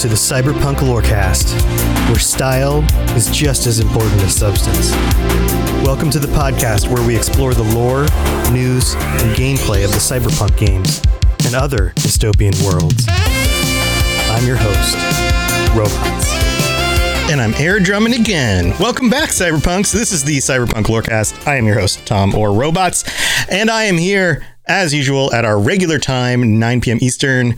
To 0.00 0.08
the 0.08 0.14
Cyberpunk 0.14 0.76
Lorecast, 0.76 1.60
where 2.08 2.18
style 2.18 2.82
is 3.14 3.30
just 3.30 3.66
as 3.66 3.80
important 3.80 4.18
as 4.22 4.34
substance. 4.34 4.92
Welcome 5.84 6.08
to 6.12 6.18
the 6.18 6.26
podcast 6.28 6.90
where 6.90 7.06
we 7.06 7.14
explore 7.14 7.52
the 7.52 7.64
lore, 7.64 8.06
news, 8.50 8.94
and 8.94 9.36
gameplay 9.36 9.84
of 9.84 9.90
the 9.90 9.98
cyberpunk 9.98 10.56
games 10.56 11.02
and 11.44 11.54
other 11.54 11.92
dystopian 11.96 12.56
worlds. 12.64 13.04
I'm 14.30 14.46
your 14.46 14.56
host, 14.58 14.96
Robots. 15.76 16.32
And 17.30 17.38
I'm 17.38 17.52
air 17.56 17.78
drumming 17.78 18.14
again. 18.14 18.72
Welcome 18.80 19.10
back, 19.10 19.28
Cyberpunks. 19.28 19.92
This 19.92 20.12
is 20.12 20.24
the 20.24 20.38
Cyberpunk 20.38 20.84
Lorecast. 20.84 21.46
I 21.46 21.56
am 21.56 21.66
your 21.66 21.78
host, 21.78 22.06
Tom 22.06 22.34
or 22.34 22.54
Robots, 22.54 23.04
and 23.50 23.70
I 23.70 23.84
am 23.84 23.98
here 23.98 24.46
as 24.66 24.94
usual 24.94 25.30
at 25.34 25.44
our 25.44 25.60
regular 25.60 25.98
time, 25.98 26.58
9 26.58 26.80
p.m. 26.80 26.98
Eastern, 27.02 27.56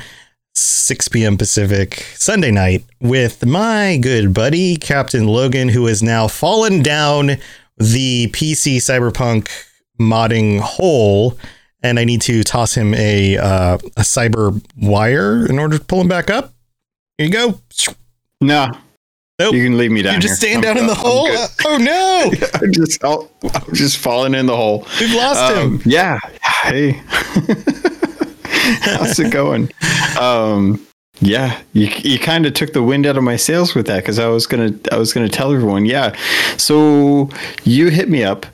6 0.54 1.08
p.m. 1.08 1.38
Pacific, 1.38 2.06
Sunday 2.16 2.50
night, 2.50 2.84
with 3.00 3.44
my 3.46 3.98
good 4.02 4.34
buddy, 4.34 4.76
Captain 4.76 5.26
Logan, 5.26 5.68
who 5.70 5.86
has 5.86 6.02
now 6.02 6.28
fallen 6.28 6.82
down 6.82 7.38
the 7.78 8.28
PC 8.32 8.76
Cyberpunk 8.76 9.48
modding 10.00 10.60
hole. 10.60 11.38
And 11.82 11.98
I 11.98 12.04
need 12.04 12.20
to 12.22 12.44
toss 12.44 12.74
him 12.76 12.94
a 12.94 13.36
uh, 13.38 13.74
a 13.96 14.02
cyber 14.02 14.62
wire 14.76 15.46
in 15.46 15.58
order 15.58 15.78
to 15.78 15.84
pull 15.84 16.00
him 16.02 16.08
back 16.08 16.30
up. 16.30 16.52
Here 17.18 17.26
you 17.26 17.32
go. 17.32 17.60
No, 18.40 18.68
Nope. 19.40 19.54
you 19.54 19.64
can 19.64 19.76
leave 19.78 19.90
me 19.90 20.02
down. 20.02 20.12
You're 20.14 20.20
just 20.20 20.42
here. 20.44 20.54
I'm 20.56 20.60
down 20.60 20.78
in 20.78 20.86
the. 20.86 20.92
I'm 20.92 20.98
hole. 20.98 21.26
good. 21.26 21.48
Oh 21.64 21.76
no, 21.78 22.30
I'm 22.62 22.72
just, 22.72 23.02
I'll, 23.02 23.28
I'm 23.52 23.74
just 23.74 23.98
falling 23.98 24.34
in 24.34 24.46
the 24.46 24.54
hole. 24.56 24.86
we've 25.00 25.12
lost 25.14 25.54
him. 25.54 25.74
Um, 25.74 25.82
yeah. 25.84 26.20
Hey. 26.42 27.02
How's 28.80 29.18
it 29.18 29.32
going? 29.32 29.70
Um, 30.20 30.86
yeah, 31.20 31.60
you 31.72 31.88
you 32.02 32.18
kind 32.18 32.46
of 32.46 32.54
took 32.54 32.72
the 32.72 32.82
wind 32.82 33.06
out 33.06 33.16
of 33.16 33.24
my 33.24 33.36
sails 33.36 33.74
with 33.74 33.86
that 33.86 33.98
because 33.98 34.18
I 34.18 34.28
was 34.28 34.46
gonna 34.46 34.72
I 34.92 34.98
was 34.98 35.12
gonna 35.12 35.28
tell 35.28 35.52
everyone. 35.52 35.84
Yeah, 35.84 36.16
so 36.56 37.28
you 37.64 37.88
hit 37.88 38.08
me 38.08 38.22
up 38.22 38.46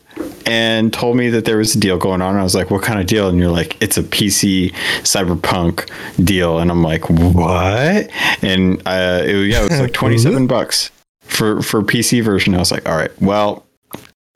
and 0.46 0.92
told 0.94 1.16
me 1.16 1.28
that 1.28 1.44
there 1.44 1.58
was 1.58 1.74
a 1.74 1.78
deal 1.78 1.98
going 1.98 2.22
on. 2.22 2.36
I 2.36 2.42
was 2.42 2.54
like, 2.54 2.70
"What 2.70 2.82
kind 2.82 2.98
of 2.98 3.06
deal?" 3.06 3.28
And 3.28 3.38
you're 3.38 3.50
like, 3.50 3.76
"It's 3.82 3.98
a 3.98 4.02
PC 4.02 4.72
cyberpunk 5.02 5.90
deal." 6.24 6.58
And 6.58 6.70
I'm 6.70 6.82
like, 6.82 7.10
"What?" 7.10 8.10
And 8.42 8.80
uh, 8.86 9.22
it, 9.24 9.50
yeah, 9.50 9.60
it 9.64 9.70
was 9.70 9.80
like 9.80 9.92
27 9.94 10.46
bucks 10.46 10.90
for 11.20 11.60
for 11.62 11.82
PC 11.82 12.22
version. 12.22 12.54
I 12.54 12.58
was 12.58 12.72
like, 12.72 12.88
"All 12.88 12.96
right, 12.96 13.12
well." 13.20 13.67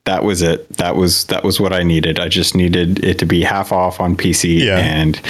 That 0.05 0.25
was 0.25 0.42
it. 0.42 0.69
That 0.78 0.97
was 0.97 1.27
that 1.27 1.45
was 1.45 1.61
what 1.61 1.72
I 1.72 1.83
needed. 1.84 2.19
I 2.19 2.28
just 2.28 2.55
needed 2.56 3.05
it 3.05 3.19
to 3.20 3.27
be 3.27 3.42
half 3.42 3.70
off 3.72 4.00
on 4.00 4.17
PC, 4.17 4.58
Yeah. 4.64 4.78
and 4.78 5.20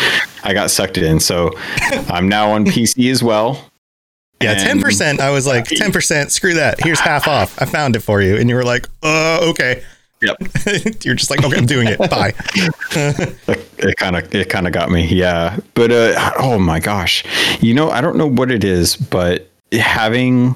I 0.44 0.54
got 0.54 0.70
sucked 0.70 0.96
in. 0.98 1.20
So 1.20 1.50
I'm 2.08 2.28
now 2.28 2.50
on 2.52 2.64
PC 2.64 3.10
as 3.10 3.22
well. 3.22 3.68
Yeah, 4.40 4.54
ten 4.54 4.80
percent. 4.80 5.20
I 5.20 5.30
was 5.30 5.46
like, 5.46 5.66
ten 5.66 5.92
percent. 5.92 6.32
Screw 6.32 6.54
that. 6.54 6.80
Here's 6.82 6.98
half 7.00 7.28
off. 7.28 7.60
I 7.60 7.64
found 7.66 7.96
it 7.96 8.00
for 8.00 8.22
you, 8.22 8.36
and 8.36 8.48
you 8.48 8.56
were 8.56 8.64
like, 8.64 8.88
uh, 9.02 9.40
okay. 9.50 9.84
Yep. 10.22 10.36
You're 11.04 11.16
just 11.16 11.30
like, 11.30 11.44
okay, 11.44 11.56
I'm 11.58 11.66
doing 11.66 11.88
it. 11.88 11.98
Bye. 11.98 12.32
it 13.78 13.96
kind 13.96 14.16
of 14.16 14.34
it 14.34 14.48
kind 14.48 14.66
of 14.66 14.72
got 14.72 14.90
me 14.90 15.04
yeah 15.08 15.58
but 15.74 15.90
uh 15.90 16.30
oh 16.38 16.56
my 16.58 16.78
gosh 16.78 17.24
you 17.60 17.74
know 17.74 17.90
i 17.90 18.00
don't 18.00 18.16
know 18.16 18.28
what 18.28 18.50
it 18.52 18.62
is 18.62 18.94
but 18.94 19.48
having 19.72 20.54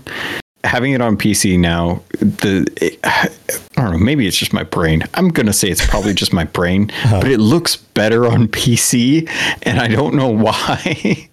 having 0.67 0.93
it 0.93 1.01
on 1.01 1.17
pc 1.17 1.59
now 1.59 2.03
the 2.19 2.67
it, 2.81 2.99
i 3.05 3.29
don't 3.77 3.93
know 3.93 3.99
maybe 3.99 4.27
it's 4.27 4.37
just 4.37 4.53
my 4.53 4.65
brain 4.65 5.03
i'm 5.15 5.29
gonna 5.29 5.53
say 5.53 5.69
it's 5.69 5.87
probably 5.87 6.13
just 6.13 6.33
my 6.33 6.45
brain 6.45 6.91
but 7.11 7.29
it 7.29 7.39
looks 7.39 7.77
better 7.77 8.27
on 8.27 8.49
pc 8.57 9.29
and 9.63 9.79
i 9.79 9.87
don't 9.87 10.15
know 10.15 10.29
why 10.29 11.29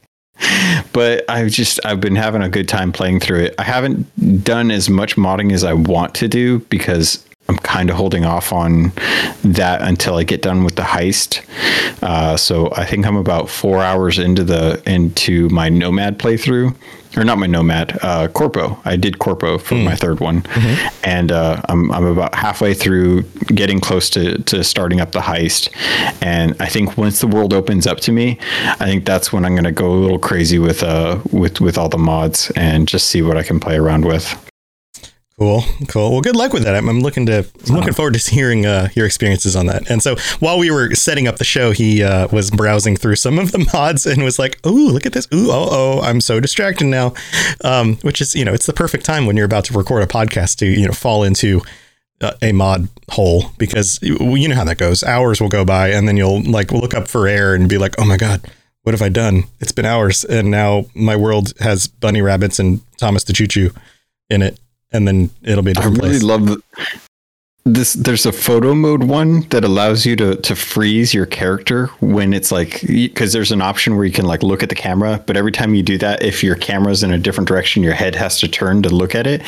but 0.94 1.24
I've 1.30 1.52
just 1.52 1.80
I've 1.86 2.02
been 2.02 2.16
having 2.16 2.42
a 2.42 2.50
good 2.50 2.68
time 2.68 2.92
playing 2.92 3.20
through 3.20 3.42
it. 3.42 3.56
I 3.58 3.64
haven't 3.64 4.44
done 4.44 4.72
as 4.72 4.90
much 4.90 5.16
modding 5.16 5.52
as 5.54 5.64
I 5.64 5.74
want 5.74 6.16
to 6.16 6.28
do 6.28 6.60
because 6.60 7.26
I'm 7.50 7.58
kind 7.58 7.90
of 7.90 7.98
holding 7.98 8.24
off 8.24 8.54
on 8.54 8.94
that 9.44 9.82
until 9.82 10.16
I 10.16 10.24
get 10.24 10.42
done 10.42 10.64
with 10.64 10.76
the 10.76 10.84
heist. 10.84 11.44
Uh, 12.02 12.38
so 12.38 12.72
I 12.76 12.86
think 12.86 13.06
I'm 13.06 13.18
about 13.18 13.50
four 13.50 13.80
hours 13.80 14.18
into 14.18 14.44
the 14.44 14.82
into 14.86 15.50
my 15.50 15.70
Nomad 15.70 16.20
playthrough, 16.20 16.76
or 17.16 17.24
not 17.24 17.38
my 17.38 17.48
Nomad, 17.48 17.98
uh, 18.02 18.28
Corpo. 18.28 18.80
I 18.86 18.96
did 18.96 19.20
Corpo 19.20 19.58
for 19.58 19.76
my 19.76 19.96
third 19.96 20.20
one, 20.20 20.44
and 21.04 21.32
uh, 21.32 21.62
I'm 21.70 21.92
I'm 21.92 22.06
about 22.06 22.36
halfway 22.36 22.74
through, 22.74 23.24
getting 23.48 23.80
close 23.80 24.10
to 24.12 24.38
to 24.44 24.64
starting 24.64 25.00
up 25.02 25.12
the 25.12 25.20
heist. 25.22 25.70
And 26.22 26.56
I 26.60 26.68
think 26.68 26.98
once 26.98 27.20
the 27.20 27.28
world 27.28 27.54
opens 27.54 27.88
up 27.88 28.00
to 28.02 28.12
me, 28.12 28.40
I 28.66 28.86
think 28.86 29.06
that's 29.06 29.32
when 29.32 29.46
I'm 29.46 29.54
going 29.54 29.64
to 29.66 29.72
go 29.72 29.92
a 29.92 30.00
little 30.00 30.20
crazy 30.20 30.60
with 30.60 30.84
uh 30.84 31.20
with 31.32 31.62
with 31.62 31.78
all 31.78 31.90
the 31.90 31.98
mods 31.98 32.52
and 32.56 32.88
just 32.88 33.08
see 33.08 33.22
what 33.22 33.38
I 33.38 33.44
can 33.44 33.60
play 33.60 33.78
around 33.78 34.06
with. 34.06 34.43
Cool, 35.40 35.64
cool. 35.88 36.12
Well, 36.12 36.22
good 36.22 36.36
luck 36.36 36.54
with 36.54 36.64
that. 36.64 36.76
I'm, 36.76 36.88
I'm 36.88 37.02
looking 37.02 37.26
to 37.26 37.40
I'm 37.68 37.76
looking 37.76 37.94
forward 37.94 38.14
to 38.14 38.32
hearing 38.32 38.68
uh, 38.68 38.90
your 38.94 39.08
experiences 39.08 39.56
on 39.56 39.66
that. 39.66 39.90
And 39.90 40.02
so 40.02 40.16
while 40.40 40.60
we 40.60 40.70
were 40.70 40.94
setting 40.94 41.28
up 41.28 41.38
the 41.38 41.44
show, 41.44 41.72
he 41.72 42.04
uh, 42.04 42.28
was 42.32 42.52
browsing 42.52 42.96
through 42.96 43.16
some 43.16 43.40
of 43.40 43.52
the 43.52 43.68
mods 43.74 44.06
and 44.06 44.24
was 44.24 44.38
like, 44.38 44.64
"Ooh, 44.66 44.90
look 44.90 45.08
at 45.08 45.14
this! 45.14 45.28
Ooh, 45.34 45.50
oh, 45.50 45.68
oh, 45.72 46.02
I'm 46.02 46.22
so 46.22 46.40
distracted 46.40 46.86
now." 46.86 47.14
Um, 47.64 47.96
which 48.04 48.22
is, 48.22 48.36
you 48.36 48.46
know, 48.46 48.54
it's 48.54 48.68
the 48.68 48.74
perfect 48.74 49.06
time 49.06 49.26
when 49.26 49.36
you're 49.36 49.46
about 49.48 49.66
to 49.66 49.74
record 49.74 50.04
a 50.04 50.08
podcast 50.08 50.58
to, 50.58 50.68
you 50.68 50.86
know, 50.86 50.94
fall 50.94 51.24
into 51.24 51.62
uh, 52.22 52.34
a 52.44 52.52
mod 52.52 52.88
hole 53.10 53.46
because 53.58 53.98
you 54.04 54.36
you 54.36 54.48
know 54.48 54.56
how 54.56 54.66
that 54.66 54.78
goes. 54.78 55.04
Hours 55.04 55.42
will 55.42 55.50
go 55.50 55.66
by, 55.66 55.90
and 55.90 56.08
then 56.08 56.16
you'll 56.16 56.44
like 56.44 56.72
look 56.72 56.94
up 56.94 57.08
for 57.08 57.28
air 57.28 57.56
and 57.56 57.68
be 57.68 57.80
like, 57.80 57.96
"Oh 57.98 58.06
my 58.06 58.18
god." 58.18 58.42
What 58.84 58.92
have 58.92 59.02
I 59.02 59.08
done? 59.08 59.46
It's 59.62 59.72
been 59.72 59.86
hours, 59.86 60.26
and 60.26 60.52
now 60.52 60.88
my 60.94 61.16
world 61.16 61.54
has 61.62 61.88
bunny 61.88 62.22
rabbits 62.22 62.60
and 62.60 62.82
Thomas 62.98 63.24
the 63.24 63.32
Choo 63.32 63.48
Choo 63.48 63.72
in 64.30 64.42
it, 64.42 64.60
and 64.94 65.08
then 65.08 65.30
it'll 65.42 65.64
be 65.64 65.72
a 65.72 65.74
I 65.74 65.82
different 65.82 65.98
really 65.98 66.10
place. 66.12 66.24
love 66.24 66.46
the, 66.46 66.62
this. 67.66 67.94
There's 67.94 68.26
a 68.26 68.32
photo 68.32 68.76
mode 68.76 69.04
one 69.04 69.42
that 69.50 69.64
allows 69.64 70.06
you 70.06 70.16
to 70.18 70.36
to 70.36 70.56
freeze 70.56 71.14
your 71.14 71.26
character 71.26 71.88
when 72.00 72.34
it's 72.34 72.52
like 72.52 72.82
because 72.82 73.34
there's 73.34 73.52
an 73.52 73.62
option 73.62 73.96
where 73.96 74.06
you 74.06 74.12
can 74.12 74.26
like 74.26 74.44
look 74.44 74.64
at 74.64 74.70
the 74.70 74.76
camera, 74.76 75.24
but 75.26 75.38
every 75.38 75.52
time 75.52 75.74
you 75.74 75.84
do 75.84 75.98
that, 75.98 76.24
if 76.24 76.44
your 76.44 76.56
camera's 76.56 77.04
in 77.04 77.12
a 77.12 77.18
different 77.18 77.48
direction, 77.48 77.84
your 77.84 77.94
head 77.94 78.16
has 78.16 78.40
to 78.40 78.48
turn 78.48 78.84
to 78.84 78.90
look 78.90 79.16
at 79.16 79.26
it. 79.28 79.42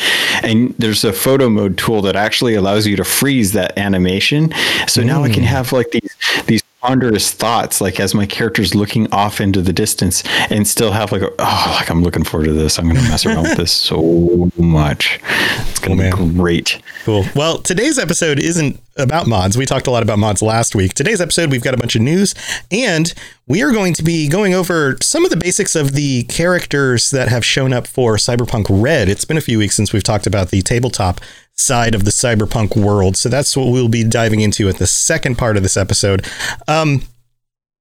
And 0.44 0.74
there's 0.80 1.04
a 1.04 1.14
photo 1.14 1.50
mode 1.50 1.78
tool 1.78 2.02
that 2.04 2.16
actually 2.16 2.56
allows 2.56 2.88
you 2.88 2.96
to 2.96 3.04
freeze 3.04 3.52
that 3.54 3.78
animation. 3.78 4.54
So 4.88 5.04
now 5.04 5.24
I 5.24 5.30
can 5.30 5.44
mm. 5.44 5.48
have 5.48 5.72
like 5.72 5.92
these 5.92 6.16
these 6.48 6.64
ponderous 6.86 7.32
thoughts 7.32 7.82
like 7.82 8.00
as 8.00 8.14
my 8.14 8.26
character's 8.28 8.76
looking 8.76 9.12
off 9.12 9.42
into 9.42 9.60
the 9.62 9.74
distance 9.74 10.24
and 10.52 10.68
still 10.68 10.92
have 10.92 11.12
like 11.12 11.22
a, 11.24 11.30
oh 11.40 11.76
like 11.80 11.90
i'm 11.90 12.04
looking 12.04 12.24
forward 12.24 12.46
to 12.46 12.54
this 12.54 12.78
i'm 12.78 12.86
gonna 12.88 13.02
mess 13.04 13.26
around 13.26 13.42
with 13.44 13.58
this 13.58 13.72
so 13.90 14.50
much 14.58 15.20
it's 15.68 15.80
gonna 15.80 16.10
Oh, 16.14 16.26
be 16.28 16.34
great 16.34 16.80
Cool. 17.06 17.24
Well, 17.36 17.60
today's 17.60 18.00
episode 18.00 18.40
isn't 18.40 18.82
about 18.98 19.28
mods. 19.28 19.56
We 19.56 19.68
talked 19.68 19.86
a 19.86 19.92
lot 19.92 20.02
about 20.02 20.18
mods 20.18 20.42
last 20.42 20.74
week. 20.74 20.96
Today's 20.96 21.22
episode, 21.22 21.52
we've 21.52 21.62
got 21.64 21.76
a 21.76 21.78
bunch 21.78 21.96
of 21.96 22.02
news, 22.02 22.34
and 22.72 23.14
we 23.46 23.62
are 23.62 23.72
going 23.72 23.94
to 23.94 24.04
be 24.04 24.28
going 24.28 24.56
over 24.56 24.98
some 25.04 25.24
of 25.24 25.30
the 25.30 25.38
basics 25.38 25.76
of 25.76 25.92
the 25.92 26.24
characters 26.24 27.12
that 27.12 27.28
have 27.28 27.46
shown 27.46 27.74
up 27.74 27.86
for 27.86 28.16
Cyberpunk 28.16 28.66
Red. 28.72 29.08
It's 29.08 29.24
been 29.24 29.38
a 29.38 29.42
few 29.42 29.60
weeks 29.60 29.76
since 29.76 29.94
we've 29.94 30.02
talked 30.04 30.26
about 30.26 30.50
the 30.50 30.64
tabletop 30.64 31.22
side 31.56 31.96
of 31.96 32.04
the 32.04 32.12
cyberpunk 32.12 32.76
world, 32.76 33.18
so 33.18 33.30
that's 33.30 33.56
what 33.56 33.72
we'll 33.72 33.88
be 33.88 34.04
diving 34.04 34.42
into 34.42 34.68
at 34.70 34.78
the 34.78 34.88
second 34.88 35.38
part 35.38 35.58
of 35.58 35.64
this 35.64 35.78
episode. 35.78 36.28
Um, 36.68 37.04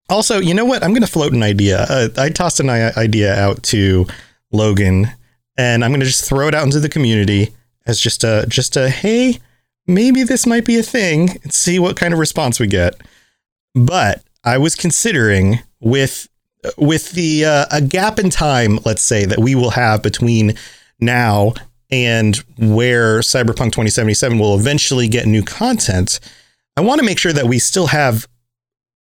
also, 0.09 0.39
you 0.39 0.55
know 0.55 0.65
what? 0.65 0.83
I'm 0.83 0.91
going 0.91 1.03
to 1.03 1.11
float 1.11 1.33
an 1.33 1.43
idea. 1.43 1.87
Uh, 1.89 2.09
I 2.17 2.29
tossed 2.29 2.61
an 2.61 2.71
idea 2.71 3.35
out 3.35 3.63
to 3.65 4.07
Logan, 4.53 5.11
and 5.57 5.85
I'm 5.85 5.91
going 5.91 6.01
to 6.01 6.07
just 6.07 6.25
throw 6.25 6.49
it 6.49 6.55
out 6.55 6.65
into 6.65 6.81
the 6.81 6.89
community 6.89 7.51
as 7.87 8.01
just 8.01 8.25
a 8.25 8.45
just 8.49 8.77
a 8.77 8.89
hey, 8.89 9.39
maybe 9.87 10.23
this 10.23 10.47
might 10.47 10.65
be 10.65 10.79
a 10.79 10.83
thing, 10.83 11.31
and 11.43 11.53
see 11.53 11.79
what 11.79 11.97
kind 11.97 12.13
of 12.13 12.21
response 12.21 12.61
we 12.61 12.67
get. 12.67 12.95
But 13.75 14.23
I 14.45 14.59
was 14.59 14.75
considering 14.75 15.61
with 15.81 16.29
with 16.77 17.13
the 17.13 17.45
uh, 17.45 17.67
a 17.71 17.81
gap 17.81 18.19
in 18.19 18.31
time, 18.31 18.79
let's 18.85 19.03
say 19.03 19.25
that 19.25 19.39
we 19.39 19.55
will 19.55 19.71
have 19.71 20.03
between 20.03 20.55
now 21.01 21.55
and 21.91 22.37
where 22.59 23.21
Cyberpunk 23.21 23.73
2077 23.73 24.39
will 24.39 24.59
eventually 24.59 25.09
get 25.09 25.27
new 25.27 25.43
content. 25.43 26.21
I 26.77 26.81
want 26.81 26.99
to 26.99 27.05
make 27.05 27.19
sure 27.19 27.33
that 27.33 27.47
we 27.47 27.59
still 27.59 27.89
have 27.89 28.27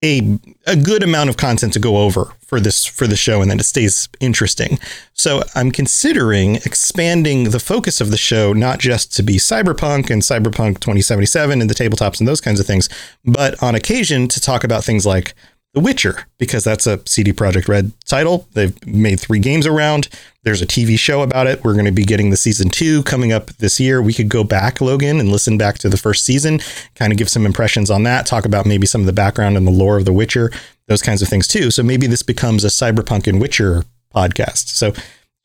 a 0.03 0.39
a 0.65 0.75
good 0.75 1.03
amount 1.03 1.29
of 1.29 1.35
content 1.35 1.73
to 1.73 1.79
go 1.79 1.97
over 1.97 2.33
for 2.45 2.59
this 2.59 2.85
for 2.85 3.05
the 3.05 3.17
show 3.17 3.41
and 3.41 3.51
that 3.51 3.59
it 3.59 3.65
stays 3.65 4.07
interesting. 4.19 4.79
So 5.13 5.41
I'm 5.55 5.71
considering 5.71 6.55
expanding 6.55 7.45
the 7.45 7.59
focus 7.59 7.99
of 7.99 8.11
the 8.11 8.17
show 8.17 8.53
not 8.53 8.79
just 8.79 9.13
to 9.17 9.23
be 9.23 9.35
cyberpunk 9.35 10.09
and 10.09 10.21
cyberpunk 10.21 10.79
2077 10.79 11.61
and 11.61 11.69
the 11.69 11.75
tabletops 11.75 12.19
and 12.19 12.27
those 12.27 12.41
kinds 12.41 12.59
of 12.59 12.65
things, 12.65 12.87
but 13.25 13.61
on 13.61 13.75
occasion 13.75 14.27
to 14.29 14.39
talk 14.39 14.63
about 14.63 14.83
things 14.83 15.05
like 15.05 15.33
the 15.79 15.85
Witcher, 15.85 16.25
because 16.37 16.63
that's 16.63 16.85
a 16.85 16.99
CD 17.05 17.31
Projekt 17.31 17.67
Red 17.67 17.91
title. 18.05 18.47
They've 18.53 18.85
made 18.85 19.19
three 19.19 19.39
games 19.39 19.65
around. 19.65 20.09
There's 20.43 20.61
a 20.61 20.67
TV 20.67 20.99
show 20.99 21.21
about 21.21 21.47
it. 21.47 21.63
We're 21.63 21.73
going 21.73 21.85
to 21.85 21.91
be 21.91 22.03
getting 22.03 22.29
the 22.29 22.37
season 22.37 22.69
two 22.69 23.03
coming 23.03 23.31
up 23.31 23.47
this 23.57 23.79
year. 23.79 24.01
We 24.01 24.13
could 24.13 24.29
go 24.29 24.43
back, 24.43 24.81
Logan, 24.81 25.19
and 25.19 25.31
listen 25.31 25.57
back 25.57 25.77
to 25.79 25.89
the 25.89 25.97
first 25.97 26.25
season, 26.25 26.59
kind 26.95 27.13
of 27.13 27.17
give 27.17 27.29
some 27.29 27.45
impressions 27.45 27.89
on 27.89 28.03
that, 28.03 28.25
talk 28.25 28.45
about 28.45 28.65
maybe 28.65 28.85
some 28.85 29.01
of 29.01 29.07
the 29.07 29.13
background 29.13 29.57
and 29.57 29.65
the 29.65 29.71
lore 29.71 29.97
of 29.97 30.05
The 30.05 30.13
Witcher, 30.13 30.51
those 30.87 31.01
kinds 31.01 31.21
of 31.21 31.27
things 31.27 31.47
too. 31.47 31.71
So 31.71 31.81
maybe 31.81 32.07
this 32.07 32.23
becomes 32.23 32.65
a 32.65 32.69
Cyberpunk 32.69 33.27
and 33.27 33.39
Witcher 33.39 33.83
podcast. 34.13 34.69
So 34.69 34.93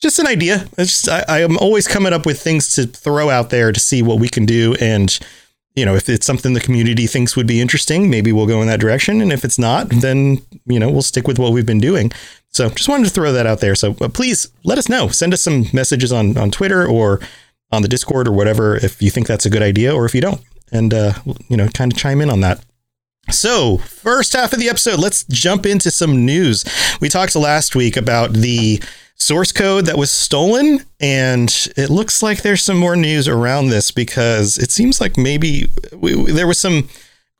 just 0.00 0.18
an 0.18 0.26
idea. 0.26 0.66
Just, 0.76 1.08
I, 1.08 1.24
I 1.28 1.42
am 1.42 1.56
always 1.58 1.86
coming 1.86 2.12
up 2.12 2.26
with 2.26 2.40
things 2.40 2.74
to 2.74 2.86
throw 2.86 3.30
out 3.30 3.50
there 3.50 3.72
to 3.72 3.80
see 3.80 4.02
what 4.02 4.18
we 4.18 4.28
can 4.28 4.46
do. 4.46 4.74
And 4.80 5.16
you 5.74 5.84
know, 5.84 5.94
if 5.96 6.08
it's 6.08 6.26
something 6.26 6.52
the 6.52 6.60
community 6.60 7.06
thinks 7.06 7.36
would 7.36 7.46
be 7.46 7.60
interesting, 7.60 8.08
maybe 8.08 8.32
we'll 8.32 8.46
go 8.46 8.62
in 8.62 8.68
that 8.68 8.80
direction. 8.80 9.20
And 9.20 9.32
if 9.32 9.44
it's 9.44 9.58
not, 9.58 9.88
then, 9.88 10.38
you 10.66 10.78
know, 10.78 10.88
we'll 10.88 11.02
stick 11.02 11.26
with 11.26 11.38
what 11.38 11.52
we've 11.52 11.66
been 11.66 11.80
doing. 11.80 12.12
So 12.50 12.68
just 12.70 12.88
wanted 12.88 13.04
to 13.04 13.10
throw 13.10 13.32
that 13.32 13.46
out 13.46 13.60
there. 13.60 13.74
So 13.74 13.96
uh, 14.00 14.08
please 14.08 14.48
let 14.62 14.78
us 14.78 14.88
know. 14.88 15.08
Send 15.08 15.34
us 15.34 15.42
some 15.42 15.66
messages 15.72 16.12
on, 16.12 16.38
on 16.38 16.52
Twitter 16.52 16.86
or 16.86 17.20
on 17.72 17.82
the 17.82 17.88
Discord 17.88 18.28
or 18.28 18.32
whatever 18.32 18.76
if 18.76 19.02
you 19.02 19.10
think 19.10 19.26
that's 19.26 19.46
a 19.46 19.50
good 19.50 19.62
idea 19.62 19.92
or 19.92 20.06
if 20.06 20.14
you 20.14 20.20
don't. 20.20 20.40
And, 20.70 20.94
uh, 20.94 21.14
you 21.48 21.56
know, 21.56 21.68
kind 21.68 21.92
of 21.92 21.98
chime 21.98 22.20
in 22.20 22.30
on 22.30 22.40
that. 22.40 22.64
So, 23.30 23.78
first 23.78 24.34
half 24.34 24.52
of 24.52 24.58
the 24.58 24.68
episode, 24.68 24.98
let's 24.98 25.24
jump 25.24 25.64
into 25.64 25.90
some 25.90 26.26
news. 26.26 26.64
We 27.00 27.08
talked 27.08 27.34
last 27.34 27.74
week 27.74 27.96
about 27.96 28.34
the 28.34 28.82
source 29.14 29.52
code 29.52 29.86
that 29.86 29.98
was 29.98 30.10
stolen. 30.10 30.80
And 31.00 31.50
it 31.76 31.90
looks 31.90 32.22
like 32.22 32.42
there's 32.42 32.62
some 32.62 32.76
more 32.76 32.96
news 32.96 33.28
around 33.28 33.68
this 33.68 33.90
because 33.90 34.58
it 34.58 34.70
seems 34.70 35.00
like 35.00 35.16
maybe 35.16 35.66
we, 35.92 36.30
there 36.32 36.46
was 36.46 36.58
some 36.58 36.88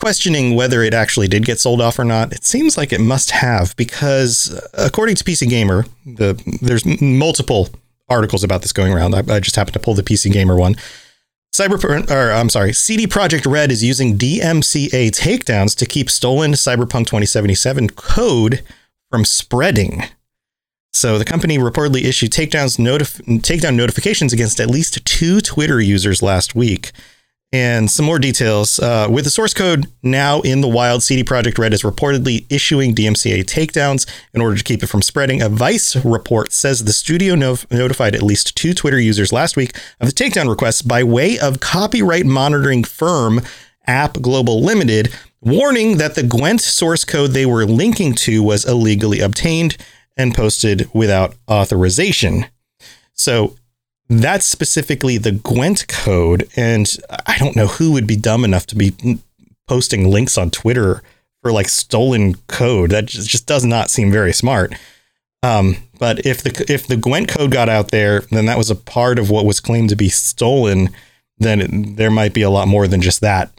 questioning 0.01 0.55
whether 0.55 0.83
it 0.83 0.95
actually 0.95 1.29
did 1.29 1.45
get 1.45 1.61
sold 1.61 1.81
off 1.81 1.99
or 1.99 2.05
not. 2.05 2.33
It 2.33 2.45
seems 2.45 2.77
like 2.77 2.93
it 2.93 3.01
must 3.01 3.31
have 3.31 3.75
because 3.77 4.53
uh, 4.53 4.87
according 4.87 5.17
to 5.17 5.25
PC 5.25 5.49
Gamer, 5.49 5.87
the 6.05 6.35
there's 6.61 6.85
multiple 7.01 7.69
articles 8.09 8.45
about 8.45 8.63
this 8.63 8.73
going 8.73 8.93
around. 8.93 9.15
I, 9.15 9.19
I 9.35 9.41
just 9.41 9.57
happened 9.57 9.75
to 9.75 9.81
pull 9.81 9.95
the 9.95 10.03
PC 10.03 10.33
Gamer 10.33 10.57
one. 10.57 10.77
Cyber, 11.55 12.11
or 12.11 12.33
I'm 12.33 12.49
sorry, 12.49 12.73
CD 12.73 13.07
Projekt 13.07 13.51
Red 13.51 13.71
is 13.71 13.85
using 13.85 14.19
DMCA 14.19 15.11
takedowns 15.13 15.77
to 15.77 15.87
keep 15.87 16.11
stolen 16.11 16.53
Cyberpunk 16.53 17.07
2077 17.07 17.91
code 17.91 18.65
from 19.09 19.25
spreading. 19.25 20.03
So 20.95 21.19
the 21.19 21.25
company 21.25 21.59
reportedly 21.59 22.05
issued 22.05 22.31
takedowns 22.31 22.79
notif- 22.79 23.21
takedown 23.41 23.75
notifications 23.75 24.33
against 24.33 24.61
at 24.61 24.71
least 24.71 25.05
two 25.05 25.41
Twitter 25.41 25.81
users 25.81 26.23
last 26.23 26.55
week. 26.55 26.93
And 27.53 27.89
some 27.91 28.07
more 28.07 28.19
details. 28.19 28.81
Uh, 28.81 29.07
with 29.11 29.25
the 29.25 29.31
source 29.31 29.55
code 29.55 29.87
now 30.03 30.41
in 30.41 30.61
the 30.61 30.69
wild, 30.69 31.03
CD 31.03 31.23
Projekt 31.23 31.59
Red 31.59 31.73
is 31.73 31.83
reportedly 31.83 32.47
issuing 32.51 32.95
DMCA 32.95 33.45
takedowns 33.45 34.09
in 34.33 34.41
order 34.41 34.57
to 34.57 34.65
keep 34.65 34.83
it 34.83 34.89
from 34.89 35.03
spreading. 35.03 35.43
A 35.43 35.49
Vice 35.49 35.97
report 36.05 36.53
says 36.53 36.85
the 36.85 36.93
studio 36.93 37.35
no- 37.35 37.59
notified 37.71 38.15
at 38.15 38.23
least 38.23 38.57
two 38.57 38.75
Twitter 38.75 38.99
users 38.99 39.33
last 39.33 39.57
week 39.57 39.77
of 40.01 40.09
the 40.09 40.15
takedown 40.15 40.49
requests 40.49 40.83
by 40.83 41.05
way 41.05 41.39
of 41.39 41.61
copyright 41.61 42.27
monitoring 42.27 42.83
firm 42.83 43.41
App 43.87 44.21
Global 44.21 44.61
Limited, 44.61 45.13
warning 45.41 45.99
that 45.99 46.15
the 46.15 46.23
Gwent 46.23 46.61
source 46.61 47.05
code 47.05 47.33
they 47.33 47.47
were 47.47 47.67
linking 47.67 48.15
to 48.15 48.43
was 48.43 48.65
illegally 48.65 49.21
obtained 49.21 49.77
and 50.17 50.35
posted 50.35 50.89
without 50.93 51.35
authorization. 51.51 52.47
So 53.13 53.57
that's 54.09 54.47
specifically 54.47 55.19
the 55.19 55.33
Gwent 55.33 55.89
code. 55.89 56.49
And 56.57 56.87
I 57.27 57.39
don't 57.39 57.57
know 57.57 57.67
who 57.67 57.93
would 57.93 58.07
be 58.07 58.17
dumb 58.17 58.45
enough 58.45 58.67
to 58.67 58.77
be 58.77 58.93
posting 59.67 60.11
links 60.11 60.37
on 60.37 60.51
Twitter 60.51 61.03
for 61.43 61.53
like 61.53 61.69
stolen 61.69 62.35
code. 62.49 62.91
That 62.91 63.07
just 63.07 63.47
does 63.47 63.65
not 63.65 63.91
seem 63.91 64.11
very 64.11 64.33
smart. 64.33 64.75
Um, 65.43 65.77
but 65.99 66.25
if 66.25 66.43
the 66.43 66.65
if 66.73 66.87
the 66.87 66.97
Gwent 66.97 67.29
code 67.29 67.51
got 67.51 67.69
out 67.69 67.91
there, 67.91 68.21
then 68.31 68.47
that 68.47 68.59
was 68.59 68.71
a 68.71 68.77
part 68.77 69.19
of 69.19 69.31
what 69.31 69.45
was 69.45 69.61
claimed 69.61 69.91
to 69.91 69.97
be 69.97 70.09
stolen. 70.09 70.89
Then 71.39 71.61
it, 71.61 71.97
there 71.97 72.11
might 72.11 72.33
be 72.33 72.43
a 72.43 72.51
lot 72.51 72.67
more 72.69 72.89
than 72.89 73.03
just 73.03 73.21
that 73.21 73.51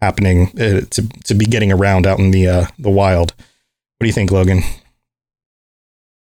happening 0.00 0.48
uh, 0.60 0.82
to 0.90 1.08
to 1.24 1.34
be 1.34 1.44
getting 1.44 1.72
around 1.72 2.06
out 2.06 2.20
in 2.20 2.30
the 2.30 2.46
uh, 2.46 2.66
the 2.78 2.90
wild. 2.90 3.34
What 3.98 4.04
do 4.04 4.06
you 4.06 4.12
think, 4.12 4.30
Logan? 4.30 4.62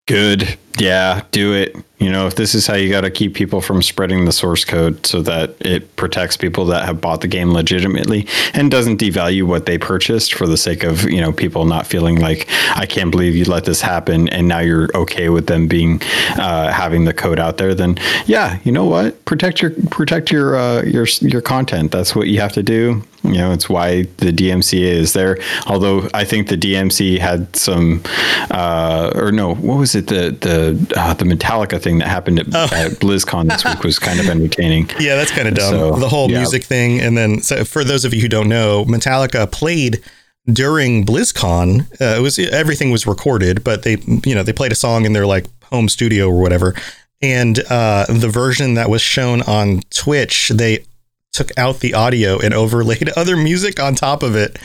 Good. 0.07 0.57
Yeah, 0.77 1.23
do 1.31 1.53
it. 1.53 1.75
You 1.99 2.11
know, 2.11 2.27
if 2.27 2.35
this 2.35 2.53
is 2.53 2.67
how 2.67 2.75
you 2.75 2.91
got 2.91 3.01
to 3.01 3.09
keep 3.09 3.33
people 3.33 3.59
from 3.59 3.81
spreading 3.81 4.25
the 4.25 4.31
source 4.31 4.63
code 4.63 5.03
so 5.03 5.23
that 5.23 5.55
it 5.59 5.95
protects 5.95 6.37
people 6.37 6.65
that 6.65 6.85
have 6.85 7.01
bought 7.01 7.21
the 7.21 7.27
game 7.27 7.53
legitimately 7.53 8.27
and 8.53 8.69
doesn't 8.69 8.99
devalue 9.01 9.43
what 9.43 9.65
they 9.65 9.79
purchased 9.79 10.35
for 10.35 10.45
the 10.45 10.57
sake 10.57 10.83
of, 10.83 11.05
you 11.05 11.19
know, 11.19 11.31
people 11.31 11.65
not 11.65 11.87
feeling 11.87 12.19
like, 12.19 12.47
I 12.75 12.85
can't 12.85 13.09
believe 13.09 13.35
you 13.35 13.45
let 13.45 13.65
this 13.65 13.81
happen 13.81 14.29
and 14.29 14.47
now 14.47 14.59
you're 14.59 14.95
okay 14.95 15.29
with 15.29 15.47
them 15.47 15.67
being, 15.67 15.99
uh, 16.37 16.71
having 16.71 17.05
the 17.05 17.13
code 17.13 17.39
out 17.39 17.57
there, 17.57 17.73
then 17.73 17.97
yeah, 18.27 18.59
you 18.63 18.71
know 18.71 18.85
what? 18.85 19.25
Protect 19.25 19.59
your, 19.63 19.71
protect 19.89 20.31
your, 20.31 20.55
uh, 20.55 20.83
your, 20.83 21.07
your 21.21 21.41
content. 21.41 21.91
That's 21.91 22.15
what 22.15 22.27
you 22.27 22.39
have 22.41 22.53
to 22.53 22.63
do. 22.63 23.01
You 23.23 23.33
know, 23.33 23.51
it's 23.51 23.67
why 23.67 24.03
the 24.17 24.31
DMCA 24.31 24.83
is 24.83 25.13
there. 25.13 25.39
Although 25.65 26.07
I 26.13 26.23
think 26.23 26.47
the 26.47 26.55
DMC 26.55 27.17
had 27.17 27.53
some, 27.55 28.03
uh, 28.51 29.11
or 29.15 29.31
no, 29.31 29.55
what 29.55 29.79
was 29.79 29.95
it? 29.95 30.07
The, 30.07 30.31
the, 30.39 30.66
uh, 30.69 31.13
the 31.13 31.25
Metallica 31.25 31.81
thing 31.81 31.99
that 31.99 32.07
happened 32.07 32.39
at, 32.39 32.47
oh. 32.53 32.69
at 32.73 32.93
BlizzCon 32.93 33.49
this 33.49 33.65
week 33.65 33.83
was 33.83 33.99
kind 33.99 34.19
of 34.19 34.27
entertaining. 34.29 34.89
Yeah, 34.99 35.15
that's 35.15 35.31
kind 35.31 35.47
of 35.47 35.55
dumb. 35.55 35.71
So, 35.71 35.95
the 35.99 36.09
whole 36.09 36.29
yeah. 36.29 36.39
music 36.39 36.63
thing, 36.63 36.99
and 36.99 37.17
then 37.17 37.41
so 37.41 37.63
for 37.63 37.83
those 37.83 38.03
of 38.03 38.13
you 38.13 38.21
who 38.21 38.27
don't 38.27 38.49
know, 38.49 38.83
Metallica 38.85 39.49
played 39.51 40.03
during 40.51 41.05
BlizzCon. 41.05 41.81
Uh, 42.01 42.17
it 42.17 42.21
was 42.21 42.39
everything 42.39 42.91
was 42.91 43.05
recorded, 43.05 43.63
but 43.63 43.83
they 43.83 43.97
you 44.25 44.33
know 44.33 44.43
they 44.43 44.53
played 44.53 44.71
a 44.71 44.75
song 44.75 45.05
in 45.05 45.13
their 45.13 45.25
like 45.25 45.45
home 45.63 45.89
studio 45.89 46.27
or 46.29 46.41
whatever. 46.41 46.73
And 47.21 47.59
uh, 47.69 48.05
the 48.09 48.29
version 48.29 48.75
that 48.75 48.89
was 48.89 49.01
shown 49.01 49.41
on 49.43 49.81
Twitch, 49.89 50.49
they 50.49 50.85
took 51.33 51.57
out 51.57 51.79
the 51.79 51.93
audio 51.93 52.39
and 52.39 52.53
overlaid 52.53 53.09
other 53.15 53.35
music 53.35 53.79
on 53.79 53.95
top 53.95 54.23
of 54.23 54.35
it, 54.35 54.57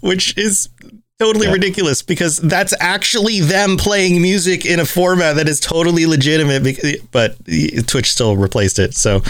which 0.00 0.36
is 0.36 0.68
totally 1.18 1.46
yeah. 1.46 1.52
ridiculous 1.52 2.02
because 2.02 2.38
that's 2.38 2.74
actually 2.80 3.40
them 3.40 3.76
playing 3.76 4.20
music 4.20 4.66
in 4.66 4.80
a 4.80 4.84
format 4.84 5.36
that 5.36 5.48
is 5.48 5.60
totally 5.60 6.06
legitimate 6.06 6.62
but 7.10 7.36
twitch 7.86 8.10
still 8.10 8.36
replaced 8.36 8.78
it 8.78 8.94
so 8.94 9.22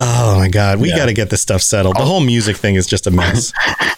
oh 0.00 0.36
my 0.36 0.48
god 0.48 0.80
we 0.80 0.88
yeah. 0.88 0.96
got 0.96 1.06
to 1.06 1.12
get 1.12 1.30
this 1.30 1.42
stuff 1.42 1.60
settled 1.62 1.96
the 1.96 2.04
whole 2.04 2.20
music 2.20 2.56
thing 2.56 2.74
is 2.74 2.86
just 2.86 3.06
a 3.06 3.10
mess 3.10 3.52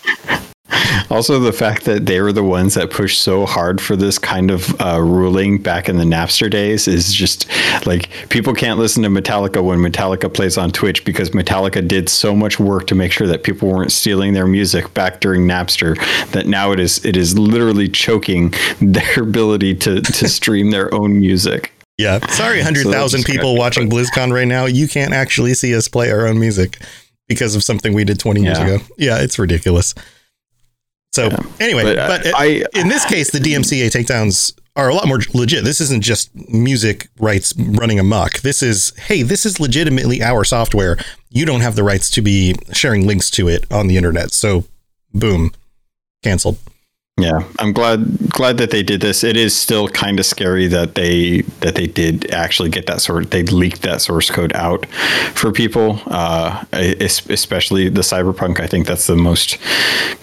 also, 1.11 1.39
the 1.39 1.53
fact 1.53 1.85
that 1.85 2.07
they 2.07 2.21
were 2.21 2.33
the 2.33 2.45
ones 2.45 2.75
that 2.75 2.91
pushed 2.91 3.21
so 3.21 3.47
hard 3.47 3.81
for 3.81 3.97
this 3.97 4.19
kind 4.19 4.51
of 4.51 4.79
uh, 4.81 5.01
ruling 5.01 5.59
back 5.59 5.89
in 5.89 5.97
the 5.97 6.05
Napster 6.05 6.51
days 6.51 6.87
is 6.87 7.13
just 7.13 7.49
like 7.87 8.11
people 8.29 8.55
can't 8.55 8.79
listen 8.79 9.03
to 9.03 9.09
Metallica 9.09 9.63
when 9.65 9.79
Metallica 9.79 10.33
plays 10.33 10.59
on 10.59 10.71
Twitch 10.71 11.05
because 11.05 11.31
Metallica 11.31 11.87
did 11.87 12.09
so 12.09 12.35
much 12.35 12.61
work 12.61 12.87
to 12.89 12.95
make 12.95 13.13
sure 13.13 13.27
that 13.27 13.43
people 13.43 13.69
weren't 13.69 13.93
stealing 13.93 14.35
their 14.35 14.47
music 14.47 14.93
back 14.95 15.21
during 15.21 15.47
Napster 15.47 15.97
that 16.33 16.47
now 16.47 16.73
it 16.73 16.81
is 16.81 17.05
it 17.05 17.17
is 17.17 17.39
literally 17.39 17.89
choking 17.89 18.53
their 18.81 19.23
ability 19.23 19.75
to 19.77 20.03
to 20.03 20.29
stream 20.29 20.71
their 20.71 20.93
own 20.95 21.19
music. 21.19 21.73
Yeah, 21.97 22.25
sorry, 22.29 22.61
hundred 22.63 22.87
thousand 22.87 23.23
so 23.23 23.33
people 23.33 23.57
watching 23.57 23.89
BlizzCon 23.89 24.33
right 24.33 24.49
now. 24.49 24.67
You 24.67 24.87
can't 24.87 25.15
actually 25.15 25.55
see 25.55 25.75
us 25.75 25.89
play 25.89 26.11
our 26.11 26.27
own 26.27 26.39
music 26.39 26.79
because 27.29 27.55
of 27.55 27.63
something 27.63 27.93
we 27.93 28.05
did 28.05 28.19
20 28.19 28.43
years 28.43 28.59
yeah. 28.59 28.67
ago. 28.67 28.85
Yeah, 28.97 29.21
it's 29.21 29.39
ridiculous. 29.39 29.95
So 31.19 31.27
yeah. 31.27 31.39
anyway, 31.59 31.83
but, 31.83 31.99
uh, 31.99 32.07
but 32.07 32.27
I, 32.37 32.65
in 32.75 32.89
this 32.89 33.05
case, 33.05 33.33
the 33.33 33.41
DMCA 33.41 33.91
takedowns 33.91 34.57
are 34.77 34.89
a 34.89 34.95
lot 34.95 35.09
more 35.09 35.19
legit. 35.35 35.65
This 35.65 35.81
isn't 35.81 36.05
just 36.05 36.33
music 36.49 37.09
rights 37.19 37.53
running 37.57 37.99
amok. 37.99 38.41
This 38.43 38.63
is, 38.63 38.93
hey, 38.97 39.23
this 39.23 39.45
is 39.45 39.59
legitimately 39.59 40.23
our 40.23 40.45
software. 40.45 40.97
You 41.31 41.45
don't 41.45 41.63
have 41.63 41.75
the 41.75 41.83
rights 41.83 42.09
to 42.11 42.23
be 42.23 42.55
sharing 42.73 43.05
links 43.05 43.31
to 43.33 43.49
it 43.49 43.67
on 43.73 43.89
the 43.89 43.97
internet. 43.97 44.31
So, 44.31 44.67
boom, 45.13 45.51
canceled. 46.23 46.59
Yeah, 47.19 47.41
I'm 47.59 47.73
glad 47.73 48.31
glad 48.31 48.59
that 48.59 48.71
they 48.71 48.85
did 48.85 49.01
this. 49.01 49.25
It 49.25 49.37
is 49.37 49.55
still 49.55 49.89
kind 49.89 50.21
of 50.21 50.27
scary 50.27 50.69
that 50.69 50.95
they 50.95 51.41
that 51.61 51.75
they 51.75 51.89
did 51.89 52.31
actually 52.31 52.69
get 52.69 52.87
that 52.87 53.01
sort. 53.01 53.33
They 53.33 53.43
leaked 53.43 53.83
that 53.83 54.01
source 54.01 54.31
code 54.31 54.55
out 54.55 54.87
for 55.35 55.51
people, 55.51 56.01
uh, 56.07 56.65
especially 56.73 57.89
the 57.89 58.03
cyberpunk. 58.03 58.61
I 58.61 58.69
think 58.69 58.87
that's 58.87 59.09
the 59.09 59.17
most 59.17 59.59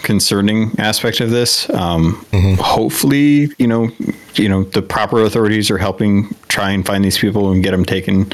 concerning 0.03 0.71
aspect 0.79 1.19
of 1.19 1.31
this. 1.31 1.69
Um, 1.71 2.25
mm-hmm. 2.31 2.61
Hopefully, 2.61 3.49
you 3.57 3.67
know, 3.67 3.89
you 4.35 4.47
know, 4.47 4.63
the 4.63 4.81
proper 4.81 5.21
authorities 5.21 5.69
are 5.69 5.77
helping 5.77 6.33
try 6.47 6.71
and 6.71 6.85
find 6.85 7.03
these 7.03 7.17
people 7.17 7.51
and 7.51 7.61
get 7.61 7.71
them 7.71 7.83
taken 7.83 8.31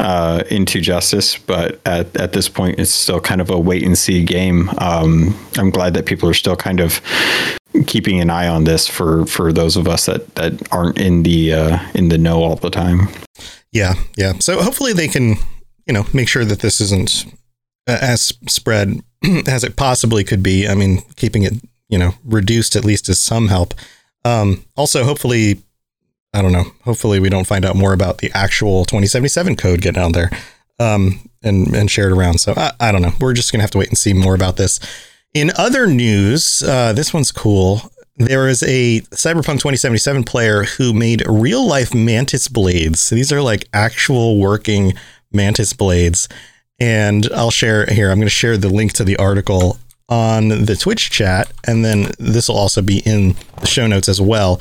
uh, 0.00 0.42
into 0.50 0.82
justice. 0.82 1.38
But 1.38 1.80
at 1.86 2.14
at 2.14 2.34
this 2.34 2.50
point, 2.50 2.78
it's 2.78 2.90
still 2.90 3.20
kind 3.20 3.40
of 3.40 3.48
a 3.48 3.58
wait 3.58 3.84
and 3.84 3.96
see 3.96 4.22
game. 4.22 4.68
Um, 4.76 5.34
I'm 5.56 5.70
glad 5.70 5.94
that 5.94 6.04
people 6.04 6.28
are 6.28 6.34
still 6.34 6.56
kind 6.56 6.80
of 6.80 7.00
keeping 7.84 8.20
an 8.20 8.30
eye 8.30 8.48
on 8.48 8.64
this 8.64 8.86
for 8.86 9.26
for 9.26 9.52
those 9.52 9.76
of 9.76 9.88
us 9.88 10.06
that 10.06 10.34
that 10.36 10.72
aren't 10.72 10.98
in 10.98 11.22
the 11.22 11.52
uh, 11.52 11.78
in 11.94 12.08
the 12.08 12.18
know 12.18 12.42
all 12.42 12.56
the 12.56 12.70
time. 12.70 13.08
Yeah, 13.72 13.94
yeah. 14.16 14.34
So 14.40 14.62
hopefully 14.62 14.92
they 14.92 15.08
can, 15.08 15.36
you 15.86 15.92
know, 15.92 16.06
make 16.14 16.28
sure 16.28 16.44
that 16.44 16.60
this 16.60 16.80
isn't 16.80 17.26
uh, 17.86 17.98
as 18.00 18.32
spread 18.48 19.00
as 19.46 19.64
it 19.64 19.76
possibly 19.76 20.24
could 20.24 20.42
be. 20.42 20.66
I 20.66 20.74
mean, 20.74 21.02
keeping 21.16 21.42
it, 21.42 21.54
you 21.88 21.98
know, 21.98 22.14
reduced 22.24 22.76
at 22.76 22.84
least 22.84 23.08
is 23.08 23.20
some 23.20 23.48
help. 23.48 23.74
Um, 24.24 24.64
also, 24.76 25.04
hopefully, 25.04 25.62
I 26.32 26.42
don't 26.42 26.52
know. 26.52 26.72
Hopefully, 26.84 27.20
we 27.20 27.28
don't 27.28 27.46
find 27.46 27.64
out 27.64 27.76
more 27.76 27.92
about 27.92 28.18
the 28.18 28.30
actual 28.34 28.84
2077 28.84 29.56
code 29.56 29.82
getting 29.82 30.02
out 30.02 30.12
there 30.12 30.30
um, 30.78 31.28
and 31.42 31.74
and 31.74 31.90
shared 31.90 32.12
around. 32.12 32.38
So 32.38 32.54
I, 32.56 32.72
I 32.80 32.92
don't 32.92 33.02
know. 33.02 33.12
We're 33.20 33.34
just 33.34 33.52
gonna 33.52 33.62
have 33.62 33.70
to 33.72 33.78
wait 33.78 33.88
and 33.88 33.98
see 33.98 34.12
more 34.12 34.34
about 34.34 34.56
this. 34.56 34.80
In 35.36 35.52
other 35.58 35.86
news, 35.86 36.62
uh, 36.62 36.94
this 36.94 37.12
one's 37.12 37.30
cool. 37.30 37.92
There 38.16 38.48
is 38.48 38.62
a 38.62 39.02
Cyberpunk 39.10 39.60
2077 39.60 40.24
player 40.24 40.62
who 40.62 40.94
made 40.94 41.22
real 41.28 41.68
life 41.68 41.94
mantis 41.94 42.48
blades. 42.48 43.00
So 43.00 43.14
these 43.14 43.30
are 43.30 43.42
like 43.42 43.68
actual 43.74 44.40
working 44.40 44.94
mantis 45.30 45.74
blades. 45.74 46.26
And 46.80 47.28
I'll 47.34 47.50
share 47.50 47.84
here, 47.84 48.10
I'm 48.10 48.16
going 48.16 48.24
to 48.24 48.30
share 48.30 48.56
the 48.56 48.70
link 48.70 48.94
to 48.94 49.04
the 49.04 49.18
article 49.18 49.76
on 50.08 50.48
the 50.48 50.74
Twitch 50.74 51.10
chat. 51.10 51.52
And 51.66 51.84
then 51.84 52.12
this 52.18 52.48
will 52.48 52.56
also 52.56 52.80
be 52.80 53.00
in 53.00 53.36
the 53.60 53.66
show 53.66 53.86
notes 53.86 54.08
as 54.08 54.22
well. 54.22 54.58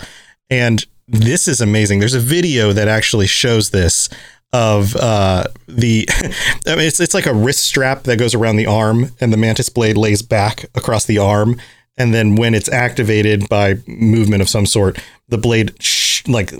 And 0.50 0.86
this 1.08 1.48
is 1.48 1.62
amazing. 1.62 2.00
There's 2.00 2.16
a 2.16 2.20
video 2.20 2.74
that 2.74 2.90
actually 2.90 3.28
shows 3.28 3.70
this 3.70 4.10
of 4.56 4.96
uh, 4.96 5.44
the 5.68 6.08
I 6.66 6.76
mean 6.76 6.88
it's 6.88 7.02
it's 7.02 7.14
like 7.14 7.26
a 7.26 7.34
wrist 7.34 7.64
strap 7.64 8.04
that 8.04 8.18
goes 8.18 8.34
around 8.34 8.56
the 8.56 8.68
arm 8.68 9.12
and 9.20 9.34
the 9.34 9.38
mantis 9.38 9.68
blade 9.68 9.98
lays 9.98 10.22
back 10.22 10.64
across 10.76 11.06
the 11.06 11.18
arm. 11.18 11.60
And 11.98 12.14
then 12.14 12.36
when 12.36 12.54
it's 12.54 12.70
activated 12.70 13.50
by 13.50 13.76
movement 13.86 14.42
of 14.42 14.50
some 14.50 14.66
sort 14.66 14.98
the 15.28 15.38
blade 15.38 15.74
sh- 15.84 16.26
like 16.28 16.54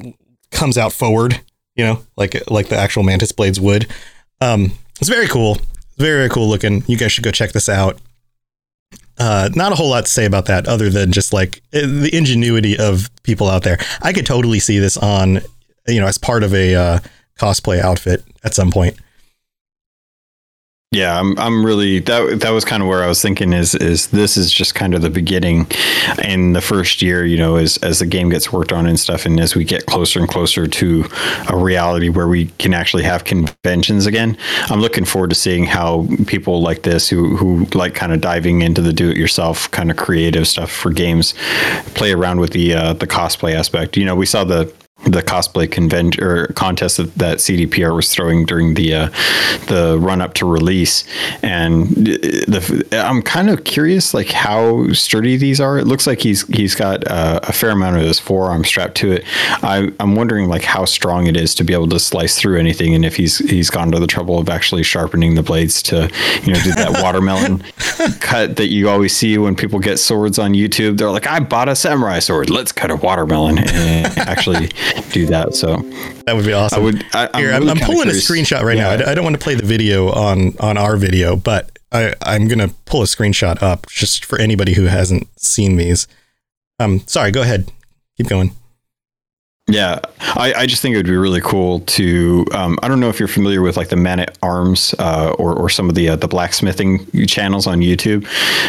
comes 0.52 0.78
out 0.78 0.92
forward 0.92 1.40
you 1.76 1.86
know 1.86 2.02
like 2.18 2.36
like 2.50 2.68
the 2.68 2.76
actual 2.76 3.04
mantis 3.04 3.32
blades 3.32 3.62
would. 3.62 3.88
Um 4.42 4.74
it's 5.00 5.10
very 5.10 5.28
cool. 5.28 5.58
Very 5.98 6.18
very 6.18 6.30
cool 6.30 6.50
looking. 6.50 6.84
You 6.88 6.98
guys 6.98 7.14
should 7.14 7.24
go 7.24 7.32
check 7.32 7.54
this 7.54 7.70
out. 7.70 7.98
Uh, 9.18 9.50
not 9.56 9.72
a 9.72 9.76
whole 9.76 9.90
lot 9.90 10.06
to 10.06 10.12
say 10.12 10.26
about 10.26 10.48
that 10.48 10.68
other 10.68 10.90
than 10.90 11.14
just 11.14 11.32
like 11.32 11.62
eh, 11.72 11.86
the 11.86 12.10
ingenuity 12.12 12.78
of 12.78 13.10
people 13.24 13.48
out 13.48 13.64
there. 13.64 13.78
I 14.02 14.12
could 14.12 14.26
totally 14.26 14.60
see 14.60 14.80
this 14.80 14.98
on, 14.98 15.40
you 15.88 16.02
know, 16.02 16.08
as 16.08 16.18
part 16.18 16.44
of 16.44 16.54
a 16.54 16.76
uh, 16.76 17.00
cosplay 17.40 17.80
outfit 17.80 18.24
at 18.44 18.54
some 18.54 18.72
point. 18.72 18.98
Yeah, 20.96 21.20
I'm 21.20 21.38
I'm 21.38 21.66
really 21.66 22.00
that 22.00 22.40
that 22.40 22.52
was 22.52 22.64
kind 22.64 22.82
of 22.82 22.88
where 22.88 23.04
I 23.04 23.08
was 23.08 23.22
thinking 23.22 23.52
is 23.52 23.76
is 23.76 24.08
this 24.08 24.38
is 24.38 24.50
just 24.50 24.76
kind 24.76 24.94
of 24.94 25.02
the 25.02 25.10
beginning 25.10 25.68
in 26.24 26.54
the 26.54 26.62
first 26.62 27.02
year, 27.02 27.26
you 27.26 27.38
know, 27.38 27.58
as 27.58 27.76
as 27.80 28.00
the 28.00 28.06
game 28.06 28.30
gets 28.30 28.54
worked 28.54 28.72
on 28.72 28.86
and 28.86 28.98
stuff 28.98 29.26
and 29.26 29.38
as 29.38 29.56
we 29.56 29.66
get 29.66 29.88
closer 29.88 30.20
and 30.20 30.30
closer 30.30 30.68
to 30.68 31.04
a 31.50 31.58
reality 31.58 32.08
where 32.08 32.30
we 32.30 32.46
can 32.60 32.74
actually 32.74 33.04
have 33.04 33.26
conventions 33.26 34.06
again. 34.06 34.38
I'm 34.70 34.80
looking 34.80 35.04
forward 35.04 35.32
to 35.32 35.36
seeing 35.36 35.66
how 35.66 36.08
people 36.28 36.62
like 36.62 36.84
this 36.84 37.10
who 37.10 37.36
who 37.36 37.66
like 37.74 37.94
kind 37.94 38.14
of 38.14 38.22
diving 38.22 38.62
into 38.62 38.82
the 38.82 38.94
do 38.94 39.10
it 39.10 39.18
yourself 39.18 39.70
kind 39.72 39.92
of 39.92 39.98
creative 39.98 40.48
stuff 40.48 40.72
for 40.72 40.92
games 40.92 41.34
play 41.96 42.14
around 42.14 42.40
with 42.40 42.52
the 42.52 42.74
uh, 42.74 42.94
the 42.94 43.08
cosplay 43.08 43.54
aspect. 43.54 43.98
You 43.98 44.06
know, 44.06 44.16
we 44.16 44.26
saw 44.26 44.46
the 44.46 44.74
the 45.06 45.22
cosplay 45.22 45.72
convention 45.72 46.24
or 46.24 46.48
contest 46.48 46.98
that, 46.98 47.14
that 47.16 47.38
CDPR 47.38 47.96
was 47.96 48.14
throwing 48.14 48.46
during 48.46 48.74
the 48.74 48.94
uh, 48.94 49.10
the 49.68 49.98
run 50.00 50.22
up 50.22 50.34
to 50.36 50.46
release, 50.46 51.04
and 51.44 51.88
the, 51.88 52.88
I'm 52.92 53.22
kind 53.22 53.50
of 53.50 53.64
curious 53.64 54.14
like 54.14 54.30
how 54.30 54.92
sturdy 54.94 55.38
these 55.38 55.62
are. 55.62 55.78
It 55.78 55.86
looks 55.86 56.08
like 56.08 56.22
he's 56.22 56.48
he's 56.48 56.76
got 56.76 57.08
uh, 57.08 57.40
a 57.44 57.54
fair 57.54 57.72
amount 57.72 57.98
of 57.98 58.04
his 58.04 58.20
forearm 58.20 58.64
strapped 58.64 58.96
to 58.98 59.12
it. 59.12 59.24
I, 59.64 59.92
I'm 60.00 60.16
wondering 60.16 60.50
like 60.50 60.64
how 60.64 60.86
strong 60.86 61.28
it 61.28 61.38
is 61.38 61.54
to 61.56 61.64
be 61.64 61.74
able 61.74 61.90
to 61.90 62.00
slice 62.00 62.40
through 62.40 62.60
anything, 62.60 62.96
and 62.96 63.06
if 63.06 63.16
he's 63.16 63.38
he's 63.38 63.70
gone 63.70 63.92
to 63.92 64.00
the 64.00 64.08
trouble 64.08 64.40
of 64.40 64.50
actually 64.50 64.84
sharpening 64.84 65.36
the 65.36 65.44
blades 65.44 65.82
to 65.84 66.10
you 66.44 66.54
know 66.54 66.60
do 66.62 66.72
that 66.74 67.00
watermelon 67.04 67.64
cut 68.20 68.56
that 68.56 68.68
you 68.68 68.90
always 68.90 69.16
see 69.16 69.38
when 69.38 69.56
people 69.56 69.80
get 69.80 69.98
swords 69.98 70.40
on 70.40 70.54
YouTube. 70.54 70.98
They're 70.98 71.12
like, 71.12 71.28
I 71.28 71.40
bought 71.40 71.70
a 71.70 71.76
samurai 71.76 72.20
sword. 72.20 72.50
Let's 72.50 72.72
cut 72.72 72.92
a 72.92 72.96
watermelon. 72.96 73.60
And 73.60 74.18
actually 74.18 74.70
do 75.12 75.26
that. 75.28 75.56
So 75.56 75.78
That 76.26 76.36
would 76.36 76.46
be 76.46 76.54
awesome. 76.54 76.80
I 76.80 76.84
would. 76.84 77.06
I, 77.14 77.30
I'm, 77.34 77.42
Here, 77.42 77.52
I'm, 77.54 77.70
I'm 77.70 77.78
pulling 77.78 78.04
curious. 78.04 78.30
a 78.30 78.34
screenshot 78.34 78.62
right 78.64 78.78
Yeah. 78.78 78.96
now. 78.98 79.06
I, 79.06 79.12
I 79.12 79.16
don't 79.16 79.24
want 79.24 79.36
to 79.36 79.42
play 79.44 79.56
the 79.56 79.66
video 79.66 80.10
on 80.12 80.56
on 80.60 80.78
our 80.78 80.98
video, 80.98 81.36
but 81.36 81.78
I, 81.92 82.14
I'm 82.22 82.48
gonna 82.48 82.70
pull 82.86 83.02
a 83.02 83.06
screenshot 83.06 83.62
up 83.62 83.88
just 83.88 84.26
for 84.26 84.40
anybody 84.40 84.74
who 84.74 84.84
hasn't 84.86 85.28
seen 85.40 85.76
these. 85.78 86.08
Um, 86.80 87.00
sorry, 87.08 87.32
go 87.32 87.42
ahead, 87.42 87.72
keep 88.18 88.28
going. 88.28 88.52
Yeah, 89.68 90.00
I, 90.20 90.54
I 90.54 90.66
just 90.68 90.84
think 90.84 90.94
it 90.94 90.98
would 90.98 91.08
be 91.08 91.16
really 91.16 91.42
cool 91.42 91.80
to. 91.80 92.46
Um, 92.54 92.78
I 92.84 92.88
don't 92.88 93.00
know 93.00 93.10
if 93.10 93.18
you're 93.18 93.28
familiar 93.28 93.64
with 93.64 93.78
like 93.78 93.90
the 93.90 93.96
Man 93.96 94.20
at 94.20 94.38
Arms 94.44 94.94
uh, 95.00 95.34
or 95.40 95.56
or 95.56 95.70
some 95.70 95.90
of 95.90 95.96
the 95.96 96.10
uh, 96.10 96.16
the 96.18 96.28
blacksmithing 96.28 97.08
channels 97.26 97.66
on 97.66 97.80
YouTube. 97.80 98.28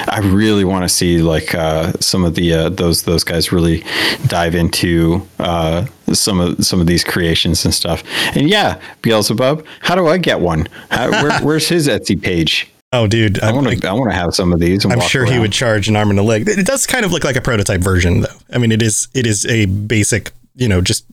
I 0.09 0.21
really 0.21 0.65
want 0.65 0.85
to 0.85 0.89
see 0.89 1.19
like 1.19 1.55
uh, 1.55 1.93
some 2.01 2.25
of 2.25 2.35
the 2.35 2.53
uh, 2.55 2.69
those 2.71 3.03
those 3.03 3.25
guys 3.25 3.53
really 3.53 3.85
dive 4.29 4.55
into 4.55 5.27
uh, 5.39 5.85
some 6.15 6.41
of 6.41 6.65
some 6.65 6.81
of 6.81 6.87
these 6.87 7.05
creations 7.05 7.67
and 7.67 7.75
stuff. 7.75 8.03
And 8.35 8.49
yeah, 8.49 8.81
Beelzebub, 9.03 9.67
how 9.81 9.97
do 9.97 10.07
I 10.07 10.17
get 10.17 10.41
one? 10.41 10.67
How, 10.91 11.11
where, 11.11 11.41
where's 11.43 11.69
his 11.69 11.89
Etsy 11.89 12.21
page? 12.21 12.71
Oh, 12.93 13.07
dude, 13.07 13.41
I 13.41 13.53
want 13.53 13.69
to 13.69 13.87
I 13.87 13.93
want 13.93 14.11
to 14.11 14.17
have 14.17 14.35
some 14.35 14.51
of 14.51 14.61
these. 14.61 14.87
I'm 14.87 15.01
sure 15.01 15.27
he 15.27 15.39
would 15.39 15.53
charge 15.53 15.89
an 15.89 15.97
arm 15.97 16.09
and 16.09 16.19
a 16.19 16.23
leg. 16.23 16.49
It 16.49 16.65
does 16.65 16.87
kind 16.87 17.05
of 17.05 17.13
look 17.13 17.25
like 17.25 17.37
a 17.37 17.43
prototype 17.43 17.83
version, 17.83 18.21
though. 18.21 18.29
I 18.51 18.57
mean, 18.57 18.73
it 18.73 18.81
is 18.81 19.09
it 19.13 19.27
is 19.27 19.45
a 19.45 19.67
basic, 19.67 20.33
you 20.57 20.69
know, 20.69 20.81
just 20.81 21.07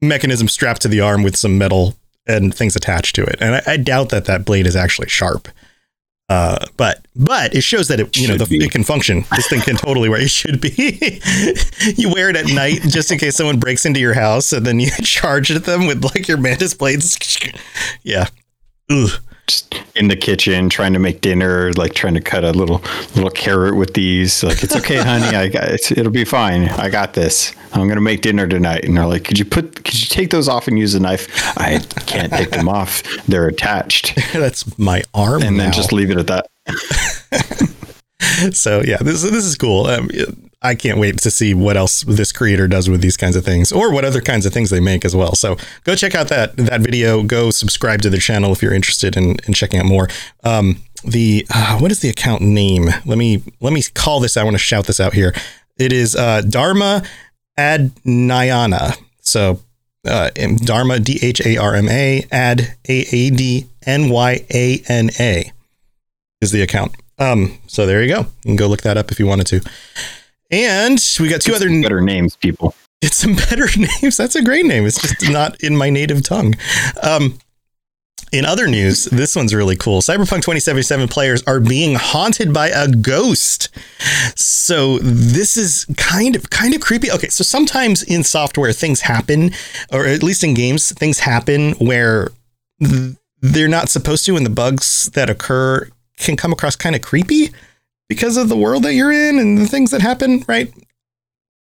mechanism 0.00 0.48
strapped 0.48 0.82
to 0.82 0.88
the 0.88 1.00
arm 1.00 1.22
with 1.22 1.36
some 1.36 1.58
metal 1.58 1.96
and 2.26 2.54
things 2.54 2.76
attached 2.76 3.14
to 3.16 3.24
it. 3.24 3.36
And 3.40 3.56
I, 3.56 3.62
I 3.66 3.76
doubt 3.76 4.10
that 4.10 4.26
that 4.26 4.44
blade 4.44 4.66
is 4.66 4.76
actually 4.76 5.08
sharp. 5.08 5.48
Uh, 6.30 6.66
but 6.76 7.06
but 7.16 7.54
it 7.54 7.62
shows 7.62 7.88
that 7.88 8.00
it 8.00 8.14
you 8.14 8.28
know 8.28 8.36
the, 8.36 8.46
it 8.56 8.70
can 8.70 8.84
function. 8.84 9.24
This 9.34 9.48
thing 9.48 9.62
can 9.62 9.76
totally 9.76 10.10
wear. 10.10 10.20
It 10.20 10.28
should 10.28 10.60
be. 10.60 10.74
you 11.96 12.12
wear 12.12 12.28
it 12.28 12.36
at 12.36 12.46
night 12.48 12.82
just 12.82 13.10
in 13.10 13.18
case 13.18 13.34
someone 13.34 13.58
breaks 13.58 13.86
into 13.86 13.98
your 13.98 14.12
house, 14.12 14.52
and 14.52 14.66
then 14.66 14.78
you 14.78 14.90
charge 15.02 15.50
at 15.50 15.64
them 15.64 15.86
with 15.86 16.04
like 16.04 16.28
your 16.28 16.36
mantis 16.36 16.74
blades. 16.74 17.16
yeah. 18.02 18.26
Ugh. 18.90 19.10
Just 19.48 19.74
in 19.96 20.08
the 20.08 20.16
kitchen 20.16 20.68
trying 20.68 20.92
to 20.92 20.98
make 20.98 21.20
dinner, 21.20 21.72
like 21.72 21.94
trying 21.94 22.14
to 22.14 22.20
cut 22.20 22.44
a 22.44 22.52
little 22.52 22.82
little 23.14 23.30
carrot 23.30 23.76
with 23.76 23.94
these. 23.94 24.42
Like 24.44 24.62
it's 24.62 24.76
okay, 24.76 24.98
honey. 24.98 25.36
I 25.36 25.48
got 25.48 25.64
it's, 25.64 25.90
it'll 25.90 26.12
be 26.12 26.24
fine. 26.24 26.68
I 26.68 26.88
got 26.88 27.14
this. 27.14 27.54
I'm 27.72 27.88
gonna 27.88 28.00
make 28.00 28.22
dinner 28.22 28.46
tonight. 28.46 28.84
And 28.84 28.96
they're 28.96 29.06
like, 29.06 29.24
could 29.24 29.38
you 29.38 29.44
put 29.44 29.84
could 29.84 30.00
you 30.00 30.06
take 30.06 30.30
those 30.30 30.48
off 30.48 30.68
and 30.68 30.78
use 30.78 30.94
a 30.94 31.00
knife? 31.00 31.28
I 31.58 31.78
can't 32.06 32.32
take 32.32 32.50
them 32.50 32.68
off. 32.68 33.02
They're 33.26 33.48
attached. 33.48 34.14
That's 34.32 34.78
my 34.78 35.02
arm. 35.14 35.42
And 35.42 35.58
then 35.58 35.72
just 35.72 35.92
leave 35.92 36.10
it 36.10 36.18
at 36.18 36.26
that. 36.28 36.46
so 38.54 38.82
yeah, 38.84 38.98
this 38.98 39.22
this 39.22 39.44
is 39.44 39.56
cool. 39.56 39.86
Um, 39.86 40.10
I 40.60 40.74
can't 40.74 40.98
wait 40.98 41.18
to 41.18 41.30
see 41.30 41.54
what 41.54 41.76
else 41.76 42.02
this 42.02 42.32
creator 42.32 42.66
does 42.66 42.90
with 42.90 43.00
these 43.00 43.16
kinds 43.16 43.36
of 43.36 43.44
things, 43.44 43.70
or 43.70 43.92
what 43.92 44.04
other 44.04 44.20
kinds 44.20 44.44
of 44.44 44.52
things 44.52 44.70
they 44.70 44.80
make 44.80 45.04
as 45.04 45.14
well. 45.14 45.34
So 45.34 45.56
go 45.84 45.94
check 45.94 46.14
out 46.14 46.28
that 46.28 46.56
that 46.56 46.80
video. 46.80 47.22
Go 47.22 47.50
subscribe 47.50 48.02
to 48.02 48.10
their 48.10 48.20
channel 48.20 48.52
if 48.52 48.60
you're 48.60 48.74
interested 48.74 49.16
in, 49.16 49.36
in 49.46 49.54
checking 49.54 49.78
out 49.78 49.86
more. 49.86 50.08
Um, 50.42 50.82
the 51.04 51.46
uh, 51.54 51.78
what 51.78 51.92
is 51.92 52.00
the 52.00 52.08
account 52.08 52.42
name? 52.42 52.86
Let 53.06 53.18
me 53.18 53.42
let 53.60 53.72
me 53.72 53.82
call 53.94 54.18
this. 54.20 54.36
I 54.36 54.42
want 54.42 54.54
to 54.54 54.58
shout 54.58 54.86
this 54.86 54.98
out 54.98 55.12
here. 55.12 55.32
It 55.78 55.92
is 55.92 56.16
uh, 56.16 56.42
Dharma 56.42 57.04
Adnayana. 57.56 58.98
So 59.20 59.60
uh, 60.04 60.30
Dharma 60.30 60.98
D 60.98 61.20
H 61.22 61.40
A 61.46 61.56
R 61.56 61.76
M 61.76 61.88
A 61.88 62.26
Ad 62.32 62.76
A 62.88 63.06
A 63.12 63.30
D 63.30 63.66
N 63.86 64.08
Y 64.10 64.44
A 64.52 64.82
N 64.88 65.10
A 65.20 65.52
is 66.40 66.50
the 66.50 66.62
account. 66.62 66.96
Um, 67.20 67.58
so 67.66 67.86
there 67.86 68.02
you 68.02 68.08
go. 68.08 68.20
You 68.20 68.26
can 68.44 68.56
go 68.56 68.66
look 68.66 68.82
that 68.82 68.96
up 68.96 69.12
if 69.12 69.20
you 69.20 69.26
wanted 69.26 69.46
to. 69.48 69.60
And 70.50 70.98
we 71.20 71.28
got 71.28 71.40
two 71.40 71.54
other. 71.54 71.68
better 71.82 72.00
names, 72.00 72.36
people. 72.36 72.74
It's 73.00 73.16
some 73.16 73.34
better 73.34 73.66
names. 73.76 74.16
That's 74.16 74.34
a 74.34 74.42
great 74.42 74.66
name. 74.66 74.86
It's 74.86 75.00
just 75.00 75.30
not 75.30 75.62
in 75.62 75.76
my 75.76 75.90
native 75.90 76.22
tongue. 76.22 76.54
Um, 77.02 77.38
in 78.32 78.44
other 78.44 78.66
news, 78.66 79.06
this 79.06 79.34
one's 79.34 79.54
really 79.54 79.76
cool. 79.76 80.00
Cyberpunk 80.00 80.42
2077 80.42 81.08
players 81.08 81.42
are 81.44 81.60
being 81.60 81.94
haunted 81.94 82.52
by 82.52 82.68
a 82.68 82.88
ghost. 82.88 83.68
So 84.36 84.98
this 84.98 85.56
is 85.56 85.86
kind 85.96 86.36
of 86.36 86.50
kind 86.50 86.74
of 86.74 86.80
creepy. 86.80 87.10
Okay, 87.10 87.28
so 87.28 87.42
sometimes 87.42 88.02
in 88.02 88.24
software 88.24 88.72
things 88.72 89.02
happen, 89.02 89.52
or 89.92 90.06
at 90.06 90.22
least 90.22 90.44
in 90.44 90.54
games, 90.54 90.92
things 90.92 91.20
happen 91.20 91.72
where 91.74 92.30
they're 93.40 93.68
not 93.68 93.88
supposed 93.88 94.26
to, 94.26 94.36
and 94.36 94.44
the 94.44 94.50
bugs 94.50 95.10
that 95.14 95.30
occur 95.30 95.88
can 96.18 96.36
come 96.36 96.52
across 96.52 96.76
kind 96.76 96.96
of 96.96 97.02
creepy 97.02 97.50
because 98.08 98.36
of 98.36 98.48
the 98.48 98.56
world 98.56 98.82
that 98.84 98.94
you're 98.94 99.12
in 99.12 99.38
and 99.38 99.58
the 99.58 99.66
things 99.66 99.90
that 99.90 100.00
happen, 100.00 100.44
right? 100.48 100.72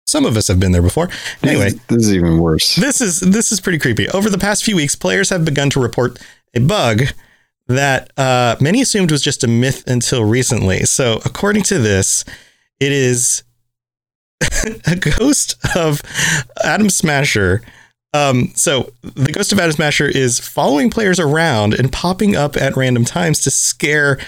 Some 0.07 0.25
of 0.25 0.37
us 0.37 0.49
have 0.49 0.59
been 0.59 0.73
there 0.73 0.83
before. 0.83 1.09
Anyway, 1.43 1.65
this, 1.65 1.75
is- 1.75 1.81
this 1.89 2.07
is 2.07 2.15
even 2.15 2.39
worse. 2.39 2.75
this 2.77 3.01
is 3.01 3.21
this 3.21 3.53
is 3.53 3.61
pretty 3.61 3.79
creepy. 3.79 4.09
Over 4.09 4.29
the 4.29 4.39
past 4.39 4.65
few 4.65 4.75
weeks, 4.77 4.95
players 4.97 5.31
have 5.31 5.45
begun 5.45 5.71
to 5.71 5.81
report 5.81 6.19
a 6.55 6.61
bug 6.61 7.03
that 7.69 8.11
uh, 8.19 8.57
many 8.61 8.81
assumed 8.83 9.13
was 9.13 9.23
just 9.23 9.45
a 9.45 9.47
myth 9.47 9.85
until 9.87 10.25
recently. 10.25 10.81
So, 10.81 11.21
according 11.25 11.63
to 11.65 11.79
this, 11.79 12.25
it 12.81 12.91
is 12.91 13.45
a 14.87 14.97
ghost 14.97 15.55
of 15.77 16.03
Adam 16.65 16.91
Smasher. 16.91 17.63
Um, 18.13 18.51
so 18.57 18.93
the 19.03 19.31
ghost 19.31 19.53
of 19.53 19.61
Adam 19.61 19.71
Smasher 19.71 20.07
is 20.09 20.41
following 20.41 20.91
players 20.91 21.21
around 21.21 21.75
and 21.75 21.93
popping 21.93 22.35
up 22.35 22.57
at 22.57 22.77
random 22.77 23.05
times 23.05 23.39
to 23.43 23.53
scare 23.53 24.19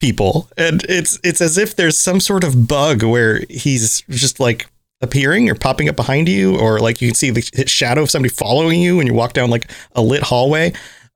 people. 0.00 0.48
And 0.56 0.84
it's 0.88 1.18
it's 1.24 1.40
as 1.40 1.58
if 1.58 1.76
there's 1.76 1.98
some 1.98 2.20
sort 2.20 2.44
of 2.44 2.68
bug 2.68 3.02
where 3.02 3.42
he's 3.48 4.02
just 4.10 4.40
like 4.40 4.66
appearing 5.00 5.50
or 5.50 5.54
popping 5.54 5.88
up 5.88 5.96
behind 5.96 6.28
you, 6.28 6.58
or 6.58 6.78
like 6.80 7.00
you 7.00 7.08
can 7.08 7.14
see 7.14 7.30
the 7.30 7.42
shadow 7.66 8.02
of 8.02 8.10
somebody 8.10 8.32
following 8.32 8.80
you 8.80 8.96
when 8.96 9.06
you 9.06 9.14
walk 9.14 9.32
down 9.32 9.50
like 9.50 9.70
a 9.94 10.02
lit 10.02 10.22
hallway. 10.22 10.72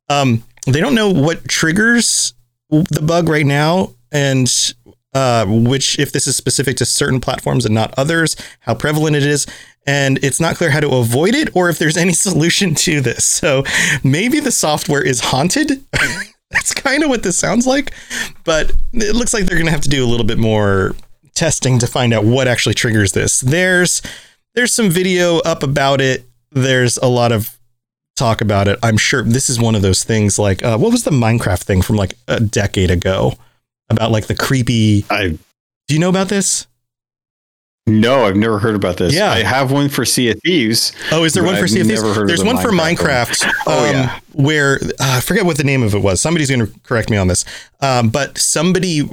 Um, 0.08 0.42
they 0.66 0.80
don't 0.80 0.94
know 0.94 1.10
what 1.10 1.48
triggers 1.48 2.34
the 2.68 3.02
bug 3.02 3.28
right 3.28 3.46
now, 3.46 3.94
and 4.12 4.74
uh, 5.14 5.46
which 5.46 5.98
if 5.98 6.12
this 6.12 6.26
is 6.26 6.36
specific 6.36 6.76
to 6.76 6.84
certain 6.84 7.20
platforms 7.20 7.64
and 7.64 7.74
not 7.74 7.94
others, 7.96 8.36
how 8.60 8.74
prevalent 8.74 9.16
it 9.16 9.24
is, 9.24 9.46
and 9.86 10.22
it's 10.22 10.40
not 10.40 10.56
clear 10.56 10.70
how 10.70 10.80
to 10.80 10.90
avoid 10.90 11.34
it 11.34 11.54
or 11.56 11.68
if 11.68 11.78
there's 11.78 11.96
any 11.96 12.12
solution 12.26 12.74
to 12.74 13.00
this. 13.00 13.24
So 13.24 13.64
maybe 14.04 14.40
the 14.40 14.52
software 14.52 15.02
is 15.02 15.20
haunted. 15.20 15.84
That's 16.50 16.74
kind 16.74 17.02
of 17.02 17.08
what 17.10 17.22
this 17.22 17.38
sounds 17.38 17.66
like, 17.66 17.94
but 18.44 18.72
it 18.92 19.14
looks 19.14 19.32
like 19.32 19.44
they're 19.44 19.56
going 19.56 19.66
to 19.66 19.72
have 19.72 19.82
to 19.82 19.88
do 19.88 20.04
a 20.04 20.08
little 20.08 20.26
bit 20.26 20.38
more 20.38 20.94
testing 21.34 21.78
to 21.78 21.86
find 21.86 22.12
out 22.12 22.24
what 22.24 22.48
actually 22.48 22.74
triggers 22.74 23.12
this. 23.12 23.40
There's 23.40 24.02
there's 24.54 24.74
some 24.74 24.90
video 24.90 25.38
up 25.38 25.62
about 25.62 26.00
it. 26.00 26.24
There's 26.50 26.96
a 26.98 27.06
lot 27.06 27.30
of 27.32 27.56
talk 28.16 28.40
about 28.40 28.68
it. 28.68 28.78
I'm 28.82 28.96
sure 28.96 29.22
this 29.22 29.48
is 29.48 29.60
one 29.60 29.74
of 29.74 29.82
those 29.82 30.04
things 30.04 30.38
like 30.38 30.62
uh, 30.62 30.76
what 30.76 30.92
was 30.92 31.04
the 31.04 31.10
Minecraft 31.10 31.62
thing 31.62 31.82
from 31.82 31.96
like 31.96 32.14
a 32.28 32.40
decade 32.40 32.90
ago 32.90 33.34
about 33.88 34.10
like 34.10 34.26
the 34.26 34.34
creepy. 34.34 35.04
I 35.08 35.28
do 35.28 35.94
you 35.94 35.98
know 35.98 36.08
about 36.08 36.28
this? 36.28 36.66
No, 37.90 38.24
I've 38.24 38.36
never 38.36 38.58
heard 38.58 38.74
about 38.74 38.96
this. 38.96 39.14
Yeah. 39.14 39.30
I 39.30 39.42
have 39.42 39.72
one 39.72 39.88
for 39.88 40.04
Sea 40.04 40.30
of 40.30 40.40
Thieves. 40.44 40.92
Oh, 41.10 41.24
is 41.24 41.34
there 41.34 41.42
one 41.42 41.56
for 41.56 41.64
I've 41.64 41.70
Sea 41.70 41.80
of 41.80 41.86
Thieves? 41.86 42.02
There's 42.02 42.40
the 42.40 42.46
one 42.46 42.58
for 42.58 42.70
Minecraft 42.70 43.44
one. 43.44 43.54
Oh, 43.66 43.88
um, 43.88 43.94
yeah. 43.94 44.20
Where 44.32 44.78
uh, 44.82 45.16
I 45.16 45.20
forget 45.20 45.44
what 45.44 45.56
the 45.56 45.64
name 45.64 45.82
of 45.82 45.94
it 45.94 46.00
was. 46.00 46.20
Somebody's 46.20 46.50
going 46.50 46.66
to 46.66 46.80
correct 46.80 47.10
me 47.10 47.16
on 47.16 47.28
this. 47.28 47.44
Um, 47.80 48.10
but 48.10 48.38
somebody 48.38 49.08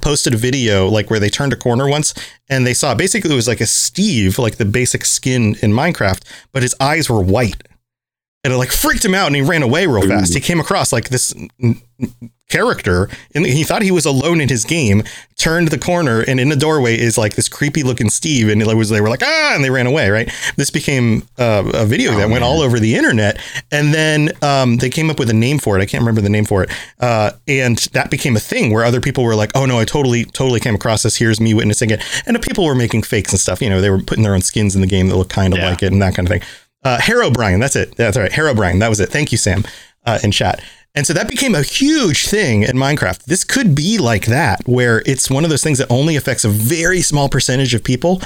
posted 0.00 0.34
a 0.34 0.36
video 0.36 0.88
like 0.88 1.10
where 1.10 1.20
they 1.20 1.28
turned 1.28 1.52
a 1.52 1.56
corner 1.56 1.88
once 1.88 2.14
and 2.48 2.66
they 2.66 2.74
saw 2.74 2.94
basically 2.94 3.32
it 3.32 3.34
was 3.36 3.48
like 3.48 3.60
a 3.60 3.66
Steve, 3.66 4.38
like 4.38 4.56
the 4.56 4.64
basic 4.64 5.04
skin 5.04 5.56
in 5.60 5.72
Minecraft, 5.72 6.22
but 6.52 6.62
his 6.62 6.74
eyes 6.80 7.10
were 7.10 7.20
white. 7.20 7.62
And 8.44 8.52
it 8.52 8.56
like 8.56 8.72
freaked 8.72 9.04
him 9.04 9.14
out 9.14 9.28
and 9.28 9.36
he 9.36 9.42
ran 9.42 9.62
away 9.62 9.86
real 9.86 10.06
fast. 10.06 10.34
He 10.34 10.40
came 10.40 10.58
across 10.58 10.92
like 10.92 11.10
this 11.10 11.32
character 12.52 13.08
and 13.34 13.46
he 13.46 13.64
thought 13.64 13.82
he 13.82 13.90
was 13.90 14.04
alone 14.04 14.40
in 14.40 14.48
his 14.48 14.64
game, 14.64 15.02
turned 15.36 15.68
the 15.68 15.78
corner 15.78 16.20
and 16.20 16.38
in 16.38 16.48
the 16.50 16.56
doorway 16.56 16.98
is 16.98 17.16
like 17.16 17.34
this 17.34 17.48
creepy 17.48 17.82
looking 17.82 18.10
Steve. 18.10 18.48
And 18.48 18.60
it 18.60 18.76
was, 18.76 18.90
they 18.90 19.00
were 19.00 19.08
like, 19.08 19.22
ah, 19.24 19.52
and 19.54 19.64
they 19.64 19.70
ran 19.70 19.86
away. 19.86 20.10
Right. 20.10 20.30
This 20.56 20.70
became 20.70 21.22
uh, 21.38 21.64
a 21.74 21.86
video 21.86 22.12
that 22.16 22.28
went 22.28 22.44
all 22.44 22.60
over 22.60 22.78
the 22.78 22.94
internet. 22.94 23.40
And 23.70 23.94
then 23.94 24.30
um, 24.42 24.76
they 24.76 24.90
came 24.90 25.10
up 25.10 25.18
with 25.18 25.30
a 25.30 25.34
name 25.34 25.58
for 25.58 25.78
it. 25.78 25.82
I 25.82 25.86
can't 25.86 26.02
remember 26.02 26.20
the 26.20 26.28
name 26.30 26.44
for 26.44 26.62
it. 26.62 26.70
Uh, 27.00 27.30
and 27.48 27.78
that 27.92 28.10
became 28.10 28.36
a 28.36 28.40
thing 28.40 28.72
where 28.72 28.84
other 28.84 29.00
people 29.00 29.24
were 29.24 29.34
like, 29.34 29.50
oh 29.54 29.64
no, 29.66 29.78
I 29.78 29.84
totally, 29.84 30.24
totally 30.26 30.60
came 30.60 30.74
across 30.74 31.02
this. 31.02 31.16
Here's 31.16 31.40
me 31.40 31.54
witnessing 31.54 31.90
it. 31.90 32.02
And 32.26 32.36
the 32.36 32.40
people 32.40 32.64
were 32.66 32.74
making 32.74 33.02
fakes 33.02 33.32
and 33.32 33.40
stuff. 33.40 33.62
You 33.62 33.70
know, 33.70 33.80
they 33.80 33.90
were 33.90 34.02
putting 34.02 34.22
their 34.24 34.34
own 34.34 34.42
skins 34.42 34.74
in 34.74 34.80
the 34.82 34.86
game 34.86 35.08
that 35.08 35.16
looked 35.16 35.32
kind 35.32 35.54
of 35.54 35.58
Yeah. 35.60 35.70
like 35.70 35.82
it 35.82 35.92
and 35.92 36.02
that 36.02 36.14
kind 36.14 36.28
of 36.28 36.32
thing. 36.32 36.42
Uh, 36.84 36.98
Herobrine, 36.98 37.60
that's 37.60 37.76
it. 37.76 37.96
That's 37.96 38.16
all 38.16 38.22
right. 38.24 38.32
Herobrine, 38.32 38.80
that 38.80 38.88
was 38.88 38.98
it. 39.00 39.08
Thank 39.08 39.30
you, 39.32 39.38
Sam, 39.38 39.64
uh, 40.04 40.18
in 40.24 40.32
chat. 40.32 40.60
And 40.94 41.06
so 41.06 41.14
that 41.14 41.28
became 41.28 41.54
a 41.54 41.62
huge 41.62 42.26
thing 42.26 42.62
in 42.62 42.76
Minecraft. 42.76 43.24
This 43.24 43.44
could 43.44 43.74
be 43.74 43.96
like 43.98 44.26
that, 44.26 44.66
where 44.66 45.02
it's 45.06 45.30
one 45.30 45.44
of 45.44 45.50
those 45.50 45.62
things 45.62 45.78
that 45.78 45.90
only 45.90 46.16
affects 46.16 46.44
a 46.44 46.50
very 46.50 47.00
small 47.00 47.28
percentage 47.28 47.74
of 47.74 47.82
people. 47.82 48.20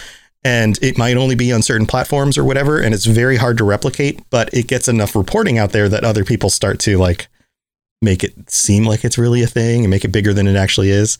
And 0.44 0.78
it 0.82 0.98
might 0.98 1.16
only 1.16 1.34
be 1.34 1.52
on 1.52 1.62
certain 1.62 1.86
platforms 1.86 2.36
or 2.36 2.44
whatever. 2.44 2.80
And 2.80 2.94
it's 2.94 3.04
very 3.04 3.36
hard 3.36 3.58
to 3.58 3.64
replicate, 3.64 4.20
but 4.30 4.52
it 4.52 4.66
gets 4.66 4.88
enough 4.88 5.14
reporting 5.14 5.58
out 5.58 5.72
there 5.72 5.88
that 5.88 6.04
other 6.04 6.24
people 6.24 6.50
start 6.50 6.80
to 6.80 6.98
like 6.98 7.28
make 8.02 8.22
it 8.22 8.50
seem 8.50 8.84
like 8.84 9.04
it's 9.04 9.18
really 9.18 9.42
a 9.42 9.46
thing 9.46 9.84
and 9.84 9.90
make 9.90 10.04
it 10.04 10.12
bigger 10.12 10.32
than 10.32 10.46
it 10.46 10.56
actually 10.56 10.90
is. 10.90 11.18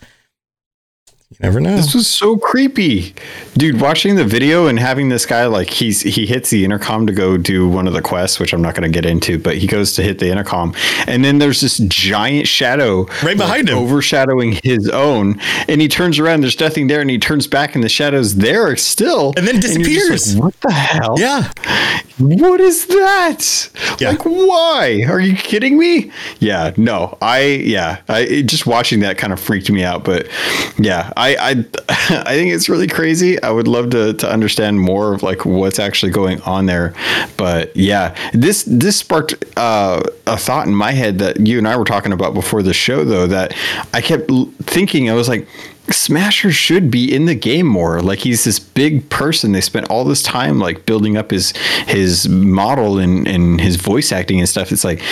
You 1.31 1.39
never 1.41 1.59
know. 1.59 1.75
This 1.75 1.93
was 1.93 2.07
so 2.07 2.37
creepy, 2.37 3.13
dude. 3.55 3.81
Watching 3.81 4.15
the 4.15 4.25
video 4.25 4.69
and 4.69 4.79
having 4.79 5.09
this 5.09 5.27
guy 5.27 5.47
like 5.47 5.69
he's 5.71 6.01
he 6.03 6.25
hits 6.25 6.51
the 6.51 6.65
intercom 6.65 7.05
to 7.09 7.13
go 7.13 7.37
do 7.37 7.69
one 7.69 7.89
of 7.89 7.95
the 7.95 8.01
quests, 8.01 8.39
which 8.39 8.53
I'm 8.55 8.63
not 8.63 8.77
going 8.77 8.89
to 8.89 8.95
get 8.95 9.05
into, 9.05 9.37
but 9.37 9.57
he 9.57 9.67
goes 9.67 9.93
to 9.95 10.05
hit 10.05 10.21
the 10.21 10.31
intercom, 10.31 10.73
and 11.09 11.25
then 11.25 11.39
there's 11.41 11.61
this 11.61 11.79
giant 11.89 12.47
shadow 12.47 13.07
Right 13.25 13.37
behind 13.37 13.69
him. 13.69 13.77
overshadowing 13.77 14.53
his 14.63 14.89
own, 14.89 15.41
and 15.67 15.81
he 15.81 15.89
turns 15.89 16.21
around. 16.21 16.43
There's 16.43 16.61
nothing 16.61 16.87
there, 16.87 17.01
and 17.01 17.11
he 17.11 17.19
turns 17.19 17.49
back, 17.49 17.75
and 17.75 17.83
the 17.83 17.89
shadow's 17.89 18.37
there 18.37 18.77
still, 18.77 19.35
And 19.37 19.49
then 19.49 19.57
you're 19.57 19.63
just 19.63 19.75
like, 19.79 19.85
disappears. 19.85 20.37
what 20.37 20.61
the 20.61 20.71
hell? 20.73 21.17
yeah. 21.19 21.51
What 22.19 22.61
is 22.63 22.87
that? 22.87 23.71
Yeah. 24.01 24.11
Like, 24.11 24.25
why? 24.25 25.05
Are 25.07 25.21
you 25.21 25.37
kidding 25.37 25.77
me? 25.77 26.11
Yeah, 26.39 26.73
no, 26.79 27.19
I, 27.21 27.43
yeah, 27.43 28.01
I 28.09 28.21
it- 28.21 28.43
just 28.47 28.65
watching 28.67 29.01
that 29.01 29.19
kind 29.19 29.33
of 29.35 29.41
freaked 29.41 29.71
me 29.71 29.83
out. 29.85 30.05
But 30.05 30.29
yeah, 30.79 31.13
I, 31.17 31.37
I, 31.37 31.51
I 31.89 32.35
think 32.35 32.53
it's 32.53 32.69
really 32.69 32.87
crazy. 32.87 33.43
I 33.43 33.51
would 33.51 33.69
love 33.69 33.91
to 33.91 34.15
to 34.15 34.31
understand 34.31 34.81
more 34.81 35.15
of 35.15 35.23
like 35.23 35.45
what's 35.45 35.79
actually 35.79 36.13
going 36.13 36.41
on 36.43 36.67
there. 36.67 36.95
But 37.37 37.75
yeah, 37.77 38.15
this 38.33 38.65
this 38.65 38.97
sparked 38.97 39.45
uh, 39.57 40.03
a 40.27 40.37
thought 40.37 40.67
in 40.67 40.75
my 40.75 40.93
head 40.93 41.19
that 41.19 41.41
you 41.41 41.59
and 41.59 41.67
I 41.67 41.77
were 41.77 41.85
talking 41.85 42.13
about 42.13 42.35
before 42.35 42.63
the 42.63 42.75
show, 42.75 43.05
though. 43.05 43.27
That 43.27 43.55
I 43.93 44.01
kept 44.01 44.31
thinking, 44.63 45.11
I 45.11 45.15
was 45.15 45.29
like. 45.29 45.49
Smasher 45.91 46.51
should 46.51 46.91
be 46.91 47.15
in 47.15 47.27
the 47.27 47.35
game 47.35 47.67
more. 47.67 48.01
Like 48.01 48.21
he's 48.21 48.45
this 48.45 48.59
big 48.59 49.09
person. 49.09 49.53
They 49.53 49.61
spent 49.61 49.89
all 49.89 50.05
this 50.05 50.23
time 50.23 50.59
like 50.59 50.87
building 50.87 51.17
up 51.17 51.31
his 51.31 51.53
his 51.87 52.29
model 52.29 52.99
and 52.99 53.27
and 53.27 53.61
his 53.61 53.77
voice 53.77 54.13
acting 54.13 54.39
and 54.39 54.49
stuff. 54.49 54.73
It's 54.73 54.85
like 54.85 55.03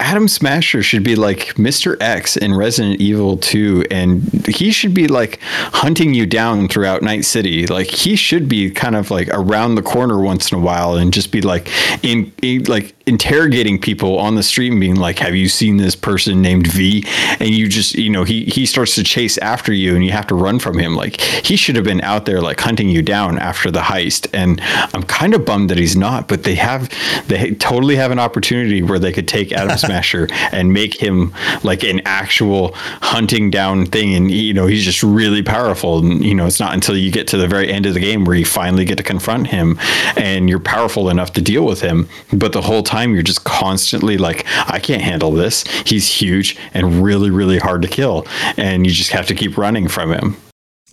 Adam 0.00 0.28
Smasher 0.28 0.82
should 0.82 1.04
be 1.04 1.16
like 1.16 1.54
Mr. 1.54 1.96
X 2.00 2.36
in 2.36 2.54
Resident 2.54 3.00
Evil 3.00 3.36
2 3.36 3.86
and 3.90 4.22
he 4.46 4.72
should 4.72 4.94
be 4.94 5.08
like 5.08 5.40
hunting 5.42 6.14
you 6.14 6.26
down 6.26 6.68
throughout 6.68 7.02
Night 7.02 7.24
City. 7.24 7.66
Like 7.66 7.86
he 7.86 8.16
should 8.16 8.48
be 8.48 8.70
kind 8.70 8.96
of 8.96 9.10
like 9.10 9.28
around 9.28 9.76
the 9.76 9.82
corner 9.82 10.20
once 10.20 10.50
in 10.50 10.58
a 10.58 10.60
while 10.60 10.96
and 10.96 11.12
just 11.12 11.30
be 11.30 11.40
like 11.42 11.68
in, 12.04 12.32
in 12.42 12.64
like 12.64 12.94
interrogating 13.06 13.78
people 13.78 14.18
on 14.18 14.34
the 14.34 14.42
street 14.42 14.72
and 14.72 14.80
being 14.80 14.96
like, 14.96 15.18
"Have 15.18 15.34
you 15.34 15.48
seen 15.48 15.76
this 15.76 15.94
person 15.94 16.40
named 16.42 16.66
V?" 16.66 17.04
And 17.38 17.50
you 17.50 17.68
just, 17.68 17.94
you 17.94 18.10
know, 18.10 18.24
he 18.24 18.44
he 18.44 18.66
starts 18.66 18.94
to 18.96 19.02
chase 19.02 19.38
after 19.38 19.72
you, 19.72 19.94
and 19.94 20.04
you 20.04 20.12
have 20.12 20.23
to 20.28 20.34
run 20.34 20.58
from 20.58 20.78
him. 20.78 20.94
Like 20.94 21.20
he 21.20 21.56
should 21.56 21.76
have 21.76 21.84
been 21.84 22.00
out 22.02 22.26
there 22.26 22.40
like 22.40 22.60
hunting 22.60 22.88
you 22.88 23.02
down 23.02 23.38
after 23.38 23.70
the 23.70 23.80
heist. 23.80 24.28
And 24.32 24.60
I'm 24.94 25.02
kind 25.02 25.34
of 25.34 25.44
bummed 25.44 25.70
that 25.70 25.78
he's 25.78 25.96
not. 25.96 26.28
But 26.28 26.44
they 26.44 26.54
have, 26.54 26.90
they 27.28 27.52
totally 27.52 27.96
have 27.96 28.10
an 28.10 28.18
opportunity 28.18 28.82
where 28.82 28.98
they 28.98 29.12
could 29.12 29.28
take 29.28 29.52
Adam 29.52 29.76
Smasher 29.84 30.28
and 30.52 30.72
make 30.72 30.94
him 30.94 31.32
like 31.62 31.82
an 31.84 32.00
actual 32.04 32.72
hunting 32.74 33.50
down 33.50 33.86
thing. 33.86 34.14
And 34.14 34.30
you 34.30 34.54
know, 34.54 34.66
he's 34.66 34.84
just 34.84 35.02
really 35.02 35.42
powerful. 35.42 35.98
And 35.98 36.24
you 36.24 36.34
know, 36.34 36.46
it's 36.46 36.60
not 36.60 36.74
until 36.74 36.96
you 36.96 37.10
get 37.10 37.28
to 37.28 37.36
the 37.36 37.48
very 37.48 37.72
end 37.72 37.86
of 37.86 37.94
the 37.94 38.00
game 38.00 38.24
where 38.24 38.36
you 38.36 38.44
finally 38.44 38.84
get 38.84 38.96
to 38.96 39.02
confront 39.02 39.48
him, 39.48 39.78
and 40.16 40.48
you're 40.48 40.58
powerful 40.58 41.08
enough 41.08 41.32
to 41.34 41.40
deal 41.40 41.64
with 41.64 41.80
him. 41.80 42.08
But 42.32 42.52
the 42.52 42.62
whole 42.62 42.82
time 42.82 43.14
you're 43.14 43.22
just 43.22 43.44
constantly 43.44 44.16
like, 44.18 44.44
I 44.68 44.78
can't 44.78 45.02
handle 45.02 45.32
this. 45.32 45.64
He's 45.84 46.08
huge 46.08 46.56
and 46.72 47.02
really, 47.02 47.30
really 47.30 47.58
hard 47.58 47.82
to 47.82 47.88
kill, 47.88 48.26
and 48.56 48.86
you 48.86 48.92
just 48.92 49.10
have 49.10 49.26
to 49.26 49.34
keep 49.34 49.56
running 49.56 49.88
from 49.88 50.12
him. 50.14 50.36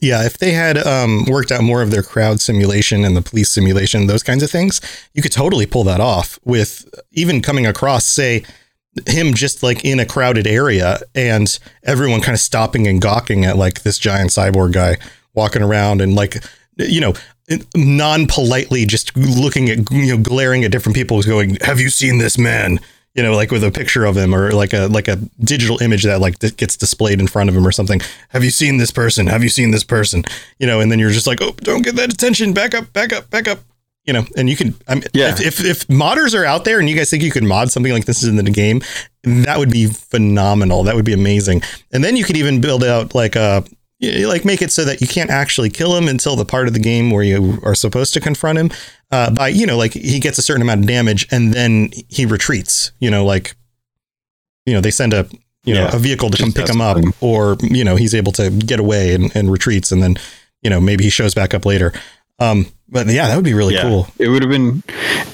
Yeah, 0.01 0.25
if 0.25 0.39
they 0.39 0.51
had 0.51 0.79
um, 0.79 1.25
worked 1.25 1.51
out 1.51 1.63
more 1.63 1.83
of 1.83 1.91
their 1.91 2.01
crowd 2.01 2.41
simulation 2.41 3.05
and 3.05 3.15
the 3.15 3.21
police 3.21 3.51
simulation, 3.51 4.07
those 4.07 4.23
kinds 4.23 4.41
of 4.41 4.49
things, 4.49 4.81
you 5.13 5.21
could 5.21 5.31
totally 5.31 5.67
pull 5.67 5.83
that 5.83 5.99
off 5.99 6.39
with 6.43 6.89
even 7.11 7.39
coming 7.41 7.67
across, 7.67 8.07
say, 8.07 8.43
him 9.05 9.33
just 9.33 9.61
like 9.63 9.85
in 9.85 9.99
a 9.99 10.05
crowded 10.05 10.47
area 10.47 10.99
and 11.15 11.59
everyone 11.83 12.19
kind 12.19 12.33
of 12.33 12.41
stopping 12.41 12.87
and 12.87 13.01
gawking 13.01 13.45
at 13.45 13.57
like 13.57 13.83
this 13.83 13.97
giant 13.97 14.31
cyborg 14.31 14.73
guy 14.73 14.97
walking 15.33 15.61
around 15.61 16.01
and 16.01 16.15
like, 16.15 16.43
you 16.77 16.99
know, 16.99 17.13
non 17.75 18.27
politely 18.27 18.85
just 18.85 19.15
looking 19.15 19.69
at, 19.69 19.89
you 19.91 20.07
know, 20.07 20.21
glaring 20.21 20.63
at 20.63 20.71
different 20.71 20.95
people 20.95 21.21
going, 21.21 21.57
Have 21.61 21.79
you 21.79 21.89
seen 21.89 22.17
this 22.17 22.37
man? 22.37 22.79
You 23.13 23.23
know, 23.23 23.33
like 23.33 23.51
with 23.51 23.63
a 23.63 23.71
picture 23.71 24.05
of 24.05 24.15
him 24.15 24.33
or 24.33 24.51
like 24.51 24.73
a 24.73 24.87
like 24.87 25.07
a 25.07 25.17
digital 25.39 25.81
image 25.81 26.03
that 26.03 26.21
like 26.21 26.39
gets 26.39 26.77
displayed 26.77 27.19
in 27.19 27.27
front 27.27 27.49
of 27.49 27.55
him 27.55 27.67
or 27.67 27.71
something. 27.71 27.99
Have 28.29 28.43
you 28.43 28.51
seen 28.51 28.77
this 28.77 28.91
person? 28.91 29.27
Have 29.27 29.43
you 29.43 29.49
seen 29.49 29.71
this 29.71 29.83
person? 29.83 30.23
You 30.59 30.67
know, 30.67 30.79
and 30.79 30.91
then 30.91 30.99
you're 30.99 31.11
just 31.11 31.27
like, 31.27 31.41
oh, 31.41 31.51
don't 31.57 31.83
get 31.83 31.95
that 31.95 32.13
attention. 32.13 32.53
Back 32.53 32.73
up, 32.73 32.93
back 32.93 33.11
up, 33.11 33.29
back 33.29 33.47
up. 33.47 33.59
You 34.05 34.13
know, 34.13 34.25
and 34.35 34.49
you 34.49 34.55
can. 34.55 34.73
I 34.87 34.95
mean, 34.95 35.03
Yeah. 35.13 35.29
If, 35.31 35.41
if 35.41 35.65
if 35.65 35.87
modders 35.87 36.37
are 36.37 36.45
out 36.45 36.63
there 36.65 36.79
and 36.79 36.89
you 36.89 36.95
guys 36.95 37.09
think 37.09 37.21
you 37.21 37.31
could 37.31 37.43
mod 37.43 37.69
something 37.71 37.91
like 37.91 38.05
this 38.05 38.23
in 38.23 38.35
the 38.35 38.43
game, 38.49 38.81
that 39.23 39.59
would 39.59 39.69
be 39.71 39.85
phenomenal. 39.87 40.83
That 40.83 40.95
would 40.95 41.05
be 41.05 41.13
amazing. 41.13 41.61
And 41.91 42.03
then 42.03 42.15
you 42.15 42.23
could 42.23 42.37
even 42.37 42.61
build 42.61 42.83
out 42.83 43.13
like 43.13 43.35
a 43.35 43.63
you- 44.01 44.27
like 44.27 44.43
make 44.43 44.61
it 44.61 44.71
so 44.71 44.83
that 44.85 44.99
you 45.01 45.07
can't 45.07 45.29
actually 45.29 45.69
kill 45.69 45.95
him 45.95 46.07
until 46.09 46.35
the 46.35 46.45
part 46.45 46.67
of 46.67 46.73
the 46.73 46.79
game 46.79 47.11
where 47.11 47.23
you 47.23 47.59
are 47.63 47.75
supposed 47.75 48.13
to 48.15 48.19
confront 48.19 48.57
him 48.59 48.69
uh, 49.11 49.29
by 49.31 49.47
you 49.47 49.65
know 49.65 49.77
like 49.77 49.93
he 49.93 50.19
gets 50.19 50.37
a 50.37 50.41
certain 50.41 50.61
amount 50.61 50.81
of 50.81 50.87
damage 50.87 51.27
and 51.31 51.53
then 51.53 51.89
he 52.09 52.25
retreats 52.25 52.91
you 52.99 53.09
know 53.11 53.23
like 53.25 53.55
you 54.65 54.73
know 54.73 54.81
they 54.81 54.91
send 54.91 55.13
a 55.13 55.27
you 55.63 55.73
know 55.75 55.83
Yeah, 55.83 55.95
a 55.95 55.99
vehicle 55.99 56.29
to 56.31 56.37
come 56.37 56.51
pick 56.51 56.67
him 56.69 56.81
up 56.81 56.97
something. 56.97 57.13
or 57.21 57.55
you 57.61 57.83
know 57.83 57.95
he's 57.95 58.15
able 58.15 58.31
to 58.33 58.49
get 58.49 58.79
away 58.79 59.13
and, 59.13 59.33
and 59.35 59.51
retreats 59.51 59.91
and 59.91 60.01
then 60.01 60.15
you 60.63 60.69
know 60.69 60.79
maybe 60.81 61.03
he 61.03 61.09
shows 61.09 61.33
back 61.33 61.53
up 61.53 61.65
later 61.65 61.93
Um, 62.39 62.65
but 62.91 63.07
yeah, 63.07 63.27
that 63.27 63.35
would 63.35 63.45
be 63.45 63.53
really 63.53 63.73
Yeah. 63.75 63.83
cool. 63.83 64.07
It 64.19 64.27
would 64.27 64.41
have 64.41 64.51
been 64.51 64.83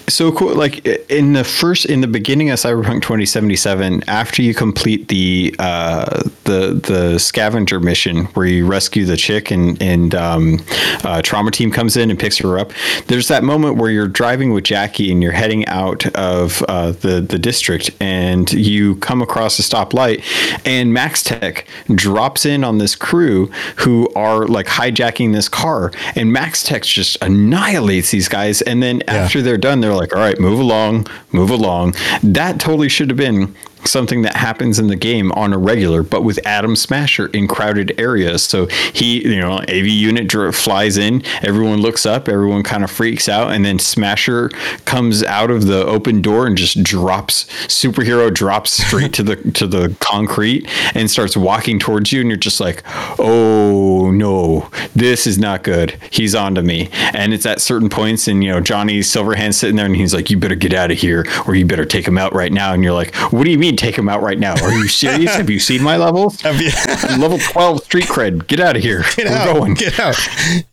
so 0.08 0.32
cool. 0.32 0.54
Like 0.56 0.86
in 1.10 1.34
the 1.34 1.44
first, 1.44 1.86
in 1.86 2.02
the 2.02 2.08
beginning 2.08 2.50
of 2.50 2.60
Cyberpunk 2.60 3.02
2077, 3.02 4.04
after 4.08 4.42
you 4.42 4.54
complete 4.54 5.08
the 5.08 5.56
uh, 5.60 6.22
the 6.44 6.80
the 6.82 7.18
scavenger 7.20 7.80
mission 7.80 8.26
where 8.28 8.46
you 8.46 8.66
rescue 8.66 9.06
the 9.06 9.18
chick 9.18 9.52
and 9.52 9.82
and 9.82 10.14
um, 10.16 10.60
uh, 11.04 11.22
trauma 11.22 11.52
team 11.52 11.72
comes 11.72 11.98
in 11.98 12.10
and 12.10 12.20
picks 12.20 12.38
her 12.38 12.58
up. 12.60 12.72
There's 13.08 13.28
that 13.28 13.44
moment 13.44 13.78
where 13.78 13.90
you're 13.92 14.08
driving 14.08 14.54
with 14.54 14.64
Jackie 14.64 15.12
and 15.12 15.22
you're 15.24 15.32
heading 15.34 15.66
out 15.68 16.06
of 16.16 16.64
uh, 16.68 16.92
the 16.92 17.22
the 17.22 17.40
district 17.40 17.90
and 18.00 18.52
you 18.54 18.96
come 18.98 19.22
across 19.22 19.60
a 19.60 19.64
stoplight 19.64 20.24
and 20.66 20.96
MaxTac 20.96 21.66
drops 21.96 22.46
in 22.46 22.64
on 22.64 22.78
this 22.78 22.96
crew 22.96 23.48
who 23.78 24.08
are 24.16 24.46
like 24.48 24.68
hijacking 24.68 25.34
this 25.34 25.50
car 25.50 25.92
and 26.16 26.34
MaxTac 26.36 26.84
just 26.84 27.18
annihilates 27.48 28.12
these 28.12 28.28
guys 28.28 28.62
and 28.62 28.84
then 28.84 29.02
after 29.08 29.42
they're 29.42 29.58
done 29.58 29.80
they're 29.80 29.96
like 29.96 30.14
all 30.14 30.22
right 30.22 30.40
move 30.40 30.60
along 30.60 31.08
move 31.32 31.50
along. 31.50 31.96
That 32.24 32.60
totally 32.60 32.90
should 32.90 33.10
have 33.10 33.18
been 33.18 33.56
something 33.88 34.22
that 34.22 34.36
happens 34.36 34.80
in 34.80 34.88
the 34.88 34.96
game 34.96 35.32
on 35.34 35.54
a 35.54 35.58
regular 35.58 36.04
but 36.04 36.24
with 36.24 36.40
Adam 36.46 36.76
Smasher 36.76 37.28
in 37.28 37.48
crowded 37.48 38.00
areas. 38.00 38.44
So 38.44 38.68
he 38.94 39.28
you 39.28 39.40
know 39.40 39.60
AV 39.60 39.88
unit 39.88 40.28
dr- 40.28 40.56
flies 40.56 40.98
in 40.98 41.24
everyone 41.42 41.82
looks 41.82 42.06
up 42.06 42.28
everyone 42.28 42.64
kind 42.64 42.84
of 42.84 42.92
freaks 42.92 43.30
out 43.30 43.52
and 43.52 43.66
then 43.66 43.80
Smasher 43.80 44.50
comes 44.86 45.24
out 45.24 45.52
of 45.52 45.68
the 45.68 45.86
open 45.86 46.22
door 46.22 46.48
and 46.48 46.58
just 46.58 46.84
drops 46.84 47.46
superhero 47.68 48.34
drops 48.34 48.72
straight 48.86 49.14
to 49.14 49.24
the 49.24 49.36
to 49.54 49.68
the 49.68 49.96
concrete 50.00 50.68
and 50.96 51.10
starts 51.10 51.38
walking 51.38 51.80
towards 51.80 52.12
you 52.12 52.22
and 52.22 52.30
you're 52.30 52.38
just 52.38 52.60
like 52.60 52.84
oh 53.20 54.12
no 54.12 54.70
this 54.96 55.28
is 55.28 55.38
not 55.38 55.64
good. 55.64 55.98
He's 56.10 56.36
on 56.36 56.56
to 56.56 56.64
me. 56.64 56.90
And 57.14 57.34
it's 57.34 57.46
at 57.46 57.62
certain 57.62 57.90
points 57.90 58.28
and 58.28 58.44
you 58.44 58.52
know 58.52 58.60
Johnny 58.60 59.00
Silverhand 59.00 59.54
sitting 59.54 59.76
there 59.76 59.86
and 59.86 59.96
he's 59.96 60.14
like 60.14 60.30
you 60.30 60.38
better 60.38 60.56
get 60.56 60.74
out 60.74 60.92
of 60.92 60.98
here 60.98 61.26
or 61.46 61.56
you 61.56 61.66
better 61.66 61.86
take 61.86 62.08
him 62.08 62.18
out 62.18 62.34
right 62.34 62.52
now. 62.52 62.74
And 62.74 62.84
you're 62.84 62.94
like 62.94 63.16
what 63.16 63.44
do 63.44 63.52
you 63.52 63.58
mean 63.58 63.77
take 63.78 63.98
him 63.98 64.10
out 64.10 64.22
right 64.22 64.40
now 64.40 64.54
are 64.64 64.74
you 64.74 64.88
serious 64.88 65.36
have 65.36 65.50
you 65.50 65.60
seen 65.60 65.82
my 65.82 65.98
levels 65.98 66.44
level 66.44 67.38
12 67.38 67.84
street 67.84 68.06
cred 68.06 68.48
get 68.48 68.60
out 68.60 68.76
of 68.76 68.82
here 68.84 69.04
Get 69.16 69.28
we're 69.28 69.38
out! 69.38 69.56
going 69.56 69.74
Get 69.76 70.00
out! 70.00 70.18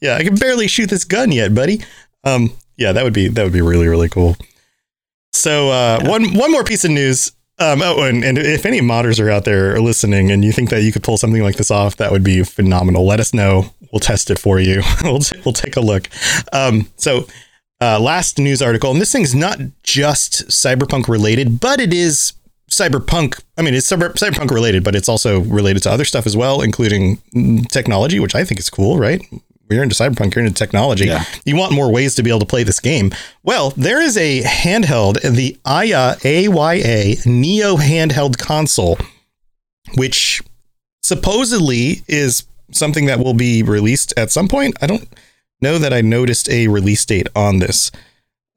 Yeah, 0.01 0.17
I 0.17 0.25
can 0.25 0.35
barely 0.35 0.67
shoot 0.69 0.91
this 0.91 1.05
gun 1.05 1.33
yet, 1.33 1.55
buddy. 1.55 1.81
Um, 2.25 2.53
yeah, 2.77 2.93
that 2.93 3.05
would 3.05 3.13
be 3.13 3.29
that 3.29 3.43
would 3.45 3.53
be 3.53 3.61
really 3.63 3.87
really 3.87 4.09
cool. 4.09 4.37
So 5.33 5.71
uh, 5.71 6.01
one 6.05 6.35
one 6.35 6.51
more 6.53 6.65
piece 6.65 6.85
of 6.85 6.91
news. 6.91 7.33
Um, 7.59 7.83
oh, 7.83 8.03
and, 8.03 8.25
and 8.25 8.37
if 8.37 8.67
any 8.67 8.81
modders 8.81 9.25
are 9.25 9.31
out 9.31 9.45
there 9.45 9.81
listening 9.81 10.33
and 10.33 10.45
you 10.45 10.51
think 10.51 10.71
that 10.71 10.83
you 10.83 10.91
could 10.91 11.05
pull 11.05 11.17
something 11.17 11.43
like 11.43 11.55
this 11.57 11.71
off, 11.71 11.97
that 11.97 12.11
would 12.11 12.25
be 12.25 12.43
phenomenal. 12.43 13.07
Let 13.07 13.21
us 13.21 13.33
know. 13.33 13.73
We'll 13.93 14.01
test 14.01 14.29
it 14.31 14.41
for 14.41 14.59
you. 14.59 14.83
we'll 15.05 15.21
we'll 15.45 15.53
take 15.55 15.77
a 15.77 15.81
look. 15.81 16.09
Um, 16.53 16.89
so 16.97 17.29
uh, 17.81 18.01
last 18.01 18.39
news 18.39 18.61
article, 18.61 18.91
and 18.91 19.01
this 19.01 19.13
thing's 19.13 19.35
not 19.35 19.59
just 19.83 20.49
cyberpunk 20.49 21.07
related, 21.09 21.61
but 21.61 21.81
it 21.81 21.93
is 21.93 22.33
cyberpunk. 22.79 23.43
I 23.57 23.63
mean, 23.63 23.75
it's 23.75 23.91
cyber, 23.91 24.13
cyberpunk 24.15 24.51
related, 24.51 24.85
but 24.85 24.95
it's 24.95 25.09
also 25.09 25.41
related 25.41 25.83
to 25.85 25.91
other 25.91 26.05
stuff 26.05 26.27
as 26.27 26.37
well, 26.37 26.61
including 26.61 27.19
technology, 27.71 28.21
which 28.21 28.35
I 28.35 28.45
think 28.45 28.61
is 28.61 28.71
cool, 28.71 28.99
right? 28.99 29.23
You're 29.71 29.83
into 29.83 29.95
cyberpunk, 29.95 30.35
you're 30.35 30.45
into 30.45 30.59
technology. 30.59 31.07
Yeah. 31.07 31.25
You 31.45 31.57
want 31.57 31.73
more 31.73 31.91
ways 31.91 32.15
to 32.17 32.23
be 32.23 32.31
able 32.31 32.41
to 32.41 32.47
play 32.47 32.65
this 32.65 32.81
game. 32.81 33.13
Well, 33.43 33.71
there 33.71 34.01
is 34.01 34.17
a 34.17 34.43
handheld, 34.43 35.21
the 35.23 35.59
Aya 35.65 36.17
AYA 36.25 37.17
Neo 37.25 37.77
handheld 37.77 38.39
console, 38.39 38.99
which 39.97 40.43
supposedly 41.03 42.03
is 42.09 42.45
something 42.73 43.07
that 43.07 43.21
will 43.21 43.35
be 43.35 43.63
released 43.63 44.13
at 44.17 44.31
some 44.31 44.49
point. 44.49 44.77
I 44.83 44.87
don't 44.87 45.09
know 45.61 45.79
that 45.79 45.93
I 45.93 46.03
noticed 46.03 46.49
a 46.51 46.69
release 46.69 47.05
date 47.05 47.29
on 47.35 47.59
this. 47.59 47.91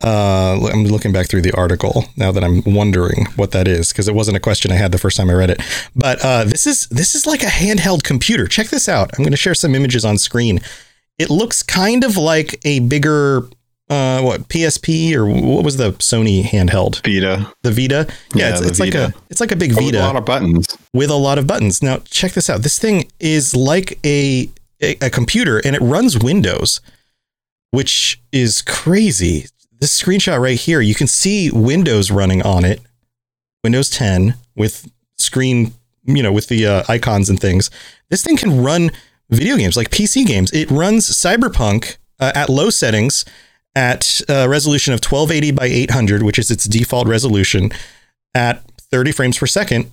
Uh, 0.04 0.60
I'm 0.72 0.84
looking 0.84 1.12
back 1.12 1.28
through 1.28 1.42
the 1.42 1.54
article 1.54 2.06
now 2.16 2.32
that 2.32 2.44
I'm 2.44 2.62
wondering 2.66 3.26
what 3.36 3.52
that 3.52 3.68
is 3.68 3.92
because 3.92 4.08
it 4.08 4.14
wasn't 4.14 4.38
a 4.38 4.40
question 4.40 4.72
I 4.72 4.76
had 4.76 4.92
the 4.92 5.00
first 5.00 5.18
time 5.18 5.30
I 5.30 5.34
read 5.34 5.50
it. 5.50 5.62
But 5.96 6.24
uh, 6.24 6.44
this 6.44 6.68
is 6.68 6.88
this 6.88 7.16
is 7.16 7.26
like 7.26 7.42
a 7.42 7.48
handheld 7.48 8.04
computer. 8.04 8.46
Check 8.48 8.68
this 8.68 8.88
out. 8.88 9.10
I'm 9.18 9.24
going 9.24 9.32
to 9.32 9.38
share 9.38 9.56
some 9.56 9.74
images 9.74 10.06
on 10.06 10.18
screen. 10.20 10.60
It 11.18 11.32
looks 11.32 11.64
kind 11.64 12.04
of 12.04 12.16
like 12.16 12.60
a 12.64 12.80
bigger 12.82 13.48
uh, 13.90 14.22
what 14.22 14.50
PSP 14.50 15.14
or 15.16 15.26
what 15.26 15.64
was 15.64 15.78
the 15.78 15.94
Sony 15.94 16.44
handheld? 16.44 17.04
Vita 17.06 17.52
The 17.64 17.72
Vita. 17.72 18.08
Yeah, 18.36 18.50
Yeah, 18.50 18.58
it's, 18.58 18.68
it's 18.68 18.80
like 18.80 18.94
a 18.94 19.14
it's 19.30 19.40
like 19.40 19.52
a 19.52 19.56
big 19.56 19.72
with 19.76 19.80
Vita 19.86 20.00
a 20.00 20.06
lot 20.06 20.16
of 20.16 20.26
buttons 20.26 20.78
with 20.94 21.10
a 21.10 21.16
lot 21.16 21.38
of 21.38 21.48
buttons. 21.48 21.82
Now, 21.82 22.00
check 22.00 22.34
this 22.34 22.50
out. 22.50 22.62
This 22.62 22.78
thing 22.78 23.10
is 23.20 23.56
like 23.56 24.00
a, 24.06 24.50
a, 24.82 24.98
a 25.02 25.10
computer 25.10 25.60
and 25.64 25.76
it 25.76 25.82
runs 25.82 26.20
Windows, 26.22 26.82
which 27.72 28.22
is 28.32 28.62
crazy. 28.62 29.46
This 29.80 30.02
screenshot 30.02 30.40
right 30.40 30.60
here, 30.60 30.82
you 30.82 30.96
can 30.96 31.08
see 31.08 31.52
Windows 31.52 32.12
running 32.12 32.42
on 32.42 32.66
it, 32.66 32.82
Windows 33.63 33.90
10 33.90 34.36
with 34.56 34.90
screen, 35.18 35.74
you 36.04 36.24
know, 36.24 36.32
with 36.32 36.48
the 36.48 36.66
uh, 36.66 36.84
icons 36.88 37.30
and 37.30 37.40
things. 37.40 37.70
This 38.10 38.24
thing 38.24 38.38
can 38.38 38.63
run 38.63 38.92
video 39.30 39.58
games 39.58 39.78
like 39.78 39.90
PC 39.90 40.26
games. 40.26 40.52
It 40.52 40.72
runs 40.72 41.10
Cyberpunk 41.10 41.98
uh, 42.20 42.32
at 42.34 42.50
low 42.50 42.70
settings 42.70 43.26
at 43.76 44.22
a 44.28 44.50
resolution 44.50 44.94
of 44.94 44.98
1280 45.04 45.52
by 45.52 45.66
800, 45.66 46.24
which 46.24 46.40
is 46.40 46.50
its 46.50 46.66
default 46.66 47.08
resolution, 47.08 47.72
at 48.34 48.63
30 48.92 49.12
frames 49.12 49.38
per 49.38 49.46
second 49.46 49.92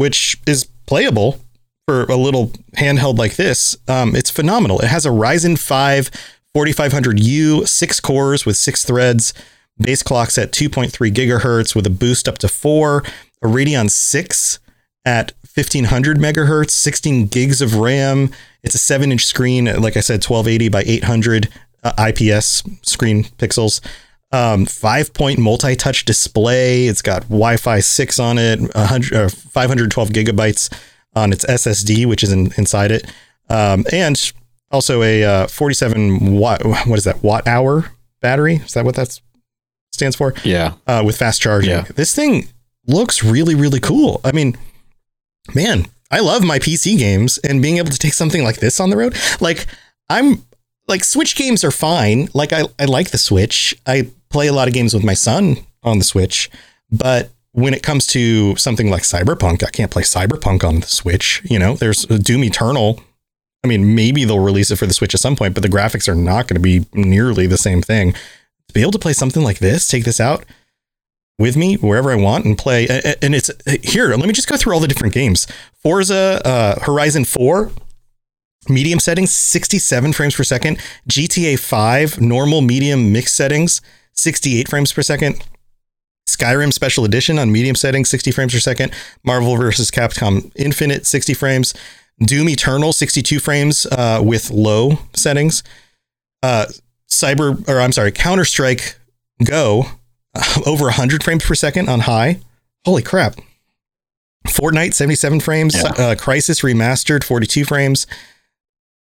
which 0.00 0.40
is 0.46 0.64
playable 0.86 1.38
for 1.86 2.04
a 2.04 2.16
little 2.16 2.46
handheld 2.78 3.18
like 3.18 3.36
this. 3.36 3.76
Um, 3.86 4.16
it's 4.16 4.30
phenomenal. 4.30 4.78
It 4.80 4.86
has 4.86 5.04
a 5.04 5.10
Ryzen 5.10 5.58
5 5.58 6.10
4500U, 6.56 7.66
six 7.68 8.00
cores 8.00 8.44
with 8.44 8.56
six 8.56 8.84
threads, 8.84 9.32
base 9.78 10.02
clocks 10.02 10.36
at 10.38 10.52
2.3 10.52 10.90
gigahertz 11.12 11.74
with 11.74 11.86
a 11.86 11.90
boost 11.90 12.28
up 12.28 12.38
to 12.38 12.48
four, 12.48 13.04
a 13.42 13.46
Radeon 13.46 13.90
6 13.90 14.58
at 15.04 15.32
1500 15.54 16.18
megahertz, 16.18 16.70
16 16.70 17.26
gigs 17.26 17.62
of 17.62 17.76
RAM. 17.76 18.30
It's 18.62 18.74
a 18.74 18.78
seven 18.78 19.10
inch 19.12 19.24
screen, 19.24 19.64
like 19.64 19.96
I 19.96 20.00
said, 20.00 20.24
1280 20.24 20.68
by 20.68 20.82
800 20.86 21.48
uh, 21.82 22.08
IPS 22.08 22.62
screen 22.82 23.24
pixels. 23.24 23.80
Um, 24.32 24.64
five 24.64 25.12
point 25.12 25.40
multi 25.40 25.74
touch 25.74 26.04
display. 26.04 26.86
It's 26.86 27.02
got 27.02 27.22
Wi 27.22 27.56
Fi 27.56 27.80
6 27.80 28.18
on 28.20 28.38
it, 28.38 28.60
100, 28.60 29.12
uh, 29.12 29.28
512 29.28 30.10
gigabytes 30.10 30.72
on 31.16 31.32
its 31.32 31.44
SSD, 31.46 32.06
which 32.06 32.22
is 32.22 32.30
in, 32.30 32.52
inside 32.56 32.92
it. 32.92 33.12
Um, 33.48 33.84
and 33.92 34.32
also 34.70 35.02
a 35.02 35.24
uh, 35.24 35.46
47 35.46 36.36
watt, 36.36 36.64
what 36.64 36.98
is 36.98 37.04
that, 37.04 37.22
watt 37.22 37.46
hour 37.46 37.90
battery? 38.20 38.56
Is 38.56 38.74
that 38.74 38.84
what 38.84 38.96
that 38.96 39.20
stands 39.92 40.16
for? 40.16 40.34
yeah 40.44 40.74
uh, 40.86 41.02
with 41.04 41.16
fast 41.16 41.40
charging. 41.40 41.70
Yeah. 41.70 41.82
This 41.94 42.14
thing 42.14 42.48
looks 42.86 43.22
really, 43.22 43.54
really 43.54 43.80
cool. 43.80 44.20
I 44.24 44.32
mean, 44.32 44.56
man, 45.54 45.86
I 46.10 46.20
love 46.20 46.44
my 46.44 46.58
PC 46.58 46.98
games 46.98 47.38
and 47.38 47.62
being 47.62 47.78
able 47.78 47.90
to 47.90 47.98
take 47.98 48.14
something 48.14 48.42
like 48.42 48.56
this 48.56 48.80
on 48.80 48.90
the 48.90 48.96
road. 48.96 49.16
Like, 49.40 49.66
I'm 50.08 50.44
like 50.88 51.04
Switch 51.04 51.36
games 51.36 51.62
are 51.64 51.70
fine. 51.70 52.28
Like, 52.34 52.52
I, 52.52 52.64
I 52.78 52.86
like 52.86 53.10
the 53.10 53.18
Switch. 53.18 53.76
I 53.86 54.10
play 54.28 54.48
a 54.48 54.52
lot 54.52 54.68
of 54.68 54.74
games 54.74 54.94
with 54.94 55.04
my 55.04 55.14
son 55.14 55.56
on 55.82 55.98
the 55.98 56.04
Switch, 56.04 56.50
but 56.90 57.30
when 57.52 57.74
it 57.74 57.82
comes 57.82 58.06
to 58.08 58.54
something 58.56 58.90
like 58.90 59.02
Cyberpunk, 59.02 59.64
I 59.64 59.70
can't 59.70 59.90
play 59.90 60.02
Cyberpunk 60.02 60.62
on 60.64 60.80
the 60.80 60.86
Switch. 60.86 61.42
You 61.44 61.58
know, 61.58 61.74
there's 61.74 62.06
Doom 62.06 62.44
Eternal. 62.44 63.00
I 63.62 63.68
mean, 63.68 63.94
maybe 63.94 64.24
they'll 64.24 64.40
release 64.40 64.70
it 64.70 64.76
for 64.76 64.86
the 64.86 64.94
Switch 64.94 65.14
at 65.14 65.20
some 65.20 65.36
point, 65.36 65.54
but 65.54 65.62
the 65.62 65.68
graphics 65.68 66.08
are 66.08 66.14
not 66.14 66.48
going 66.48 66.54
to 66.54 66.60
be 66.60 66.86
nearly 66.94 67.46
the 67.46 67.58
same 67.58 67.82
thing. 67.82 68.12
To 68.12 68.74
be 68.74 68.80
able 68.80 68.92
to 68.92 68.98
play 68.98 69.12
something 69.12 69.42
like 69.42 69.58
this, 69.58 69.86
take 69.86 70.04
this 70.04 70.20
out, 70.20 70.44
with 71.40 71.56
me 71.56 71.76
wherever 71.76 72.12
I 72.12 72.16
want 72.16 72.44
and 72.44 72.56
play. 72.56 72.86
And 73.22 73.34
it's 73.34 73.50
here. 73.82 74.10
Let 74.10 74.26
me 74.26 74.32
just 74.32 74.46
go 74.46 74.58
through 74.58 74.74
all 74.74 74.80
the 74.80 74.86
different 74.86 75.14
games. 75.14 75.46
Forza 75.82 76.40
uh, 76.44 76.78
Horizon 76.84 77.24
4, 77.24 77.72
medium 78.68 79.00
settings, 79.00 79.34
67 79.34 80.12
frames 80.12 80.36
per 80.36 80.44
second. 80.44 80.78
GTA 81.08 81.58
5, 81.58 82.20
normal, 82.20 82.60
medium, 82.60 83.10
mixed 83.10 83.34
settings, 83.34 83.80
68 84.12 84.68
frames 84.68 84.92
per 84.92 85.00
second. 85.00 85.42
Skyrim 86.28 86.72
Special 86.72 87.06
Edition 87.06 87.38
on 87.38 87.50
medium 87.50 87.74
settings, 87.74 88.10
60 88.10 88.30
frames 88.30 88.52
per 88.52 88.60
second. 88.60 88.92
Marvel 89.24 89.56
vs. 89.56 89.90
Capcom 89.90 90.52
Infinite, 90.56 91.06
60 91.06 91.32
frames. 91.34 91.74
Doom 92.24 92.48
Eternal, 92.48 92.92
62 92.92 93.40
frames 93.40 93.86
uh, 93.86 94.20
with 94.22 94.50
low 94.50 94.98
settings. 95.14 95.62
Uh, 96.42 96.66
Cyber, 97.08 97.66
or 97.68 97.80
I'm 97.80 97.92
sorry, 97.92 98.12
Counter 98.12 98.44
Strike 98.44 98.96
Go, 99.44 99.86
uh, 100.34 100.60
over 100.66 100.84
100 100.84 101.24
frames 101.24 101.44
per 101.44 101.54
second 101.54 101.88
on 101.88 102.00
high. 102.00 102.40
Holy 102.84 103.02
crap. 103.02 103.36
Fortnite, 104.46 104.94
77 104.94 105.40
frames. 105.40 105.74
Yeah. 105.74 105.88
Uh, 105.88 106.14
Crysis 106.14 106.62
Remastered, 106.62 107.24
42 107.24 107.64
frames. 107.64 108.06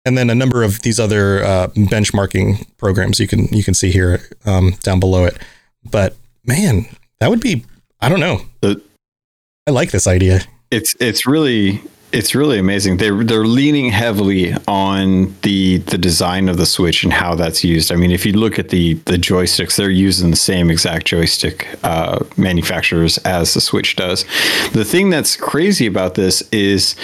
And 0.06 0.18
then 0.18 0.30
a 0.30 0.36
number 0.36 0.64
of 0.64 0.82
these 0.82 1.00
other 1.00 1.44
uh, 1.44 1.68
benchmarking 1.68 2.66
programs 2.78 3.20
you 3.20 3.28
can 3.28 3.48
you 3.50 3.64
can 3.64 3.74
see 3.74 3.92
here 3.92 4.22
um, 4.46 4.72
down 4.82 5.00
below 5.00 5.26
it. 5.26 5.38
But 5.84 6.16
man, 6.46 6.86
that 7.20 7.30
would 7.30 7.42
be 7.42 7.66
I 8.00 8.10
don't 8.10 8.22
know. 8.22 8.42
I 8.64 9.72
like 9.72 9.92
this 9.92 10.08
idea. 10.08 10.42
it's 10.72 10.96
it's 11.00 11.28
really 11.28 11.82
it's 12.12 12.34
really 12.34 12.58
amazing. 12.58 12.98
They're 12.98 13.24
they're 13.24 13.46
leaning 13.46 13.92
heavily 13.92 14.54
on 14.68 15.36
the 15.44 15.78
the 15.78 15.98
design 15.98 16.50
of 16.50 16.58
the 16.58 16.66
Switch 16.66 17.04
and 17.04 17.14
how 17.14 17.36
that's 17.36 17.64
used. 17.64 17.92
I 17.92 17.96
mean, 17.96 18.12
if 18.12 18.26
you 18.26 18.34
look 18.34 18.58
at 18.58 18.70
the 18.70 18.96
the 19.06 19.18
joysticks, 19.18 19.76
they're 19.76 19.90
using 19.90 20.32
the 20.32 20.38
same 20.38 20.70
exact 20.70 21.08
joystick 21.08 21.68
uh, 21.84 22.24
manufacturers 22.38 23.18
as 23.20 23.54
the 23.54 23.62
Switch 23.62 23.96
does. 23.96 24.26
The 24.74 24.86
thing 24.86 25.10
that's 25.10 25.36
crazy 25.36 25.86
about 25.86 26.16
this 26.16 26.42
is 26.52 26.96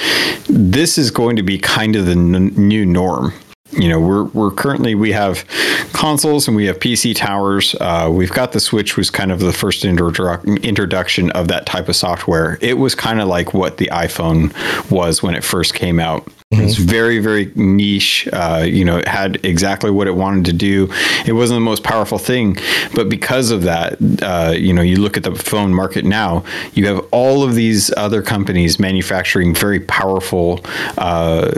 this 0.49 0.97
is 0.97 1.11
going 1.11 1.35
to 1.35 1.43
be 1.43 1.59
kind 1.59 1.95
of 1.95 2.05
the 2.05 2.11
n- 2.11 2.53
new 2.55 2.85
norm 2.85 3.33
you 3.75 3.89
know 3.89 3.99
we're 3.99 4.23
we're 4.25 4.51
currently 4.51 4.95
we 4.95 5.11
have 5.11 5.45
consoles 5.93 6.47
and 6.47 6.55
we 6.55 6.65
have 6.65 6.79
PC 6.79 7.15
towers. 7.15 7.75
Uh, 7.79 8.09
we've 8.11 8.31
got 8.31 8.51
the 8.51 8.59
Switch 8.59 8.97
was 8.97 9.09
kind 9.09 9.31
of 9.31 9.39
the 9.39 9.53
first 9.53 9.83
introdu- 9.83 10.63
introduction 10.63 11.31
of 11.31 11.47
that 11.47 11.65
type 11.65 11.89
of 11.89 11.95
software. 11.95 12.57
It 12.61 12.77
was 12.77 12.95
kind 12.95 13.21
of 13.21 13.27
like 13.27 13.53
what 13.53 13.77
the 13.77 13.87
iPhone 13.87 14.53
was 14.89 15.23
when 15.23 15.35
it 15.35 15.43
first 15.43 15.73
came 15.73 15.99
out. 15.99 16.29
Mm-hmm. 16.53 16.63
It's 16.63 16.75
very, 16.75 17.19
very 17.19 17.51
niche. 17.55 18.29
Uh, 18.31 18.63
you 18.67 18.85
know, 18.85 18.97
it 18.97 19.07
had 19.07 19.43
exactly 19.43 19.89
what 19.89 20.07
it 20.07 20.15
wanted 20.15 20.45
to 20.45 20.53
do. 20.53 20.89
It 21.25 21.33
wasn't 21.33 21.57
the 21.57 21.61
most 21.61 21.83
powerful 21.83 22.19
thing, 22.19 22.57
but 22.93 23.09
because 23.09 23.49
of 23.49 23.63
that, 23.63 23.97
uh, 24.21 24.51
you 24.51 24.71
know, 24.71 24.83
you 24.83 24.97
look 24.97 25.17
at 25.17 25.23
the 25.23 25.33
phone 25.33 25.73
market 25.73 26.05
now. 26.05 26.43
You 26.73 26.85
have 26.87 27.05
all 27.11 27.43
of 27.43 27.55
these 27.55 27.91
other 27.97 28.21
companies 28.21 28.79
manufacturing 28.79 29.55
very 29.55 29.79
powerful 29.79 30.61
uh, 30.97 31.51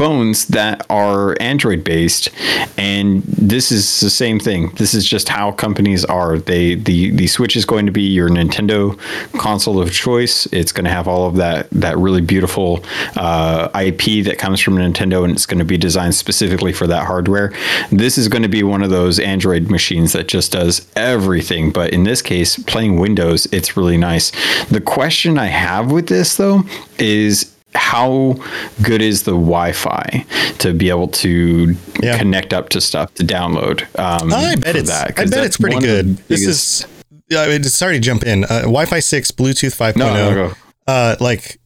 phones 0.00 0.46
that 0.46 0.86
are 0.88 1.36
Android 1.42 1.84
based, 1.84 2.30
and 2.78 3.22
this 3.24 3.70
is 3.70 4.00
the 4.00 4.08
same 4.08 4.40
thing. 4.40 4.70
This 4.76 4.94
is 4.94 5.04
just 5.04 5.28
how 5.28 5.52
companies 5.52 6.06
are. 6.06 6.38
They 6.38 6.74
the 6.74 7.10
the 7.10 7.26
Switch 7.26 7.54
is 7.54 7.66
going 7.66 7.84
to 7.84 7.92
be 7.92 8.04
your 8.04 8.30
Nintendo 8.30 8.98
console 9.38 9.78
of 9.78 9.92
choice. 9.92 10.46
It's 10.46 10.72
going 10.72 10.86
to 10.86 10.90
have 10.90 11.06
all 11.06 11.26
of 11.26 11.36
that 11.36 11.68
that 11.72 11.98
really 11.98 12.22
beautiful 12.22 12.82
uh, 13.14 13.68
IP 13.74 14.24
that 14.24 14.38
comes 14.38 14.58
from 14.58 14.76
Nintendo, 14.76 15.22
and 15.22 15.34
it's 15.34 15.44
going 15.44 15.58
to 15.58 15.66
be 15.66 15.76
designed 15.76 16.14
specifically 16.14 16.72
for 16.72 16.86
that 16.86 17.04
hardware. 17.04 17.52
This 17.92 18.16
is 18.16 18.26
going 18.26 18.42
to 18.42 18.48
be 18.48 18.62
one 18.62 18.82
of 18.82 18.88
those 18.88 19.18
Android 19.18 19.68
machines 19.68 20.14
that 20.14 20.28
just 20.28 20.52
does 20.52 20.90
everything. 20.96 21.72
But 21.72 21.92
in 21.92 22.04
this 22.04 22.22
case, 22.22 22.58
playing 22.58 22.98
Windows, 22.98 23.46
it's 23.52 23.76
really 23.76 23.98
nice. 23.98 24.32
The 24.68 24.80
question 24.80 25.36
I 25.36 25.48
have 25.48 25.92
with 25.92 26.08
this 26.08 26.38
though 26.38 26.62
is 26.98 27.49
how 27.74 28.36
good 28.82 29.02
is 29.02 29.22
the 29.24 29.32
Wi-Fi 29.32 30.24
to 30.58 30.72
be 30.72 30.88
able 30.90 31.08
to 31.08 31.76
yeah. 32.02 32.18
connect 32.18 32.52
up 32.52 32.68
to 32.70 32.80
stuff 32.80 33.14
to 33.14 33.24
download? 33.24 33.82
Um, 33.98 34.32
I 34.32 34.56
bet 34.56 34.76
it's 34.76 34.88
that, 34.88 35.18
I 35.18 35.24
bet 35.26 35.44
it's 35.44 35.56
pretty 35.56 35.78
good. 35.78 36.16
This 36.28 36.46
is 36.46 36.86
I 37.32 37.46
mean, 37.46 37.62
sorry 37.64 37.94
to 37.94 38.00
jump 38.00 38.24
in. 38.24 38.44
Uh, 38.44 38.62
Wi-Fi 38.62 39.00
six, 39.00 39.30
Bluetooth 39.30 39.76
5.0. 39.76 39.96
No, 39.96 40.14
no, 40.14 40.34
no. 40.34 40.54
Uh, 40.86 41.16
like 41.20 41.60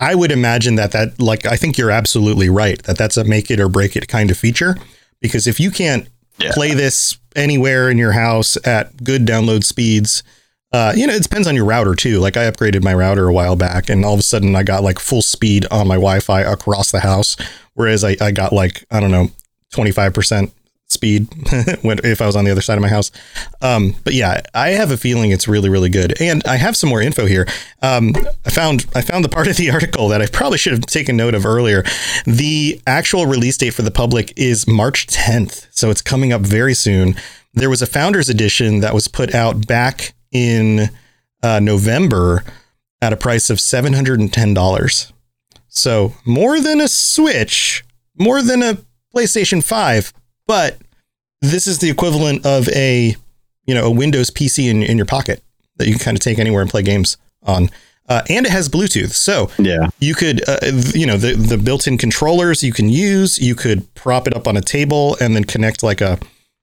I 0.00 0.14
would 0.14 0.32
imagine 0.32 0.76
that 0.76 0.92
that 0.92 1.20
like 1.20 1.44
I 1.44 1.56
think 1.56 1.76
you're 1.76 1.90
absolutely 1.90 2.48
right 2.48 2.82
that 2.84 2.96
that's 2.96 3.18
a 3.18 3.24
make 3.24 3.50
it 3.50 3.60
or 3.60 3.68
break 3.68 3.96
it 3.96 4.08
kind 4.08 4.30
of 4.30 4.38
feature 4.38 4.76
because 5.20 5.46
if 5.46 5.60
you 5.60 5.70
can't 5.70 6.08
yeah. 6.38 6.52
play 6.52 6.72
this 6.72 7.18
anywhere 7.36 7.90
in 7.90 7.98
your 7.98 8.12
house 8.12 8.56
at 8.66 9.04
good 9.04 9.26
download 9.26 9.62
speeds 9.62 10.22
uh, 10.72 10.92
you 10.96 11.06
know, 11.06 11.14
it 11.14 11.22
depends 11.22 11.48
on 11.48 11.56
your 11.56 11.64
router 11.64 11.94
too. 11.94 12.20
Like 12.20 12.36
I 12.36 12.50
upgraded 12.50 12.84
my 12.84 12.94
router 12.94 13.28
a 13.28 13.32
while 13.32 13.56
back 13.56 13.88
and 13.88 14.04
all 14.04 14.14
of 14.14 14.20
a 14.20 14.24
sudden 14.24 14.54
I 14.54 14.62
got 14.62 14.84
like 14.84 14.98
full 14.98 15.22
speed 15.22 15.66
on 15.70 15.88
my 15.88 15.96
Wi-Fi 15.96 16.42
across 16.42 16.90
the 16.90 17.00
house. 17.00 17.36
Whereas 17.74 18.04
I, 18.04 18.16
I 18.20 18.30
got 18.30 18.52
like, 18.52 18.84
I 18.90 19.00
don't 19.00 19.10
know, 19.10 19.30
25% 19.72 20.52
speed 20.86 21.28
when, 21.82 21.98
if 22.04 22.20
I 22.20 22.26
was 22.26 22.36
on 22.36 22.44
the 22.44 22.50
other 22.52 22.60
side 22.60 22.76
of 22.76 22.82
my 22.82 22.88
house. 22.88 23.10
Um, 23.62 23.96
but 24.04 24.12
yeah, 24.12 24.42
I 24.54 24.70
have 24.70 24.90
a 24.92 24.96
feeling 24.96 25.30
it's 25.32 25.48
really, 25.48 25.68
really 25.68 25.88
good. 25.88 26.20
And 26.20 26.42
I 26.46 26.56
have 26.56 26.76
some 26.76 26.90
more 26.90 27.00
info 27.00 27.26
here. 27.26 27.48
Um, 27.82 28.12
I 28.44 28.50
found, 28.50 28.86
I 28.94 29.00
found 29.00 29.24
the 29.24 29.28
part 29.28 29.48
of 29.48 29.56
the 29.56 29.70
article 29.72 30.08
that 30.08 30.22
I 30.22 30.26
probably 30.26 30.58
should 30.58 30.72
have 30.72 30.86
taken 30.86 31.16
note 31.16 31.34
of 31.34 31.46
earlier. 31.46 31.84
The 32.26 32.80
actual 32.86 33.26
release 33.26 33.56
date 33.56 33.70
for 33.70 33.82
the 33.82 33.90
public 33.90 34.32
is 34.36 34.68
March 34.68 35.08
10th. 35.08 35.66
So 35.70 35.90
it's 35.90 36.02
coming 36.02 36.32
up 36.32 36.42
very 36.42 36.74
soon. 36.74 37.16
There 37.54 37.70
was 37.70 37.82
a 37.82 37.86
founders 37.86 38.28
edition 38.28 38.80
that 38.80 38.94
was 38.94 39.08
put 39.08 39.34
out 39.34 39.66
back 39.66 40.12
in 40.32 40.90
uh, 41.42 41.60
November 41.60 42.44
at 43.02 43.12
a 43.12 43.16
price 43.16 43.50
of 43.50 43.58
$710. 43.58 45.12
So 45.68 46.14
more 46.24 46.60
than 46.60 46.80
a 46.80 46.88
Switch, 46.88 47.84
more 48.18 48.42
than 48.42 48.62
a 48.62 48.78
PlayStation 49.14 49.64
5, 49.64 50.12
but 50.46 50.78
this 51.40 51.66
is 51.66 51.78
the 51.78 51.90
equivalent 51.90 52.44
of 52.44 52.68
a, 52.70 53.16
you 53.64 53.74
know, 53.74 53.86
a 53.86 53.90
Windows 53.90 54.30
PC 54.30 54.70
in, 54.70 54.82
in 54.82 54.96
your 54.96 55.06
pocket 55.06 55.42
that 55.76 55.86
you 55.86 55.94
can 55.94 56.00
kind 56.00 56.16
of 56.16 56.20
take 56.20 56.38
anywhere 56.38 56.60
and 56.60 56.70
play 56.70 56.82
games 56.82 57.16
on. 57.44 57.70
Uh, 58.08 58.22
and 58.28 58.44
it 58.44 58.50
has 58.50 58.68
Bluetooth, 58.68 59.12
so 59.12 59.48
yeah, 59.56 59.88
you 60.00 60.16
could, 60.16 60.46
uh, 60.48 60.58
you 60.92 61.06
know, 61.06 61.16
the 61.16 61.34
the 61.34 61.56
built-in 61.56 61.96
controllers 61.96 62.64
you 62.64 62.72
can 62.72 62.88
use. 62.88 63.38
You 63.38 63.54
could 63.54 63.94
prop 63.94 64.26
it 64.26 64.34
up 64.34 64.48
on 64.48 64.56
a 64.56 64.60
table 64.60 65.16
and 65.20 65.36
then 65.36 65.44
connect 65.44 65.84
like 65.84 66.00
a, 66.00 66.18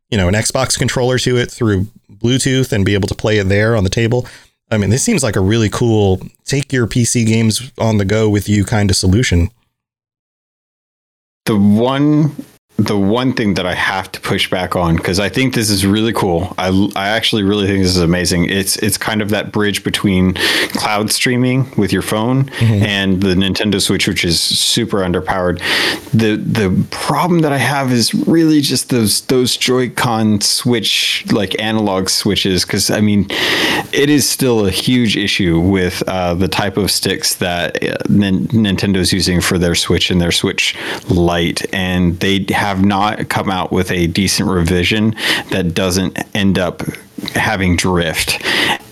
you 0.10 0.18
know, 0.18 0.28
an 0.28 0.34
Xbox 0.34 0.78
controller 0.78 1.18
to 1.20 1.38
it 1.38 1.50
through 1.50 1.88
Bluetooth 2.20 2.72
and 2.72 2.86
be 2.86 2.94
able 2.94 3.08
to 3.08 3.16
play 3.16 3.38
it 3.38 3.46
there 3.46 3.76
on 3.76 3.84
the 3.84 3.90
table. 3.90 4.28
I 4.70 4.78
mean, 4.78 4.90
this 4.90 5.04
seems 5.04 5.24
like 5.24 5.36
a 5.36 5.42
really 5.42 5.70
cool 5.70 6.22
take 6.46 6.74
your 6.74 6.88
PC 6.88 7.26
games 7.26 7.72
on 7.78 7.98
the 7.98 8.06
go 8.06 8.30
with 8.30 8.50
you 8.50 8.66
kind 8.66 8.90
of 8.90 8.96
solution. 8.96 9.50
The 11.46 11.56
one 11.56 12.36
the 12.78 12.98
one 12.98 13.34
thing 13.34 13.56
that 13.56 13.66
I 13.66 13.74
have 13.74 14.12
to 14.12 14.22
push 14.22 14.50
back 14.50 14.76
on 14.76 14.98
because 14.98 15.20
I 15.20 15.30
think 15.30 15.56
this 15.56 15.72
is 15.72 15.86
really 15.86 16.14
cool. 16.14 16.54
I, 16.60 16.90
I 16.96 17.10
actually 17.10 17.42
really 17.42 17.66
think 17.66 17.82
this 17.82 17.96
is 17.96 18.02
amazing. 18.02 18.46
It's 18.46 18.78
it's 18.78 18.98
kind 19.00 19.22
of 19.24 19.30
that 19.30 19.52
bridge 19.52 19.84
between 19.84 20.36
cloud 20.74 21.12
streaming 21.12 21.72
with 21.76 21.92
your 21.92 22.04
phone 22.04 22.46
mm-hmm. 22.46 22.84
and 22.84 23.22
the 23.22 23.34
Nintendo 23.34 23.82
Switch, 23.82 24.08
which 24.08 24.24
is 24.24 24.40
super 24.40 24.98
underpowered. 24.98 25.60
The 26.12 26.36
the 26.36 26.86
problem 26.92 27.40
that 27.40 27.52
I 27.52 27.58
have 27.58 27.92
is 27.92 28.14
really 28.14 28.62
just 28.62 28.90
those 28.90 29.22
those 29.22 29.58
Joy-Con 29.58 30.42
Switch 30.42 31.26
like 31.32 31.60
analog 31.60 32.10
switches 32.10 32.64
because 32.64 32.92
I 32.92 33.02
mean 33.02 33.26
it 33.92 34.10
is 34.10 34.30
still 34.30 34.68
a 34.68 34.72
huge 34.72 35.18
issue 35.18 35.60
with 35.60 36.04
uh, 36.08 36.36
the 36.36 36.48
type 36.48 36.78
of 36.78 36.92
sticks 36.92 37.36
that 37.36 37.84
uh, 37.84 37.98
N- 38.08 38.48
Nintendo's 38.50 39.12
using 39.12 39.42
for 39.42 39.58
their 39.58 39.74
Switch 39.74 40.12
and 40.12 40.22
their 40.22 40.32
Switch 40.32 40.76
Lite, 41.10 41.66
and 41.74 42.20
they 42.20 42.46
have 42.50 42.67
have 42.68 42.84
not 42.84 43.30
come 43.30 43.50
out 43.50 43.72
with 43.72 43.92
a 43.92 44.08
decent 44.08 44.50
revision 44.50 45.16
that 45.52 45.74
doesn't 45.74 46.18
end 46.36 46.60
up 46.60 46.82
having 47.34 47.76
drift. 47.76 48.42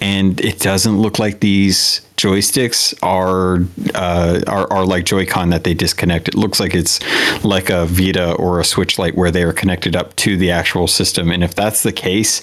And 0.02 0.40
it 0.42 0.60
doesn't 0.60 0.98
look 0.98 1.20
like 1.20 1.40
these 1.40 2.02
joysticks 2.18 2.94
are 3.02 3.66
uh, 3.96 4.42
are, 4.48 4.72
are 4.72 4.86
like 4.86 5.06
Joy-Con 5.06 5.50
that 5.50 5.64
they 5.64 5.74
disconnect. 5.74 6.28
It 6.28 6.36
looks 6.36 6.60
like 6.60 6.76
it's 6.76 7.00
like 7.44 7.70
a 7.70 7.86
Vita 7.86 8.34
or 8.34 8.60
a 8.60 8.66
Switch 8.66 8.98
Lite 9.00 9.16
where 9.16 9.32
they 9.32 9.44
are 9.44 9.54
connected 9.54 9.96
up 9.96 10.16
to 10.18 10.38
the 10.38 10.52
actual 10.52 10.88
system. 10.88 11.32
And 11.32 11.44
if 11.44 11.56
that's 11.56 11.84
the 11.84 11.92
case, 11.92 12.42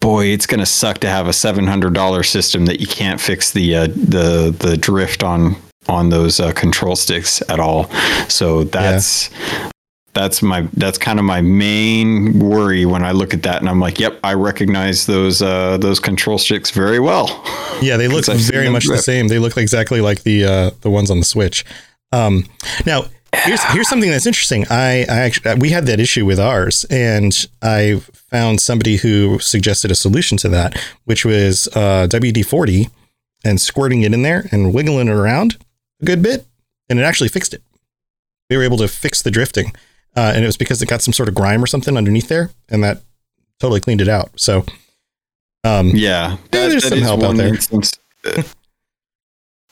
boy, 0.00 0.26
it's 0.26 0.46
going 0.46 0.60
to 0.60 0.66
suck 0.66 0.98
to 0.98 1.08
have 1.08 1.28
a 1.28 1.32
seven 1.32 1.66
hundred 1.66 1.94
dollar 1.94 2.22
system 2.22 2.66
that 2.66 2.80
you 2.80 2.86
can't 2.86 3.20
fix 3.20 3.52
the 3.52 3.74
uh, 3.74 3.86
the 3.86 4.54
the 4.58 4.76
drift 4.76 5.22
on 5.22 5.56
on 5.88 6.08
those 6.10 6.40
uh, 6.40 6.52
control 6.52 6.96
sticks 6.96 7.42
at 7.48 7.60
all. 7.60 7.88
So 8.28 8.64
that's 8.64 9.30
yeah 9.30 9.70
that's 10.16 10.42
my 10.42 10.62
that's 10.72 10.96
kind 10.96 11.18
of 11.18 11.24
my 11.26 11.42
main 11.42 12.38
worry 12.38 12.86
when 12.86 13.04
I 13.04 13.12
look 13.12 13.34
at 13.34 13.42
that, 13.42 13.60
and 13.60 13.68
I'm 13.68 13.78
like, 13.78 14.00
yep, 14.00 14.18
I 14.24 14.32
recognize 14.32 15.04
those 15.04 15.42
uh, 15.42 15.76
those 15.76 16.00
control 16.00 16.38
sticks 16.38 16.70
very 16.70 16.98
well. 16.98 17.28
Yeah, 17.82 17.98
they 17.98 18.08
look 18.16 18.24
very 18.24 18.70
much 18.70 18.86
the 18.86 18.98
same. 18.98 19.28
They 19.28 19.38
look 19.38 19.56
exactly 19.56 20.00
like 20.00 20.22
the 20.22 20.44
uh, 20.44 20.70
the 20.80 20.90
ones 20.90 21.10
on 21.10 21.18
the 21.18 21.24
Switch. 21.24 21.64
Um, 22.12 22.46
now, 22.86 23.04
here's 23.34 23.62
here's 23.64 23.88
something 23.88 24.10
that's 24.10 24.26
interesting. 24.26 24.64
I, 24.70 25.02
I 25.02 25.18
actually 25.20 25.54
we 25.56 25.68
had 25.68 25.86
that 25.86 26.00
issue 26.00 26.24
with 26.24 26.40
ours, 26.40 26.86
and 26.88 27.46
I 27.60 28.00
found 28.30 28.62
somebody 28.62 28.96
who 28.96 29.38
suggested 29.38 29.90
a 29.90 29.94
solution 29.94 30.38
to 30.38 30.48
that, 30.48 30.82
which 31.04 31.26
was 31.26 31.68
uh, 31.74 32.08
WD 32.10 32.46
forty 32.46 32.88
and 33.44 33.60
squirting 33.60 34.02
it 34.02 34.14
in 34.14 34.22
there 34.22 34.48
and 34.50 34.72
wiggling 34.72 35.08
it 35.08 35.12
around 35.12 35.58
a 36.00 36.06
good 36.06 36.22
bit, 36.22 36.46
and 36.88 36.98
it 36.98 37.02
actually 37.02 37.28
fixed 37.28 37.52
it. 37.52 37.62
They 38.48 38.56
were 38.56 38.62
able 38.62 38.78
to 38.78 38.88
fix 38.88 39.20
the 39.20 39.30
drifting 39.30 39.72
uh, 40.16 40.32
and 40.34 40.42
it 40.42 40.46
was 40.46 40.56
because 40.56 40.82
it 40.82 40.88
got 40.88 41.02
some 41.02 41.12
sort 41.12 41.28
of 41.28 41.34
grime 41.34 41.62
or 41.62 41.66
something 41.66 41.96
underneath 41.96 42.28
there, 42.28 42.50
and 42.68 42.82
that 42.82 43.02
totally 43.60 43.80
cleaned 43.80 44.00
it 44.00 44.08
out. 44.08 44.30
So, 44.36 44.64
um, 45.64 45.90
yeah, 45.94 46.36
that, 46.50 46.68
there's 46.68 46.82
that 46.82 46.90
some 46.90 47.00
help 47.00 47.22
out 47.22 47.36
there. 47.36 47.54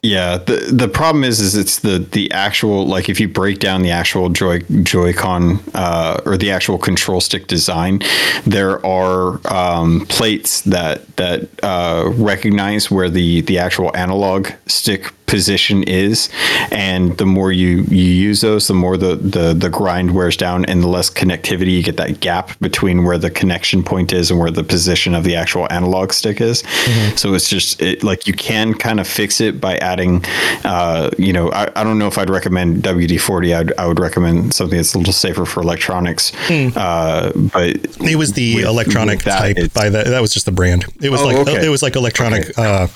Yeah, 0.05 0.37
the 0.37 0.57
the 0.71 0.87
problem 0.87 1.25
is, 1.25 1.41
is 1.41 1.57
it's 1.57 1.79
the 1.79 1.99
the 1.99 2.31
actual 2.31 2.87
like 2.87 3.09
if 3.09 3.19
you 3.19 3.27
break 3.27 3.59
down 3.59 3.81
the 3.81 3.91
actual 3.91 4.29
Joy 4.29 4.59
Joy-Con 4.83 5.61
uh, 5.73 6.21
or 6.27 6.37
the 6.37 6.51
actual 6.51 6.77
control 6.77 7.23
stick 7.23 7.47
design, 7.47 8.03
there 8.45 8.85
are 8.85 9.41
um, 9.51 10.05
plates 10.11 10.61
that 10.63 11.17
that 11.17 11.49
uh, 11.63 12.13
recognize 12.17 12.91
where 12.91 13.09
the 13.09 13.41
the 13.41 13.59
actual 13.59 13.97
analog 13.97 14.51
stick 14.67 15.11
position 15.27 15.83
is 15.85 16.29
and 16.71 17.17
the 17.17 17.27
more 17.27 17.51
you 17.51 17.83
you 17.85 18.03
use 18.03 18.41
those 18.43 18.69
the 18.69 18.75
more 18.75 18.97
the 18.97 19.17
the 19.17 19.55
the 19.55 19.71
grind 19.71 20.15
wears 20.15 20.37
down 20.37 20.65
and 20.67 20.83
the 20.83 20.87
less 20.87 21.09
connectivity 21.09 21.73
you 21.73 21.83
get 21.83 21.97
that 21.97 22.21
gap 22.21 22.59
between 22.61 23.05
where 23.05 23.17
the 23.17 23.31
connection 23.31 23.83
point 23.83 24.13
is 24.13 24.31
and 24.31 24.39
where 24.39 24.51
the 24.51 24.63
position 24.63 25.15
of 25.15 25.25
the 25.25 25.35
actual 25.35 25.67
analog 25.73 26.13
stick 26.13 26.41
is 26.41 26.63
mm-hmm. 26.63 27.17
so 27.17 27.33
it's 27.33 27.49
just 27.49 27.81
it, 27.81 28.05
like 28.05 28.27
you 28.27 28.35
can 28.35 28.75
kind 28.75 29.01
of 29.01 29.09
fix 29.09 29.41
it 29.41 29.61
by 29.61 29.77
adding 29.79 30.23
uh, 30.65 31.11
you 31.19 31.33
know 31.33 31.51
I, 31.53 31.71
I 31.75 31.85
don't 31.85 31.99
know 31.99 32.07
if 32.07 32.19
I'd 32.19 32.31
recommend 32.31 32.83
WD-40 32.83 33.57
I'd, 33.57 33.73
I 33.79 33.87
would 33.87 34.01
recommend 34.01 34.53
something 34.53 34.77
that's 34.77 34.95
a 34.95 34.99
little 34.99 35.13
safer 35.13 35.47
for 35.47 35.63
electronics 35.63 36.33
mm. 36.49 36.73
uh, 36.77 37.33
but 37.53 37.77
it 38.07 38.17
was 38.17 38.33
the 38.33 38.57
with, 38.57 38.65
electronic 38.67 39.19
with 39.19 39.25
that, 39.25 39.57
type 39.57 39.73
by 39.73 39.89
that 39.89 40.07
that 40.07 40.21
was 40.21 40.33
just 40.35 40.47
the 40.47 40.53
brand 40.53 40.85
it 41.01 41.11
was 41.11 41.23
oh, 41.23 41.27
like 41.27 41.37
okay. 41.37 41.67
it 41.67 41.71
was 41.71 41.83
like 41.83 41.97
electronic 41.97 42.51
okay. 42.51 42.63
uh, 42.63 42.87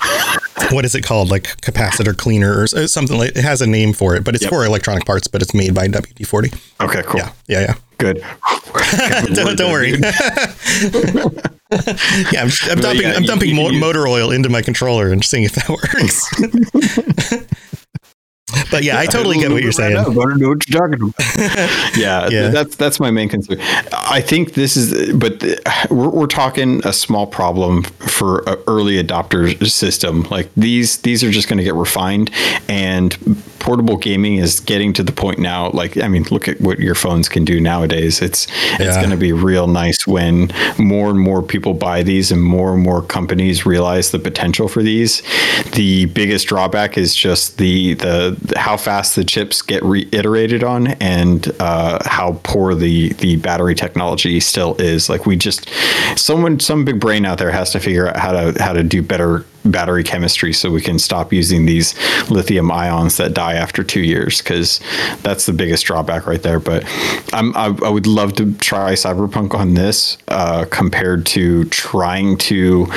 what 0.71 0.85
is 0.85 0.93
it 0.93 1.03
called 1.03 1.29
like 1.29 1.43
capacitor 1.61 2.15
cleaner 2.19 2.61
or 2.61 2.67
something 2.67 3.17
like 3.17 3.35
it 3.35 3.43
has 3.43 3.61
a 3.61 3.67
name 3.67 3.93
for 3.93 4.15
it, 4.15 4.23
but 4.23 4.35
it's 4.35 4.43
yep. 4.43 4.51
for 4.51 4.65
electronic 4.65 5.05
parts, 5.05 5.27
but 5.27 5.41
it's 5.41 5.53
made 5.53 5.73
by 5.73 5.87
WD 5.87 6.27
40. 6.27 6.51
Okay, 6.81 7.01
cool. 7.03 7.19
Yeah, 7.19 7.31
yeah, 7.47 7.59
yeah. 7.61 7.73
Good. 7.97 8.23
don't, 9.33 9.57
don't 9.57 9.71
worry. 9.71 9.91
yeah, 12.31 12.43
I'm, 12.43 12.49
I'm 12.69 12.79
dumping, 12.79 13.01
yeah, 13.01 13.13
I'm 13.13 13.23
dumping 13.23 13.55
you, 13.55 13.69
you, 13.69 13.79
motor 13.79 14.07
oil 14.07 14.31
into 14.31 14.49
my 14.49 14.61
controller 14.61 15.11
and 15.11 15.23
seeing 15.23 15.43
if 15.43 15.53
that 15.53 15.69
works. 17.49 17.68
But 18.71 18.83
yeah, 18.83 18.99
I 18.99 19.05
totally 19.05 19.37
get 19.37 19.51
what 19.51 19.63
you're 19.63 19.71
saying. 19.71 19.97
I, 19.97 20.03
know, 20.03 20.11
I 20.11 20.25
don't 20.25 20.39
know 20.39 20.49
what 20.49 20.67
you're 20.67 20.79
talking 20.79 21.01
about. 21.01 21.97
yeah, 21.97 22.27
yeah, 22.29 22.49
that's 22.49 22.75
that's 22.75 22.99
my 22.99 23.11
main 23.11 23.29
concern. 23.29 23.59
I 23.91 24.21
think 24.21 24.53
this 24.53 24.75
is, 24.75 25.13
but 25.13 25.43
we're, 25.89 26.09
we're 26.09 26.27
talking 26.27 26.85
a 26.85 26.93
small 26.93 27.27
problem 27.27 27.83
for 27.83 28.47
an 28.49 28.57
early 28.67 29.01
adopter 29.01 29.67
system. 29.69 30.23
Like 30.23 30.49
these, 30.55 30.97
these 30.99 31.23
are 31.23 31.31
just 31.31 31.47
going 31.47 31.57
to 31.57 31.63
get 31.63 31.75
refined, 31.75 32.31
and 32.67 33.15
portable 33.59 33.97
gaming 33.97 34.37
is 34.37 34.59
getting 34.59 34.93
to 34.93 35.03
the 35.03 35.11
point 35.11 35.39
now. 35.39 35.69
Like, 35.71 35.97
I 35.97 36.07
mean, 36.07 36.23
look 36.31 36.47
at 36.47 36.59
what 36.61 36.79
your 36.79 36.95
phones 36.95 37.29
can 37.29 37.45
do 37.45 37.59
nowadays. 37.59 38.21
It's 38.21 38.47
yeah. 38.47 38.87
it's 38.87 38.97
going 38.97 39.11
to 39.11 39.17
be 39.17 39.33
real 39.33 39.67
nice 39.67 40.07
when 40.07 40.51
more 40.77 41.09
and 41.09 41.19
more 41.19 41.41
people 41.43 41.73
buy 41.73 42.03
these, 42.03 42.31
and 42.31 42.41
more 42.41 42.73
and 42.73 42.81
more 42.81 43.01
companies 43.01 43.65
realize 43.65 44.11
the 44.11 44.19
potential 44.19 44.67
for 44.67 44.81
these. 44.81 45.21
The 45.73 46.05
biggest 46.05 46.47
drawback 46.47 46.97
is 46.97 47.15
just 47.15 47.57
the 47.57 47.93
the 47.95 48.38
how 48.55 48.77
fast 48.77 49.15
the 49.15 49.23
chips 49.23 49.61
get 49.61 49.83
reiterated 49.83 50.63
on 50.63 50.87
and 50.87 51.51
uh, 51.59 51.99
how 52.05 52.39
poor 52.43 52.73
the 52.75 53.13
the 53.13 53.35
battery 53.37 53.75
technology 53.75 54.39
still 54.39 54.75
is. 54.79 55.09
Like 55.09 55.25
we 55.25 55.35
just 55.35 55.69
someone 56.15 56.59
some 56.59 56.85
big 56.85 56.99
brain 56.99 57.25
out 57.25 57.37
there 57.37 57.51
has 57.51 57.71
to 57.71 57.79
figure 57.79 58.07
out 58.07 58.17
how 58.17 58.31
to 58.31 58.63
how 58.63 58.73
to 58.73 58.83
do 58.83 59.01
better 59.01 59.45
battery 59.65 60.03
chemistry 60.03 60.53
so 60.53 60.71
we 60.71 60.81
can 60.81 60.97
stop 60.97 61.33
using 61.33 61.65
these 61.65 61.93
lithium 62.29 62.71
ions 62.71 63.17
that 63.17 63.33
die 63.33 63.53
after 63.53 63.83
two 63.83 64.01
years 64.01 64.39
because 64.39 64.79
that's 65.21 65.45
the 65.45 65.53
biggest 65.53 65.85
drawback 65.85 66.25
right 66.25 66.43
there 66.43 66.61
but 66.61 66.83
I'm, 67.33 67.55
I, 67.57 67.65
I 67.83 67.89
would 67.89 68.07
love 68.07 68.33
to 68.35 68.53
try 68.55 68.93
cyberpunk 68.93 69.53
on 69.53 69.73
this 69.73 70.17
uh, 70.29 70.65
compared 70.71 71.25
to 71.27 71.65
trying 71.65 72.37
to 72.37 72.87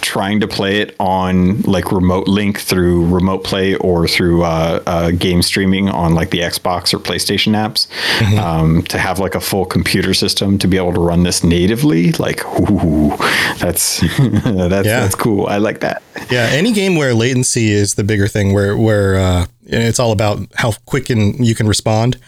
trying 0.00 0.40
to 0.40 0.48
play 0.48 0.80
it 0.80 0.94
on 0.98 1.62
like 1.62 1.92
remote 1.92 2.28
link 2.28 2.60
through 2.60 3.06
remote 3.06 3.44
play 3.44 3.74
or 3.76 4.06
through 4.06 4.42
uh, 4.42 4.82
uh, 4.86 5.10
game 5.12 5.42
streaming 5.42 5.88
on 5.88 6.14
like 6.14 6.30
the 6.30 6.40
xbox 6.40 6.92
or 6.92 6.98
playstation 6.98 7.52
apps 7.52 7.88
mm-hmm. 8.18 8.38
um, 8.38 8.82
to 8.84 8.98
have 8.98 9.18
like 9.18 9.34
a 9.34 9.40
full 9.40 9.64
computer 9.64 10.14
system 10.14 10.58
to 10.58 10.66
be 10.66 10.76
able 10.76 10.92
to 10.92 11.00
run 11.00 11.22
this 11.22 11.42
natively 11.44 12.12
like 12.12 12.44
ooh, 12.70 13.16
that's 13.58 14.00
that's 14.44 14.86
yeah. 14.86 15.00
that's 15.00 15.14
cool 15.14 15.46
I 15.46 15.58
like 15.58 15.80
that. 15.80 16.02
Yeah, 16.30 16.48
any 16.50 16.72
game 16.72 16.96
where 16.96 17.14
latency 17.14 17.70
is 17.70 17.94
the 17.94 18.04
bigger 18.04 18.28
thing, 18.28 18.52
where 18.52 18.76
where 18.76 19.16
uh, 19.16 19.46
it's 19.64 19.98
all 19.98 20.12
about 20.12 20.40
how 20.56 20.72
quick 20.86 21.10
and 21.10 21.44
you 21.44 21.54
can 21.54 21.66
respond. 21.66 22.18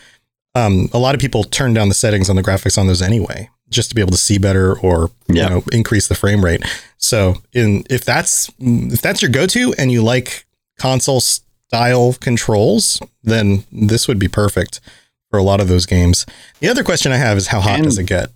Um, 0.55 0.89
a 0.93 0.99
lot 0.99 1.15
of 1.15 1.21
people 1.21 1.45
turn 1.45 1.75
down 1.75 1.89
the 1.89 1.95
settings 1.95 2.31
on 2.31 2.37
the 2.37 2.43
graphics 2.43 2.79
on 2.79 2.87
those 2.87 3.03
anyway, 3.03 3.51
just 3.69 3.91
to 3.91 3.95
be 3.95 4.01
able 4.01 4.13
to 4.13 4.17
see 4.17 4.39
better 4.39 4.79
or 4.79 5.11
you 5.29 5.43
know 5.43 5.63
increase 5.73 6.09
the 6.09 6.15
frame 6.15 6.45
rate. 6.45 6.65
So, 6.99 7.43
in 7.53 7.85
if 7.91 8.05
that's 8.05 8.51
if 8.59 9.01
that's 9.03 9.23
your 9.23 9.31
go-to 9.31 9.75
and 9.79 9.93
you 9.93 10.03
like 10.03 10.47
console 10.79 11.21
style 11.21 12.15
controls, 12.15 13.01
then 13.23 13.65
this 13.71 14.09
would 14.09 14.19
be 14.19 14.29
perfect 14.29 14.81
for 15.31 15.39
a 15.39 15.43
lot 15.43 15.61
of 15.61 15.69
those 15.69 15.87
games. 15.87 16.27
The 16.61 16.69
other 16.69 16.85
question 16.85 17.13
I 17.13 17.17
have 17.17 17.37
is 17.37 17.49
how 17.49 17.61
hot 17.61 17.77
and, 17.77 17.85
does 17.85 17.99
it 17.99 18.05
get? 18.05 18.31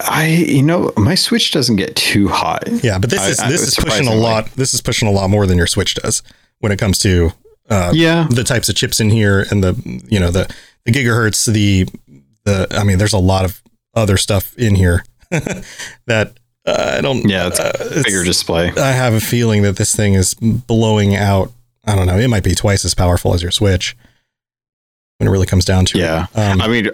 I 0.00 0.26
you 0.26 0.62
know 0.62 0.92
my 0.96 1.14
Switch 1.14 1.52
doesn't 1.52 1.76
get 1.76 1.94
too 1.96 2.28
hot. 2.28 2.64
Yeah, 2.82 2.98
but 2.98 3.10
this 3.10 3.28
is 3.28 3.40
I, 3.40 3.50
this 3.50 3.62
is 3.62 3.74
pushing 3.74 4.08
a 4.08 4.14
lot. 4.14 4.46
This 4.52 4.74
is 4.74 4.80
pushing 4.80 5.08
a 5.08 5.12
lot 5.12 5.30
more 5.30 5.46
than 5.46 5.58
your 5.58 5.66
Switch 5.66 5.94
does 5.94 6.22
when 6.58 6.72
it 6.72 6.78
comes 6.78 6.98
to 7.00 7.32
uh, 7.70 7.92
yeah 7.94 8.26
the 8.30 8.44
types 8.44 8.68
of 8.68 8.74
chips 8.74 9.00
in 9.00 9.10
here 9.10 9.46
and 9.50 9.62
the 9.62 10.02
you 10.08 10.18
know 10.18 10.30
the 10.30 10.52
the 10.84 10.92
gigahertz 10.92 11.50
the 11.52 11.86
the 12.44 12.66
I 12.70 12.84
mean 12.84 12.98
there's 12.98 13.12
a 13.12 13.18
lot 13.18 13.44
of 13.44 13.62
other 13.94 14.16
stuff 14.16 14.56
in 14.56 14.74
here 14.74 15.04
that 15.30 16.34
uh, 16.66 16.94
I 16.98 17.00
don't. 17.00 17.28
Yeah, 17.28 17.48
it's 17.48 17.60
uh, 17.60 17.72
a 17.80 18.02
bigger 18.02 18.24
display. 18.24 18.72
I 18.76 18.92
have 18.92 19.14
a 19.14 19.20
feeling 19.20 19.62
that 19.62 19.76
this 19.76 19.94
thing 19.94 20.14
is 20.14 20.34
blowing 20.34 21.16
out. 21.16 21.52
I 21.84 21.96
don't 21.96 22.06
know. 22.06 22.18
It 22.18 22.28
might 22.28 22.44
be 22.44 22.54
twice 22.54 22.84
as 22.84 22.94
powerful 22.94 23.34
as 23.34 23.42
your 23.42 23.50
Switch 23.50 23.96
when 25.18 25.28
it 25.28 25.30
really 25.30 25.46
comes 25.46 25.64
down 25.64 25.84
to 25.86 25.98
yeah. 25.98 26.24
it. 26.24 26.28
Yeah, 26.36 26.52
um, 26.52 26.60
I 26.60 26.68
mean, 26.68 26.90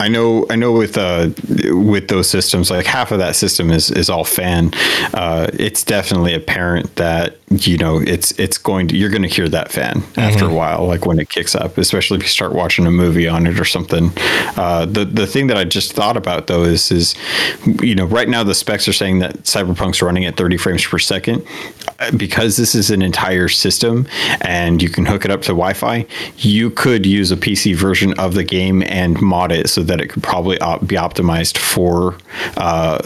I 0.00 0.08
know, 0.08 0.46
I 0.48 0.56
know. 0.56 0.72
With 0.72 0.96
uh, 0.96 1.30
with 1.48 2.08
those 2.08 2.30
systems, 2.30 2.70
like 2.70 2.86
half 2.86 3.10
of 3.10 3.18
that 3.18 3.34
system 3.34 3.70
is 3.70 3.90
is 3.90 4.08
all 4.08 4.24
fan. 4.24 4.70
Uh, 5.12 5.48
it's 5.54 5.82
definitely 5.82 6.34
apparent 6.34 6.94
that 6.96 7.36
you 7.50 7.78
know 7.78 7.98
it's 7.98 8.30
it's 8.38 8.58
going 8.58 8.86
to 8.88 8.96
you're 8.96 9.10
going 9.10 9.22
to 9.22 9.28
hear 9.28 9.48
that 9.48 9.72
fan 9.72 9.96
mm-hmm. 9.96 10.20
after 10.20 10.44
a 10.44 10.54
while, 10.54 10.86
like 10.86 11.04
when 11.04 11.18
it 11.18 11.30
kicks 11.30 11.56
up, 11.56 11.78
especially 11.78 12.18
if 12.18 12.22
you 12.22 12.28
start 12.28 12.52
watching 12.52 12.86
a 12.86 12.92
movie 12.92 13.26
on 13.26 13.46
it 13.46 13.58
or 13.58 13.64
something. 13.64 14.12
Uh, 14.56 14.86
the 14.86 15.04
the 15.04 15.26
thing 15.26 15.48
that 15.48 15.56
I 15.56 15.64
just 15.64 15.94
thought 15.94 16.16
about 16.16 16.46
though 16.46 16.62
is 16.62 16.92
is 16.92 17.16
you 17.82 17.96
know 17.96 18.04
right 18.04 18.28
now 18.28 18.44
the 18.44 18.54
specs 18.54 18.86
are 18.86 18.92
saying 18.92 19.18
that 19.18 19.42
Cyberpunk's 19.42 20.00
running 20.00 20.24
at 20.26 20.36
30 20.36 20.58
frames 20.58 20.86
per 20.86 21.00
second 21.00 21.44
because 22.16 22.56
this 22.56 22.74
is 22.74 22.90
an 22.90 23.02
entire 23.02 23.48
system 23.48 24.06
and 24.42 24.80
you 24.80 24.88
can 24.88 25.04
hook 25.04 25.24
it 25.24 25.30
up 25.32 25.42
to 25.42 25.48
Wi-Fi. 25.48 26.06
You 26.36 26.70
could 26.70 27.04
use 27.04 27.32
a 27.32 27.36
PC 27.36 27.74
version 27.74 28.18
of 28.18 28.34
the 28.34 28.44
game 28.44 28.82
and 28.84 29.20
mod 29.20 29.50
it 29.50 29.68
so 29.68 29.82
that 29.88 30.00
it 30.00 30.08
could 30.08 30.22
probably 30.22 30.58
op- 30.60 30.86
be 30.86 30.96
optimized 30.96 31.58
for 31.58 32.16
uh, 32.56 32.98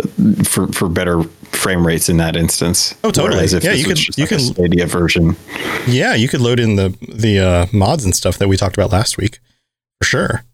for 0.44 0.68
for 0.68 0.88
better 0.88 1.22
frame 1.52 1.86
rates 1.86 2.08
in 2.08 2.16
that 2.18 2.36
instance. 2.36 2.94
Oh, 3.04 3.10
totally. 3.10 3.46
yeah, 3.46 3.72
you 3.72 3.84
could 3.84 4.16
you 4.16 4.24
like 4.24 4.28
can 4.28 4.40
Stadia 4.40 4.86
version. 4.86 5.36
Yeah, 5.86 6.14
you 6.14 6.28
could 6.28 6.40
load 6.40 6.60
in 6.60 6.76
the 6.76 6.96
the 7.08 7.38
uh, 7.38 7.66
mods 7.72 8.04
and 8.04 8.14
stuff 8.14 8.38
that 8.38 8.48
we 8.48 8.56
talked 8.56 8.76
about 8.76 8.92
last 8.92 9.16
week 9.16 9.38
for 9.98 10.04
sure. 10.04 10.44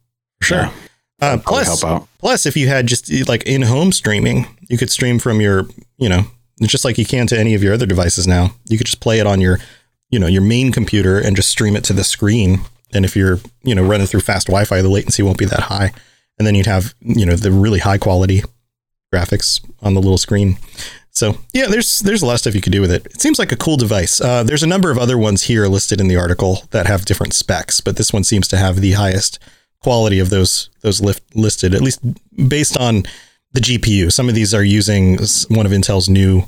For 0.40 0.46
sure. 0.46 0.58
Yeah. 0.58 0.72
Uh, 1.20 1.38
plus, 1.44 1.84
plus, 2.18 2.46
if 2.46 2.56
you 2.56 2.68
had 2.68 2.86
just 2.86 3.10
like 3.28 3.42
in-home 3.42 3.90
streaming, 3.90 4.46
you 4.68 4.78
could 4.78 4.88
stream 4.88 5.18
from 5.18 5.40
your, 5.40 5.66
you 5.96 6.08
know, 6.08 6.22
just 6.62 6.84
like 6.84 6.96
you 6.96 7.04
can 7.04 7.26
to 7.26 7.36
any 7.36 7.54
of 7.54 7.62
your 7.62 7.74
other 7.74 7.86
devices 7.86 8.24
now. 8.28 8.52
You 8.68 8.78
could 8.78 8.86
just 8.86 9.00
play 9.00 9.18
it 9.18 9.26
on 9.26 9.40
your, 9.40 9.58
you 10.10 10.20
know, 10.20 10.28
your 10.28 10.42
main 10.42 10.70
computer 10.70 11.18
and 11.18 11.34
just 11.34 11.48
stream 11.48 11.74
it 11.74 11.82
to 11.84 11.92
the 11.92 12.04
screen. 12.04 12.60
And 12.92 13.04
if 13.04 13.16
you're, 13.16 13.40
you 13.64 13.74
know, 13.74 13.82
running 13.82 14.06
through 14.06 14.20
fast 14.20 14.46
Wi-Fi, 14.46 14.80
the 14.80 14.88
latency 14.88 15.24
won't 15.24 15.38
be 15.38 15.44
that 15.46 15.60
high 15.60 15.92
and 16.38 16.46
then 16.46 16.54
you'd 16.54 16.66
have 16.66 16.94
you 17.00 17.26
know 17.26 17.36
the 17.36 17.52
really 17.52 17.80
high 17.80 17.98
quality 17.98 18.42
graphics 19.12 19.64
on 19.82 19.94
the 19.94 20.00
little 20.00 20.18
screen. 20.18 20.58
So 21.10 21.38
yeah, 21.52 21.66
there's 21.66 22.00
there's 22.00 22.22
a 22.22 22.26
lot 22.26 22.34
of 22.34 22.40
stuff 22.40 22.54
you 22.54 22.60
could 22.60 22.72
do 22.72 22.80
with 22.80 22.92
it. 22.92 23.06
It 23.06 23.20
seems 23.20 23.38
like 23.38 23.52
a 23.52 23.56
cool 23.56 23.76
device. 23.76 24.20
Uh, 24.20 24.42
there's 24.42 24.62
a 24.62 24.68
number 24.68 24.90
of 24.90 24.98
other 24.98 25.18
ones 25.18 25.44
here 25.44 25.66
listed 25.66 26.00
in 26.00 26.08
the 26.08 26.16
article 26.16 26.62
that 26.70 26.86
have 26.86 27.04
different 27.04 27.34
specs, 27.34 27.80
but 27.80 27.96
this 27.96 28.12
one 28.12 28.24
seems 28.24 28.46
to 28.48 28.56
have 28.56 28.76
the 28.76 28.92
highest 28.92 29.38
quality 29.80 30.18
of 30.18 30.30
those 30.30 30.70
those 30.82 31.00
lift, 31.00 31.34
listed, 31.34 31.74
at 31.74 31.80
least 31.80 32.00
based 32.48 32.76
on 32.76 33.02
the 33.52 33.60
GPU. 33.60 34.12
Some 34.12 34.28
of 34.28 34.34
these 34.34 34.54
are 34.54 34.64
using 34.64 35.18
one 35.48 35.66
of 35.66 35.72
Intel's 35.72 36.08
new 36.08 36.42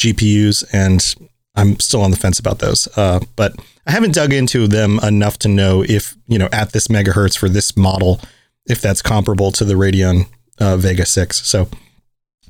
GPUs, 0.00 0.64
and 0.72 1.14
I'm 1.56 1.80
still 1.80 2.02
on 2.02 2.10
the 2.10 2.16
fence 2.16 2.38
about 2.38 2.58
those. 2.58 2.86
Uh, 2.96 3.20
but 3.36 3.54
I 3.86 3.92
haven't 3.92 4.14
dug 4.14 4.32
into 4.32 4.66
them 4.66 4.98
enough 5.02 5.38
to 5.40 5.48
know 5.48 5.82
if 5.82 6.16
you 6.28 6.38
know 6.38 6.48
at 6.52 6.72
this 6.72 6.88
megahertz 6.88 7.36
for 7.36 7.48
this 7.48 7.76
model 7.76 8.20
if 8.66 8.80
that's 8.80 9.02
comparable 9.02 9.52
to 9.52 9.64
the 9.64 9.74
Radeon 9.74 10.26
uh, 10.58 10.76
Vega 10.76 11.06
6. 11.06 11.46
So 11.46 11.68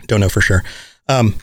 don't 0.06 0.20
know 0.20 0.28
for 0.28 0.40
sure. 0.40 0.62
Um, 1.08 1.36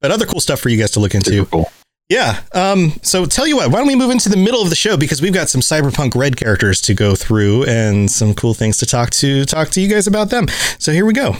but 0.00 0.10
other 0.10 0.26
cool 0.26 0.40
stuff 0.40 0.60
for 0.60 0.68
you 0.68 0.78
guys 0.78 0.90
to 0.92 1.00
look 1.00 1.14
into. 1.14 1.46
Cool. 1.46 1.70
Yeah. 2.08 2.40
Um, 2.54 2.92
so 3.02 3.26
tell 3.26 3.46
you 3.46 3.56
what, 3.56 3.70
why 3.70 3.78
don't 3.78 3.86
we 3.86 3.96
move 3.96 4.10
into 4.10 4.28
the 4.28 4.36
middle 4.36 4.62
of 4.62 4.70
the 4.70 4.76
show 4.76 4.96
because 4.96 5.20
we've 5.20 5.34
got 5.34 5.48
some 5.48 5.60
Cyberpunk 5.60 6.14
Red 6.14 6.36
characters 6.36 6.80
to 6.82 6.94
go 6.94 7.14
through 7.14 7.64
and 7.64 8.10
some 8.10 8.34
cool 8.34 8.54
things 8.54 8.78
to 8.78 8.86
talk 8.86 9.10
to 9.10 9.44
talk 9.44 9.68
to 9.70 9.80
you 9.80 9.88
guys 9.88 10.06
about 10.06 10.30
them. 10.30 10.46
So 10.78 10.92
here 10.92 11.04
we 11.04 11.12
go. 11.12 11.36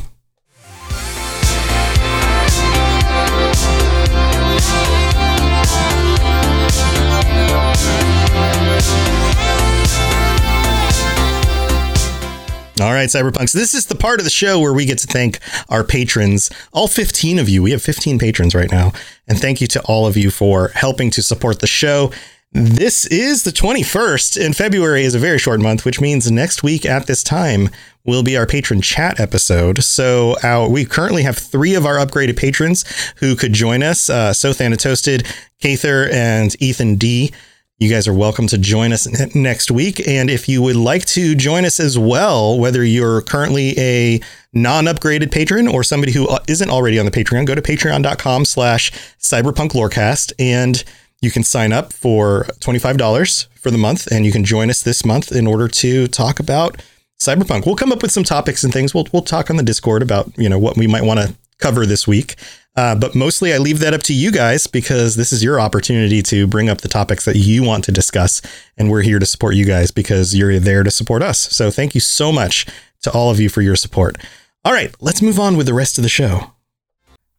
All 12.81 12.93
right, 12.93 13.09
Cyberpunks. 13.09 13.53
This 13.53 13.75
is 13.75 13.87
the 13.87 13.97
part 13.97 14.21
of 14.21 14.25
the 14.25 14.31
show 14.31 14.61
where 14.61 14.73
we 14.73 14.85
get 14.85 14.99
to 14.99 15.07
thank 15.07 15.41
our 15.69 15.83
patrons, 15.83 16.51
all 16.73 16.87
15 16.87 17.39
of 17.39 17.49
you. 17.49 17.63
We 17.63 17.73
have 17.73 17.83
15 17.83 18.19
patrons 18.19 18.55
right 18.55 18.71
now. 18.71 18.93
And 19.27 19.39
thank 19.39 19.61
you 19.61 19.67
to 19.69 19.83
all 19.83 20.07
of 20.07 20.17
you 20.17 20.31
for 20.31 20.69
helping 20.69 21.11
to 21.11 21.23
support 21.23 21.59
the 21.59 21.67
show. 21.67 22.13
This 22.53 23.05
is 23.07 23.43
the 23.43 23.51
21st, 23.51 24.45
and 24.45 24.57
February 24.57 25.05
is 25.05 25.15
a 25.15 25.19
very 25.19 25.39
short 25.39 25.61
month, 25.61 25.85
which 25.85 26.01
means 26.01 26.31
next 26.31 26.63
week 26.63 26.87
at 26.87 27.07
this 27.07 27.23
time 27.23 27.69
will 28.07 28.23
be 28.23 28.39
our 28.39 28.47
patron 28.47 28.81
chat 28.81 29.21
episode. 29.21 29.83
So 29.83 30.37
our, 30.43 30.69
we 30.69 30.87
currently 30.87 31.25
have 31.25 31.37
three 31.37 31.75
of 31.75 31.85
our 31.85 31.97
upgraded 31.97 32.39
patrons 32.39 32.85
who 33.17 33.37
could 33.37 33.53
join 33.53 33.83
us: 33.83 34.09
uh, 34.09 34.33
So 34.33 34.53
Toasted, 34.53 35.27
Kather, 35.63 36.11
and 36.11 36.57
Ethan 36.63 36.95
D. 36.95 37.33
You 37.81 37.89
guys 37.89 38.09
are 38.09 38.13
welcome 38.13 38.49
to 38.49 38.59
join 38.59 38.93
us 38.93 39.07
next 39.37 39.71
week. 39.71 40.05
And 40.09 40.29
if 40.29 40.49
you 40.49 40.63
would 40.63 40.75
like 40.75 41.05
to 41.07 41.37
join 41.37 41.65
us 41.65 41.79
as 41.79 41.97
well, 41.97 42.59
whether 42.59 42.83
you're 42.83 43.23
currently 43.23 43.79
a 43.79 44.21
non-upgraded 44.53 45.31
patron 45.31 45.69
or 45.69 45.85
somebody 45.85 46.11
who 46.11 46.27
uh, 46.27 46.41
isn't 46.49 46.71
already 46.71 46.99
on 46.99 47.05
the 47.05 47.13
Patreon, 47.13 47.47
go 47.47 47.55
to 47.55 47.63
patreon.com 47.63 48.47
slash 48.47 48.91
cyberpunklorecast 49.21 50.33
and 50.41 50.83
you 51.23 51.31
can 51.31 51.45
sign 51.45 51.73
up 51.73 51.93
for 51.93 52.47
$25 52.59 53.47
for 53.55 53.71
the 53.71 53.79
month 53.79 54.11
and 54.11 54.27
you 54.27 54.33
can 54.33 54.43
join 54.43 54.71
us 54.71 54.83
this 54.83 55.05
month 55.05 55.31
in 55.31 55.47
order 55.47 55.69
to 55.69 56.09
talk 56.09 56.41
about 56.41 56.83
cyberpunk. 57.23 57.65
We'll 57.65 57.77
come 57.77 57.93
up 57.93 58.03
with 58.03 58.11
some 58.11 58.25
topics 58.25 58.65
and 58.65 58.73
things. 58.73 58.93
We'll, 58.93 59.07
we'll 59.13 59.23
talk 59.23 59.51
on 59.51 59.57
the 59.57 59.63
Discord 59.63 60.03
about, 60.03 60.37
you 60.37 60.49
know, 60.49 60.59
what 60.59 60.77
we 60.77 60.89
might 60.89 61.05
want 61.05 61.21
to 61.21 61.33
cover 61.59 61.87
this 61.87 62.09
week. 62.09 62.35
Uh, 62.79 62.95
but 62.95 63.13
mostly, 63.13 63.53
I 63.53 63.59
leave 63.59 63.81
that 63.81 63.93
up 63.93 64.05
to 64.05 64.15
you 64.15 64.31
guys 64.31 64.69
because 64.69 65.17
this 65.17 65.33
is 65.33 65.43
your 65.43 65.59
opportunity 65.59 66.23
to 66.23 66.47
bring 66.47 66.69
up 66.69 66.81
the 66.81 66.87
topics 66.87 67.25
that 67.25 67.37
you 67.37 67.65
want 67.65 67.83
to 67.87 67.91
discuss. 67.91 68.41
And 68.77 68.89
we're 68.89 69.03
here 69.03 69.19
to 69.19 69.27
support 69.27 69.57
you 69.57 69.65
guys 69.65 69.91
because 69.91 70.33
you're 70.33 70.61
there 70.61 70.85
to 70.85 70.91
support 70.93 71.21
us. 71.21 71.41
So 71.41 71.73
thank 71.73 71.97
you 71.97 72.01
so 72.01 72.31
much 72.31 72.67
to 73.03 73.11
all 73.11 73.33
of 73.33 73.41
you 73.41 73.49
for 73.49 73.63
your 73.63 73.75
support. 73.75 74.17
All 74.65 74.73
right, 74.73 74.95
let's 75.01 75.21
move 75.21 75.41
on 75.41 75.57
with 75.57 75.67
the 75.67 75.75
rest 75.75 75.99
of 75.99 76.05
the 76.05 76.09
show. 76.09 76.53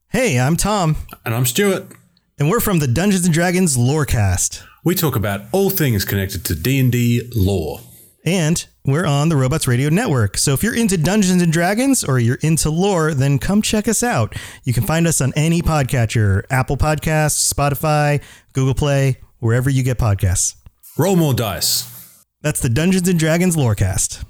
Hey, 0.10 0.38
I'm 0.38 0.58
Tom. 0.58 0.98
And 1.24 1.34
I'm 1.34 1.46
Stuart. 1.46 1.88
And 2.38 2.50
we're 2.50 2.60
from 2.60 2.80
the 2.80 2.88
Dungeons 2.88 3.24
and 3.24 3.34
Dragons 3.34 3.78
Lorecast. 3.78 4.62
We 4.84 4.94
talk 4.94 5.16
about 5.16 5.44
all 5.54 5.70
things 5.70 6.04
connected 6.04 6.44
to 6.46 6.54
D&D 6.56 7.32
lore. 7.34 7.80
And 8.26 8.66
we're 8.86 9.06
on 9.06 9.30
the 9.30 9.36
Robots 9.36 9.68
Radio 9.68 9.90
Network. 9.90 10.38
So 10.38 10.54
if 10.54 10.64
you're 10.64 10.76
into 10.76 10.98
Dungeons 10.98 11.42
and 11.42 11.52
Dragons 11.52 12.04
or 12.04 12.20
you're 12.20 12.40
into 12.42 12.70
lore, 12.70 13.14
then 13.14 13.40
come 13.40 13.62
check 13.62 13.88
us 13.88 14.04
out. 14.04 14.36
You 14.64 14.74
can 14.74 14.84
find 14.84 15.06
us 15.08 15.22
on 15.22 15.34
any 15.36 15.62
podcatcher 15.62 16.44
Apple 16.50 16.78
Podcasts, 16.78 17.54
Spotify, 17.54 18.24
Google 18.54 18.76
Play, 18.76 19.18
wherever 19.40 19.70
you 19.70 19.84
get 19.84 19.98
podcasts. 19.98 20.56
Roll 20.98 21.16
more 21.16 21.34
dice. 21.34 22.26
That's 22.42 22.62
the 22.62 22.70
Dungeons 22.70 23.08
and 23.08 23.20
Dragons 23.20 23.56
Lorecast. 23.56 24.24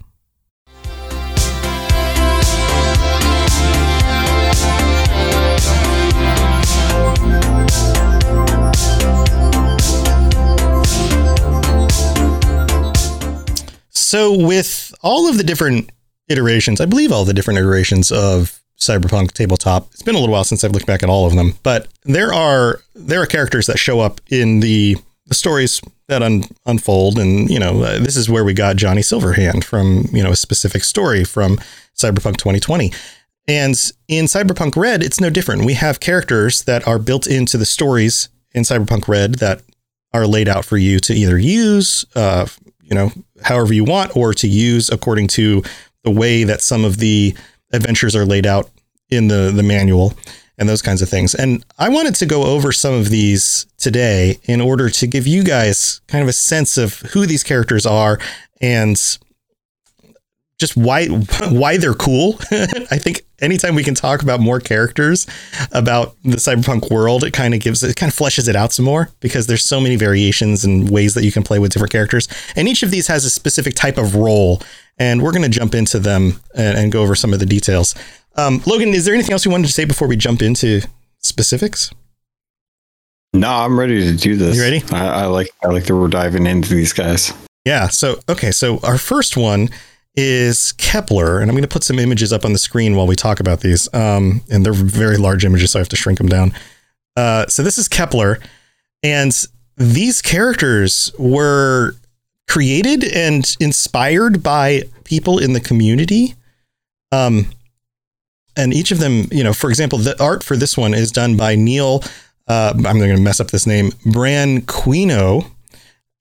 So, 14.10 14.36
with 14.36 14.92
all 15.04 15.30
of 15.30 15.38
the 15.38 15.44
different 15.44 15.92
iterations, 16.30 16.82
I 16.82 16.88
believe 16.88 17.12
all 17.12 17.26
the 17.26 17.34
different 17.34 17.60
iterations 17.60 18.12
of 18.12 18.60
Cyberpunk 18.80 19.34
tabletop. 19.34 19.88
It's 19.92 20.02
been 20.02 20.16
a 20.16 20.18
little 20.18 20.34
while 20.34 20.44
since 20.44 20.64
I've 20.64 20.72
looked 20.72 20.88
back 20.88 21.04
at 21.04 21.10
all 21.10 21.28
of 21.28 21.36
them, 21.36 21.54
but 21.62 21.88
there 22.06 22.34
are 22.34 22.82
there 22.96 23.22
are 23.22 23.28
characters 23.28 23.68
that 23.68 23.78
show 23.78 24.00
up 24.00 24.20
in 24.32 24.62
the, 24.62 24.98
the 25.28 25.36
stories 25.36 25.80
that 26.08 26.24
un, 26.24 26.46
unfold, 26.66 27.20
and 27.20 27.52
you 27.52 27.60
know 27.60 27.84
uh, 27.84 28.00
this 28.00 28.18
is 28.18 28.28
where 28.28 28.44
we 28.44 28.56
got 28.56 28.78
Johnny 28.78 29.02
Silverhand 29.02 29.64
from 29.64 30.06
you 30.12 30.24
know 30.24 30.32
a 30.32 30.36
specific 30.36 30.84
story 30.84 31.24
from 31.24 31.58
Cyberpunk 31.96 32.38
2020. 32.38 32.92
And 33.48 33.76
in 34.08 34.26
Cyberpunk 34.26 34.76
Red, 34.76 35.04
it's 35.04 35.22
no 35.22 35.30
different. 35.30 35.66
We 35.66 35.76
have 35.76 36.00
characters 36.00 36.64
that 36.64 36.88
are 36.88 36.98
built 36.98 37.28
into 37.28 37.60
the 37.60 37.66
stories 37.68 38.30
in 38.54 38.64
Cyberpunk 38.64 39.08
Red 39.08 39.36
that 39.36 39.62
are 40.14 40.26
laid 40.26 40.50
out 40.50 40.66
for 40.66 40.78
you 40.78 41.00
to 41.02 41.14
either 41.14 41.38
use, 41.38 42.06
uh, 42.16 42.48
you 42.90 42.96
know, 42.96 43.12
however 43.44 43.74
you 43.74 43.84
want 43.84 44.16
or 44.16 44.34
to 44.34 44.48
use 44.48 44.90
according 44.90 45.28
to 45.28 45.64
the 46.04 46.12
way 46.12 46.44
that 46.44 46.62
some 46.62 46.84
of 46.84 46.98
the 46.98 47.36
adventures 47.72 48.16
are 48.16 48.26
laid 48.26 48.46
out 48.46 48.70
in 49.10 49.28
the 49.28 49.52
the 49.54 49.64
manual 49.64 50.14
and 50.58 50.68
those 50.68 50.82
kinds 50.82 51.02
of 51.02 51.10
things. 51.10 51.34
And 51.34 51.66
I 51.78 51.90
wanted 51.90 52.16
to 52.16 52.26
go 52.26 52.44
over 52.44 52.72
some 52.72 52.94
of 52.94 53.10
these 53.10 53.66
today 53.78 54.38
in 54.44 54.60
order 54.60 54.90
to 54.90 55.08
give 55.08 55.26
you 55.26 55.44
guys 55.44 56.02
kind 56.08 56.22
of 56.22 56.28
a 56.28 56.34
sense 56.34 56.78
of 56.78 57.00
who 57.14 57.26
these 57.26 57.44
characters 57.44 57.86
are 57.86 58.20
and 58.60 59.18
just 60.60 60.76
why 60.76 61.08
why 61.08 61.78
they're 61.78 61.94
cool. 61.94 62.38
I 62.52 62.98
think 62.98 63.26
anytime 63.42 63.76
we 63.76 63.84
can 63.84 63.96
talk 63.96 64.22
about 64.22 64.40
more 64.40 64.60
characters 64.60 65.26
about 65.72 66.16
the 66.24 66.38
cyberpunk 66.38 66.92
world, 66.92 67.24
it 67.24 67.32
kind 67.32 67.54
of 67.54 67.62
gives 67.62 67.82
it 67.82 67.96
kind 67.96 68.12
of 68.12 68.18
fleshes 68.18 68.48
it 68.48 68.56
out 68.56 68.74
some 68.74 68.86
more 68.86 69.10
because 69.22 69.48
there's 69.48 69.64
so 69.64 69.80
many 69.80 69.96
variations 69.96 70.64
and 70.64 70.90
ways 70.90 71.14
that 71.16 71.24
you 71.24 71.32
can 71.32 71.44
play 71.44 71.58
with 71.58 71.72
different 71.72 71.92
characters, 71.92 72.28
and 72.56 72.68
each 72.68 72.84
of 72.84 72.92
these 72.92 73.08
has 73.08 73.26
a 73.26 73.30
specific 73.30 73.74
type 73.74 73.98
of 73.98 74.16
role. 74.16 74.62
And 75.02 75.22
we're 75.24 75.32
going 75.32 75.44
to 75.44 75.50
jump 75.50 75.76
into 75.76 75.98
them 75.98 76.42
and, 76.54 76.78
and, 76.78 76.92
go 76.92 77.02
over 77.02 77.16
some 77.16 77.32
of 77.32 77.40
the 77.40 77.46
details. 77.46 77.96
Um, 78.36 78.62
Logan, 78.66 78.90
is 78.90 79.06
there 79.06 79.14
anything 79.14 79.32
else 79.32 79.46
you 79.46 79.52
wanted 79.52 79.68
to 79.68 79.72
say 79.72 79.86
before 79.86 80.10
we 80.10 80.18
jump 80.18 80.42
into 80.42 80.82
specifics? 81.20 81.90
No, 83.34 83.50
I'm 83.50 83.80
ready 83.80 84.02
to 84.12 84.18
do 84.18 84.36
this. 84.36 84.58
You 84.58 84.62
ready? 84.62 84.84
I, 84.92 85.22
I 85.22 85.26
like 85.28 85.52
I 85.64 85.68
like 85.68 85.86
that 85.86 85.96
we're 85.96 86.10
diving 86.10 86.46
into 86.46 86.74
these 86.74 86.92
guys. 86.92 87.32
Yeah. 87.64 87.88
So 87.88 88.20
okay. 88.28 88.52
So 88.52 88.80
our 88.80 88.98
first 88.98 89.38
one 89.38 89.70
is 90.22 90.74
Kepler, 90.74 91.40
and 91.40 91.50
I'm 91.50 91.56
going 91.56 91.64
to 91.64 91.70
put 91.70 91.86
some 91.86 91.98
images 91.98 92.34
up 92.34 92.44
on 92.44 92.52
the 92.52 92.60
screen 92.60 92.98
while 92.98 93.08
we 93.08 93.16
talk 93.16 93.40
about 93.40 93.62
these. 93.62 93.92
Um, 93.94 94.42
and 94.52 94.66
they're 94.66 94.74
very 94.74 95.16
large 95.16 95.46
images, 95.46 95.72
so 95.72 95.80
I 95.80 95.82
have 95.82 95.90
to 95.90 95.96
shrink 95.96 96.18
them 96.18 96.28
down. 96.28 96.52
Uh, 97.16 97.48
so 97.48 97.64
this 97.64 97.78
is 97.78 97.88
Kepler, 97.88 98.40
and 99.02 99.34
these 99.78 100.22
characters 100.22 101.14
were 101.18 101.94
created 102.50 103.06
and 103.06 103.56
inspired 103.62 104.44
by 104.44 104.84
people 105.06 105.40
in 105.40 105.54
the 105.54 105.62
community. 105.62 106.36
Um, 107.14 107.48
and 108.58 108.74
each 108.74 108.92
of 108.92 109.00
them, 109.00 109.30
you 109.32 109.44
know, 109.44 109.54
for 109.54 109.70
example, 109.70 110.00
the 110.00 110.22
art 110.22 110.44
for 110.44 110.58
this 110.58 110.78
one 110.78 110.94
is 110.94 111.12
done 111.12 111.38
by 111.38 111.56
Neil. 111.56 112.04
Uh, 112.46 112.74
I'm 112.76 112.98
going 112.98 113.16
to 113.16 113.22
mess 113.22 113.40
up 113.40 113.52
this 113.52 113.66
name, 113.66 113.92
Branquinho 114.06 115.50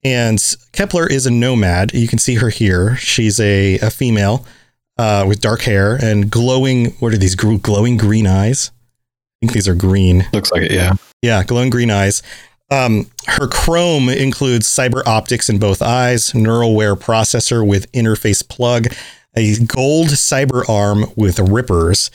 and 0.03 0.41
Kepler 0.71 1.07
is 1.07 1.25
a 1.25 1.31
nomad. 1.31 1.93
You 1.93 2.07
can 2.07 2.19
see 2.19 2.35
her 2.35 2.49
here. 2.49 2.95
She's 2.97 3.39
a, 3.39 3.79
a 3.79 3.89
female 3.89 4.45
uh, 4.97 5.25
with 5.27 5.41
dark 5.41 5.61
hair 5.61 5.95
and 5.95 6.29
glowing. 6.29 6.91
What 6.99 7.13
are 7.13 7.17
these 7.17 7.35
glowing 7.35 7.97
green 7.97 8.27
eyes? 8.27 8.71
I 9.41 9.45
think 9.45 9.53
these 9.53 9.67
are 9.67 9.75
green. 9.75 10.25
Looks 10.33 10.51
like 10.51 10.63
it, 10.63 10.71
yeah. 10.71 10.93
Yeah, 11.21 11.43
glowing 11.43 11.69
green 11.69 11.91
eyes. 11.91 12.21
Um, 12.71 13.09
her 13.27 13.47
chrome 13.47 14.09
includes 14.09 14.67
cyber 14.67 15.01
optics 15.05 15.49
in 15.49 15.57
both 15.57 15.81
eyes, 15.81 16.31
Neuralware 16.31 16.95
processor 16.95 17.67
with 17.67 17.91
interface 17.93 18.47
plug, 18.47 18.87
a 19.35 19.57
gold 19.65 20.09
cyber 20.09 20.67
arm 20.69 21.05
with 21.15 21.39
rippers. 21.39 22.11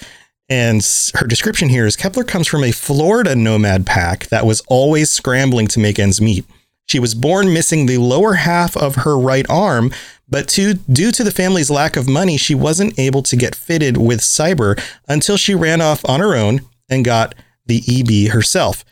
And 0.49 0.87
her 1.15 1.27
description 1.27 1.71
here 1.71 1.87
is 1.87 1.97
Kepler 1.97 2.25
comes 2.25 2.47
from 2.47 2.63
a 2.65 2.71
Florida 2.71 3.35
nomad 3.35 3.87
pack 3.87 4.27
that 4.27 4.47
was 4.47 4.61
always 4.69 5.11
scrambling 5.11 5.67
to 5.69 5.81
make 5.81 5.99
ends 5.99 6.21
meet. 6.21 6.45
She 6.87 6.99
was 6.99 7.15
born 7.15 7.53
missing 7.53 7.87
the 7.87 7.99
lower 7.99 8.35
half 8.35 8.77
of 8.77 8.97
her 8.97 9.19
right 9.19 9.47
arm, 9.49 9.93
but 10.29 10.49
to, 10.51 10.75
due 10.75 11.13
to 11.13 11.25
the 11.25 11.31
family's 11.31 11.71
lack 11.71 11.97
of 11.97 12.09
money, 12.09 12.37
she 12.37 12.55
wasn't 12.55 12.99
able 12.99 13.23
to 13.23 13.37
get 13.37 13.55
fitted 13.55 13.97
with 13.97 14.21
cyber 14.21 14.81
until 15.09 15.37
she 15.37 15.55
ran 15.55 15.81
off 15.81 16.05
on 16.09 16.21
her 16.21 16.35
own 16.35 16.61
and 16.89 17.05
got 17.05 17.35
the 17.67 17.83
EB 17.89 18.33
herself. 18.33 18.85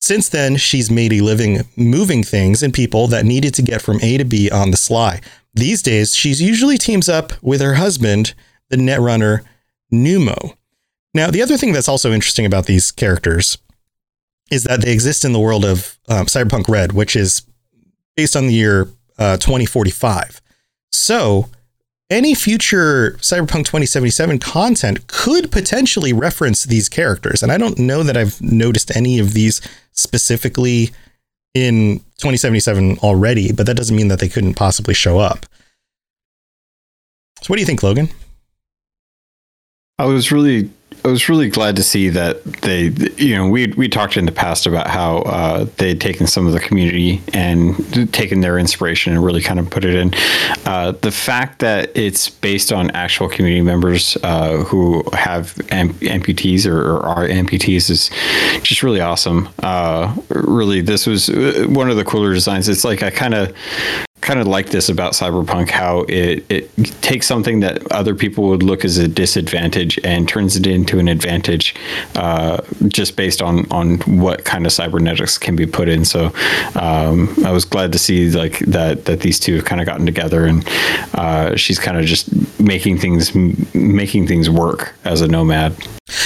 Since 0.00 0.30
then, 0.30 0.56
she's 0.56 0.90
made 0.90 1.12
a 1.12 1.20
living 1.20 1.60
moving 1.76 2.22
things 2.24 2.62
and 2.62 2.72
people 2.72 3.06
that 3.08 3.26
needed 3.26 3.54
to 3.54 3.62
get 3.62 3.82
from 3.82 4.00
A 4.02 4.16
to 4.16 4.24
B 4.24 4.50
on 4.50 4.70
the 4.70 4.76
sly. 4.76 5.20
These 5.54 5.82
days, 5.82 6.16
she's 6.16 6.40
usually 6.40 6.78
teams 6.78 7.08
up 7.08 7.32
with 7.42 7.60
her 7.60 7.74
husband, 7.74 8.34
the 8.70 8.76
netrunner 8.76 9.40
Numo. 9.92 10.54
Now, 11.12 11.30
the 11.30 11.42
other 11.42 11.56
thing 11.56 11.72
that's 11.72 11.88
also 11.88 12.12
interesting 12.12 12.46
about 12.46 12.66
these 12.66 12.90
characters 12.90 13.58
is 14.50 14.64
that 14.64 14.82
they 14.82 14.92
exist 14.92 15.24
in 15.24 15.32
the 15.32 15.40
world 15.40 15.64
of 15.64 15.98
um, 16.08 16.26
Cyberpunk 16.26 16.68
Red, 16.68 16.92
which 16.92 17.16
is 17.16 17.42
based 18.16 18.36
on 18.36 18.46
the 18.46 18.52
year 18.52 18.88
uh, 19.18 19.36
2045. 19.36 20.40
So, 20.92 21.48
any 22.10 22.34
future 22.34 23.12
Cyberpunk 23.20 23.66
2077 23.66 24.40
content 24.40 25.06
could 25.06 25.52
potentially 25.52 26.12
reference 26.12 26.64
these 26.64 26.88
characters. 26.88 27.42
And 27.42 27.52
I 27.52 27.58
don't 27.58 27.78
know 27.78 28.02
that 28.02 28.16
I've 28.16 28.40
noticed 28.42 28.94
any 28.96 29.20
of 29.20 29.32
these 29.32 29.60
specifically 29.92 30.90
in 31.54 31.98
2077 32.18 32.98
already, 32.98 33.52
but 33.52 33.66
that 33.66 33.76
doesn't 33.76 33.94
mean 33.94 34.08
that 34.08 34.18
they 34.18 34.28
couldn't 34.28 34.54
possibly 34.54 34.94
show 34.94 35.18
up. 35.18 35.46
So, 37.42 37.46
what 37.46 37.56
do 37.56 37.60
you 37.60 37.66
think, 37.66 37.82
Logan? 37.82 38.08
I 39.98 40.06
was 40.06 40.32
really 40.32 40.70
I 41.04 41.08
was 41.08 41.28
really 41.28 41.48
glad 41.48 41.76
to 41.76 41.82
see 41.82 42.10
that 42.10 42.44
they, 42.44 42.88
you 43.16 43.34
know, 43.34 43.48
we 43.48 43.68
we 43.68 43.88
talked 43.88 44.16
in 44.16 44.26
the 44.26 44.32
past 44.32 44.66
about 44.66 44.88
how 44.88 45.18
uh, 45.18 45.66
they 45.76 45.88
had 45.88 46.00
taken 46.00 46.26
some 46.26 46.46
of 46.46 46.52
the 46.52 46.60
community 46.60 47.22
and 47.32 48.12
taken 48.12 48.40
their 48.40 48.58
inspiration 48.58 49.14
and 49.14 49.24
really 49.24 49.40
kind 49.40 49.58
of 49.58 49.70
put 49.70 49.84
it 49.84 49.94
in. 49.94 50.12
Uh, 50.66 50.92
the 50.92 51.10
fact 51.10 51.60
that 51.60 51.90
it's 51.96 52.28
based 52.28 52.72
on 52.72 52.90
actual 52.90 53.28
community 53.28 53.62
members 53.62 54.16
uh, 54.22 54.58
who 54.64 55.02
have 55.12 55.54
amputees 55.70 56.66
or, 56.66 56.78
or, 56.78 57.06
are 57.06 57.28
amputees 57.28 57.88
is 57.88 58.10
just 58.62 58.82
really 58.82 59.00
awesome. 59.00 59.48
Uh, 59.62 60.14
really, 60.28 60.80
this 60.82 61.06
was 61.06 61.30
uh, 61.30 61.66
one 61.68 61.88
of 61.88 61.96
the 61.96 62.04
cooler 62.04 62.34
designs. 62.34 62.68
It's 62.68 62.84
like 62.84 63.02
I 63.02 63.10
kind 63.10 63.34
of 63.34 63.54
kind 64.30 64.40
of 64.40 64.46
like 64.46 64.70
this 64.70 64.88
about 64.88 65.12
cyberpunk 65.12 65.70
how 65.70 66.02
it, 66.02 66.46
it 66.48 66.72
takes 67.02 67.26
something 67.26 67.58
that 67.58 67.90
other 67.90 68.14
people 68.14 68.46
would 68.46 68.62
look 68.62 68.84
as 68.84 68.96
a 68.96 69.08
disadvantage 69.08 69.98
and 70.04 70.28
turns 70.28 70.56
it 70.56 70.68
into 70.68 71.00
an 71.00 71.08
advantage 71.08 71.74
uh, 72.14 72.62
just 72.86 73.16
based 73.16 73.42
on 73.42 73.68
on 73.72 73.98
what 74.20 74.44
kind 74.44 74.66
of 74.66 74.72
cybernetics 74.72 75.36
can 75.36 75.56
be 75.56 75.66
put 75.66 75.88
in. 75.88 76.04
So 76.04 76.26
um, 76.76 77.34
i 77.44 77.50
was 77.50 77.64
glad 77.64 77.90
to 77.90 77.98
see 77.98 78.30
like 78.30 78.60
that 78.60 79.04
that 79.06 79.18
these 79.18 79.40
two 79.40 79.56
have 79.56 79.64
kind 79.64 79.80
of 79.80 79.86
gotten 79.88 80.06
together 80.06 80.46
and 80.46 80.64
uh, 81.14 81.56
she's 81.56 81.80
kind 81.80 81.98
of 81.98 82.04
just 82.04 82.28
making 82.60 82.98
things 82.98 83.34
making 83.74 84.28
things 84.28 84.48
work 84.48 84.94
as 85.04 85.22
a 85.22 85.26
nomad. 85.26 85.74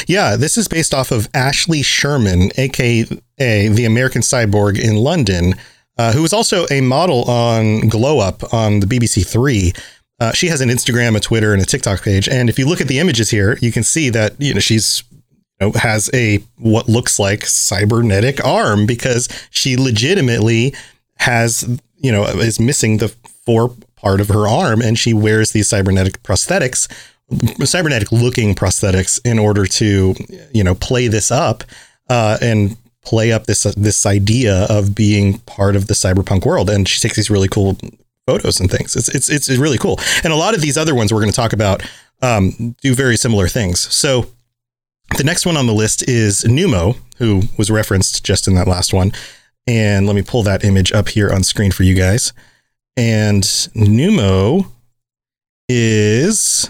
Yeah 0.06 0.36
this 0.36 0.58
is 0.58 0.68
based 0.68 0.92
off 0.92 1.10
of 1.10 1.30
ashley 1.32 1.82
sherman 1.82 2.50
aka 2.58 3.04
the 3.38 3.84
american 3.86 4.20
cyborg 4.20 4.78
in 4.78 4.96
london 4.96 5.54
uh, 5.98 6.12
who 6.12 6.24
is 6.24 6.32
also 6.32 6.66
a 6.70 6.80
model 6.80 7.24
on 7.24 7.88
Glow 7.88 8.18
Up 8.18 8.52
on 8.52 8.80
the 8.80 8.86
BBC 8.86 9.26
Three. 9.26 9.72
Uh, 10.20 10.32
she 10.32 10.48
has 10.48 10.60
an 10.60 10.68
Instagram, 10.68 11.16
a 11.16 11.20
Twitter, 11.20 11.52
and 11.52 11.60
a 11.60 11.66
TikTok 11.66 12.02
page. 12.02 12.28
And 12.28 12.48
if 12.48 12.58
you 12.58 12.66
look 12.66 12.80
at 12.80 12.88
the 12.88 12.98
images 12.98 13.30
here, 13.30 13.58
you 13.60 13.72
can 13.72 13.82
see 13.82 14.10
that 14.10 14.34
you 14.40 14.54
know 14.54 14.60
she's 14.60 15.02
you 15.60 15.66
know, 15.66 15.72
has 15.72 16.10
a 16.14 16.38
what 16.56 16.88
looks 16.88 17.18
like 17.18 17.44
cybernetic 17.44 18.44
arm 18.44 18.86
because 18.86 19.28
she 19.50 19.76
legitimately 19.76 20.74
has 21.18 21.80
you 21.96 22.12
know 22.12 22.24
is 22.24 22.60
missing 22.60 22.98
the 22.98 23.08
fore 23.08 23.74
part 23.96 24.20
of 24.20 24.28
her 24.28 24.46
arm, 24.46 24.82
and 24.82 24.98
she 24.98 25.14
wears 25.14 25.52
these 25.52 25.68
cybernetic 25.68 26.22
prosthetics, 26.22 26.88
cybernetic 27.64 28.12
looking 28.12 28.54
prosthetics, 28.54 29.20
in 29.24 29.38
order 29.38 29.66
to 29.66 30.14
you 30.52 30.64
know 30.64 30.74
play 30.74 31.08
this 31.08 31.30
up. 31.30 31.64
Uh, 32.08 32.36
and 32.40 32.76
play 33.04 33.32
up 33.32 33.46
this 33.46 33.66
uh, 33.66 33.72
this 33.76 34.06
idea 34.06 34.66
of 34.68 34.94
being 34.94 35.38
part 35.40 35.76
of 35.76 35.86
the 35.86 35.94
cyberpunk 35.94 36.44
world. 36.44 36.70
And 36.70 36.88
she 36.88 37.00
takes 37.00 37.16
these 37.16 37.30
really 37.30 37.48
cool 37.48 37.78
photos 38.26 38.60
and 38.60 38.70
things. 38.70 38.96
It's 38.96 39.08
it's 39.08 39.28
it's 39.30 39.48
really 39.50 39.78
cool. 39.78 39.98
And 40.22 40.32
a 40.32 40.36
lot 40.36 40.54
of 40.54 40.60
these 40.60 40.76
other 40.76 40.94
ones 40.94 41.12
we're 41.12 41.20
going 41.20 41.32
to 41.32 41.36
talk 41.36 41.52
about 41.52 41.82
um, 42.22 42.74
do 42.82 42.94
very 42.94 43.16
similar 43.16 43.48
things. 43.48 43.80
So 43.94 44.26
the 45.16 45.24
next 45.24 45.46
one 45.46 45.56
on 45.56 45.66
the 45.66 45.74
list 45.74 46.08
is 46.08 46.44
Numo, 46.44 46.96
who 47.18 47.42
was 47.58 47.70
referenced 47.70 48.24
just 48.24 48.48
in 48.48 48.54
that 48.54 48.66
last 48.66 48.92
one. 48.92 49.12
And 49.66 50.06
let 50.06 50.16
me 50.16 50.22
pull 50.22 50.42
that 50.42 50.64
image 50.64 50.92
up 50.92 51.08
here 51.08 51.30
on 51.32 51.42
screen 51.42 51.72
for 51.72 51.84
you 51.84 51.94
guys. 51.94 52.32
And 52.96 53.42
Numo 53.42 54.66
is 55.68 56.68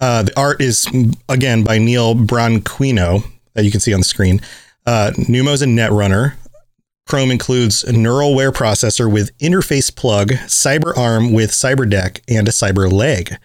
uh, 0.00 0.22
the 0.24 0.38
art 0.38 0.60
is 0.60 0.86
again 1.28 1.62
by 1.62 1.78
Neil 1.78 2.14
Branquinho 2.14 3.24
that 3.54 3.64
you 3.64 3.70
can 3.70 3.80
see 3.80 3.92
on 3.92 4.00
the 4.00 4.04
screen. 4.04 4.40
Uh, 4.86 5.12
Numo's 5.16 5.62
a 5.62 5.66
netrunner. 5.66 6.34
Chrome 7.06 7.30
includes 7.30 7.82
a 7.82 7.92
Neuralware 7.92 8.52
processor 8.52 9.10
with 9.12 9.36
interface 9.38 9.94
plug, 9.94 10.30
CyberArm 10.46 11.34
with 11.34 11.50
CyberDeck, 11.50 12.20
and 12.28 12.46
a 12.46 12.52
Cyber 12.52 12.90
leg. 12.90 13.36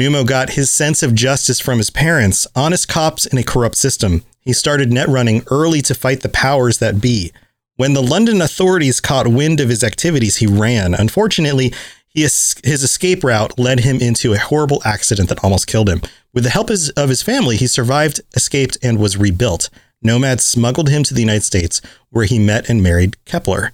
Numo 0.00 0.26
got 0.26 0.50
his 0.50 0.70
sense 0.70 1.02
of 1.02 1.14
justice 1.14 1.60
from 1.60 1.78
his 1.78 1.90
parents, 1.90 2.46
honest 2.54 2.88
cops 2.88 3.26
in 3.26 3.38
a 3.38 3.42
corrupt 3.42 3.76
system. 3.76 4.22
He 4.40 4.52
started 4.52 4.92
net 4.92 5.08
running 5.08 5.42
early 5.50 5.82
to 5.82 5.94
fight 5.94 6.20
the 6.20 6.28
powers 6.28 6.78
that 6.78 7.00
be. 7.00 7.32
When 7.76 7.92
the 7.92 8.02
London 8.02 8.40
authorities 8.40 9.00
caught 9.00 9.28
wind 9.28 9.60
of 9.60 9.68
his 9.68 9.84
activities, 9.84 10.36
he 10.36 10.46
ran. 10.46 10.94
Unfortunately, 10.94 11.72
his 12.08 12.56
escape 12.64 13.22
route 13.22 13.58
led 13.58 13.80
him 13.80 13.98
into 14.00 14.32
a 14.32 14.38
horrible 14.38 14.80
accident 14.86 15.28
that 15.28 15.44
almost 15.44 15.66
killed 15.66 15.90
him. 15.90 16.00
With 16.32 16.44
the 16.44 16.50
help 16.50 16.70
of 16.70 17.08
his 17.08 17.22
family, 17.22 17.56
he 17.56 17.66
survived, 17.66 18.22
escaped, 18.34 18.78
and 18.82 18.98
was 18.98 19.18
rebuilt. 19.18 19.68
Nomad 20.02 20.40
smuggled 20.40 20.88
him 20.88 21.02
to 21.04 21.14
the 21.14 21.20
United 21.20 21.44
States, 21.44 21.80
where 22.10 22.26
he 22.26 22.38
met 22.38 22.68
and 22.68 22.82
married 22.82 23.24
Kepler. 23.24 23.72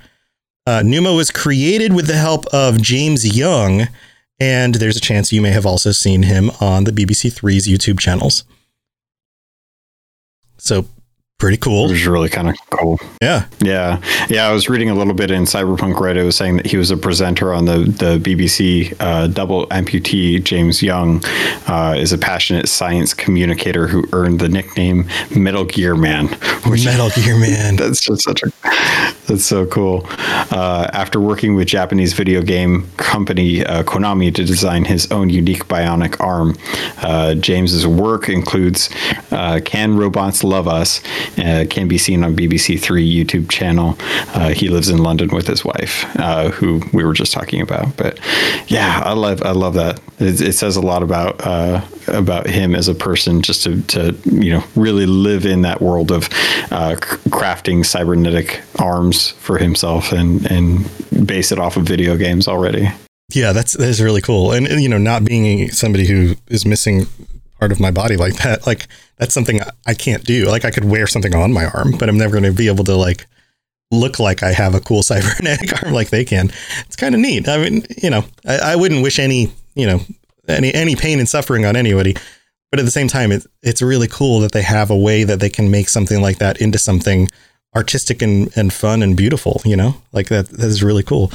Uh, 0.67 0.81
Numo 0.85 1.17
was 1.17 1.31
created 1.31 1.93
with 1.93 2.07
the 2.07 2.15
help 2.15 2.47
of 2.47 2.81
James 2.81 3.37
Young, 3.37 3.89
and 4.39 4.77
there's 4.77 4.97
a 4.97 5.01
chance 5.01 5.33
you 5.33 5.43
may 5.43 5.51
have 5.51 5.67
also 5.67 5.91
seen 5.91 6.23
him 6.23 6.51
on 6.61 6.85
the 6.85 6.93
BBC 6.93 7.33
Three's 7.33 7.67
YouTube 7.67 7.99
channels. 7.99 8.45
So 10.59 10.87
pretty 11.43 11.57
cool. 11.57 11.87
It 11.87 11.95
was 11.95 12.07
really 12.07 12.29
kind 12.29 12.49
of 12.49 12.57
cool. 12.71 13.01
Yeah. 13.21 13.47
Yeah. 13.59 14.01
Yeah. 14.29 14.47
I 14.47 14.53
was 14.53 14.69
reading 14.69 14.91
a 14.91 14.95
little 14.95 15.13
bit 15.13 15.33
in 15.33 15.43
Cyberpunk 15.43 15.95
Reddit. 15.95 16.19
It 16.19 16.23
was 16.23 16.37
saying 16.37 16.59
that 16.59 16.67
he 16.67 16.77
was 16.77 16.93
a 16.93 16.97
presenter 16.97 17.53
on 17.53 17.65
the, 17.65 17.79
the 17.79 18.21
BBC 18.21 18.95
uh, 19.01 19.27
double 19.27 19.67
amputee. 19.67 20.41
James 20.45 20.85
Young 20.85 21.21
uh, 21.67 21.97
is 21.99 22.13
a 22.13 22.19
passionate 22.19 22.69
science 22.69 23.13
communicator 23.13 23.89
who 23.89 24.05
earned 24.13 24.39
the 24.39 24.49
nickname 24.49 25.09
Metal 25.35 25.65
Gear 25.65 25.97
Man. 25.97 26.29
Which, 26.69 26.85
Metal 26.85 27.11
Gear 27.11 27.37
Man. 27.37 27.75
That's 27.75 28.01
just 28.01 28.23
such 28.23 28.45
a, 28.45 28.53
that's 29.27 29.45
so 29.45 29.67
cool. 29.67 30.07
Uh, 30.09 30.89
after 30.93 31.19
working 31.19 31.57
with 31.57 31.67
Japanese 31.67 32.13
video 32.13 32.41
game 32.41 32.89
company 32.99 33.67
uh, 33.67 33.83
Konami 33.83 34.33
to 34.33 34.45
design 34.45 34.85
his 34.85 35.11
own 35.11 35.29
unique 35.29 35.67
bionic 35.67 36.21
arm, 36.21 36.57
uh, 36.99 37.35
James's 37.35 37.85
work 37.85 38.29
includes 38.29 38.91
uh, 39.33 39.59
Can 39.65 39.97
Robots 39.97 40.45
Love 40.45 40.69
Us 40.69 41.01
uh, 41.39 41.65
can 41.69 41.89
be 41.89 41.99
seen 41.99 42.25
on 42.25 42.37
BBC 42.37 42.81
Three 42.81 43.09
YouTube 43.09 43.51
channel. 43.51 43.97
Uh, 44.35 44.51
he 44.51 44.69
lives 44.69 44.89
in 44.89 44.99
London 44.99 45.29
with 45.29 45.47
his 45.47 45.65
wife, 45.65 46.05
uh, 46.19 46.51
who 46.51 46.83
we 46.93 47.05
were 47.05 47.13
just 47.13 47.33
talking 47.33 47.61
about. 47.61 47.97
But 47.97 48.19
yeah, 48.69 49.03
I 49.05 49.13
love 49.13 49.43
I 49.43 49.53
love 49.53 49.75
that. 49.75 50.01
It, 50.19 50.41
it 50.41 50.53
says 50.53 50.77
a 50.77 50.83
lot 50.83 51.03
about 51.03 51.41
uh, 51.45 51.85
about 52.09 52.47
him 52.47 52.75
as 52.75 52.89
a 52.89 52.95
person, 52.95 53.43
just 53.43 53.63
to, 53.65 53.83
to 53.83 54.17
you 54.25 54.53
know 54.53 54.65
really 54.77 55.07
live 55.07 55.47
in 55.47 55.63
that 55.63 55.81
world 55.81 56.11
of 56.11 56.29
crafting 57.31 57.85
cybernetic 57.85 58.63
arms 58.79 59.31
for 59.31 59.59
himself 59.59 60.13
and 60.13 60.51
and 60.51 60.91
base 61.27 61.53
it 61.53 61.59
off 61.59 61.77
of 61.77 61.85
video 61.85 62.17
games 62.17 62.49
already. 62.49 62.89
Yeah, 63.35 63.53
that's 63.53 63.73
that's 63.73 64.01
really 64.01 64.21
cool. 64.21 64.53
And, 64.53 64.67
and, 64.67 64.83
you 64.83 64.89
know, 64.89 64.99
not 64.99 65.25
being 65.25 65.71
somebody 65.71 66.07
who 66.07 66.35
is 66.49 66.67
missing 66.67 67.07
part 67.63 67.71
of 67.71 67.79
my 67.79 67.93
body 67.93 68.17
like 68.17 68.35
that. 68.43 68.67
Like 68.73 68.89
that's 69.19 69.35
something 69.35 69.61
I 69.87 69.95
can't 69.95 70.25
do. 70.25 70.47
Like 70.47 70.65
I 70.65 70.73
could 70.73 70.85
wear 70.85 71.07
something 71.07 71.35
on 71.35 71.53
my 71.53 71.67
arm, 71.67 71.93
but 71.99 72.09
I'm 72.09 72.19
never 72.19 72.33
going 72.33 72.51
to 72.51 72.53
be 72.53 72.67
able 72.67 72.85
to 72.85 72.97
like 72.97 73.27
look 73.93 74.19
like 74.19 74.43
I 74.43 74.53
have 74.53 74.75
a 74.75 74.81
cool 74.81 75.03
cybernetic 75.11 75.81
arm 75.81 75.93
like 75.93 76.11
they 76.11 76.25
can. 76.25 76.51
It's 76.87 76.97
kind 76.97 77.15
of 77.15 77.21
neat. 77.21 77.49
I 77.49 77.59
mean, 77.59 77.87
you 78.03 78.11
know, 78.11 78.25
I, 78.45 78.73
I, 78.73 78.77
wouldn't 78.77 79.03
wish 79.03 79.21
any, 79.21 79.53
you 79.77 79.87
know, 79.87 80.01
any 80.49 80.75
any 80.75 80.97
pain 80.97 81.21
and 81.21 81.29
suffering 81.29 81.65
on 81.65 81.77
anybody, 81.77 82.15
but 82.71 82.81
at 82.81 82.85
the 82.85 82.91
same 82.91 83.09
time, 83.09 83.31
it, 83.31 83.47
it's 83.63 83.83
really 83.83 84.09
cool 84.09 84.41
that 84.41 84.53
they 84.53 84.63
have 84.63 84.91
a 84.91 84.97
way 84.97 85.23
that 85.23 85.39
they 85.39 85.51
can 85.51 85.71
make 85.71 85.89
something 85.89 86.21
like 86.21 86.39
that 86.39 86.61
into 86.61 86.79
something 86.79 87.29
artistic 87.77 88.23
and, 88.23 88.51
and 88.57 88.73
fun 88.73 89.03
and 89.03 89.17
beautiful. 89.17 89.61
You 89.65 89.77
know, 89.77 89.95
like 90.13 90.29
that. 90.29 90.49
That 90.49 90.67
is 90.67 90.83
really 90.83 91.05
cool. 91.05 91.31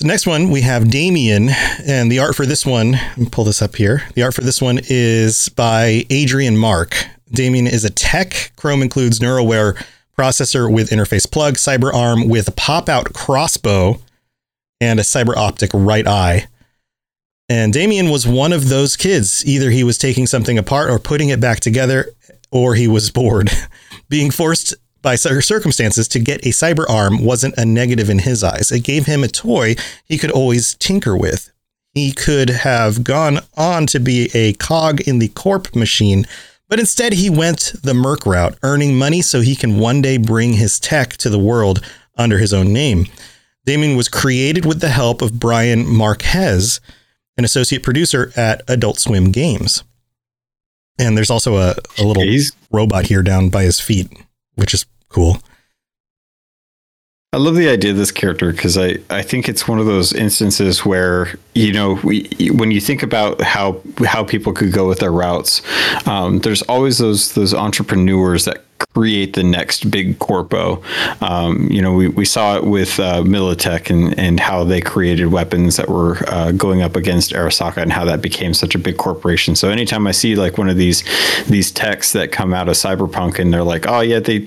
The 0.00 0.08
next 0.08 0.26
one 0.26 0.50
we 0.50 0.62
have 0.62 0.90
Damien, 0.90 1.50
and 1.86 2.10
the 2.10 2.18
art 2.18 2.34
for 2.34 2.46
this 2.46 2.66
one, 2.66 2.96
pull 3.30 3.44
this 3.44 3.62
up 3.62 3.76
here. 3.76 4.02
The 4.14 4.24
art 4.24 4.34
for 4.34 4.40
this 4.40 4.60
one 4.60 4.80
is 4.88 5.48
by 5.50 6.04
Adrian 6.10 6.56
Marc. 6.56 6.96
Damien 7.30 7.68
is 7.68 7.84
a 7.84 7.90
tech. 7.90 8.50
Chrome 8.56 8.82
includes 8.82 9.20
Neuralware 9.20 9.80
processor 10.18 10.70
with 10.70 10.90
interface 10.90 11.30
plug, 11.30 11.54
CyberArm 11.54 12.28
with 12.28 12.56
pop 12.56 12.88
out 12.88 13.12
crossbow, 13.12 14.00
and 14.80 14.98
a 14.98 15.04
cyber 15.04 15.36
optic 15.36 15.70
right 15.72 16.06
eye. 16.08 16.48
And 17.48 17.72
Damien 17.72 18.10
was 18.10 18.26
one 18.26 18.52
of 18.52 18.68
those 18.68 18.96
kids. 18.96 19.46
Either 19.46 19.70
he 19.70 19.84
was 19.84 19.96
taking 19.96 20.26
something 20.26 20.58
apart 20.58 20.90
or 20.90 20.98
putting 20.98 21.28
it 21.28 21.40
back 21.40 21.60
together, 21.60 22.08
or 22.50 22.74
he 22.74 22.88
was 22.88 23.10
bored. 23.12 23.48
Being 24.08 24.32
forced 24.32 24.74
by 25.04 25.14
circumstances 25.14 26.08
to 26.08 26.18
get 26.18 26.44
a 26.44 26.48
cyber 26.48 26.88
arm 26.88 27.22
wasn't 27.22 27.56
a 27.56 27.64
negative 27.64 28.10
in 28.10 28.18
his 28.18 28.42
eyes. 28.42 28.72
It 28.72 28.82
gave 28.82 29.06
him 29.06 29.22
a 29.22 29.28
toy 29.28 29.76
he 30.06 30.18
could 30.18 30.32
always 30.32 30.74
tinker 30.74 31.16
with. 31.16 31.52
He 31.92 32.10
could 32.10 32.50
have 32.50 33.04
gone 33.04 33.38
on 33.56 33.86
to 33.88 34.00
be 34.00 34.30
a 34.34 34.54
cog 34.54 35.02
in 35.02 35.20
the 35.20 35.28
corp 35.28 35.76
machine, 35.76 36.26
but 36.68 36.80
instead 36.80 37.12
he 37.12 37.30
went 37.30 37.74
the 37.82 37.94
Merc 37.94 38.26
route, 38.26 38.58
earning 38.64 38.96
money 38.96 39.22
so 39.22 39.42
he 39.42 39.54
can 39.54 39.78
one 39.78 40.02
day 40.02 40.16
bring 40.16 40.54
his 40.54 40.80
tech 40.80 41.10
to 41.18 41.30
the 41.30 41.38
world 41.38 41.84
under 42.16 42.38
his 42.38 42.52
own 42.52 42.72
name. 42.72 43.06
Damien 43.66 43.96
was 43.96 44.08
created 44.08 44.64
with 44.66 44.80
the 44.80 44.88
help 44.88 45.22
of 45.22 45.38
Brian 45.38 45.86
Marquez, 45.86 46.80
an 47.36 47.44
associate 47.44 47.82
producer 47.82 48.32
at 48.36 48.62
Adult 48.68 48.98
Swim 48.98 49.30
Games. 49.30 49.84
And 50.98 51.16
there's 51.16 51.30
also 51.30 51.56
a, 51.56 51.74
a 51.98 52.04
little 52.04 52.22
Jeez. 52.22 52.54
robot 52.70 53.06
here 53.06 53.22
down 53.22 53.50
by 53.50 53.64
his 53.64 53.80
feet, 53.80 54.10
which 54.54 54.74
is 54.74 54.86
cool. 55.14 55.38
I 57.32 57.36
love 57.38 57.56
the 57.56 57.68
idea 57.68 57.90
of 57.92 57.96
this 57.96 58.12
character 58.12 58.52
because 58.52 58.76
I, 58.78 58.98
I 59.10 59.22
think 59.22 59.48
it's 59.48 59.66
one 59.66 59.80
of 59.80 59.86
those 59.86 60.12
instances 60.12 60.84
where 60.84 61.36
you 61.54 61.72
know 61.72 61.98
we, 62.04 62.28
when 62.52 62.70
you 62.70 62.80
think 62.80 63.02
about 63.02 63.40
how 63.40 63.80
how 64.04 64.24
people 64.24 64.52
could 64.52 64.72
go 64.72 64.88
with 64.88 65.00
their 65.00 65.12
routes, 65.12 65.62
um, 66.06 66.40
there's 66.40 66.62
always 66.62 66.98
those 66.98 67.32
those 67.34 67.54
entrepreneurs 67.54 68.44
that 68.44 68.64
create 68.78 69.34
the 69.34 69.42
next 69.42 69.90
big 69.90 70.18
corpo. 70.18 70.82
Um, 71.20 71.68
you 71.70 71.82
know, 71.82 71.94
we, 71.94 72.08
we 72.08 72.24
saw 72.24 72.56
it 72.56 72.64
with 72.64 72.98
uh, 73.00 73.22
Militech 73.22 73.90
and, 73.90 74.18
and 74.18 74.38
how 74.38 74.64
they 74.64 74.80
created 74.80 75.26
weapons 75.26 75.76
that 75.76 75.88
were 75.88 76.18
uh, 76.28 76.52
going 76.52 76.82
up 76.82 76.96
against 76.96 77.32
Arasaka 77.32 77.78
and 77.78 77.92
how 77.92 78.04
that 78.04 78.22
became 78.22 78.54
such 78.54 78.74
a 78.74 78.78
big 78.78 78.96
corporation. 78.96 79.56
So 79.56 79.70
anytime 79.70 80.06
I 80.06 80.12
see 80.12 80.36
like 80.36 80.58
one 80.58 80.68
of 80.68 80.76
these 80.76 81.04
these 81.46 81.70
techs 81.70 82.12
that 82.12 82.32
come 82.32 82.54
out 82.54 82.68
of 82.68 82.74
Cyberpunk 82.74 83.38
and 83.38 83.52
they're 83.52 83.64
like, 83.64 83.86
oh 83.86 84.00
yeah, 84.00 84.20
they, 84.20 84.44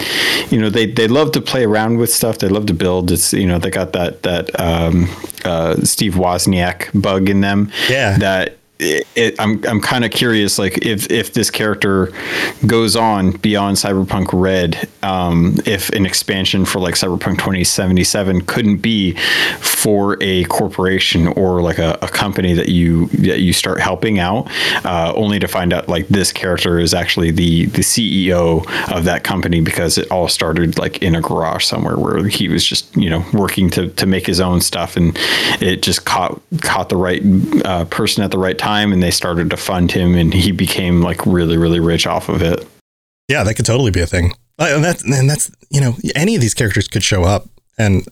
you 0.49 0.59
know, 0.59 0.69
they 0.69 0.85
they 0.85 1.07
love 1.07 1.31
to 1.33 1.41
play 1.41 1.65
around 1.65 1.97
with 1.97 2.11
stuff. 2.11 2.39
They 2.39 2.49
love 2.49 2.65
to 2.67 2.73
build. 2.73 3.11
It's 3.11 3.33
you 3.33 3.47
know 3.47 3.59
they 3.59 3.69
got 3.69 3.93
that 3.93 4.23
that 4.23 4.59
um, 4.59 5.07
uh, 5.45 5.75
Steve 5.83 6.13
Wozniak 6.13 6.89
bug 6.99 7.29
in 7.29 7.41
them. 7.41 7.71
Yeah. 7.89 8.17
That 8.17 8.56
it, 8.79 9.35
I'm 9.39 9.63
I'm 9.65 9.81
kind 9.81 10.05
of 10.05 10.11
curious, 10.11 10.59
like 10.59 10.85
if 10.85 11.09
if 11.09 11.33
this 11.33 11.49
character 11.49 12.11
goes 12.65 12.95
on 12.95 13.31
beyond 13.31 13.77
Cyberpunk 13.77 14.29
Red, 14.33 14.87
um, 15.01 15.57
if 15.65 15.89
an 15.89 16.05
expansion 16.05 16.63
for 16.65 16.79
like 16.79 16.95
Cyberpunk 16.95 17.39
2077 17.39 18.41
couldn't 18.41 18.77
be 18.77 19.15
for 19.59 20.17
a 20.21 20.43
corporation 20.45 21.27
or 21.29 21.61
like 21.61 21.79
a, 21.79 21.97
a 22.01 22.07
company 22.07 22.53
that 22.53 22.69
you 22.69 23.07
that 23.07 23.39
you 23.39 23.51
start 23.51 23.79
helping 23.79 24.19
out, 24.19 24.47
uh, 24.85 25.11
only 25.15 25.39
to 25.39 25.47
find 25.47 25.73
out 25.73 25.89
like 25.89 26.07
this 26.09 26.31
character 26.31 26.79
is 26.79 26.93
actually 26.93 27.31
the 27.31 27.65
the 27.67 27.81
CEO 27.81 28.63
of 28.95 29.05
that 29.05 29.23
company 29.23 29.59
because 29.59 29.97
it 29.97 30.09
all 30.11 30.27
started 30.27 30.77
like 30.77 31.01
in 31.01 31.15
a 31.15 31.21
garage 31.21 31.65
somewhere 31.65 31.97
where 31.97 32.27
he 32.27 32.47
was 32.47 32.63
just 32.63 32.95
you 32.95 33.09
know 33.09 33.25
working 33.33 33.71
to 33.71 33.89
to 33.89 34.05
make 34.05 34.27
his 34.27 34.39
own 34.39 34.61
stuff 34.61 34.95
and 34.95 35.17
it 35.61 35.81
just 35.81 36.05
caught 36.05 36.39
caught 36.61 36.89
the 36.89 36.95
right 36.95 37.23
uh, 37.65 37.83
person 37.85 38.23
at 38.23 38.29
the 38.29 38.37
right 38.37 38.57
time 38.57 38.66
time 38.67 38.91
and 38.91 39.01
they 39.01 39.11
started 39.11 39.49
to 39.49 39.55
fund 39.55 39.91
him 39.91 40.13
and 40.13 40.33
he 40.33 40.51
became 40.51 41.01
like 41.01 41.25
really 41.25 41.57
really 41.57 41.79
rich 41.79 42.05
off 42.05 42.27
of 42.27 42.41
it. 42.41 42.67
Yeah 43.29 43.43
that 43.43 43.53
could 43.55 43.65
totally 43.65 43.91
be 43.91 44.01
a 44.01 44.05
thing. 44.05 44.33
Uh, 44.59 44.71
and 44.75 44.83
that's 44.83 45.03
and 45.03 45.29
that's 45.29 45.49
you 45.69 45.79
know 45.79 45.93
any 46.15 46.35
of 46.35 46.41
these 46.41 46.53
characters 46.53 46.87
could 46.87 47.03
show 47.03 47.23
up 47.23 47.47
and 47.77 48.05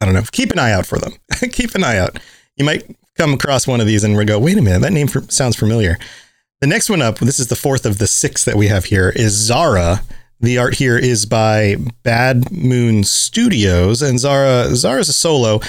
i 0.00 0.04
don't 0.04 0.14
know 0.14 0.24
keep 0.32 0.50
an 0.52 0.58
eye 0.58 0.72
out 0.72 0.86
for 0.86 0.98
them. 0.98 1.14
Keep 1.52 1.74
an 1.74 1.84
eye 1.84 1.98
out. 1.98 2.18
You 2.56 2.64
might 2.64 2.84
come 3.16 3.32
across 3.32 3.66
one 3.66 3.80
of 3.80 3.86
these 3.86 4.04
and 4.04 4.16
we 4.16 4.24
go 4.24 4.38
wait 4.38 4.58
a 4.58 4.62
minute 4.62 4.82
that 4.82 4.92
name 4.92 5.08
for, 5.08 5.22
sounds 5.22 5.56
familiar. 5.56 5.98
The 6.60 6.66
next 6.66 6.90
one 6.90 7.00
up 7.00 7.18
this 7.18 7.38
is 7.38 7.46
the 7.48 7.56
fourth 7.56 7.86
of 7.86 7.96
the 7.98 8.06
six 8.06 8.44
that 8.44 8.56
we 8.56 8.68
have 8.68 8.84
here 8.84 9.08
is 9.08 9.32
zara. 9.32 10.02
The 10.40 10.58
art 10.58 10.74
here 10.74 10.98
is 10.98 11.24
by 11.24 11.76
Bad 12.02 12.50
Moon 12.52 13.04
Studios, 13.04 14.02
and 14.02 14.18
Zara 14.18 14.74
Zara's 14.74 15.08
a 15.08 15.12
solo 15.14 15.60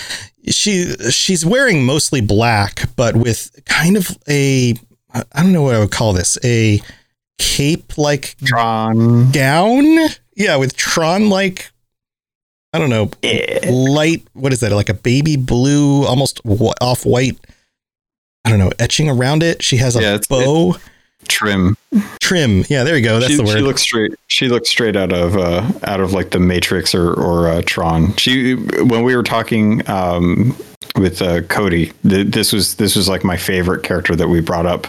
she 0.49 0.95
she's 1.09 1.45
wearing 1.45 1.85
mostly 1.85 2.21
black, 2.21 2.83
but 2.95 3.15
with 3.15 3.51
kind 3.65 3.97
of 3.97 4.17
a 4.27 4.75
I 5.13 5.41
don't 5.41 5.53
know 5.53 5.63
what 5.63 5.75
I 5.75 5.79
would 5.79 5.91
call 5.91 6.13
this 6.13 6.37
a 6.43 6.81
cape 7.37 7.97
like 7.97 8.35
Tron 8.43 9.31
gown. 9.31 10.09
Yeah, 10.35 10.57
with 10.57 10.75
Tron 10.75 11.29
like 11.29 11.71
I 12.73 12.79
don't 12.79 12.89
know 12.89 13.09
eh. 13.23 13.69
light. 13.71 14.27
What 14.33 14.51
is 14.51 14.59
that? 14.59 14.71
Like 14.71 14.89
a 14.89 14.93
baby 14.93 15.37
blue, 15.37 16.05
almost 16.05 16.41
off 16.81 17.05
white. 17.05 17.37
I 18.43 18.49
don't 18.49 18.59
know 18.59 18.71
etching 18.77 19.09
around 19.09 19.43
it. 19.43 19.63
She 19.63 19.77
has 19.77 19.95
a 19.95 20.01
yeah, 20.01 20.17
bow. 20.29 20.75
It, 20.75 20.81
trim. 21.27 21.77
Trim. 22.21 22.63
Yeah 22.69 22.83
there 22.83 22.97
you 22.97 23.03
go. 23.03 23.19
That's 23.19 23.31
she, 23.31 23.37
the 23.37 23.43
word. 23.43 23.57
she 23.57 23.61
looks 23.61 23.81
straight 23.81 24.13
she 24.27 24.47
looks 24.49 24.69
straight 24.69 24.95
out 24.95 25.13
of 25.13 25.37
uh 25.37 25.71
out 25.83 25.99
of 25.99 26.13
like 26.13 26.31
the 26.31 26.39
matrix 26.39 26.93
or 26.93 27.13
or 27.13 27.47
uh, 27.47 27.61
tron. 27.65 28.15
She 28.15 28.55
when 28.55 29.03
we 29.03 29.15
were 29.15 29.23
talking 29.23 29.87
um 29.89 30.55
with 30.95 31.21
uh, 31.21 31.41
Cody. 31.43 31.91
this 32.03 32.53
was 32.53 32.75
this 32.75 32.95
was 32.95 33.07
like 33.09 33.23
my 33.23 33.37
favorite 33.37 33.83
character 33.83 34.15
that 34.15 34.27
we 34.27 34.39
brought 34.41 34.65
up 34.65 34.87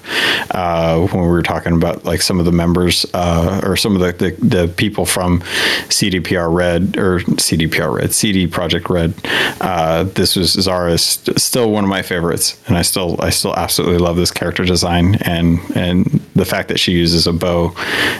uh, 0.52 0.98
when 1.06 1.22
we 1.22 1.28
were 1.28 1.42
talking 1.42 1.72
about 1.72 2.04
like 2.04 2.22
some 2.22 2.38
of 2.38 2.44
the 2.44 2.52
members 2.52 3.06
uh, 3.14 3.60
or 3.64 3.76
some 3.76 3.94
of 3.96 4.00
the, 4.00 4.12
the, 4.12 4.46
the 4.46 4.68
people 4.74 5.06
from 5.06 5.40
CDPR 5.88 6.52
Red 6.52 6.96
or 6.96 7.20
CDPR 7.20 7.92
Red 7.94 8.12
CD 8.12 8.46
Projekt 8.46 8.88
Red. 8.88 9.14
Uh, 9.60 10.04
this 10.04 10.36
was 10.36 10.52
Zara 10.52 10.98
st- 10.98 11.40
still 11.40 11.70
one 11.70 11.84
of 11.84 11.90
my 11.90 12.02
favorites, 12.02 12.60
and 12.68 12.76
I 12.76 12.82
still 12.82 13.16
I 13.20 13.30
still 13.30 13.54
absolutely 13.54 13.98
love 13.98 14.16
this 14.16 14.30
character 14.30 14.64
design 14.64 15.16
and 15.22 15.58
and 15.74 16.20
the 16.34 16.44
fact 16.44 16.68
that 16.68 16.78
she 16.78 16.92
uses 16.92 17.26
a 17.26 17.32
bow 17.32 17.74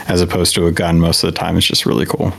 as 0.09 0.21
opposed 0.21 0.55
to 0.55 0.67
a 0.67 0.73
gun 0.73 0.99
most 1.01 1.23
of 1.23 1.33
the 1.33 1.39
time 1.39 1.57
is 1.57 1.65
just 1.65 1.87
really 1.87 2.07
cool. 2.07 2.33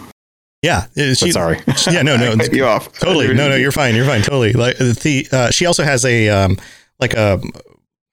Yeah, 0.62 0.88
she, 0.96 1.32
sorry. 1.32 1.60
Yeah, 1.90 2.02
no, 2.02 2.18
no, 2.36 2.44
you 2.52 2.66
off. 2.66 2.92
Totally, 2.94 3.34
no, 3.34 3.50
no, 3.50 3.56
you're 3.56 3.72
fine. 3.72 3.96
You're 3.96 4.06
fine. 4.06 4.22
Totally. 4.22 4.54
Like 4.54 4.78
the 4.78 5.28
uh, 5.32 5.52
she 5.52 5.66
also 5.66 5.84
has 5.84 6.04
a 6.04 6.30
um, 6.30 6.58
like 7.00 7.14
a 7.14 7.40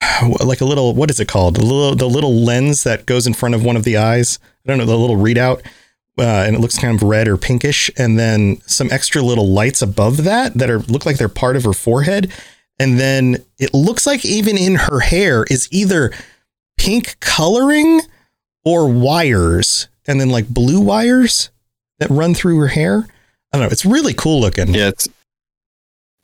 like 0.45 0.61
a 0.61 0.65
little 0.65 0.95
what 0.95 1.11
is 1.11 1.21
it 1.21 1.29
called? 1.29 1.57
The 1.57 1.65
little 1.65 1.95
the 1.95 2.09
little 2.09 2.35
lens 2.35 2.85
that 2.85 3.07
goes 3.07 3.27
in 3.27 3.35
front 3.35 3.55
of 3.55 3.65
one 3.65 3.77
of 3.77 3.85
the 3.85 3.97
eyes. 3.97 4.39
I 4.65 4.69
don't 4.69 4.79
know 4.79 4.85
the 4.85 4.97
little 4.97 5.17
readout, 5.17 5.65
uh, 6.19 6.45
and 6.47 6.55
it 6.55 6.61
looks 6.61 6.79
kind 6.79 6.95
of 6.95 7.03
red 7.07 7.29
or 7.29 7.37
pinkish, 7.37 7.91
and 7.97 8.19
then 8.19 8.61
some 8.67 8.91
extra 8.91 9.23
little 9.23 9.49
lights 9.49 9.81
above 9.81 10.25
that 10.25 10.55
that 10.55 10.71
are 10.71 10.81
look 10.81 11.07
like 11.07 11.17
they're 11.17 11.29
part 11.29 11.57
of 11.57 11.65
her 11.65 11.73
forehead, 11.73 12.31
and 12.79 13.01
then 13.01 13.43
it 13.59 13.73
looks 13.73 14.07
like 14.07 14.25
even 14.25 14.59
in 14.59 14.75
her 14.75 15.01
hair 15.01 15.45
is 15.51 15.69
either 15.71 16.13
pink 16.77 17.19
coloring 17.21 18.03
or 18.67 18.91
wires, 18.91 19.89
and 20.07 20.21
then 20.21 20.29
like 20.29 20.49
blue 20.49 20.81
wires 20.81 21.51
that 21.99 22.11
run 22.11 22.35
through 22.35 22.59
her 22.59 22.69
hair. 22.69 23.07
I 23.53 23.59
don't 23.59 23.67
know. 23.67 23.73
It's 23.73 23.85
really 23.85 24.15
cool 24.15 24.41
looking. 24.41 24.75
Yeah, 24.75 24.89
it's 24.89 25.09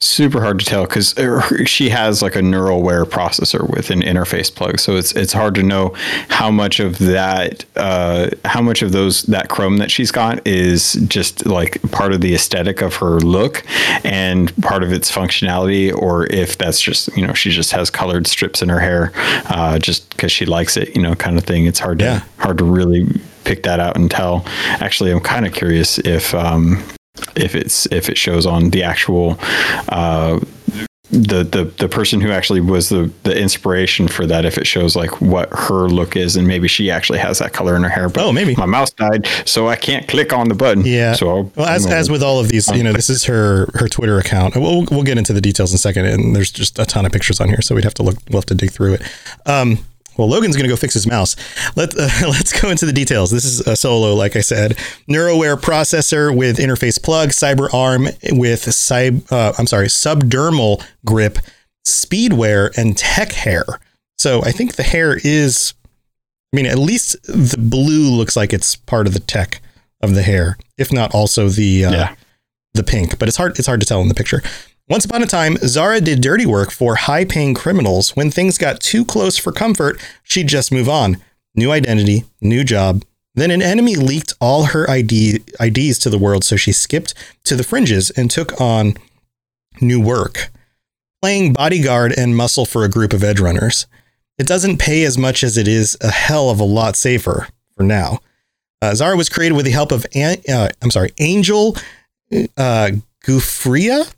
super 0.03 0.41
hard 0.41 0.59
to 0.59 0.65
tell 0.65 0.87
because 0.87 1.15
she 1.67 1.91
has 1.91 2.23
like 2.23 2.35
a 2.35 2.41
NeuroWare 2.41 3.05
processor 3.05 3.69
with 3.69 3.91
an 3.91 4.01
interface 4.01 4.55
plug, 4.55 4.79
so 4.79 4.97
it's 4.97 5.13
it's 5.13 5.33
hard 5.33 5.55
to 5.57 5.63
know 5.63 5.95
how 6.29 6.51
much 6.51 6.81
of 6.81 6.99
that, 6.99 7.65
uh, 7.77 8.31
how 8.45 8.63
much 8.63 8.83
of 8.83 8.93
those 8.93 9.23
that 9.25 9.49
chrome 9.49 9.77
that 9.79 9.91
she's 9.91 10.11
got 10.11 10.47
is 10.47 10.95
just 11.09 11.47
like 11.47 11.81
part 11.91 12.13
of 12.13 12.21
the 12.21 12.35
aesthetic 12.35 12.81
of 12.81 12.97
her 12.97 13.21
look 13.21 13.65
and 14.05 14.55
part 14.63 14.83
of 14.83 14.93
its 14.93 15.11
functionality, 15.11 15.95
or 15.95 16.27
if 16.27 16.57
that's 16.59 16.81
just 16.81 17.15
you 17.17 17.27
know 17.27 17.35
she 17.35 17.51
just 17.51 17.73
has 17.73 17.91
colored 17.91 18.27
strips 18.27 18.63
in 18.63 18.69
her 18.69 18.81
hair 18.81 19.13
uh, 19.47 19.79
just 19.79 20.11
because 20.11 20.33
she 20.33 20.47
likes 20.47 20.77
it, 20.77 20.95
you 20.97 21.03
know, 21.03 21.15
kind 21.15 21.37
of 21.37 21.45
thing. 21.45 21.67
It's 21.67 21.79
hard 21.79 21.99
to 22.01 22.05
yeah. 22.05 22.23
hard 22.39 22.59
to 22.59 22.65
really 22.65 23.07
pick 23.45 23.63
that 23.65 23.81
out 23.81 23.97
and 23.97 24.11
tell. 24.11 24.45
Actually, 24.67 25.11
I'm 25.11 25.21
kind 25.21 25.47
of 25.47 25.53
curious 25.53 25.99
if 25.99 26.35
um, 26.35 26.83
if 27.37 27.55
it's 27.55 27.87
if 27.87 28.09
it 28.09 28.17
shows 28.17 28.47
on 28.47 28.71
the 28.71 28.83
actual 28.83 29.37
uh, 29.89 30.41
the 31.11 31.43
the 31.43 31.65
the 31.79 31.89
person 31.89 32.21
who 32.21 32.31
actually 32.31 32.61
was 32.61 32.89
the 32.89 33.11
the 33.25 33.37
inspiration 33.37 34.07
for 34.07 34.27
that 34.27 34.45
if 34.45 34.57
it 34.57 34.67
shows 34.67 34.95
like 34.95 35.21
what 35.21 35.49
her 35.51 35.89
look 35.89 36.15
is 36.15 36.37
and 36.37 36.47
maybe 36.47 36.69
she 36.69 36.89
actually 36.89 37.19
has 37.19 37.41
that 37.41 37.53
color 37.53 37.75
in 37.75 37.83
her 37.83 37.89
hair 37.89 38.09
but 38.09 38.25
oh 38.25 38.33
maybe. 38.33 38.55
my 38.55 38.67
mouse 38.67 38.93
died 38.93 39.27
so 39.45 39.67
i 39.67 39.75
can't 39.75 40.07
click 40.07 40.33
on 40.33 40.49
the 40.49 40.55
button. 40.55 40.85
Yeah. 40.87 41.15
So 41.15 41.29
I'll, 41.29 41.53
well 41.57 41.67
as, 41.67 41.85
as 41.87 42.11
with 42.11 42.23
all 42.23 42.39
of 42.39 42.49
these 42.49 42.69
you 42.69 42.85
know 42.85 42.93
this 42.93 43.11
is 43.11 43.25
her 43.25 43.69
her 43.75 43.89
twitter 43.89 44.19
account. 44.19 44.55
We'll, 44.55 44.87
we'll 44.91 45.03
get 45.03 45.19
into 45.19 45.33
the 45.33 45.41
details 45.41 45.73
in 45.73 45.77
a 45.77 45.79
second 45.79 46.07
and 46.07 46.37
there's 46.37 46.51
just 46.51 46.79
a 46.79 46.87
ton 46.87 47.05
of 47.05 47.13
pictures 47.13 47.41
on 47.41 47.49
here 47.49 47.61
so 47.61 47.75
we'd 47.75 47.85
have 47.85 47.95
to 47.95 48.03
look 48.03 48.17
we'll 48.31 48.41
have 48.41 48.47
to 48.47 48.55
dig 48.55 48.71
through 48.71 48.95
it. 48.95 49.03
Um 49.47 49.85
well, 50.17 50.29
Logan's 50.29 50.57
going 50.57 50.65
to 50.65 50.69
go 50.69 50.77
fix 50.77 50.95
his 50.95 51.07
mouse. 51.07 51.37
Let, 51.77 51.97
uh, 51.97 52.09
let's 52.23 52.59
go 52.59 52.71
into 52.71 52.87
the 52.87 52.93
details. 52.93 53.31
This 53.31 53.45
is 53.45 53.61
a 53.61 53.77
solo, 53.77 54.15
like 54.15 54.37
I 54.37 54.41
said. 54.41 54.73
NeuroWare 55.09 55.57
processor 55.57 56.35
with 56.37 56.59
interface 56.59 57.03
plug, 57.03 57.31
Cyber 57.31 57.73
Arm 57.73 58.05
with 58.33 58.67
cyb, 58.67 59.31
uh, 59.33 59.53
I'm 59.59 59.67
sorry, 59.67 59.87
subdermal 59.87 60.85
grip, 61.05 61.39
speedware, 61.87 62.77
and 62.77 62.97
tech 62.97 63.33
hair. 63.33 63.65
So 64.19 64.43
I 64.43 64.53
think 64.53 64.75
the 64.75 64.83
hair 64.83 65.19
is, 65.25 65.75
I 66.53 66.57
mean, 66.57 66.67
at 66.67 66.79
least 66.79 67.17
the 67.23 67.57
blue 67.59 68.11
looks 68.11 68.37
like 68.37 68.53
it's 68.53 68.77
part 68.77 69.07
of 69.07 69.15
the 69.15 69.21
tech 69.21 69.63
of 70.03 70.15
the 70.15 70.23
hair, 70.23 70.59
if 70.77 70.93
not 70.93 71.15
also 71.15 71.49
the 71.49 71.85
uh, 71.85 71.91
yeah. 71.91 72.15
the 72.75 72.83
pink. 72.83 73.19
But 73.19 73.29
it's 73.29 73.37
hard 73.37 73.59
it's 73.59 73.67
hard 73.67 73.81
to 73.81 73.87
tell 73.87 74.01
in 74.03 74.09
the 74.09 74.15
picture. 74.15 74.43
Once 74.91 75.05
upon 75.05 75.23
a 75.23 75.27
time, 75.27 75.57
Zara 75.59 76.01
did 76.01 76.21
dirty 76.21 76.45
work 76.45 76.73
for 76.73 76.97
high 76.97 77.25
paying 77.25 77.55
criminals. 77.55 78.17
When 78.17 78.29
things 78.29 78.59
got 78.59 78.81
too 78.81 79.05
close 79.05 79.39
for 79.39 79.53
comfort, 79.53 80.01
she'd 80.25 80.49
just 80.49 80.73
move 80.73 80.89
on. 80.89 81.19
New 81.55 81.71
identity, 81.71 82.25
new 82.41 82.65
job. 82.65 83.05
Then 83.37 83.53
an 83.53 83.63
enemy 83.63 83.95
leaked 83.95 84.35
all 84.41 84.65
her 84.65 84.91
ID, 84.91 85.45
IDs 85.61 85.97
to 86.01 86.11
the 86.11 86.19
world, 86.19 86.43
so 86.43 86.57
she 86.57 86.73
skipped 86.73 87.15
to 87.45 87.55
the 87.55 87.63
fringes 87.63 88.11
and 88.11 88.29
took 88.29 88.61
on 88.61 88.95
new 89.81 90.01
work, 90.01 90.51
playing 91.23 91.53
bodyguard 91.53 92.13
and 92.19 92.37
muscle 92.37 92.67
for 92.67 92.83
a 92.83 92.91
group 92.91 93.13
of 93.13 93.23
edge 93.23 93.39
runners. 93.39 93.87
It 94.39 94.49
doesn't 94.49 94.79
pay 94.79 95.05
as 95.05 95.17
much 95.17 95.45
as 95.45 95.57
it 95.57 95.69
is 95.69 95.97
a 96.01 96.11
hell 96.11 96.51
of 96.51 96.59
a 96.59 96.65
lot 96.65 96.97
safer 96.97 97.47
for 97.77 97.85
now. 97.85 98.19
Uh, 98.83 98.97
Zara 98.97 99.17
was 99.17 99.29
created 99.29 99.55
with 99.55 99.67
the 99.67 99.71
help 99.71 99.93
of, 99.93 100.05
uh, 100.17 100.69
I'm 100.83 100.91
sorry, 100.91 101.13
Angel 101.21 101.77
uh, 102.57 102.91
Giuffria 103.25 104.13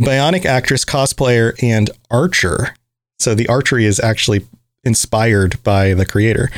bionic 0.00 0.44
actress, 0.44 0.84
cosplayer, 0.84 1.54
and 1.62 1.90
archer. 2.10 2.74
So 3.18 3.34
the 3.34 3.48
archery 3.48 3.84
is 3.84 4.00
actually 4.00 4.46
inspired 4.82 5.62
by 5.62 5.94
the 5.94 6.06
creator. 6.06 6.50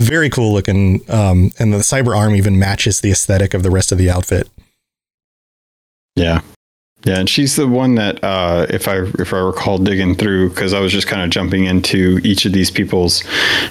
Very 0.00 0.28
cool 0.28 0.52
looking. 0.52 1.00
Um, 1.10 1.52
and 1.58 1.72
the 1.72 1.78
cyber 1.78 2.16
arm 2.16 2.34
even 2.34 2.58
matches 2.58 3.00
the 3.00 3.10
aesthetic 3.10 3.54
of 3.54 3.62
the 3.62 3.70
rest 3.70 3.92
of 3.92 3.98
the 3.98 4.10
outfit. 4.10 4.48
Yeah. 6.16 6.42
Yeah, 7.04 7.18
and 7.18 7.28
she's 7.28 7.56
the 7.56 7.68
one 7.68 7.96
that, 7.96 8.22
uh, 8.24 8.66
if 8.70 8.88
I 8.88 9.02
if 9.18 9.34
I 9.34 9.38
recall 9.38 9.76
digging 9.76 10.14
through, 10.14 10.50
because 10.50 10.72
I 10.72 10.80
was 10.80 10.90
just 10.90 11.06
kind 11.06 11.22
of 11.22 11.28
jumping 11.28 11.64
into 11.64 12.18
each 12.24 12.46
of 12.46 12.52
these 12.52 12.70
people's 12.70 13.22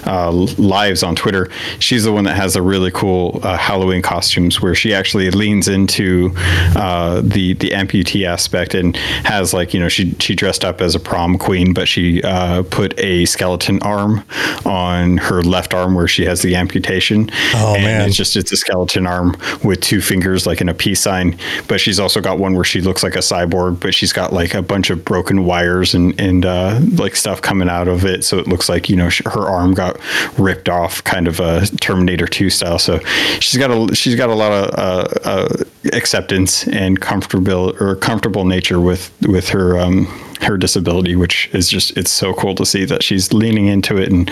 uh, 0.05 0.31
lives 0.31 1.01
on 1.01 1.15
Twitter. 1.15 1.49
She's 1.79 2.03
the 2.03 2.11
one 2.11 2.25
that 2.25 2.36
has 2.36 2.53
the 2.53 2.61
really 2.61 2.91
cool 2.91 3.39
uh, 3.41 3.57
Halloween 3.57 4.03
costumes, 4.03 4.61
where 4.61 4.75
she 4.75 4.93
actually 4.93 5.31
leans 5.31 5.67
into 5.67 6.31
uh, 6.75 7.21
the 7.21 7.53
the 7.53 7.71
amputee 7.71 8.27
aspect 8.27 8.75
and 8.75 8.95
has 8.95 9.51
like 9.51 9.73
you 9.73 9.79
know 9.79 9.89
she 9.89 10.11
she 10.19 10.36
dressed 10.36 10.63
up 10.63 10.79
as 10.79 10.93
a 10.93 10.99
prom 10.99 11.39
queen, 11.39 11.73
but 11.73 11.88
she 11.88 12.21
uh, 12.21 12.61
put 12.69 12.97
a 12.99 13.25
skeleton 13.25 13.81
arm 13.81 14.23
on 14.65 15.17
her 15.17 15.41
left 15.41 15.73
arm 15.73 15.95
where 15.95 16.07
she 16.07 16.23
has 16.25 16.43
the 16.43 16.55
amputation. 16.55 17.31
Oh 17.55 17.73
and 17.73 17.84
man, 17.84 18.07
it's 18.07 18.15
just 18.15 18.36
it's 18.36 18.51
a 18.51 18.57
skeleton 18.57 19.07
arm 19.07 19.36
with 19.63 19.81
two 19.81 20.01
fingers 20.01 20.45
like 20.45 20.61
in 20.61 20.69
a 20.69 20.73
peace 20.75 21.01
sign, 21.01 21.36
but 21.67 21.81
she's 21.81 21.99
also 21.99 22.21
got 22.21 22.38
one 22.38 22.53
where 22.53 22.63
she 22.63 22.79
looks 22.79 23.01
like 23.01 23.15
a 23.15 23.22
cyborg, 23.24 23.80
but 23.80 23.93
she's 23.93 24.13
got 24.13 24.34
like 24.34 24.53
a 24.53 24.61
bunch 24.61 24.89
of 24.89 25.03
broken 25.03 25.45
wires 25.45 25.93
and 25.93 26.19
and 26.19 26.45
uh, 26.45 26.80
like 26.95 27.15
stuff 27.15 27.41
coming 27.41 27.69
out 27.69 27.88
of 27.88 28.05
it, 28.05 28.24
so 28.24 28.38
it 28.38 28.47
looks 28.47 28.69
like 28.69 28.89
you 28.89 28.95
know 28.95 29.09
her 29.26 29.49
arm 29.49 29.74
got 29.74 29.99
ripped 30.38 30.69
off, 30.69 31.03
kind 31.03 31.28
of 31.28 31.39
a 31.39 31.65
Terminator 31.82 32.28
Two 32.28 32.49
style. 32.49 32.80
So 32.80 32.99
she's 33.39 33.57
got 33.57 33.71
a 33.71 33.95
she's 33.95 34.15
got 34.15 34.30
a 34.30 34.36
lot 34.36 34.51
of 34.51 34.74
uh, 34.78 35.07
uh, 35.24 35.63
acceptance 35.93 36.67
and 36.67 36.99
comfortable 36.99 37.76
or 37.80 37.95
comfortable 37.95 38.45
nature 38.45 38.80
with 38.80 39.11
with 39.21 39.49
her. 39.49 39.80
Um, 39.80 40.07
her 40.41 40.57
disability, 40.57 41.15
which 41.15 41.49
is 41.53 41.69
just 41.69 41.95
it's 41.95 42.11
so 42.11 42.34
cool 42.34 42.53
to 42.55 42.65
see 42.65 42.84
that 42.84 43.01
she's 43.01 43.32
leaning 43.32 43.67
into 43.67 43.95
it 43.95 44.11
and 44.11 44.30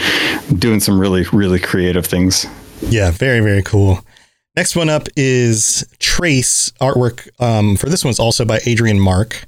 doing 0.59 0.81
some 0.81 0.99
really 0.99 1.25
really 1.31 1.59
creative 1.59 2.05
things. 2.05 2.45
Yeah, 2.89 3.11
very 3.11 3.39
very 3.39 3.63
cool. 3.63 4.03
Next 4.55 4.75
one 4.75 4.89
up 4.89 5.07
is 5.15 5.87
Trace 5.99 6.71
artwork. 6.81 7.29
Um, 7.41 7.77
for 7.77 7.87
this 7.87 8.03
one's 8.03 8.19
also 8.19 8.43
by 8.43 8.59
Adrian 8.65 8.99
Marc, 8.99 9.45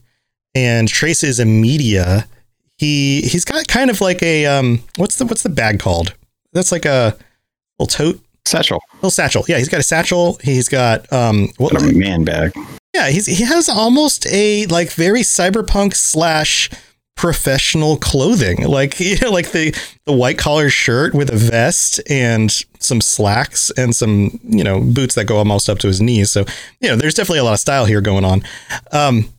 and 0.55 0.87
Trace 0.87 1.23
is 1.23 1.39
a 1.39 1.45
media. 1.45 2.27
He 2.77 3.21
he's 3.21 3.43
got 3.43 3.67
kind 3.67 3.89
of 3.89 3.99
like 3.99 4.23
a 4.23 4.45
um, 4.45 4.81
what's 4.95 5.17
the 5.17 5.25
what's 5.25 5.43
the 5.43 5.49
bag 5.49 5.79
called? 5.79 6.13
That's 6.53 6.71
like 6.71 6.85
a 6.85 7.17
little 7.79 7.87
tote 7.87 8.21
satchel. 8.45 8.79
Little 8.95 9.11
satchel. 9.11 9.43
Yeah, 9.47 9.57
he's 9.57 9.69
got 9.69 9.81
a 9.81 9.83
satchel. 9.83 10.37
He's 10.41 10.69
got 10.69 11.11
um, 11.11 11.49
what 11.57 11.75
a 11.75 11.93
man 11.93 12.23
bag. 12.23 12.53
Yeah, 12.93 13.09
he's 13.09 13.25
he 13.25 13.43
has 13.43 13.67
almost 13.67 14.25
a 14.27 14.67
like 14.67 14.91
very 14.91 15.21
cyberpunk 15.21 15.95
slash 15.95 16.69
professional 17.15 17.97
clothing. 17.97 18.67
Like 18.73 18.99
you 18.99 19.17
know 19.21 19.29
like 19.29 19.51
the 19.51 19.75
the 20.05 20.13
white 20.13 20.37
collar 20.37 20.69
shirt 20.69 21.13
with 21.13 21.31
a 21.31 21.35
vest 21.35 22.01
and 22.09 22.51
some 22.79 23.01
slacks 23.01 23.71
and 23.77 23.95
some 23.95 24.39
you 24.43 24.63
know 24.63 24.79
boots 24.79 25.15
that 25.15 25.25
go 25.25 25.37
almost 25.37 25.69
up 25.69 25.77
to 25.79 25.87
his 25.87 26.01
knees. 26.01 26.31
So 26.31 26.45
you 26.79 26.89
know 26.89 26.95
there's 26.95 27.13
definitely 27.13 27.39
a 27.39 27.43
lot 27.43 27.53
of 27.53 27.59
style 27.59 27.85
here 27.85 28.01
going 28.01 28.25
on. 28.25 28.43
Um 28.91 29.29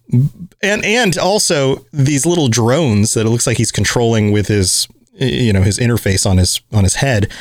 and 0.63 0.85
and 0.85 1.19
also 1.19 1.85
these 1.93 2.27
little 2.27 2.49
drones 2.49 3.15
that 3.15 3.27
it 3.27 3.31
looks 3.31 3.47
like 3.47 3.57
he's 3.57 3.73
controlling 3.73 4.31
with 4.31 4.47
his 4.47 4.87
you 5.15 5.53
know 5.53 5.63
his 5.63 5.79
interface 5.79 6.29
on 6.31 6.39
his 6.39 6.61
on 6.73 6.85
his 6.85 6.97
head. 6.97 7.33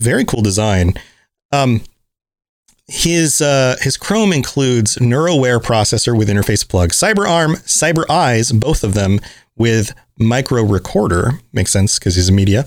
Very 0.00 0.24
cool 0.24 0.42
design. 0.42 0.94
Um 1.52 1.80
his 2.88 3.42
uh, 3.42 3.76
his 3.82 3.98
Chrome 3.98 4.32
includes 4.32 4.96
NeuroWare 4.96 5.60
processor 5.60 6.16
with 6.16 6.30
interface 6.30 6.66
plug, 6.66 6.90
CyberArm, 6.90 7.56
Cyber 7.66 8.08
Eyes, 8.08 8.50
both 8.50 8.82
of 8.82 8.94
them 8.94 9.20
with 9.58 9.94
micro 10.18 10.62
recorder. 10.62 11.40
Makes 11.52 11.72
sense 11.72 11.98
because 11.98 12.16
he's 12.16 12.28
a 12.28 12.32
media. 12.32 12.66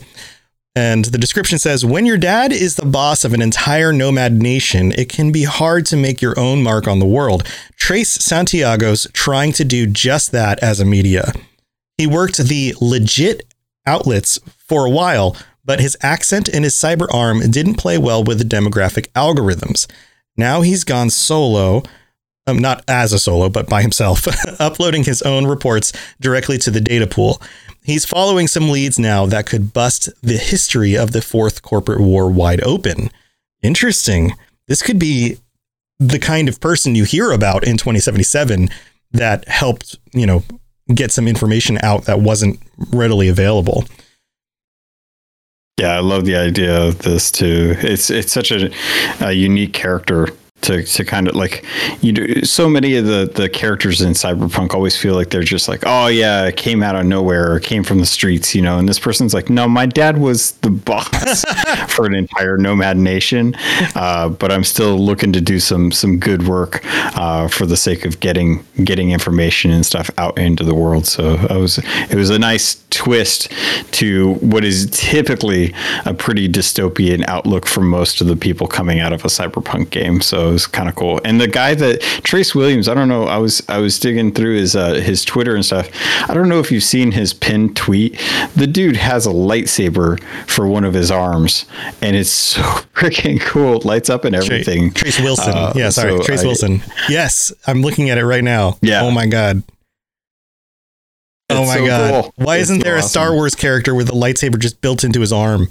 And 0.76 1.06
the 1.06 1.18
description 1.18 1.60
says 1.60 1.86
When 1.86 2.06
your 2.06 2.18
dad 2.18 2.54
is 2.54 2.76
the 2.76 2.86
boss 2.86 3.26
of 3.26 3.34
an 3.34 3.42
entire 3.42 3.92
nomad 3.92 4.34
nation, 4.34 4.94
it 4.94 5.10
can 5.10 5.32
be 5.32 5.44
hard 5.44 5.86
to 5.88 5.98
make 5.98 6.22
your 6.22 6.40
own 6.40 6.64
mark 6.64 6.88
on 6.88 7.00
the 7.00 7.06
world. 7.06 7.44
Trace 7.76 8.12
Santiago's 8.12 9.08
trying 9.14 9.52
to 9.54 9.66
do 9.66 9.86
just 9.86 10.32
that 10.32 10.60
as 10.64 10.80
a 10.80 10.86
media. 10.86 11.34
He 11.98 12.08
worked 12.08 12.38
the 12.38 12.74
legit 12.80 13.54
outlets 13.86 14.40
for 14.58 14.86
a 14.86 14.90
while, 14.90 15.36
but 15.66 15.82
his 15.82 15.98
accent 16.02 16.48
and 16.48 16.64
his 16.64 16.76
cyber 16.76 17.14
arm 17.14 17.52
didn't 17.52 17.76
play 17.76 17.98
well 17.98 18.24
with 18.24 18.38
the 18.38 18.46
demographic 18.46 19.08
algorithms. 19.10 19.92
Now 20.38 20.62
he's 20.62 20.86
gone 20.86 21.10
solo 21.10 21.84
um, 22.48 22.58
not 22.58 22.84
as 22.88 23.14
a 23.14 23.20
solo, 23.20 23.50
but 23.50 23.70
by 23.70 23.82
himself, 23.82 24.28
uploading 24.60 25.04
his 25.04 25.22
own 25.22 25.46
reports 25.46 25.94
directly 26.20 26.58
to 26.60 26.72
the 26.72 26.82
data 26.82 27.08
pool. 27.08 27.42
He's 27.84 28.06
following 28.06 28.48
some 28.48 28.70
leads 28.70 29.00
now 29.00 29.26
that 29.26 29.48
could 29.48 29.74
bust 29.74 30.10
the 30.22 30.38
history 30.38 30.96
of 30.96 31.12
the 31.12 31.22
fourth 31.22 31.62
corporate 31.62 32.00
war 32.00 32.30
wide 32.30 32.62
open. 32.64 33.10
Interesting. 33.62 34.34
This 34.68 34.82
could 34.82 35.00
be 35.00 35.38
the 36.00 36.20
kind 36.20 36.50
of 36.50 36.60
person 36.60 36.96
you 36.96 37.04
hear 37.04 37.32
about 37.32 37.64
in 37.64 37.78
2077 37.78 38.70
that 39.12 39.48
helped, 39.48 39.98
you 40.14 40.26
know, 40.26 40.44
get 40.94 41.12
some 41.12 41.28
information 41.28 41.78
out 41.84 42.06
that 42.06 42.20
wasn't 42.20 42.60
readily 42.92 43.28
available. 43.28 43.86
Yeah, 45.80 45.96
I 45.96 46.00
love 46.00 46.26
the 46.26 46.36
idea 46.36 46.80
of 46.80 47.00
this 47.00 47.32
too. 47.32 47.76
It's 47.80 48.10
it's 48.12 48.32
such 48.32 48.52
a, 48.52 48.72
a 49.20 49.32
unique 49.32 49.74
character 49.74 50.28
to, 50.62 50.84
to 50.84 51.06
kind 51.06 51.28
of 51.28 51.36
like 51.36 51.66
you 52.02 52.12
know 52.12 52.26
so 52.44 52.70
many 52.70 52.96
of 52.96 53.06
the 53.06 53.32
the 53.34 53.50
characters 53.50 54.02
in 54.02 54.14
cyberpunk 54.14 54.74
always 54.74 54.98
feel 54.98 55.16
like 55.16 55.30
they're 55.30 55.44
just 55.44 55.68
like 55.68 55.84
oh 55.86 56.08
yeah 56.08 56.46
it 56.46 56.58
came 56.58 56.84
out 56.84 56.96
of 56.96 57.06
nowhere 57.06 57.54
or 57.54 57.60
came 57.60 57.84
from 57.84 58.00
the 58.00 58.06
streets 58.06 58.54
you 58.56 58.62
know 58.62 58.78
and 58.78 58.88
this 58.88 59.00
person's 59.00 59.34
like 59.34 59.50
no 59.50 59.68
my 59.68 59.86
dad 59.86 60.18
was 60.18 60.52
the 60.62 60.70
boss 60.70 61.44
for 61.90 62.06
an 62.06 62.14
entire 62.14 62.58
nomad 62.58 62.98
nation 62.98 63.56
uh, 63.96 64.30
but 64.30 64.52
i'm 64.52 64.64
still 64.64 64.98
looking 64.98 65.34
to 65.34 65.42
do 65.42 65.60
some 65.60 65.92
some 65.92 66.20
good 66.20 66.48
work 66.48 66.82
uh, 67.18 67.48
for 67.48 67.66
the 67.66 67.78
sake 67.78 68.06
of 68.06 68.20
getting 68.20 68.64
getting 68.84 69.12
information 69.12 69.72
and 69.72 69.86
stuff 69.86 70.10
out 70.18 70.38
into 70.38 70.64
the 70.64 70.76
world. 70.76 71.06
So 71.06 71.36
it 71.36 71.60
was 71.60 71.78
it 71.78 72.16
was 72.16 72.30
a 72.30 72.40
nice 72.40 72.84
twist 72.90 73.52
to 73.92 74.36
what 74.36 74.64
is 74.64 74.90
typically 74.92 75.74
a 76.06 76.14
pretty 76.14 76.48
dystopian 76.50 77.26
outlook 77.28 77.66
for 77.66 77.82
most 77.82 78.22
of 78.22 78.28
the 78.28 78.36
people 78.36 78.68
coming 78.68 79.00
out 79.00 79.14
of 79.14 79.24
a 79.26 79.28
cyberpunk 79.28 79.90
game. 79.90 80.22
So 80.22 80.51
was 80.52 80.68
kind 80.68 80.88
of 80.90 80.96
cool. 80.96 81.20
And 81.26 81.40
the 81.40 81.48
guy 81.48 81.74
that 81.76 82.02
Trace 82.24 82.54
Williams, 82.54 82.88
I 82.88 82.94
don't 82.94 83.08
know, 83.08 83.24
I 83.24 83.38
was 83.38 83.62
I 83.68 83.80
was 83.80 84.00
digging 84.00 84.34
through 84.34 84.58
his 84.58 84.76
uh, 84.76 84.96
his 84.96 85.26
Twitter 85.26 85.56
and 85.56 85.66
stuff. 85.66 85.90
I 86.30 86.34
don't 86.34 86.50
know 86.50 86.60
if 86.60 86.72
you've 86.72 86.84
seen 86.84 87.12
his 87.12 87.34
pinned 87.34 87.76
tweet. 87.76 88.20
The 88.56 88.68
dude 88.68 88.98
has 88.98 89.26
a 89.26 89.32
lightsaber 89.32 90.22
for 90.48 90.68
one 90.68 90.84
of 90.84 90.94
his 90.94 91.12
arms, 91.12 91.66
and 92.02 92.16
it's 92.16 92.30
so 92.52 92.62
freaking 92.94 93.40
cool. 93.42 93.78
It 93.78 93.86
lights 93.86 94.10
up 94.10 94.26
and 94.26 94.36
everything. 94.36 94.92
Trace 94.94 95.20
Wilson, 95.20 95.54
uh, 95.54 95.74
yeah, 95.76 95.90
sorry, 95.90 96.18
so 96.18 96.24
Trace 96.24 96.44
I, 96.44 96.46
Wilson. 96.46 96.84
Yes, 97.10 97.52
I'm 97.68 97.82
looking 97.82 98.10
at 98.10 98.18
it 98.18 98.26
right 98.26 98.44
now. 98.44 98.78
Yeah. 98.82 99.02
Oh 99.02 99.12
my 99.12 99.28
god. 99.28 99.64
oh 101.50 101.66
my 101.66 101.78
so 101.78 101.86
god! 101.86 102.24
Cool. 102.24 102.34
Why 102.46 102.58
it's 102.58 102.70
isn't 102.70 102.84
there 102.84 102.98
awesome. 102.98 103.06
a 103.06 103.10
Star 103.10 103.34
Wars 103.34 103.56
character 103.56 103.96
with 103.96 104.10
a 104.10 104.14
lightsaber 104.14 104.60
just 104.60 104.82
built 104.82 105.04
into 105.04 105.22
his 105.22 105.32
arm? 105.32 105.68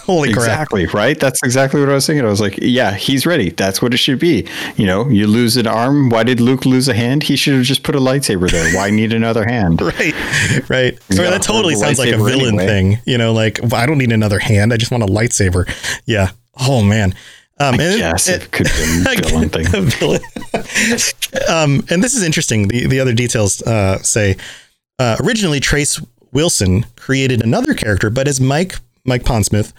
Holy 0.04 0.32
crap. 0.32 0.44
Exactly, 0.44 0.86
right? 0.86 1.18
That's 1.18 1.42
exactly 1.42 1.80
what 1.80 1.88
I 1.88 1.94
was 1.94 2.06
thinking. 2.06 2.24
I 2.24 2.28
was 2.28 2.40
like, 2.40 2.58
yeah, 2.60 2.94
he's 2.94 3.26
ready. 3.26 3.50
That's 3.50 3.80
what 3.82 3.94
it 3.94 3.98
should 3.98 4.18
be. 4.18 4.46
You 4.76 4.86
know, 4.86 5.08
you 5.08 5.26
lose 5.26 5.56
an 5.56 5.66
arm. 5.66 6.08
Why 6.08 6.22
did 6.22 6.40
Luke 6.40 6.64
lose 6.64 6.88
a 6.88 6.94
hand? 6.94 7.24
He 7.24 7.36
should 7.36 7.54
have 7.54 7.64
just 7.64 7.82
put 7.82 7.94
a 7.94 7.98
lightsaber 7.98 8.50
there. 8.50 8.74
Why 8.74 8.90
need 8.90 9.12
another 9.12 9.44
hand? 9.44 9.80
right, 9.82 10.14
right. 10.70 10.98
So 11.10 11.22
that 11.22 11.42
totally 11.42 11.74
sounds 11.74 11.98
like 11.98 12.12
a 12.12 12.16
villain 12.16 12.58
anyway. 12.60 12.66
thing. 12.66 12.98
You 13.06 13.18
know, 13.18 13.32
like, 13.32 13.72
I 13.72 13.86
don't 13.86 13.98
need 13.98 14.12
another 14.12 14.38
hand. 14.38 14.72
I 14.72 14.76
just 14.76 14.90
want 14.90 15.02
a 15.02 15.06
lightsaber. 15.06 15.68
Yeah. 16.06 16.30
Oh, 16.58 16.82
man. 16.82 17.14
Um, 17.58 17.78
and 17.78 17.98
yes, 17.98 18.26
it, 18.26 18.44
it, 18.44 18.52
could 18.52 18.66
be 18.66 19.04
a 19.06 19.22
villain 19.28 19.50
thing. 19.50 19.66
A 19.66 19.80
villain. 19.82 20.22
um, 21.48 21.84
and 21.90 22.02
this 22.02 22.14
is 22.14 22.22
interesting. 22.22 22.68
The, 22.68 22.86
the 22.86 23.00
other 23.00 23.12
details 23.12 23.60
uh, 23.62 23.98
say 23.98 24.36
uh, 24.98 25.16
originally 25.20 25.60
Trace 25.60 26.00
Wilson 26.32 26.86
created 26.96 27.42
another 27.42 27.74
character, 27.74 28.08
but 28.08 28.26
as 28.28 28.40
Mike 28.40 28.76
Mike 29.04 29.24
Pondsmith 29.24 29.72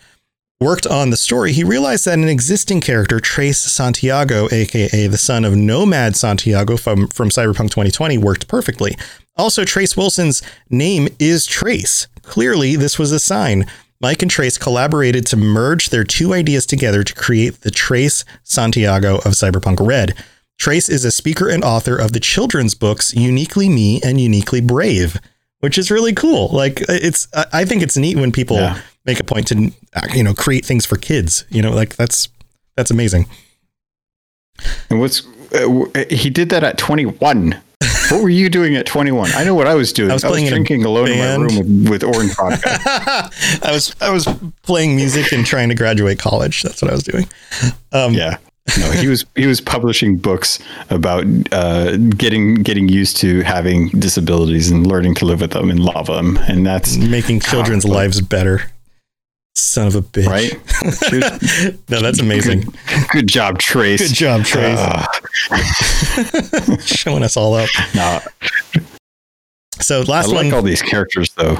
worked 0.61 0.85
on 0.85 1.09
the 1.09 1.17
story, 1.17 1.51
he 1.51 1.63
realized 1.63 2.05
that 2.05 2.17
an 2.17 2.29
existing 2.29 2.79
character, 2.79 3.19
Trace 3.19 3.59
Santiago, 3.59 4.47
aka 4.51 5.07
the 5.07 5.17
son 5.17 5.43
of 5.43 5.55
Nomad 5.55 6.15
Santiago 6.15 6.77
from, 6.77 7.07
from 7.07 7.29
Cyberpunk 7.29 7.71
2020, 7.71 8.17
worked 8.19 8.47
perfectly. 8.47 8.95
Also, 9.35 9.65
Trace 9.65 9.97
Wilson's 9.97 10.41
name 10.69 11.07
is 11.19 11.45
Trace. 11.45 12.07
Clearly, 12.21 12.75
this 12.75 12.99
was 12.99 13.11
a 13.11 13.19
sign. 13.19 13.65
Mike 13.99 14.21
and 14.21 14.31
Trace 14.31 14.57
collaborated 14.57 15.25
to 15.27 15.37
merge 15.37 15.89
their 15.89 16.03
two 16.03 16.33
ideas 16.33 16.65
together 16.65 17.03
to 17.03 17.13
create 17.13 17.61
the 17.61 17.71
Trace 17.71 18.23
Santiago 18.43 19.15
of 19.17 19.33
Cyberpunk 19.33 19.85
Red. 19.85 20.13
Trace 20.57 20.89
is 20.89 21.03
a 21.03 21.11
speaker 21.11 21.49
and 21.49 21.63
author 21.63 21.97
of 21.97 22.11
the 22.11 22.19
children's 22.19 22.75
books 22.75 23.13
Uniquely 23.15 23.67
Me 23.67 23.99
and 24.03 24.21
Uniquely 24.21 24.61
Brave, 24.61 25.19
which 25.59 25.77
is 25.77 25.89
really 25.89 26.13
cool. 26.13 26.49
Like 26.49 26.81
it's 26.87 27.27
I 27.51 27.65
think 27.65 27.81
it's 27.81 27.97
neat 27.97 28.17
when 28.17 28.31
people 28.31 28.57
yeah 28.57 28.81
make 29.05 29.19
a 29.19 29.23
point 29.23 29.47
to 29.47 29.71
you 30.13 30.23
know 30.23 30.33
create 30.33 30.65
things 30.65 30.85
for 30.85 30.97
kids. 30.97 31.45
You 31.49 31.61
know, 31.61 31.71
like 31.71 31.95
that's 31.95 32.29
that's 32.75 32.91
amazing. 32.91 33.27
And 34.89 34.99
what's 34.99 35.25
uh, 35.53 35.85
he 36.09 36.29
did 36.29 36.49
that 36.49 36.63
at 36.63 36.77
21. 36.77 37.59
what 38.09 38.21
were 38.21 38.29
you 38.29 38.49
doing 38.49 38.75
at 38.75 38.85
21? 38.85 39.31
I 39.33 39.43
know 39.43 39.55
what 39.55 39.67
I 39.67 39.75
was 39.75 39.91
doing. 39.91 40.11
I 40.11 40.13
was, 40.13 40.23
I 40.23 40.29
was 40.29 40.47
drinking 40.47 40.85
alone 40.85 41.07
band. 41.07 41.19
in 41.19 41.41
my 41.41 41.61
room 41.61 41.83
with, 41.83 41.89
with 41.89 42.03
orange 42.03 42.35
vodka. 42.35 42.69
I 43.63 43.71
was 43.71 43.95
I 44.01 44.11
was 44.11 44.27
playing 44.63 44.95
music 44.95 45.31
and 45.31 45.45
trying 45.45 45.69
to 45.69 45.75
graduate 45.75 46.19
college. 46.19 46.61
That's 46.61 46.81
what 46.81 46.91
I 46.91 46.93
was 46.93 47.03
doing. 47.03 47.27
Um, 47.91 48.13
yeah. 48.13 48.37
no, 48.77 48.91
he 48.91 49.07
was 49.07 49.25
he 49.35 49.47
was 49.47 49.59
publishing 49.59 50.17
books 50.17 50.59
about 50.91 51.25
uh, 51.51 51.97
getting 51.97 52.55
getting 52.55 52.87
used 52.87 53.17
to 53.17 53.41
having 53.41 53.89
disabilities 53.89 54.69
and 54.69 54.85
learning 54.85 55.15
to 55.15 55.25
live 55.25 55.41
with 55.41 55.51
them 55.51 55.71
and 55.71 55.79
love 55.79 56.05
them, 56.05 56.37
and 56.47 56.65
that's 56.65 56.95
making 56.97 57.39
children's 57.39 57.85
lives 57.85 58.21
better. 58.21 58.71
Son 59.55 59.87
of 59.87 59.95
a 59.95 60.01
bitch! 60.01 60.27
Right? 60.27 60.53
no, 61.89 62.01
that's 62.01 62.19
amazing. 62.19 62.61
Good, 62.61 63.09
good, 63.11 63.27
job, 63.27 63.59
Trace. 63.59 64.07
Good 64.07 64.15
job, 64.15 64.43
Trace. 64.43 64.79
Uh. 64.79 66.77
Showing 66.79 67.23
us 67.23 67.35
all 67.35 67.53
up. 67.53 67.69
No. 67.93 68.19
So 69.81 70.01
last 70.01 70.29
I 70.29 70.33
like 70.33 70.45
one. 70.45 70.53
all 70.53 70.61
these 70.61 70.81
characters, 70.81 71.31
though. 71.33 71.57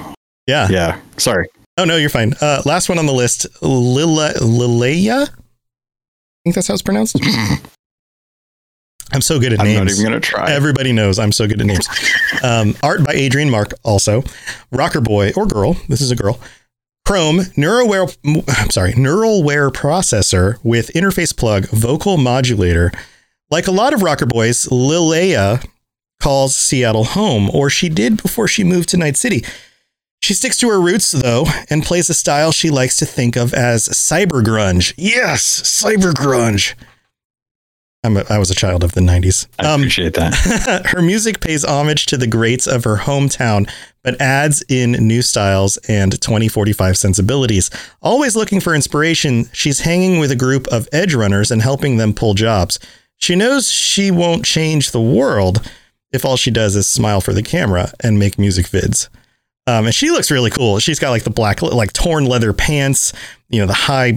Yeah. 0.47 0.69
Yeah. 0.69 0.99
Sorry. 1.17 1.47
Oh 1.77 1.85
no, 1.85 1.97
you're 1.97 2.09
fine. 2.09 2.33
Uh, 2.41 2.61
last 2.65 2.89
one 2.89 2.99
on 2.99 3.05
the 3.05 3.13
list, 3.13 3.47
Lila 3.61 4.33
Lileya. 4.35 5.23
I 5.23 6.43
think 6.43 6.55
that's 6.55 6.67
how 6.67 6.73
it's 6.73 6.83
pronounced. 6.83 7.17
I'm 9.13 9.21
so 9.21 9.39
good 9.39 9.53
at 9.53 9.59
I'm 9.59 9.65
names. 9.65 9.79
I'm 9.79 9.85
not 9.85 9.91
even 9.91 10.05
going 10.05 10.21
to 10.21 10.25
try. 10.25 10.51
Everybody 10.51 10.93
knows 10.93 11.19
I'm 11.19 11.31
so 11.31 11.47
good 11.47 11.59
at 11.59 11.67
names. 11.67 11.87
Um, 12.43 12.75
art 12.81 13.05
by 13.05 13.13
Adrian 13.13 13.51
Marc, 13.51 13.71
also. 13.83 14.23
Rocker 14.71 14.99
Boy 14.99 15.31
or 15.35 15.45
girl. 15.45 15.75
This 15.87 16.01
is 16.01 16.09
a 16.09 16.15
girl. 16.15 16.39
Chrome 17.05 17.39
NeuroWare. 17.57 18.17
I'm 18.59 18.69
sorry, 18.69 18.93
NeuralWare 18.93 19.71
processor 19.71 20.57
with 20.63 20.93
interface 20.93 21.35
plug, 21.35 21.67
vocal 21.69 22.17
modulator. 22.17 22.91
Like 23.49 23.67
a 23.67 23.71
lot 23.71 23.93
of 23.93 24.01
rocker 24.01 24.25
boys, 24.25 24.67
Lileya 24.67 25.65
calls 26.21 26.55
Seattle 26.55 27.03
home, 27.03 27.49
or 27.49 27.69
she 27.69 27.89
did 27.89 28.21
before 28.21 28.47
she 28.47 28.63
moved 28.63 28.89
to 28.89 28.97
Night 28.97 29.17
City. 29.17 29.43
She 30.21 30.35
sticks 30.35 30.57
to 30.59 30.69
her 30.69 30.79
roots, 30.79 31.11
though, 31.11 31.45
and 31.69 31.83
plays 31.83 32.09
a 32.09 32.13
style 32.13 32.51
she 32.51 32.69
likes 32.69 32.95
to 32.97 33.05
think 33.05 33.35
of 33.35 33.53
as 33.53 33.89
cyber 33.89 34.43
grunge. 34.43 34.93
Yes, 34.95 35.61
cyber 35.63 36.13
grunge. 36.13 36.75
I'm 38.03 38.17
a, 38.17 38.25
I 38.29 38.39
was 38.39 38.49
a 38.49 38.55
child 38.55 38.83
of 38.83 38.93
the 38.93 39.01
90s. 39.01 39.47
I 39.59 39.73
um, 39.73 39.81
appreciate 39.81 40.15
that. 40.15 40.87
her 40.91 41.01
music 41.03 41.39
pays 41.39 41.63
homage 41.63 42.07
to 42.07 42.17
the 42.17 42.25
greats 42.25 42.65
of 42.65 42.83
her 42.83 42.97
hometown, 42.97 43.71
but 44.03 44.19
adds 44.19 44.63
in 44.69 44.93
new 44.93 45.21
styles 45.21 45.77
and 45.87 46.19
2045 46.19 46.97
sensibilities. 46.97 47.69
Always 48.01 48.35
looking 48.35 48.59
for 48.59 48.73
inspiration, 48.73 49.49
she's 49.53 49.81
hanging 49.81 50.19
with 50.19 50.31
a 50.31 50.35
group 50.35 50.67
of 50.69 50.89
edge 50.91 51.13
runners 51.13 51.51
and 51.51 51.61
helping 51.61 51.97
them 51.97 52.13
pull 52.13 52.33
jobs. 52.33 52.79
She 53.17 53.35
knows 53.35 53.71
she 53.71 54.09
won't 54.09 54.45
change 54.45 54.91
the 54.91 55.01
world 55.01 55.69
if 56.11 56.25
all 56.25 56.37
she 56.37 56.49
does 56.49 56.75
is 56.75 56.87
smile 56.87 57.21
for 57.21 57.33
the 57.33 57.43
camera 57.43 57.91
and 57.99 58.17
make 58.17 58.39
music 58.39 58.65
vids. 58.65 59.09
Um, 59.67 59.85
and 59.85 59.93
she 59.93 60.09
looks 60.09 60.31
really 60.31 60.49
cool. 60.49 60.79
She's 60.79 60.97
got 60.97 61.11
like 61.11 61.23
the 61.23 61.29
black, 61.29 61.61
like 61.61 61.93
torn 61.93 62.25
leather 62.25 62.51
pants, 62.51 63.13
you 63.49 63.59
know, 63.59 63.67
the 63.67 63.73
high, 63.73 64.13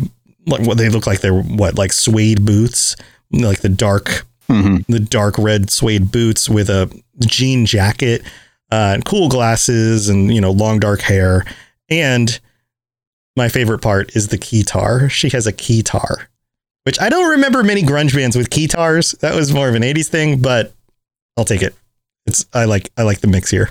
like 0.46 0.66
what 0.66 0.78
they 0.78 0.88
look 0.88 1.06
like 1.06 1.20
they're 1.20 1.38
what, 1.38 1.76
like 1.76 1.92
suede 1.92 2.46
boots 2.46 2.96
like 3.32 3.60
the 3.60 3.68
dark 3.68 4.26
mm-hmm. 4.48 4.90
the 4.92 5.00
dark 5.00 5.36
red 5.38 5.70
suede 5.70 6.10
boots 6.10 6.48
with 6.48 6.68
a 6.68 6.90
jean 7.20 7.66
jacket 7.66 8.22
uh, 8.70 8.92
and 8.94 9.04
cool 9.04 9.28
glasses 9.28 10.08
and 10.08 10.34
you 10.34 10.40
know 10.40 10.50
long 10.50 10.78
dark 10.78 11.00
hair. 11.00 11.44
And 11.88 12.38
my 13.36 13.48
favorite 13.48 13.80
part 13.80 14.14
is 14.16 14.28
the 14.28 14.38
keytar. 14.38 15.10
She 15.10 15.28
has 15.30 15.46
a 15.46 15.52
keytar 15.52 16.26
which 16.84 17.00
i 17.00 17.08
don't 17.08 17.30
remember 17.30 17.62
many 17.62 17.82
grunge 17.82 18.14
bands 18.14 18.36
with 18.36 18.50
keytars. 18.50 19.18
That 19.18 19.34
was 19.34 19.52
more 19.52 19.68
of 19.68 19.74
an 19.74 19.82
80s 19.82 20.08
thing 20.08 20.40
but 20.40 20.72
i'll 21.36 21.44
take 21.44 21.62
it. 21.62 21.74
It's 22.26 22.46
i 22.54 22.64
like 22.64 22.90
i 22.96 23.02
like 23.02 23.20
the 23.20 23.26
mix 23.26 23.50
here. 23.50 23.70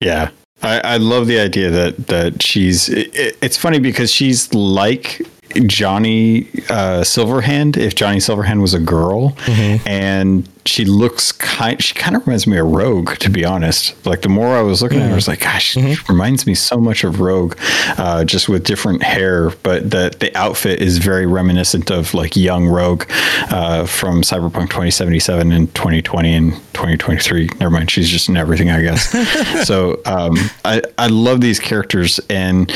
Yeah. 0.00 0.30
I, 0.62 0.80
I 0.80 0.96
love 0.96 1.26
the 1.26 1.38
idea 1.38 1.68
that 1.70 2.06
that 2.06 2.42
she's. 2.42 2.88
It, 2.88 3.36
it's 3.42 3.58
funny 3.58 3.78
because 3.78 4.10
she's 4.10 4.52
like 4.54 5.20
Johnny 5.60 6.42
uh, 6.70 7.02
Silverhand 7.02 7.76
if 7.76 7.94
Johnny 7.94 8.18
Silverhand 8.18 8.60
was 8.60 8.74
a 8.74 8.80
girl, 8.80 9.30
mm-hmm. 9.30 9.88
and 9.88 10.48
she 10.66 10.84
looks 10.84 11.32
kind. 11.32 11.82
She 11.82 11.94
kind 11.94 12.16
of 12.16 12.26
reminds 12.26 12.46
me 12.46 12.58
of 12.58 12.66
Rogue, 12.66 13.16
to 13.18 13.30
be 13.30 13.44
honest. 13.44 13.94
Like 14.06 14.22
the 14.22 14.28
more 14.28 14.56
I 14.56 14.62
was 14.62 14.82
looking 14.82 14.98
mm-hmm. 14.98 15.04
at 15.04 15.08
her, 15.08 15.12
I 15.12 15.16
was 15.16 15.28
like, 15.28 15.40
gosh, 15.40 15.74
mm-hmm. 15.74 16.12
reminds 16.12 16.46
me 16.46 16.54
so 16.54 16.78
much 16.78 17.04
of 17.04 17.20
Rogue, 17.20 17.56
uh, 17.98 18.24
just 18.24 18.48
with 18.48 18.64
different 18.64 19.02
hair. 19.02 19.50
But 19.62 19.90
the 19.90 20.14
the 20.18 20.34
outfit 20.36 20.80
is 20.80 20.98
very 20.98 21.26
reminiscent 21.26 21.90
of 21.90 22.14
like 22.14 22.36
young 22.36 22.66
Rogue 22.66 23.04
uh, 23.50 23.86
from 23.86 24.22
Cyberpunk 24.22 24.68
2077 24.70 25.52
and 25.52 25.74
2020 25.74 26.34
and 26.34 26.52
2023. 26.52 27.50
Never 27.60 27.70
mind, 27.70 27.90
she's 27.90 28.08
just 28.08 28.28
in 28.28 28.36
everything, 28.36 28.70
I 28.70 28.82
guess. 28.82 29.66
so 29.66 30.00
um, 30.04 30.36
I 30.64 30.82
I 30.98 31.06
love 31.08 31.40
these 31.40 31.60
characters, 31.60 32.20
and 32.28 32.70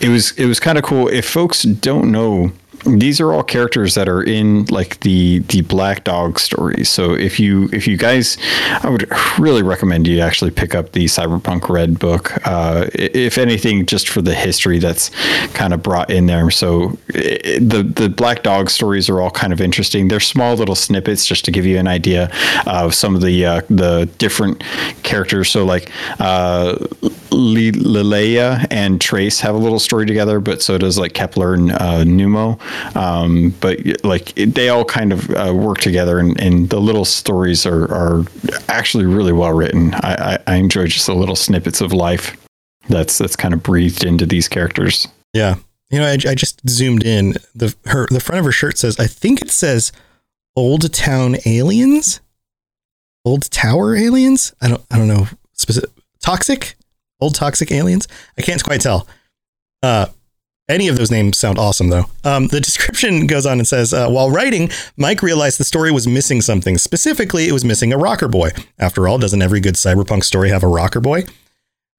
it 0.00 0.08
was 0.08 0.32
it 0.38 0.46
was 0.46 0.60
kind 0.60 0.78
of 0.78 0.84
cool. 0.84 1.08
If 1.08 1.28
folks 1.28 1.62
don't 1.62 2.10
know 2.12 2.52
these 2.84 3.20
are 3.20 3.32
all 3.32 3.42
characters 3.42 3.94
that 3.94 4.08
are 4.08 4.22
in 4.22 4.64
like 4.66 5.00
the 5.00 5.40
the 5.40 5.62
Black 5.62 6.04
Dog 6.04 6.38
stories. 6.38 6.88
So 6.88 7.14
if 7.14 7.38
you 7.38 7.68
if 7.72 7.86
you 7.86 7.96
guys, 7.96 8.38
I 8.82 8.88
would 8.88 9.10
really 9.38 9.62
recommend 9.62 10.06
you 10.06 10.20
actually 10.20 10.50
pick 10.50 10.74
up 10.74 10.92
the 10.92 11.04
Cyberpunk 11.06 11.68
Red 11.68 11.98
book. 11.98 12.46
Uh, 12.46 12.88
if 12.94 13.38
anything, 13.38 13.86
just 13.86 14.08
for 14.08 14.22
the 14.22 14.34
history 14.34 14.78
that's 14.78 15.10
kind 15.48 15.72
of 15.74 15.82
brought 15.82 16.10
in 16.10 16.26
there. 16.26 16.50
So 16.50 16.98
it, 17.08 17.68
the 17.68 17.82
the 17.82 18.08
Black 18.08 18.42
Dog 18.42 18.70
stories 18.70 19.08
are 19.08 19.20
all 19.20 19.30
kind 19.30 19.52
of 19.52 19.60
interesting. 19.60 20.08
They're 20.08 20.20
small 20.20 20.54
little 20.54 20.74
snippets 20.74 21.26
just 21.26 21.44
to 21.44 21.50
give 21.50 21.66
you 21.66 21.78
an 21.78 21.88
idea 21.88 22.30
of 22.66 22.94
some 22.94 23.14
of 23.14 23.22
the 23.22 23.44
uh, 23.44 23.62
the 23.68 24.08
different 24.18 24.62
characters. 25.02 25.50
So 25.50 25.64
like 25.64 25.90
uh, 26.18 26.86
Lileya 27.30 28.66
and 28.70 29.00
Trace 29.00 29.40
have 29.40 29.54
a 29.54 29.58
little 29.58 29.78
story 29.78 30.06
together, 30.06 30.40
but 30.40 30.62
so 30.62 30.78
does 30.78 30.98
like 30.98 31.14
Kepler 31.14 31.54
and 31.54 31.72
uh, 31.72 32.04
Numo. 32.04 32.60
Um, 32.96 33.54
but 33.60 33.78
like 34.04 34.34
they 34.34 34.68
all 34.68 34.84
kind 34.84 35.12
of 35.12 35.30
uh, 35.30 35.52
work 35.54 35.78
together, 35.78 36.18
and, 36.18 36.38
and, 36.40 36.70
the 36.70 36.80
little 36.80 37.04
stories 37.04 37.66
are, 37.66 37.92
are 37.92 38.24
actually 38.68 39.06
really 39.06 39.32
well 39.32 39.52
written. 39.52 39.94
I, 39.94 40.34
I, 40.34 40.38
I 40.46 40.54
enjoy 40.56 40.86
just 40.86 41.06
the 41.06 41.14
little 41.14 41.36
snippets 41.36 41.80
of 41.80 41.92
life 41.92 42.36
that's 42.88 43.18
that's 43.18 43.36
kind 43.36 43.54
of 43.54 43.62
breathed 43.62 44.04
into 44.04 44.26
these 44.26 44.48
characters. 44.48 45.08
Yeah, 45.32 45.56
you 45.90 45.98
know, 45.98 46.06
I, 46.06 46.12
I 46.12 46.34
just 46.34 46.68
zoomed 46.68 47.04
in. 47.04 47.34
the 47.54 47.74
her 47.86 48.06
The 48.10 48.20
front 48.20 48.40
of 48.40 48.44
her 48.44 48.52
shirt 48.52 48.78
says, 48.78 48.98
I 48.98 49.06
think 49.06 49.42
it 49.42 49.50
says, 49.50 49.92
"Old 50.54 50.92
Town 50.92 51.36
Aliens." 51.46 52.20
Old 53.24 53.50
Tower 53.50 53.96
Aliens. 53.96 54.54
I 54.60 54.68
don't. 54.68 54.84
I 54.90 54.98
don't 54.98 55.08
know. 55.08 55.26
Specific. 55.52 55.90
Toxic. 56.20 56.76
Old 57.20 57.34
Toxic 57.34 57.70
Aliens. 57.72 58.08
I 58.38 58.42
can't 58.42 58.62
quite 58.62 58.80
tell. 58.80 59.06
Uh, 59.82 60.06
any 60.68 60.86
of 60.86 60.96
those 60.96 61.10
names 61.10 61.36
sound 61.36 61.58
awesome, 61.58 61.88
though. 61.88 62.04
Um, 62.22 62.46
the 62.46 62.60
description 62.60 63.26
goes 63.26 63.44
on 63.44 63.58
and 63.58 63.66
says, 63.66 63.92
uh, 63.92 64.08
while 64.08 64.30
writing, 64.30 64.70
Mike 64.96 65.20
realized 65.20 65.58
the 65.58 65.64
story 65.64 65.90
was 65.90 66.06
missing 66.06 66.40
something. 66.40 66.78
Specifically, 66.78 67.48
it 67.48 67.52
was 67.52 67.64
missing 67.64 67.92
a 67.92 67.98
rocker 67.98 68.28
boy. 68.28 68.50
After 68.78 69.08
all, 69.08 69.18
doesn't 69.18 69.42
every 69.42 69.60
good 69.60 69.74
cyberpunk 69.74 70.24
story 70.24 70.50
have 70.50 70.62
a 70.62 70.68
rocker 70.68 71.00
boy? 71.00 71.24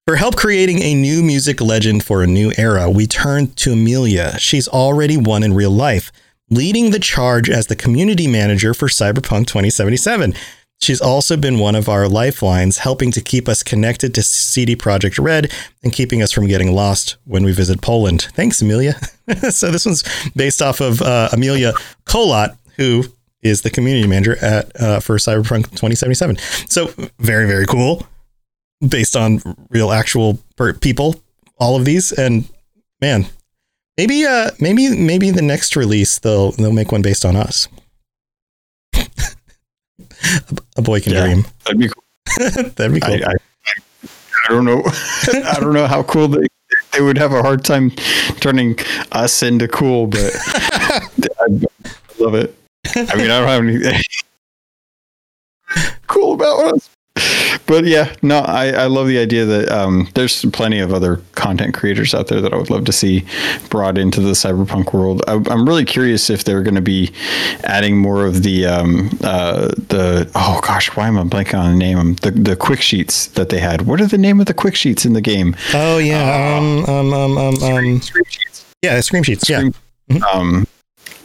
For 0.06 0.16
help 0.16 0.36
creating 0.36 0.82
a 0.82 0.94
new 0.94 1.22
music 1.22 1.60
legend 1.60 2.02
for 2.02 2.22
a 2.22 2.26
new 2.26 2.50
era, 2.58 2.90
we 2.90 3.06
turned 3.06 3.56
to 3.58 3.72
Amelia. 3.72 4.36
She's 4.38 4.66
already 4.66 5.16
one 5.16 5.44
in 5.44 5.54
real 5.54 5.70
life, 5.70 6.10
leading 6.50 6.90
the 6.90 6.98
charge 6.98 7.48
as 7.48 7.68
the 7.68 7.76
community 7.76 8.26
manager 8.26 8.74
for 8.74 8.88
Cyberpunk 8.88 9.46
2077. 9.46 10.34
She's 10.82 11.00
also 11.00 11.36
been 11.36 11.60
one 11.60 11.76
of 11.76 11.88
our 11.88 12.08
lifelines, 12.08 12.78
helping 12.78 13.12
to 13.12 13.20
keep 13.20 13.48
us 13.48 13.62
connected 13.62 14.12
to 14.14 14.22
CD 14.22 14.74
Projekt 14.74 15.22
Red 15.22 15.52
and 15.84 15.92
keeping 15.92 16.20
us 16.20 16.32
from 16.32 16.48
getting 16.48 16.72
lost 16.72 17.16
when 17.24 17.44
we 17.44 17.52
visit 17.52 17.80
Poland. 17.80 18.22
Thanks, 18.32 18.60
Amelia. 18.60 18.94
so 19.50 19.70
this 19.70 19.86
one's 19.86 20.02
based 20.34 20.60
off 20.60 20.80
of 20.80 21.00
uh, 21.00 21.28
Amelia 21.32 21.72
Kolot, 22.04 22.56
who 22.76 23.04
is 23.42 23.62
the 23.62 23.70
community 23.70 24.08
manager 24.08 24.36
at 24.44 24.80
uh, 24.80 24.98
for 24.98 25.18
Cyberpunk 25.18 25.70
2077. 25.70 26.36
So 26.68 26.88
very 27.20 27.46
very 27.46 27.66
cool, 27.66 28.04
based 28.86 29.14
on 29.14 29.40
real 29.70 29.92
actual 29.92 30.40
people. 30.80 31.14
All 31.58 31.76
of 31.76 31.84
these, 31.84 32.10
and 32.10 32.48
man, 33.00 33.26
maybe 33.96 34.24
uh 34.24 34.50
maybe 34.58 34.96
maybe 34.96 35.30
the 35.30 35.42
next 35.42 35.76
release 35.76 36.18
they'll 36.18 36.50
they'll 36.52 36.72
make 36.72 36.90
one 36.90 37.02
based 37.02 37.24
on 37.24 37.36
us 37.36 37.68
a 40.76 40.82
boy 40.82 41.00
can 41.00 41.12
yeah, 41.12 41.24
dream. 41.26 41.46
That'd 41.64 41.80
be 41.80 41.88
cool. 41.88 42.04
that'd 42.76 42.94
be 42.94 43.00
cool. 43.00 43.14
I, 43.14 43.32
I, 43.32 43.34
I 44.48 44.52
don't 44.52 44.64
know. 44.64 44.82
I 44.86 45.56
don't 45.60 45.72
know 45.72 45.86
how 45.86 46.02
cool 46.02 46.28
they 46.28 46.46
they 46.92 47.00
would 47.00 47.18
have 47.18 47.32
a 47.32 47.42
hard 47.42 47.64
time 47.64 47.90
turning 48.40 48.78
us 49.12 49.42
into 49.42 49.68
cool, 49.68 50.06
but 50.06 50.32
I 50.46 51.46
love 52.18 52.34
it. 52.34 52.54
I 52.94 53.14
mean, 53.16 53.30
I 53.30 53.40
don't 53.40 53.48
have 53.48 53.62
anything 53.62 54.00
cool 56.06 56.34
about 56.34 56.74
us 56.74 56.90
but 57.66 57.84
yeah, 57.84 58.14
no, 58.22 58.38
I, 58.40 58.68
I 58.70 58.86
love 58.86 59.06
the 59.06 59.18
idea 59.18 59.44
that 59.44 59.68
um, 59.70 60.08
there's 60.14 60.44
plenty 60.46 60.78
of 60.78 60.92
other 60.92 61.20
content 61.34 61.74
creators 61.74 62.14
out 62.14 62.28
there 62.28 62.40
that 62.40 62.52
I 62.52 62.56
would 62.56 62.70
love 62.70 62.84
to 62.86 62.92
see 62.92 63.24
brought 63.70 63.98
into 63.98 64.20
the 64.20 64.32
cyberpunk 64.32 64.92
world. 64.92 65.22
I, 65.26 65.34
am 65.34 65.66
really 65.66 65.84
curious 65.84 66.30
if 66.30 66.44
they're 66.44 66.62
going 66.62 66.74
to 66.74 66.80
be 66.80 67.12
adding 67.64 67.98
more 67.98 68.24
of 68.26 68.42
the 68.42 68.66
um, 68.66 69.10
uh, 69.22 69.68
the 69.88 70.30
oh 70.34 70.60
gosh, 70.62 70.94
why 70.96 71.08
am 71.08 71.18
I 71.18 71.24
blanking 71.24 71.58
on 71.58 71.72
the 71.72 71.78
name? 71.78 72.14
The 72.16 72.30
the 72.30 72.56
quick 72.56 72.82
sheets 72.82 73.28
that 73.28 73.48
they 73.48 73.58
had. 73.58 73.82
What 73.82 74.00
are 74.00 74.06
the 74.06 74.18
name 74.18 74.40
of 74.40 74.46
the 74.46 74.54
quick 74.54 74.74
sheets 74.74 75.04
in 75.04 75.12
the 75.12 75.20
game? 75.20 75.56
Oh 75.74 75.98
yeah, 75.98 76.54
uh, 76.54 76.58
um, 76.58 76.84
um, 76.84 77.12
um, 77.12 77.38
um, 77.38 77.62
um, 77.62 78.00
scream 78.00 78.24
sheets. 78.28 78.64
Yeah, 78.82 79.00
scream 79.00 79.22
sheets. 79.22 79.42
Screen, 79.42 79.74
yeah. 80.08 80.16
Mm-hmm. 80.16 80.38
Um, 80.38 80.66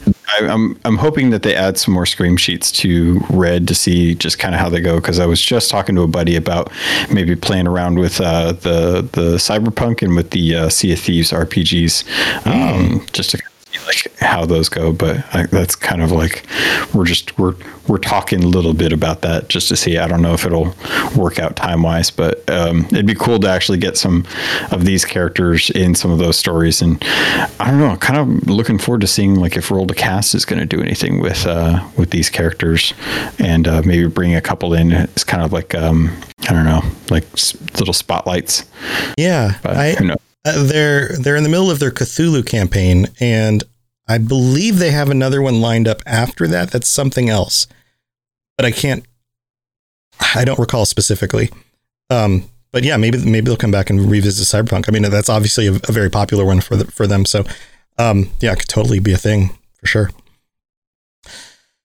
I, 0.08 0.44
am 0.44 0.50
I'm, 0.50 0.80
I'm 0.86 0.98
hoping 0.98 1.30
that 1.32 1.44
they 1.44 1.56
add 1.56 1.78
some 1.78 1.94
more 1.94 2.06
scream 2.06 2.38
sheets 2.38 2.72
to 2.74 3.20
Red 3.30 3.68
to 3.68 3.76
see 3.76 4.16
just 4.16 4.40
kind 4.40 4.54
of 4.54 4.62
how 4.62 4.70
they 4.70 4.82
go. 4.82 4.96
Because 4.96 5.20
I 5.20 5.26
was 5.26 5.42
just 5.42 5.70
talking 5.70 5.96
to 5.96 6.02
a 6.02 6.08
buddy 6.08 6.36
about 6.36 6.72
maybe 7.12 7.36
playing 7.36 7.68
around 7.68 8.00
with 8.00 8.20
uh, 8.22 8.54
the 8.54 9.08
the 9.12 9.38
Cyberpunk 9.38 10.02
and 10.02 10.16
with 10.16 10.32
the 10.32 10.56
uh, 10.56 10.70
Sea 10.70 10.94
of 10.94 11.00
Thieves 11.00 11.32
RPGs, 11.32 12.08
um, 12.46 13.00
mm. 13.00 13.12
just 13.14 13.32
to 13.32 13.42
like 13.88 14.18
how 14.20 14.46
those 14.46 14.70
go. 14.70 14.94
But 14.94 15.26
I, 15.34 15.46
that's 15.48 15.76
kind 15.76 16.02
of 16.02 16.12
like 16.12 16.46
we're 16.94 17.06
just 17.06 17.38
we're 17.40 17.56
we're 17.88 17.98
talking 17.98 18.44
a 18.44 18.48
little 18.48 18.74
bit 18.74 18.92
about 18.92 19.22
that 19.22 19.48
just 19.48 19.70
to 19.70 19.76
see. 19.76 19.98
I 19.98 20.08
don't 20.08 20.22
know 20.22 20.34
if 20.34 20.46
it'll 20.46 20.76
work 21.16 21.40
out 21.40 21.56
time 21.56 21.82
wise, 21.82 22.12
but 22.12 22.48
um, 22.50 22.86
it'd 22.88 23.08
be 23.08 23.16
cool 23.16 23.40
to 23.40 23.50
actually 23.50 23.78
get 23.78 23.98
some 23.98 24.26
of 24.72 24.86
these 24.86 25.06
characters 25.06 25.70
in 25.70 25.96
some 25.96 26.12
of 26.12 26.20
those 26.20 26.38
stories. 26.38 26.82
And 26.82 27.02
I 27.60 27.72
don't 27.72 27.80
know, 27.80 27.96
kind 27.98 28.20
of 28.20 28.50
looking 28.50 28.78
forward 28.78 29.02
to 29.02 29.08
seeing 29.08 29.36
like 29.36 29.56
if 29.58 29.72
Roll 29.72 29.86
the 29.86 29.96
Cast 29.96 30.36
is 30.36 30.46
going 30.46 30.60
to 30.60 30.66
do 30.66 30.82
anything 30.82 31.22
with 31.22 31.46
uh, 31.48 31.88
with 31.98 32.12
these 32.12 32.30
characters, 32.30 32.94
and 33.40 33.68
uh, 33.68 33.82
maybe 33.86 34.08
bring 34.08 34.36
a 34.36 34.42
couple 34.42 34.74
in. 34.74 34.92
It's 34.92 35.24
kind 35.24 35.44
of 35.44 35.54
like 35.54 35.74
um, 35.74 36.16
I 36.50 36.54
don't 36.54 36.66
know, 36.66 36.84
like 37.10 37.26
little 37.80 37.94
spotlights. 37.94 38.66
Yeah, 39.18 39.58
but 39.64 39.78
I, 39.78 39.96
uh, 40.46 40.64
they're 40.64 41.10
they're 41.18 41.36
in 41.36 41.44
the 41.44 41.50
middle 41.50 41.72
of 41.72 41.80
their 41.80 41.92
Cthulhu 41.92 42.46
campaign, 42.46 43.08
and 43.20 43.64
I 44.08 44.18
believe 44.18 44.80
they 44.80 44.92
have 44.92 45.10
another 45.10 45.42
one 45.42 45.62
lined 45.62 45.88
up 45.88 46.02
after 46.06 46.48
that. 46.48 46.72
That's 46.72 46.88
something 46.88 47.30
else, 47.30 47.68
but 48.56 48.66
I 48.66 48.72
can't. 48.72 49.06
I 50.36 50.46
don't 50.46 50.60
recall 50.60 50.86
specifically. 50.86 51.50
Um, 52.10 52.50
but 52.72 52.84
yeah, 52.84 52.98
maybe 52.98 53.18
maybe 53.24 53.48
they'll 53.48 53.58
come 53.58 53.72
back 53.72 53.90
and 53.90 54.10
revisit 54.10 54.48
Cyberpunk. 54.48 54.86
I 54.88 54.92
mean, 54.92 55.04
that's 55.04 55.30
obviously 55.30 55.68
a, 55.68 55.74
a 55.74 55.92
very 55.92 56.10
popular 56.10 56.46
one 56.46 56.62
for 56.62 56.76
the, 56.76 56.86
for 56.86 57.08
them. 57.08 57.26
So, 57.26 57.44
um, 57.98 58.30
yeah, 58.40 58.54
it 58.54 58.60
could 58.60 58.70
totally 58.70 59.00
be 59.00 59.14
a 59.14 59.18
thing 59.18 59.58
for 59.76 59.88
sure. 59.88 60.12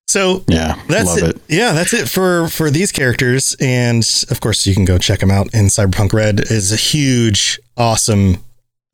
So 0.07 0.45
yeah, 0.47 0.81
that's 0.89 1.17
it. 1.17 1.37
it. 1.37 1.43
Yeah, 1.49 1.73
that's 1.73 1.95
it 1.95 2.09
for 2.09 2.47
for 2.49 2.71
these 2.71 2.93
characters, 2.93 3.57
and 3.61 4.07
of 4.31 4.41
course, 4.41 4.67
you 4.67 4.75
can 4.75 4.85
go 4.85 4.99
check 4.99 5.21
them 5.21 5.31
out. 5.31 5.49
And 5.55 5.69
Cyberpunk 5.69 6.13
Red 6.13 6.41
is 6.51 6.73
a 6.73 6.77
huge, 6.77 7.59
awesome 7.77 8.45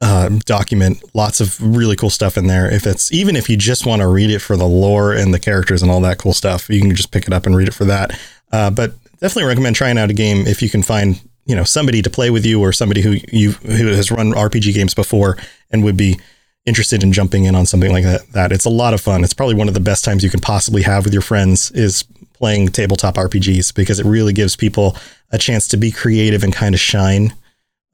uh, 0.00 0.28
document. 0.44 1.02
Lots 1.14 1.40
of 1.40 1.60
really 1.60 1.96
cool 1.96 2.10
stuff 2.10 2.36
in 2.36 2.46
there. 2.46 2.70
If 2.72 2.86
it's 2.86 3.12
even 3.12 3.36
if 3.36 3.48
you 3.48 3.56
just 3.56 3.86
want 3.86 4.00
to 4.02 4.08
read 4.08 4.30
it 4.30 4.40
for 4.40 4.56
the 4.56 4.66
lore 4.66 5.12
and 5.12 5.34
the 5.34 5.40
characters 5.40 5.82
and 5.82 5.90
all 5.90 6.00
that 6.02 6.18
cool 6.18 6.34
stuff, 6.34 6.68
you 6.70 6.80
can 6.80 6.94
just 6.94 7.10
pick 7.10 7.26
it 7.26 7.32
up 7.32 7.46
and 7.46 7.56
read 7.56 7.68
it 7.68 7.74
for 7.74 7.84
that. 7.86 8.18
Uh, 8.52 8.70
but 8.70 8.92
definitely 9.20 9.48
recommend 9.48 9.76
trying 9.76 9.98
out 9.98 10.10
a 10.10 10.14
game 10.14 10.46
if 10.46 10.62
you 10.62 10.70
can 10.70 10.82
find 10.82 11.20
you 11.46 11.56
know 11.56 11.64
somebody 11.64 12.02
to 12.02 12.10
play 12.10 12.30
with 12.30 12.46
you 12.46 12.60
or 12.60 12.72
somebody 12.72 13.00
who 13.00 13.16
you 13.32 13.52
who 13.52 13.88
has 13.88 14.10
run 14.10 14.32
RPG 14.32 14.74
games 14.74 14.94
before 14.94 15.36
and 15.70 15.82
would 15.82 15.96
be 15.96 16.18
interested 16.66 17.02
in 17.02 17.12
jumping 17.12 17.44
in 17.44 17.54
on 17.54 17.66
something 17.66 17.90
like 17.90 18.04
that. 18.04 18.30
That 18.32 18.52
it's 18.52 18.66
a 18.66 18.70
lot 18.70 18.94
of 18.94 19.00
fun. 19.00 19.24
It's 19.24 19.34
probably 19.34 19.54
one 19.54 19.68
of 19.68 19.74
the 19.74 19.80
best 19.80 20.04
times 20.04 20.22
you 20.22 20.30
can 20.30 20.40
possibly 20.40 20.82
have 20.82 21.04
with 21.04 21.12
your 21.12 21.22
friends 21.22 21.70
is 21.72 22.04
playing 22.34 22.68
tabletop 22.68 23.16
RPGs 23.16 23.74
because 23.74 23.98
it 23.98 24.06
really 24.06 24.32
gives 24.32 24.54
people 24.54 24.96
a 25.32 25.38
chance 25.38 25.66
to 25.68 25.76
be 25.76 25.90
creative 25.90 26.44
and 26.44 26.52
kind 26.52 26.74
of 26.74 26.80
shine 26.80 27.34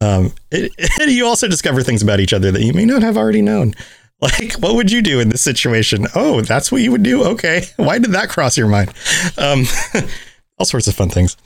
um, 0.01 0.32
it, 0.51 0.72
it, 0.78 1.09
you 1.11 1.26
also 1.26 1.49
discover 1.49 1.82
things 1.82 2.03
about 2.03 2.20
each 2.20 2.32
other 2.32 2.51
that 2.51 2.62
you 2.62 2.72
may 2.72 2.84
not 2.84 3.03
have 3.03 3.16
already 3.16 3.42
known. 3.42 3.74
Like, 4.20 4.55
what 4.55 4.76
would 4.76 4.90
you 4.90 5.03
do 5.03 5.20
in 5.20 5.28
this 5.28 5.42
situation? 5.42 6.07
Oh, 6.14 6.40
that's 6.40 6.72
what 6.72 6.80
you 6.80 6.92
would 6.92 7.03
do? 7.03 7.24
Okay. 7.24 7.64
Why 7.76 7.99
did 7.99 8.12
that 8.12 8.30
cross 8.30 8.57
your 8.57 8.68
mind? 8.68 8.90
Um, 9.36 9.64
all 10.57 10.64
sorts 10.64 10.86
of 10.86 10.95
fun 10.95 11.11
things. 11.11 11.36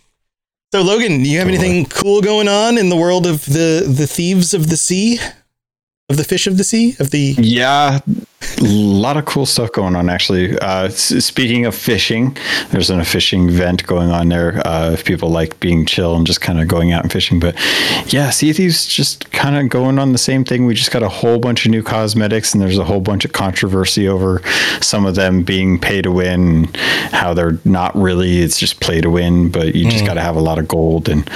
So, 0.72 0.82
Logan, 0.82 1.22
do 1.22 1.28
you 1.28 1.38
have 1.38 1.48
anything 1.48 1.86
cool 1.86 2.20
going 2.20 2.46
on 2.46 2.78
in 2.78 2.88
the 2.88 2.94
world 2.94 3.26
of 3.26 3.44
the, 3.46 3.84
the 3.88 4.06
thieves 4.06 4.54
of 4.54 4.68
the 4.68 4.76
sea? 4.76 5.18
of 6.08 6.16
the 6.16 6.24
fish 6.24 6.46
of 6.46 6.56
the 6.56 6.64
sea 6.64 6.96
of 6.98 7.10
the 7.10 7.34
yeah 7.38 8.00
a 8.58 8.62
lot 8.62 9.16
of 9.16 9.24
cool 9.24 9.46
stuff 9.46 9.72
going 9.72 9.96
on 9.96 10.08
actually. 10.08 10.58
Uh, 10.58 10.88
speaking 10.88 11.66
of 11.66 11.74
fishing 11.74 12.36
there's 12.70 12.90
an 12.90 13.00
a 13.00 13.04
fishing 13.04 13.48
event 13.48 13.86
going 13.86 14.10
on 14.10 14.28
there 14.28 14.66
uh, 14.66 14.92
if 14.92 15.04
people 15.04 15.30
like 15.30 15.58
being 15.60 15.86
chill 15.86 16.16
and 16.16 16.26
just 16.26 16.40
kind 16.40 16.60
of 16.60 16.68
going 16.68 16.92
out 16.92 17.02
and 17.02 17.12
fishing 17.12 17.38
but 17.38 17.54
yeah 18.12 18.30
sea 18.30 18.52
thieves 18.52 18.86
just 18.86 19.30
kind 19.30 19.56
of 19.56 19.68
going 19.68 19.98
on 19.98 20.12
the 20.12 20.18
same 20.18 20.44
thing. 20.44 20.66
We 20.66 20.74
just 20.74 20.90
got 20.90 21.02
a 21.02 21.08
whole 21.08 21.38
bunch 21.38 21.64
of 21.64 21.70
new 21.70 21.82
cosmetics 21.82 22.54
and 22.54 22.62
there's 22.62 22.78
a 22.78 22.84
whole 22.84 23.00
bunch 23.00 23.24
of 23.24 23.32
controversy 23.32 24.08
over 24.08 24.42
some 24.80 25.06
of 25.06 25.14
them 25.14 25.42
being 25.42 25.78
pay 25.78 26.02
to 26.02 26.10
win 26.10 26.64
how 27.12 27.34
they're 27.34 27.58
not 27.64 27.94
really 27.94 28.40
it's 28.40 28.58
just 28.58 28.80
play 28.80 29.00
to 29.00 29.10
win 29.10 29.50
but 29.50 29.74
you 29.74 29.86
mm. 29.86 29.90
just 29.90 30.04
got 30.04 30.14
to 30.14 30.20
have 30.20 30.36
a 30.36 30.40
lot 30.40 30.58
of 30.58 30.66
gold 30.66 31.08
and 31.08 31.28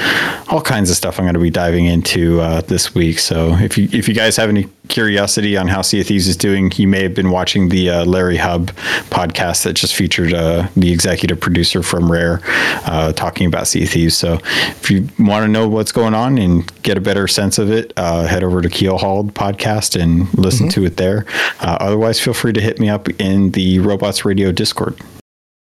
all 0.48 0.61
kinds 0.61 0.90
of 0.90 0.96
stuff 0.96 1.18
i'm 1.18 1.24
going 1.24 1.34
to 1.34 1.40
be 1.40 1.50
diving 1.50 1.86
into 1.86 2.40
uh, 2.40 2.61
this 2.62 2.94
week. 2.94 3.18
So 3.18 3.55
if 3.55 3.78
you 3.78 3.88
if 3.92 4.09
you 4.09 4.14
guys 4.14 4.36
have 4.36 4.48
any 4.48 4.68
curiosity 4.93 5.57
on 5.57 5.66
how 5.66 5.82
Sea 5.82 6.03
of 6.03 6.07
Thieves 6.07 6.28
is 6.28 6.36
doing, 6.36 6.70
you 6.76 6.86
may 6.86 7.03
have 7.03 7.14
been 7.14 7.30
watching 7.30 7.70
the 7.70 7.90
uh, 7.90 8.05
Larry 8.05 8.36
Hryb 8.36 8.66
podcast 9.11 9.64
that 9.64 9.72
just 9.72 9.97
featured 9.97 10.32
uh, 10.32 10.68
the 10.76 10.93
executive 10.93 11.40
producer 11.40 11.82
from 11.82 12.12
Rare 12.12 12.40
uh, 12.84 13.12
talking 13.12 13.49
about 13.49 13.66
Sea 13.66 13.82
of 13.82 13.88
Thieves. 13.88 14.16
So 14.16 14.34
if 14.34 14.90
you 14.90 15.09
want 15.18 15.45
to 15.45 15.49
know 15.49 15.66
what's 15.66 15.90
going 15.90 16.14
on 16.14 16.38
and 16.38 16.70
get 16.82 16.97
a 16.97 17.01
better 17.01 17.26
sense 17.26 17.59
of 17.59 17.70
it, 17.70 17.93
uh, 17.97 18.26
head 18.26 18.45
over 18.45 18.61
to 18.61 18.68
Keel 18.68 18.93
Keelhauled 18.93 19.32
podcast 19.32 20.01
and 20.01 20.32
listen 20.34 20.68
mm-hmm. 20.68 20.80
to 20.82 20.86
it 20.86 20.99
there. 20.99 21.24
Uh, 21.61 21.78
otherwise, 21.80 22.20
feel 22.20 22.34
free 22.34 22.53
to 22.53 22.61
hit 22.61 22.78
me 22.78 22.88
up 22.88 23.09
in 23.18 23.53
the 23.53 23.78
Robots 23.78 24.24
Radio 24.24 24.53
Discord. 24.53 25.01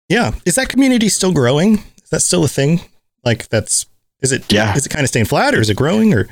Yeah, 0.08 0.34
is 0.44 0.56
that 0.56 0.68
community 0.68 1.08
still 1.08 1.32
growing? 1.32 1.78
Is 2.02 2.10
that 2.10 2.20
still 2.20 2.44
a 2.44 2.48
thing? 2.48 2.80
Like 3.24 3.48
that's 3.48 3.86
is 4.20 4.32
it? 4.32 4.52
Yeah, 4.52 4.74
is 4.74 4.84
it 4.84 4.88
kind 4.88 5.04
of 5.04 5.08
staying 5.08 5.26
flat 5.26 5.54
or 5.54 5.60
is 5.60 5.70
it 5.70 5.76
growing 5.76 6.12
or? 6.12 6.28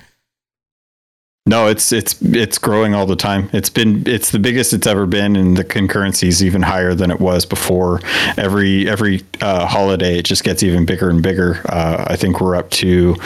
No, 1.51 1.67
it's 1.67 1.91
it's 1.91 2.15
it's 2.23 2.59
growing 2.59 2.95
all 2.95 3.07
the 3.07 3.17
time. 3.17 3.51
It's 3.53 3.71
been 3.71 4.05
it's 4.07 4.31
the 4.31 4.39
biggest 4.39 4.73
it's 4.73 4.87
ever 4.87 5.05
been, 5.05 5.35
and 5.35 5.57
the 5.57 5.65
concurrency 5.65 6.29
is 6.29 6.45
even 6.45 6.63
higher 6.63 6.95
than 6.95 7.11
it 7.11 7.19
was 7.19 7.45
before. 7.45 8.01
Every 8.37 8.89
every 8.89 9.25
uh, 9.41 9.67
holiday, 9.67 10.21
it 10.21 10.25
just 10.25 10.45
gets 10.45 10.63
even 10.63 10.87
bigger 10.87 11.11
and 11.11 11.21
bigger. 11.21 11.61
Uh, 11.69 12.05
I 12.07 12.15
think 12.15 12.41
we're 12.41 12.55
up 12.55 12.71
to 12.71 13.17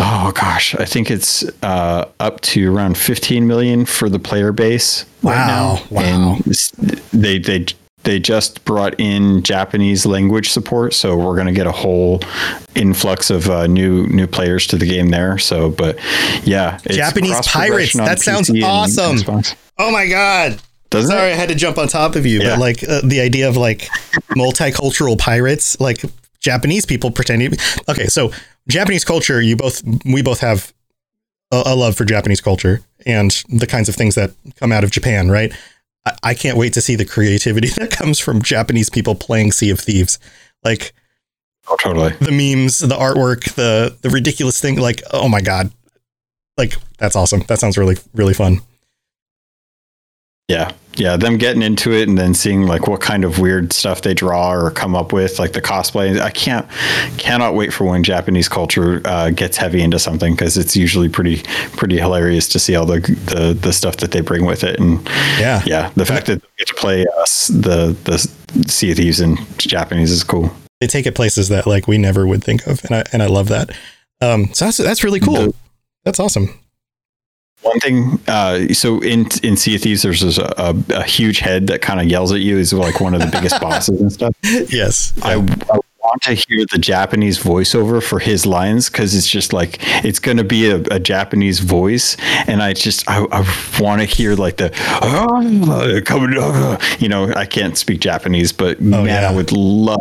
oh 0.00 0.32
gosh, 0.34 0.74
I 0.74 0.84
think 0.84 1.12
it's 1.12 1.44
uh, 1.62 2.08
up 2.18 2.40
to 2.40 2.74
around 2.74 2.98
15 2.98 3.46
million 3.46 3.84
for 3.84 4.08
the 4.08 4.18
player 4.18 4.50
base. 4.50 5.04
Wow! 5.22 5.74
Right 5.74 5.90
wow! 5.92 6.02
And 6.02 6.44
they 7.12 7.38
they 7.38 7.66
they 8.04 8.18
just 8.18 8.64
brought 8.64 8.98
in 8.98 9.42
Japanese 9.42 10.04
language 10.06 10.50
support, 10.50 10.94
so 10.94 11.16
we're 11.16 11.34
going 11.34 11.46
to 11.46 11.52
get 11.52 11.66
a 11.66 11.72
whole 11.72 12.20
influx 12.74 13.30
of 13.30 13.48
uh, 13.48 13.66
new 13.66 14.06
new 14.08 14.26
players 14.26 14.66
to 14.68 14.76
the 14.76 14.86
game 14.86 15.10
there. 15.10 15.38
So, 15.38 15.70
but 15.70 15.98
yeah, 16.44 16.78
Japanese 16.88 17.46
pirates. 17.46 17.94
That 17.94 18.20
sounds 18.20 18.50
awesome. 18.62 19.42
Oh 19.78 19.90
my 19.90 20.08
god. 20.08 20.60
Doesn't 20.90 21.10
Sorry, 21.10 21.30
it? 21.30 21.34
I 21.34 21.36
had 21.36 21.48
to 21.48 21.54
jump 21.54 21.78
on 21.78 21.88
top 21.88 22.16
of 22.16 22.26
you, 22.26 22.40
yeah. 22.40 22.50
but 22.50 22.58
like 22.58 22.86
uh, 22.86 23.00
the 23.02 23.20
idea 23.20 23.48
of 23.48 23.56
like 23.56 23.88
multicultural 24.36 25.18
pirates, 25.18 25.80
like 25.80 26.02
Japanese 26.38 26.84
people 26.84 27.10
pretending. 27.10 27.54
Okay, 27.88 28.06
so 28.06 28.30
Japanese 28.68 29.04
culture, 29.04 29.40
you 29.40 29.56
both 29.56 29.82
we 30.04 30.22
both 30.22 30.40
have 30.40 30.72
a, 31.50 31.62
a 31.66 31.74
love 31.74 31.96
for 31.96 32.04
Japanese 32.04 32.40
culture 32.40 32.82
and 33.06 33.42
the 33.48 33.66
kinds 33.66 33.88
of 33.88 33.94
things 33.94 34.14
that 34.16 34.32
come 34.56 34.70
out 34.70 34.84
of 34.84 34.90
Japan, 34.90 35.30
right? 35.30 35.52
I 36.22 36.34
can't 36.34 36.56
wait 36.56 36.72
to 36.72 36.80
see 36.80 36.96
the 36.96 37.04
creativity 37.04 37.68
that 37.76 37.90
comes 37.90 38.18
from 38.18 38.42
Japanese 38.42 38.90
people 38.90 39.14
playing 39.14 39.52
Sea 39.52 39.70
of 39.70 39.80
Thieves. 39.80 40.18
Like, 40.64 40.92
oh, 41.68 41.76
totally. 41.76 42.12
The 42.20 42.32
memes, 42.32 42.78
the 42.78 42.96
artwork, 42.96 43.54
the 43.54 43.96
the 44.02 44.10
ridiculous 44.10 44.60
thing. 44.60 44.78
Like, 44.78 45.02
oh 45.12 45.28
my 45.28 45.40
god, 45.40 45.72
like 46.56 46.74
that's 46.98 47.16
awesome. 47.16 47.40
That 47.48 47.58
sounds 47.58 47.78
really 47.78 47.96
really 48.14 48.34
fun. 48.34 48.60
Yeah, 50.48 50.72
yeah, 50.96 51.16
them 51.16 51.38
getting 51.38 51.62
into 51.62 51.92
it 51.92 52.08
and 52.08 52.18
then 52.18 52.34
seeing 52.34 52.62
like 52.62 52.86
what 52.86 53.00
kind 53.00 53.24
of 53.24 53.38
weird 53.38 53.72
stuff 53.72 54.02
they 54.02 54.14
draw 54.14 54.52
or 54.52 54.70
come 54.70 54.94
up 54.94 55.12
with, 55.12 55.38
like 55.38 55.52
the 55.52 55.62
cosplay. 55.62 56.20
I 56.20 56.30
can't, 56.30 56.68
cannot 57.18 57.54
wait 57.54 57.72
for 57.72 57.84
when 57.84 58.04
Japanese 58.04 58.48
culture 58.48 59.00
uh, 59.04 59.30
gets 59.30 59.56
heavy 59.56 59.82
into 59.82 59.98
something 59.98 60.34
because 60.34 60.58
it's 60.58 60.76
usually 60.76 61.08
pretty, 61.08 61.42
pretty 61.76 61.98
hilarious 61.98 62.48
to 62.48 62.58
see 62.58 62.76
all 62.76 62.86
the, 62.86 63.00
the 63.00 63.58
the 63.58 63.72
stuff 63.72 63.96
that 63.98 64.10
they 64.10 64.20
bring 64.20 64.44
with 64.44 64.64
it. 64.64 64.78
And 64.78 65.04
yeah, 65.38 65.62
yeah, 65.64 65.90
the 65.96 66.04
fact 66.04 66.26
that 66.26 66.42
they 66.42 66.48
get 66.58 66.68
to 66.68 66.74
play 66.74 67.06
us 67.18 67.48
the 67.48 67.96
the 68.04 68.18
Sea 68.68 68.90
of 68.90 68.98
Thieves 68.98 69.20
in 69.20 69.38
Japanese 69.58 70.10
is 70.10 70.24
cool. 70.24 70.50
They 70.80 70.86
take 70.86 71.06
it 71.06 71.14
places 71.14 71.48
that 71.48 71.66
like 71.66 71.86
we 71.86 71.96
never 71.96 72.26
would 72.26 72.44
think 72.44 72.66
of, 72.66 72.84
and 72.84 72.96
I 72.96 73.04
and 73.12 73.22
I 73.22 73.26
love 73.26 73.48
that. 73.48 73.70
Um, 74.20 74.52
so 74.52 74.66
that's 74.66 74.76
that's 74.76 75.04
really 75.04 75.20
cool. 75.20 75.34
The, 75.34 75.54
that's 76.04 76.20
awesome. 76.20 76.58
One 77.62 77.78
thing, 77.78 78.20
uh, 78.26 78.68
so 78.74 79.00
in 79.00 79.26
in 79.42 79.56
Sea 79.56 79.76
of 79.76 79.82
Thieves, 79.82 80.02
there's 80.02 80.38
a, 80.38 80.52
a, 80.58 80.74
a 80.94 81.04
huge 81.04 81.38
head 81.38 81.68
that 81.68 81.80
kind 81.80 82.00
of 82.00 82.06
yells 82.06 82.32
at 82.32 82.40
you. 82.40 82.58
Is 82.58 82.72
like 82.72 83.00
one 83.00 83.14
of 83.14 83.20
the 83.20 83.28
biggest 83.28 83.60
bosses 83.60 84.00
and 84.00 84.12
stuff. 84.12 84.34
Yes, 84.42 85.12
I, 85.22 85.34
I, 85.34 85.78
want 86.02 86.22
to 86.22 86.34
hear 86.34 86.66
the 86.72 86.78
Japanese 86.78 87.38
voiceover 87.38 88.02
for 88.02 88.18
his 88.18 88.44
lines 88.44 88.90
because 88.90 89.14
it's 89.14 89.28
just 89.28 89.52
like 89.52 89.78
it's 90.04 90.18
going 90.18 90.36
to 90.36 90.44
be 90.44 90.68
a, 90.68 90.80
a, 90.90 90.98
Japanese 90.98 91.60
voice, 91.60 92.16
and 92.48 92.60
I 92.60 92.72
just 92.72 93.08
I, 93.08 93.24
I 93.30 93.78
want 93.80 94.00
to 94.00 94.06
hear 94.06 94.34
like 94.34 94.56
the 94.56 94.72
oh, 95.00 96.00
coming, 96.04 96.32
you 96.98 97.08
know, 97.08 97.32
I 97.32 97.46
can't 97.46 97.78
speak 97.78 98.00
Japanese, 98.00 98.52
but 98.52 98.78
oh, 98.80 98.84
man, 98.84 99.06
yeah. 99.06 99.30
I 99.30 99.32
would 99.32 99.52
love 99.52 100.00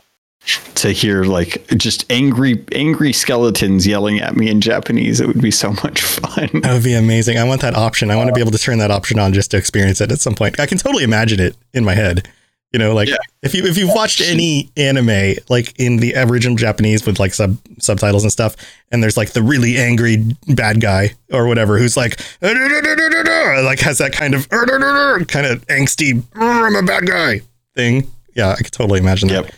to 0.82 0.91
hear 0.91 1.23
like 1.23 1.65
just 1.77 2.11
angry 2.11 2.65
angry 2.71 3.13
skeletons 3.13 3.86
yelling 3.86 4.19
at 4.19 4.36
me 4.36 4.49
in 4.49 4.61
Japanese. 4.61 5.19
It 5.19 5.27
would 5.27 5.41
be 5.41 5.51
so 5.51 5.71
much 5.84 6.01
fun. 6.01 6.49
That 6.61 6.73
would 6.73 6.84
be 6.84 6.95
amazing. 6.95 7.38
I 7.38 7.43
want 7.43 7.61
that 7.61 7.75
option. 7.75 8.09
I 8.09 8.15
want 8.15 8.29
to 8.29 8.34
be 8.34 8.41
uh, 8.41 8.45
able 8.45 8.51
to 8.51 8.57
turn 8.57 8.79
that 8.79 8.91
option 8.91 9.19
on 9.19 9.34
just 9.34 9.51
to 9.51 9.57
experience 9.57 10.01
it 10.01 10.11
at 10.11 10.19
some 10.19 10.36
point. 10.36 10.59
I 10.59 10.65
can 10.65 10.77
totally 10.77 11.03
imagine 11.03 11.39
it 11.39 11.55
in 11.73 11.86
my 11.86 11.93
head. 11.93 12.27
You 12.73 12.79
know, 12.79 12.95
like 12.95 13.09
yeah. 13.09 13.17
if 13.43 13.53
you 13.53 13.65
if 13.65 13.77
you've 13.77 13.93
watched 13.93 14.21
any 14.21 14.71
anime 14.77 15.36
like 15.49 15.77
in 15.77 15.97
the 15.97 16.15
original 16.15 16.55
Japanese 16.55 17.05
with 17.05 17.19
like 17.19 17.34
sub 17.34 17.57
subtitles 17.79 18.23
and 18.23 18.32
stuff, 18.32 18.55
and 18.91 19.03
there's 19.03 19.17
like 19.17 19.32
the 19.32 19.43
really 19.43 19.77
angry 19.77 20.25
bad 20.47 20.79
guy 20.82 21.13
or 21.32 21.47
whatever 21.47 21.77
who's 21.77 21.97
like 21.97 22.21
like 22.41 23.79
has 23.79 23.97
that 23.97 24.13
kind 24.13 24.34
of 24.34 24.47
kind 24.49 25.45
of 25.45 25.67
angsty 25.67 26.13
mm, 26.13 26.41
I'm 26.41 26.75
a 26.75 26.84
bad 26.84 27.05
guy 27.05 27.41
thing. 27.75 28.09
Yeah, 28.36 28.51
I 28.51 28.55
could 28.55 28.71
totally 28.71 28.99
imagine 28.99 29.27
that. 29.29 29.53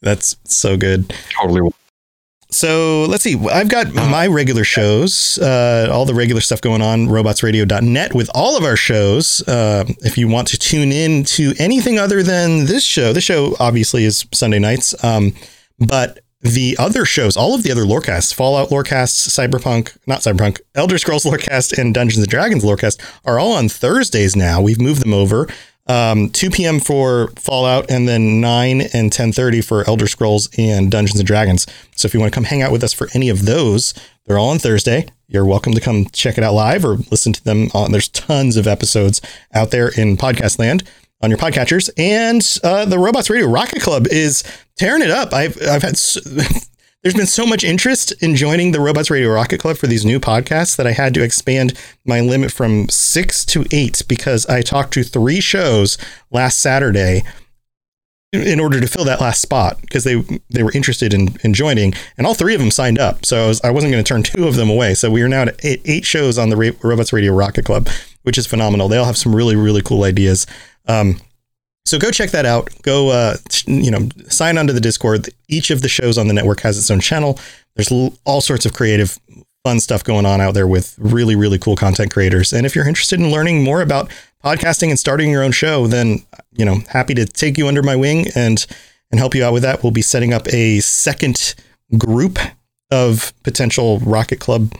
That's 0.00 0.36
so 0.44 0.76
good. 0.76 1.14
Totally 1.40 1.70
so 2.52 3.06
let's 3.08 3.24
see. 3.24 3.36
I've 3.50 3.70
got 3.70 3.94
my 3.94 4.26
regular 4.26 4.62
shows, 4.62 5.38
uh, 5.38 5.88
all 5.90 6.04
the 6.04 6.14
regular 6.14 6.42
stuff 6.42 6.60
going 6.60 6.82
on, 6.82 7.06
robotsradio.net 7.06 8.14
with 8.14 8.30
all 8.34 8.58
of 8.58 8.62
our 8.62 8.76
shows. 8.76 9.46
Uh, 9.48 9.84
if 10.00 10.18
you 10.18 10.28
want 10.28 10.48
to 10.48 10.58
tune 10.58 10.92
in 10.92 11.24
to 11.24 11.54
anything 11.58 11.98
other 11.98 12.22
than 12.22 12.66
this 12.66 12.84
show, 12.84 13.14
this 13.14 13.24
show 13.24 13.56
obviously 13.58 14.04
is 14.04 14.26
Sunday 14.32 14.58
nights. 14.58 14.94
Um, 15.02 15.32
but 15.78 16.20
the 16.42 16.76
other 16.78 17.04
shows, 17.06 17.36
all 17.36 17.54
of 17.54 17.62
the 17.62 17.72
other 17.72 17.86
lorecasts, 17.86 18.32
Fallout 18.32 18.70
lorecasts, 18.70 19.28
Cyberpunk, 19.28 19.96
not 20.06 20.20
Cyberpunk, 20.20 20.60
Elder 20.74 20.98
Scrolls 20.98 21.24
lorecast, 21.24 21.78
and 21.78 21.94
Dungeons 21.94 22.22
and 22.22 22.28
Dragons 22.28 22.64
lorecast 22.64 23.00
are 23.24 23.38
all 23.38 23.52
on 23.52 23.70
Thursdays 23.70 24.36
now. 24.36 24.60
We've 24.60 24.80
moved 24.80 25.02
them 25.02 25.14
over 25.14 25.48
um, 25.86 26.28
2 26.30 26.50
p.m. 26.50 26.80
for 26.80 27.28
Fallout, 27.38 27.90
and 27.90 28.08
then 28.08 28.40
9 28.40 28.80
and 28.92 29.10
10:30 29.10 29.64
for 29.64 29.86
Elder 29.88 30.06
Scrolls 30.06 30.48
and 30.56 30.90
Dungeons 30.90 31.18
and 31.18 31.26
Dragons. 31.26 31.66
So 31.96 32.06
if 32.06 32.14
you 32.14 32.20
want 32.20 32.32
to 32.32 32.34
come 32.34 32.44
hang 32.44 32.62
out 32.62 32.72
with 32.72 32.84
us 32.84 32.92
for 32.92 33.08
any 33.14 33.28
of 33.28 33.44
those, 33.44 33.94
they're 34.26 34.38
all 34.38 34.50
on 34.50 34.58
Thursday. 34.58 35.06
You're 35.28 35.44
welcome 35.44 35.72
to 35.72 35.80
come 35.80 36.06
check 36.12 36.38
it 36.38 36.44
out 36.44 36.54
live 36.54 36.84
or 36.84 36.96
listen 37.10 37.32
to 37.32 37.44
them. 37.44 37.68
On, 37.74 37.90
there's 37.90 38.08
tons 38.08 38.56
of 38.56 38.66
episodes 38.66 39.20
out 39.54 39.70
there 39.70 39.88
in 39.88 40.16
podcast 40.16 40.58
land 40.58 40.84
on 41.20 41.30
your 41.30 41.38
podcatchers, 41.38 41.90
and 41.96 42.42
uh, 42.62 42.84
the 42.84 42.98
Robots 42.98 43.30
Radio 43.30 43.48
Rocket 43.48 43.80
Club 43.80 44.06
is 44.08 44.44
tearing 44.76 45.02
it 45.02 45.10
up. 45.10 45.32
I've 45.32 45.60
I've 45.62 45.82
had. 45.82 45.96
So, 45.96 46.20
there's 47.02 47.14
been 47.14 47.26
so 47.26 47.44
much 47.44 47.64
interest 47.64 48.12
in 48.22 48.36
joining 48.36 48.72
the 48.72 48.80
Robots 48.80 49.10
Radio 49.10 49.30
Rocket 49.30 49.58
Club 49.58 49.76
for 49.76 49.86
these 49.86 50.04
new 50.04 50.20
podcasts 50.20 50.76
that 50.76 50.86
I 50.86 50.92
had 50.92 51.14
to 51.14 51.22
expand 51.22 51.74
my 52.04 52.20
limit 52.20 52.52
from 52.52 52.88
six 52.88 53.44
to 53.46 53.64
eight 53.72 54.02
because 54.06 54.46
I 54.46 54.62
talked 54.62 54.92
to 54.94 55.02
three 55.02 55.40
shows 55.40 55.98
last 56.30 56.58
Saturday 56.58 57.22
in 58.32 58.60
order 58.60 58.80
to 58.80 58.86
fill 58.86 59.04
that 59.04 59.20
last 59.20 59.42
spot 59.42 59.80
because 59.82 60.04
they 60.04 60.24
they 60.48 60.62
were 60.62 60.72
interested 60.72 61.12
in, 61.12 61.36
in 61.44 61.52
joining 61.52 61.92
and 62.16 62.26
all 62.26 62.34
three 62.34 62.54
of 62.54 62.60
them 62.60 62.70
signed 62.70 62.98
up. 62.98 63.26
So 63.26 63.44
I, 63.44 63.48
was, 63.48 63.60
I 63.62 63.70
wasn't 63.70 63.92
going 63.92 64.02
to 64.02 64.08
turn 64.08 64.22
two 64.22 64.46
of 64.46 64.56
them 64.56 64.70
away. 64.70 64.94
So 64.94 65.10
we 65.10 65.22
are 65.22 65.28
now 65.28 65.42
at 65.42 65.64
eight, 65.64 65.82
eight 65.84 66.06
shows 66.06 66.38
on 66.38 66.48
the 66.48 66.76
robots 66.82 67.12
radio 67.12 67.34
rocket 67.34 67.64
club 67.64 67.88
which 68.22 68.38
is 68.38 68.46
phenomenal. 68.46 68.88
They 68.88 68.96
all 68.96 69.04
have 69.04 69.18
some 69.18 69.34
really 69.34 69.56
really 69.56 69.82
cool 69.82 70.04
ideas. 70.04 70.46
Um, 70.86 71.20
so 71.84 71.98
go 71.98 72.10
check 72.10 72.30
that 72.30 72.46
out. 72.46 72.70
Go, 72.82 73.10
uh, 73.10 73.36
you 73.66 73.90
know, 73.90 74.08
sign 74.28 74.58
onto 74.58 74.72
the 74.72 74.80
Discord. 74.80 75.28
Each 75.48 75.70
of 75.70 75.82
the 75.82 75.88
shows 75.88 76.18
on 76.18 76.28
the 76.28 76.34
network 76.34 76.60
has 76.60 76.78
its 76.78 76.90
own 76.90 77.00
channel. 77.00 77.38
There's 77.76 77.90
all 78.24 78.40
sorts 78.40 78.66
of 78.66 78.72
creative, 78.72 79.18
fun 79.64 79.80
stuff 79.80 80.04
going 80.04 80.26
on 80.26 80.40
out 80.40 80.54
there 80.54 80.66
with 80.66 80.94
really, 80.98 81.34
really 81.36 81.58
cool 81.58 81.76
content 81.76 82.12
creators. 82.12 82.52
And 82.52 82.66
if 82.66 82.74
you're 82.74 82.88
interested 82.88 83.18
in 83.18 83.30
learning 83.30 83.64
more 83.64 83.82
about 83.82 84.10
podcasting 84.44 84.90
and 84.90 84.98
starting 84.98 85.30
your 85.30 85.42
own 85.42 85.52
show, 85.52 85.86
then 85.86 86.24
you 86.52 86.64
know, 86.64 86.80
happy 86.88 87.14
to 87.14 87.24
take 87.24 87.58
you 87.58 87.68
under 87.68 87.82
my 87.82 87.96
wing 87.96 88.26
and 88.34 88.64
and 89.10 89.18
help 89.18 89.34
you 89.34 89.44
out 89.44 89.52
with 89.52 89.62
that. 89.62 89.82
We'll 89.82 89.92
be 89.92 90.02
setting 90.02 90.32
up 90.32 90.48
a 90.48 90.80
second 90.80 91.54
group 91.98 92.38
of 92.90 93.32
potential 93.42 93.98
Rocket 94.00 94.40
Club 94.40 94.72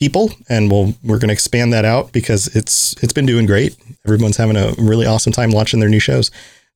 people, 0.00 0.32
and 0.48 0.70
we'll 0.70 0.94
we're 1.04 1.18
going 1.18 1.28
to 1.28 1.34
expand 1.34 1.72
that 1.72 1.84
out 1.84 2.12
because 2.12 2.48
it's 2.56 2.94
it's 3.02 3.12
been 3.12 3.26
doing 3.26 3.46
great. 3.46 3.76
Everyone's 4.06 4.36
having 4.36 4.56
a 4.56 4.72
really 4.78 5.06
awesome 5.06 5.32
time 5.32 5.50
watching 5.50 5.80
their 5.80 5.88
new 5.88 6.00
shows. 6.00 6.30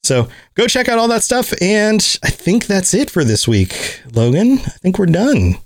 So 0.04 0.28
go 0.54 0.66
check 0.66 0.88
out 0.88 0.98
all 0.98 1.08
that 1.08 1.22
stuff, 1.22 1.52
and 1.62 2.00
I 2.22 2.28
think 2.28 2.66
that's 2.66 2.92
it 2.92 3.10
for 3.10 3.24
this 3.24 3.48
week, 3.48 4.02
Logan. 4.12 4.58
I 4.58 4.76
think 4.82 4.98
we're 4.98 5.06
done. 5.06 5.56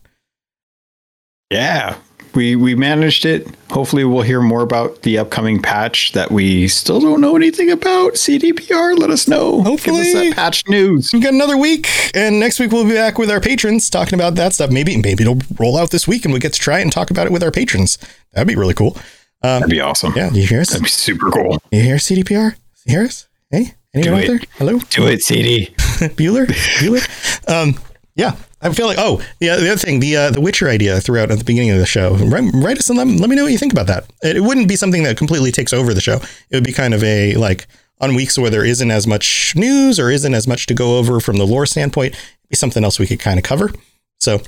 Yeah, 1.50 1.96
we 2.38 2.54
we 2.54 2.76
managed 2.76 3.26
it. 3.26 3.48
Hopefully, 3.70 4.04
we'll 4.04 4.22
hear 4.22 4.40
more 4.40 4.62
about 4.62 5.02
the 5.02 5.18
upcoming 5.18 5.60
patch 5.60 6.12
that 6.12 6.30
we 6.30 6.68
still 6.68 7.00
don't 7.00 7.20
know 7.20 7.34
anything 7.34 7.68
about. 7.68 8.12
CDPR, 8.12 8.96
let 8.96 9.10
us 9.10 9.26
know. 9.26 9.60
Hopefully, 9.62 10.04
Give 10.04 10.14
us 10.16 10.28
that 10.28 10.34
patch 10.36 10.68
news. 10.68 11.12
We 11.12 11.18
got 11.18 11.34
another 11.34 11.56
week, 11.56 11.88
and 12.14 12.38
next 12.38 12.60
week 12.60 12.70
we'll 12.70 12.84
be 12.84 12.94
back 12.94 13.18
with 13.18 13.28
our 13.28 13.40
patrons 13.40 13.90
talking 13.90 14.14
about 14.14 14.36
that 14.36 14.54
stuff. 14.54 14.70
Maybe 14.70 14.96
maybe 14.96 15.24
it'll 15.24 15.40
roll 15.58 15.76
out 15.76 15.90
this 15.90 16.06
week, 16.06 16.24
and 16.24 16.32
we 16.32 16.38
get 16.38 16.52
to 16.52 16.60
try 16.60 16.78
it 16.78 16.82
and 16.82 16.92
talk 16.92 17.10
about 17.10 17.26
it 17.26 17.32
with 17.32 17.42
our 17.42 17.50
patrons. 17.50 17.98
That'd 18.32 18.46
be 18.46 18.54
really 18.54 18.74
cool. 18.74 18.96
Um, 19.42 19.60
That'd 19.60 19.70
be 19.70 19.80
awesome. 19.80 20.12
Yeah, 20.14 20.30
you 20.30 20.46
hear 20.46 20.60
us? 20.60 20.68
That'd 20.70 20.84
be 20.84 20.88
super 20.88 21.30
cool. 21.32 21.58
You 21.72 21.82
hear 21.82 21.96
CDPR? 21.96 22.54
You 22.86 22.92
hear 22.98 23.02
us? 23.04 23.26
Hey, 23.50 23.74
anyone 23.94 24.20
out 24.20 24.26
there? 24.28 24.40
Hello. 24.58 24.78
Do 24.90 25.08
it, 25.08 25.24
CD. 25.24 25.74
Bueller. 26.16 26.46
Bueller. 26.46 27.04
Um, 27.48 27.80
yeah, 28.14 28.36
I 28.60 28.72
feel 28.72 28.86
like 28.86 28.98
oh 28.98 29.22
yeah 29.40 29.56
the 29.56 29.70
other 29.70 29.78
thing 29.78 30.00
the 30.00 30.16
uh, 30.16 30.30
the 30.30 30.40
Witcher 30.40 30.68
idea 30.68 31.00
throughout 31.00 31.30
at 31.30 31.38
the 31.38 31.44
beginning 31.44 31.70
of 31.70 31.78
the 31.78 31.86
show 31.86 32.14
write, 32.16 32.50
write 32.54 32.78
us 32.78 32.88
and 32.88 32.98
let, 32.98 33.06
let 33.06 33.30
me 33.30 33.36
know 33.36 33.44
what 33.44 33.52
you 33.52 33.58
think 33.58 33.72
about 33.72 33.86
that. 33.86 34.10
It, 34.22 34.36
it 34.38 34.40
wouldn't 34.40 34.68
be 34.68 34.76
something 34.76 35.02
that 35.04 35.16
completely 35.16 35.52
takes 35.52 35.72
over 35.72 35.94
the 35.94 36.00
show. 36.00 36.16
It 36.50 36.56
would 36.56 36.64
be 36.64 36.72
kind 36.72 36.94
of 36.94 37.02
a 37.04 37.34
like 37.34 37.66
on 38.00 38.14
weeks 38.14 38.38
where 38.38 38.50
there 38.50 38.64
isn't 38.64 38.90
as 38.90 39.06
much 39.06 39.54
news 39.56 39.98
or 39.98 40.10
isn't 40.10 40.34
as 40.34 40.46
much 40.46 40.66
to 40.66 40.74
go 40.74 40.98
over 40.98 41.20
from 41.20 41.36
the 41.36 41.46
lore 41.46 41.66
standpoint. 41.66 42.14
Be 42.48 42.56
something 42.56 42.84
else 42.84 42.98
we 42.98 43.06
could 43.06 43.20
kind 43.20 43.38
of 43.38 43.44
cover. 43.44 43.70
So 44.18 44.40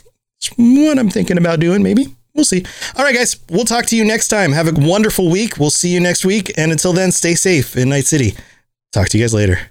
what 0.56 0.98
I'm 0.98 1.10
thinking 1.10 1.38
about 1.38 1.60
doing 1.60 1.82
maybe. 1.82 2.14
We'll 2.34 2.44
see. 2.44 2.64
All 2.96 3.04
right, 3.04 3.14
guys. 3.14 3.36
We'll 3.50 3.64
talk 3.64 3.86
to 3.86 3.96
you 3.96 4.04
next 4.04 4.28
time. 4.28 4.52
Have 4.52 4.68
a 4.68 4.80
wonderful 4.80 5.30
week. 5.30 5.58
We'll 5.58 5.70
see 5.70 5.92
you 5.92 6.00
next 6.00 6.24
week. 6.24 6.52
And 6.56 6.70
until 6.70 6.92
then, 6.92 7.10
stay 7.10 7.34
safe 7.34 7.76
in 7.76 7.88
Night 7.88 8.06
City. 8.06 8.36
Talk 8.92 9.08
to 9.08 9.18
you 9.18 9.24
guys 9.24 9.34
later. 9.34 9.70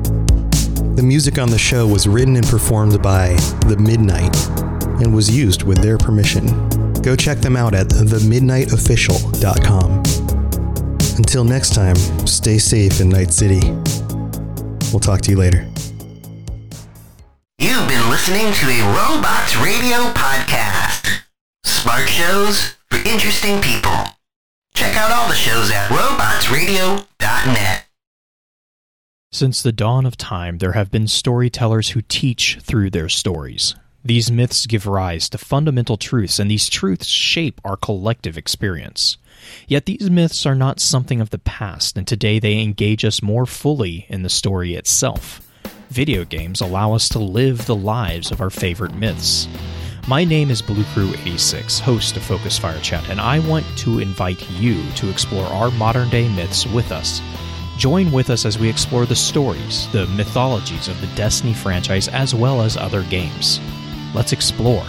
The 0.95 1.03
music 1.03 1.37
on 1.39 1.49
the 1.49 1.57
show 1.57 1.87
was 1.87 2.05
written 2.07 2.35
and 2.35 2.45
performed 2.45 3.01
by 3.01 3.29
The 3.67 3.77
Midnight 3.77 4.35
and 5.01 5.15
was 5.15 5.33
used 5.35 5.63
with 5.63 5.79
their 5.79 5.97
permission. 5.97 6.45
Go 7.01 7.15
check 7.15 7.37
them 7.39 7.55
out 7.55 7.73
at 7.73 7.87
themidnightofficial.com. 7.87 10.03
Until 11.17 11.43
next 11.45 11.73
time, 11.73 11.95
stay 12.27 12.57
safe 12.57 12.99
in 12.99 13.07
Night 13.09 13.31
City. 13.31 13.61
We'll 14.91 14.99
talk 14.99 15.21
to 15.21 15.31
you 15.31 15.37
later. 15.37 15.65
You've 17.57 17.87
been 17.87 18.09
listening 18.09 18.51
to 18.53 18.65
a 18.67 18.81
Robots 18.93 19.55
Radio 19.57 20.11
podcast. 20.13 21.21
Smart 21.63 22.09
shows 22.09 22.75
for 22.89 22.97
interesting 23.07 23.61
people. 23.61 24.07
Check 24.73 24.97
out 24.97 25.11
all 25.11 25.29
the 25.29 25.35
shows 25.35 25.71
at 25.71 25.87
robotsradio.net. 25.89 27.85
Since 29.33 29.61
the 29.61 29.71
dawn 29.71 30.05
of 30.05 30.17
time, 30.17 30.57
there 30.57 30.73
have 30.73 30.91
been 30.91 31.07
storytellers 31.07 31.91
who 31.91 32.01
teach 32.01 32.59
through 32.61 32.89
their 32.89 33.07
stories. 33.07 33.75
These 34.03 34.29
myths 34.29 34.65
give 34.65 34.85
rise 34.85 35.29
to 35.29 35.37
fundamental 35.37 35.95
truths, 35.95 36.37
and 36.37 36.51
these 36.51 36.67
truths 36.67 37.07
shape 37.07 37.61
our 37.63 37.77
collective 37.77 38.37
experience. 38.37 39.15
Yet 39.69 39.85
these 39.85 40.09
myths 40.09 40.45
are 40.45 40.53
not 40.53 40.81
something 40.81 41.21
of 41.21 41.29
the 41.29 41.39
past, 41.39 41.97
and 41.97 42.05
today 42.05 42.39
they 42.39 42.59
engage 42.59 43.05
us 43.05 43.23
more 43.23 43.45
fully 43.45 44.05
in 44.09 44.23
the 44.23 44.29
story 44.29 44.75
itself. 44.75 45.39
Video 45.89 46.25
games 46.25 46.59
allow 46.59 46.93
us 46.93 47.07
to 47.09 47.19
live 47.19 47.67
the 47.67 47.75
lives 47.75 48.31
of 48.31 48.41
our 48.41 48.49
favorite 48.49 48.95
myths. 48.95 49.47
My 50.09 50.25
name 50.25 50.51
is 50.51 50.61
Blue 50.61 50.83
Crew 50.93 51.11
86, 51.11 51.79
host 51.79 52.17
of 52.17 52.23
Focus 52.23 52.59
Fire 52.59 52.81
Chat, 52.81 53.09
and 53.09 53.21
I 53.21 53.39
want 53.39 53.65
to 53.77 53.99
invite 53.99 54.49
you 54.51 54.83
to 54.95 55.09
explore 55.09 55.45
our 55.45 55.71
modern 55.71 56.09
day 56.09 56.27
myths 56.27 56.67
with 56.67 56.91
us. 56.91 57.21
Join 57.77 58.11
with 58.11 58.29
us 58.29 58.45
as 58.45 58.59
we 58.59 58.69
explore 58.69 59.05
the 59.05 59.15
stories, 59.15 59.87
the 59.91 60.05
mythologies 60.07 60.87
of 60.87 60.99
the 61.01 61.07
Destiny 61.15 61.53
franchise, 61.53 62.07
as 62.07 62.35
well 62.35 62.61
as 62.61 62.77
other 62.77 63.03
games. 63.03 63.59
Let's 64.13 64.33
explore 64.33 64.85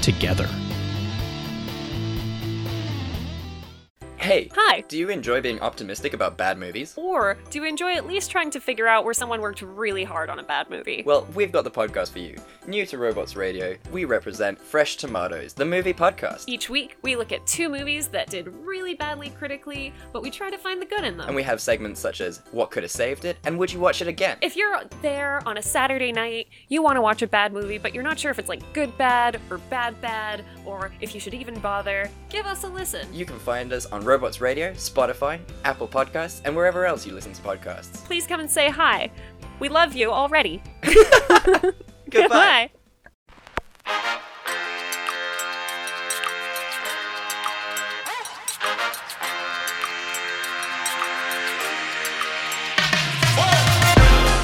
together. 0.00 0.48
Hey. 4.20 4.50
Hi. 4.54 4.82
Do 4.82 4.98
you 4.98 5.08
enjoy 5.08 5.40
being 5.40 5.58
optimistic 5.60 6.12
about 6.12 6.36
bad 6.36 6.58
movies? 6.58 6.92
Or 6.98 7.38
do 7.48 7.58
you 7.58 7.64
enjoy 7.64 7.94
at 7.94 8.06
least 8.06 8.30
trying 8.30 8.50
to 8.50 8.60
figure 8.60 8.86
out 8.86 9.06
where 9.06 9.14
someone 9.14 9.40
worked 9.40 9.62
really 9.62 10.04
hard 10.04 10.28
on 10.28 10.38
a 10.38 10.42
bad 10.42 10.68
movie? 10.68 11.02
Well, 11.06 11.26
we've 11.34 11.50
got 11.50 11.64
the 11.64 11.70
podcast 11.70 12.10
for 12.10 12.18
you. 12.18 12.36
New 12.66 12.84
to 12.84 12.98
Robots 12.98 13.34
Radio, 13.34 13.78
we 13.90 14.04
represent 14.04 14.60
Fresh 14.60 14.96
Tomatoes, 14.98 15.54
the 15.54 15.64
movie 15.64 15.94
podcast. 15.94 16.44
Each 16.48 16.68
week, 16.68 16.98
we 17.00 17.16
look 17.16 17.32
at 17.32 17.46
two 17.46 17.70
movies 17.70 18.08
that 18.08 18.28
did 18.28 18.48
really 18.48 18.92
badly 18.92 19.30
critically, 19.30 19.94
but 20.12 20.20
we 20.20 20.30
try 20.30 20.50
to 20.50 20.58
find 20.58 20.82
the 20.82 20.86
good 20.86 21.02
in 21.02 21.16
them. 21.16 21.26
And 21.26 21.34
we 21.34 21.42
have 21.42 21.58
segments 21.58 21.98
such 21.98 22.20
as 22.20 22.42
What 22.52 22.70
Could 22.70 22.82
Have 22.82 22.92
Saved 22.92 23.24
It 23.24 23.38
and 23.46 23.58
Would 23.58 23.72
You 23.72 23.80
Watch 23.80 24.02
It 24.02 24.08
Again? 24.08 24.36
If 24.42 24.54
you're 24.54 24.82
there 25.00 25.40
on 25.48 25.56
a 25.56 25.62
Saturday 25.62 26.12
night, 26.12 26.48
you 26.68 26.82
want 26.82 26.96
to 26.96 27.02
watch 27.02 27.22
a 27.22 27.26
bad 27.26 27.54
movie, 27.54 27.78
but 27.78 27.94
you're 27.94 28.04
not 28.04 28.18
sure 28.18 28.30
if 28.30 28.38
it's 28.38 28.50
like 28.50 28.60
good 28.74 28.96
bad 28.98 29.40
or 29.48 29.56
bad 29.70 29.98
bad, 30.02 30.44
or 30.66 30.92
if 31.00 31.14
you 31.14 31.20
should 31.20 31.32
even 31.32 31.58
bother, 31.60 32.10
give 32.28 32.44
us 32.44 32.64
a 32.64 32.68
listen. 32.68 33.12
You 33.14 33.24
can 33.24 33.38
find 33.38 33.72
us 33.72 33.86
on 33.86 34.04
Robots 34.10 34.40
Radio, 34.40 34.72
Spotify, 34.72 35.38
Apple 35.64 35.86
Podcasts, 35.86 36.40
and 36.44 36.56
wherever 36.56 36.84
else 36.84 37.06
you 37.06 37.12
listen 37.12 37.32
to 37.32 37.40
podcasts. 37.42 38.04
Please 38.06 38.26
come 38.26 38.40
and 38.40 38.50
say 38.50 38.68
hi. 38.68 39.08
We 39.60 39.68
love 39.68 39.94
you 39.94 40.10
already. 40.10 40.60
Goodbye. 40.82 41.72
Goodbye. 42.10 42.70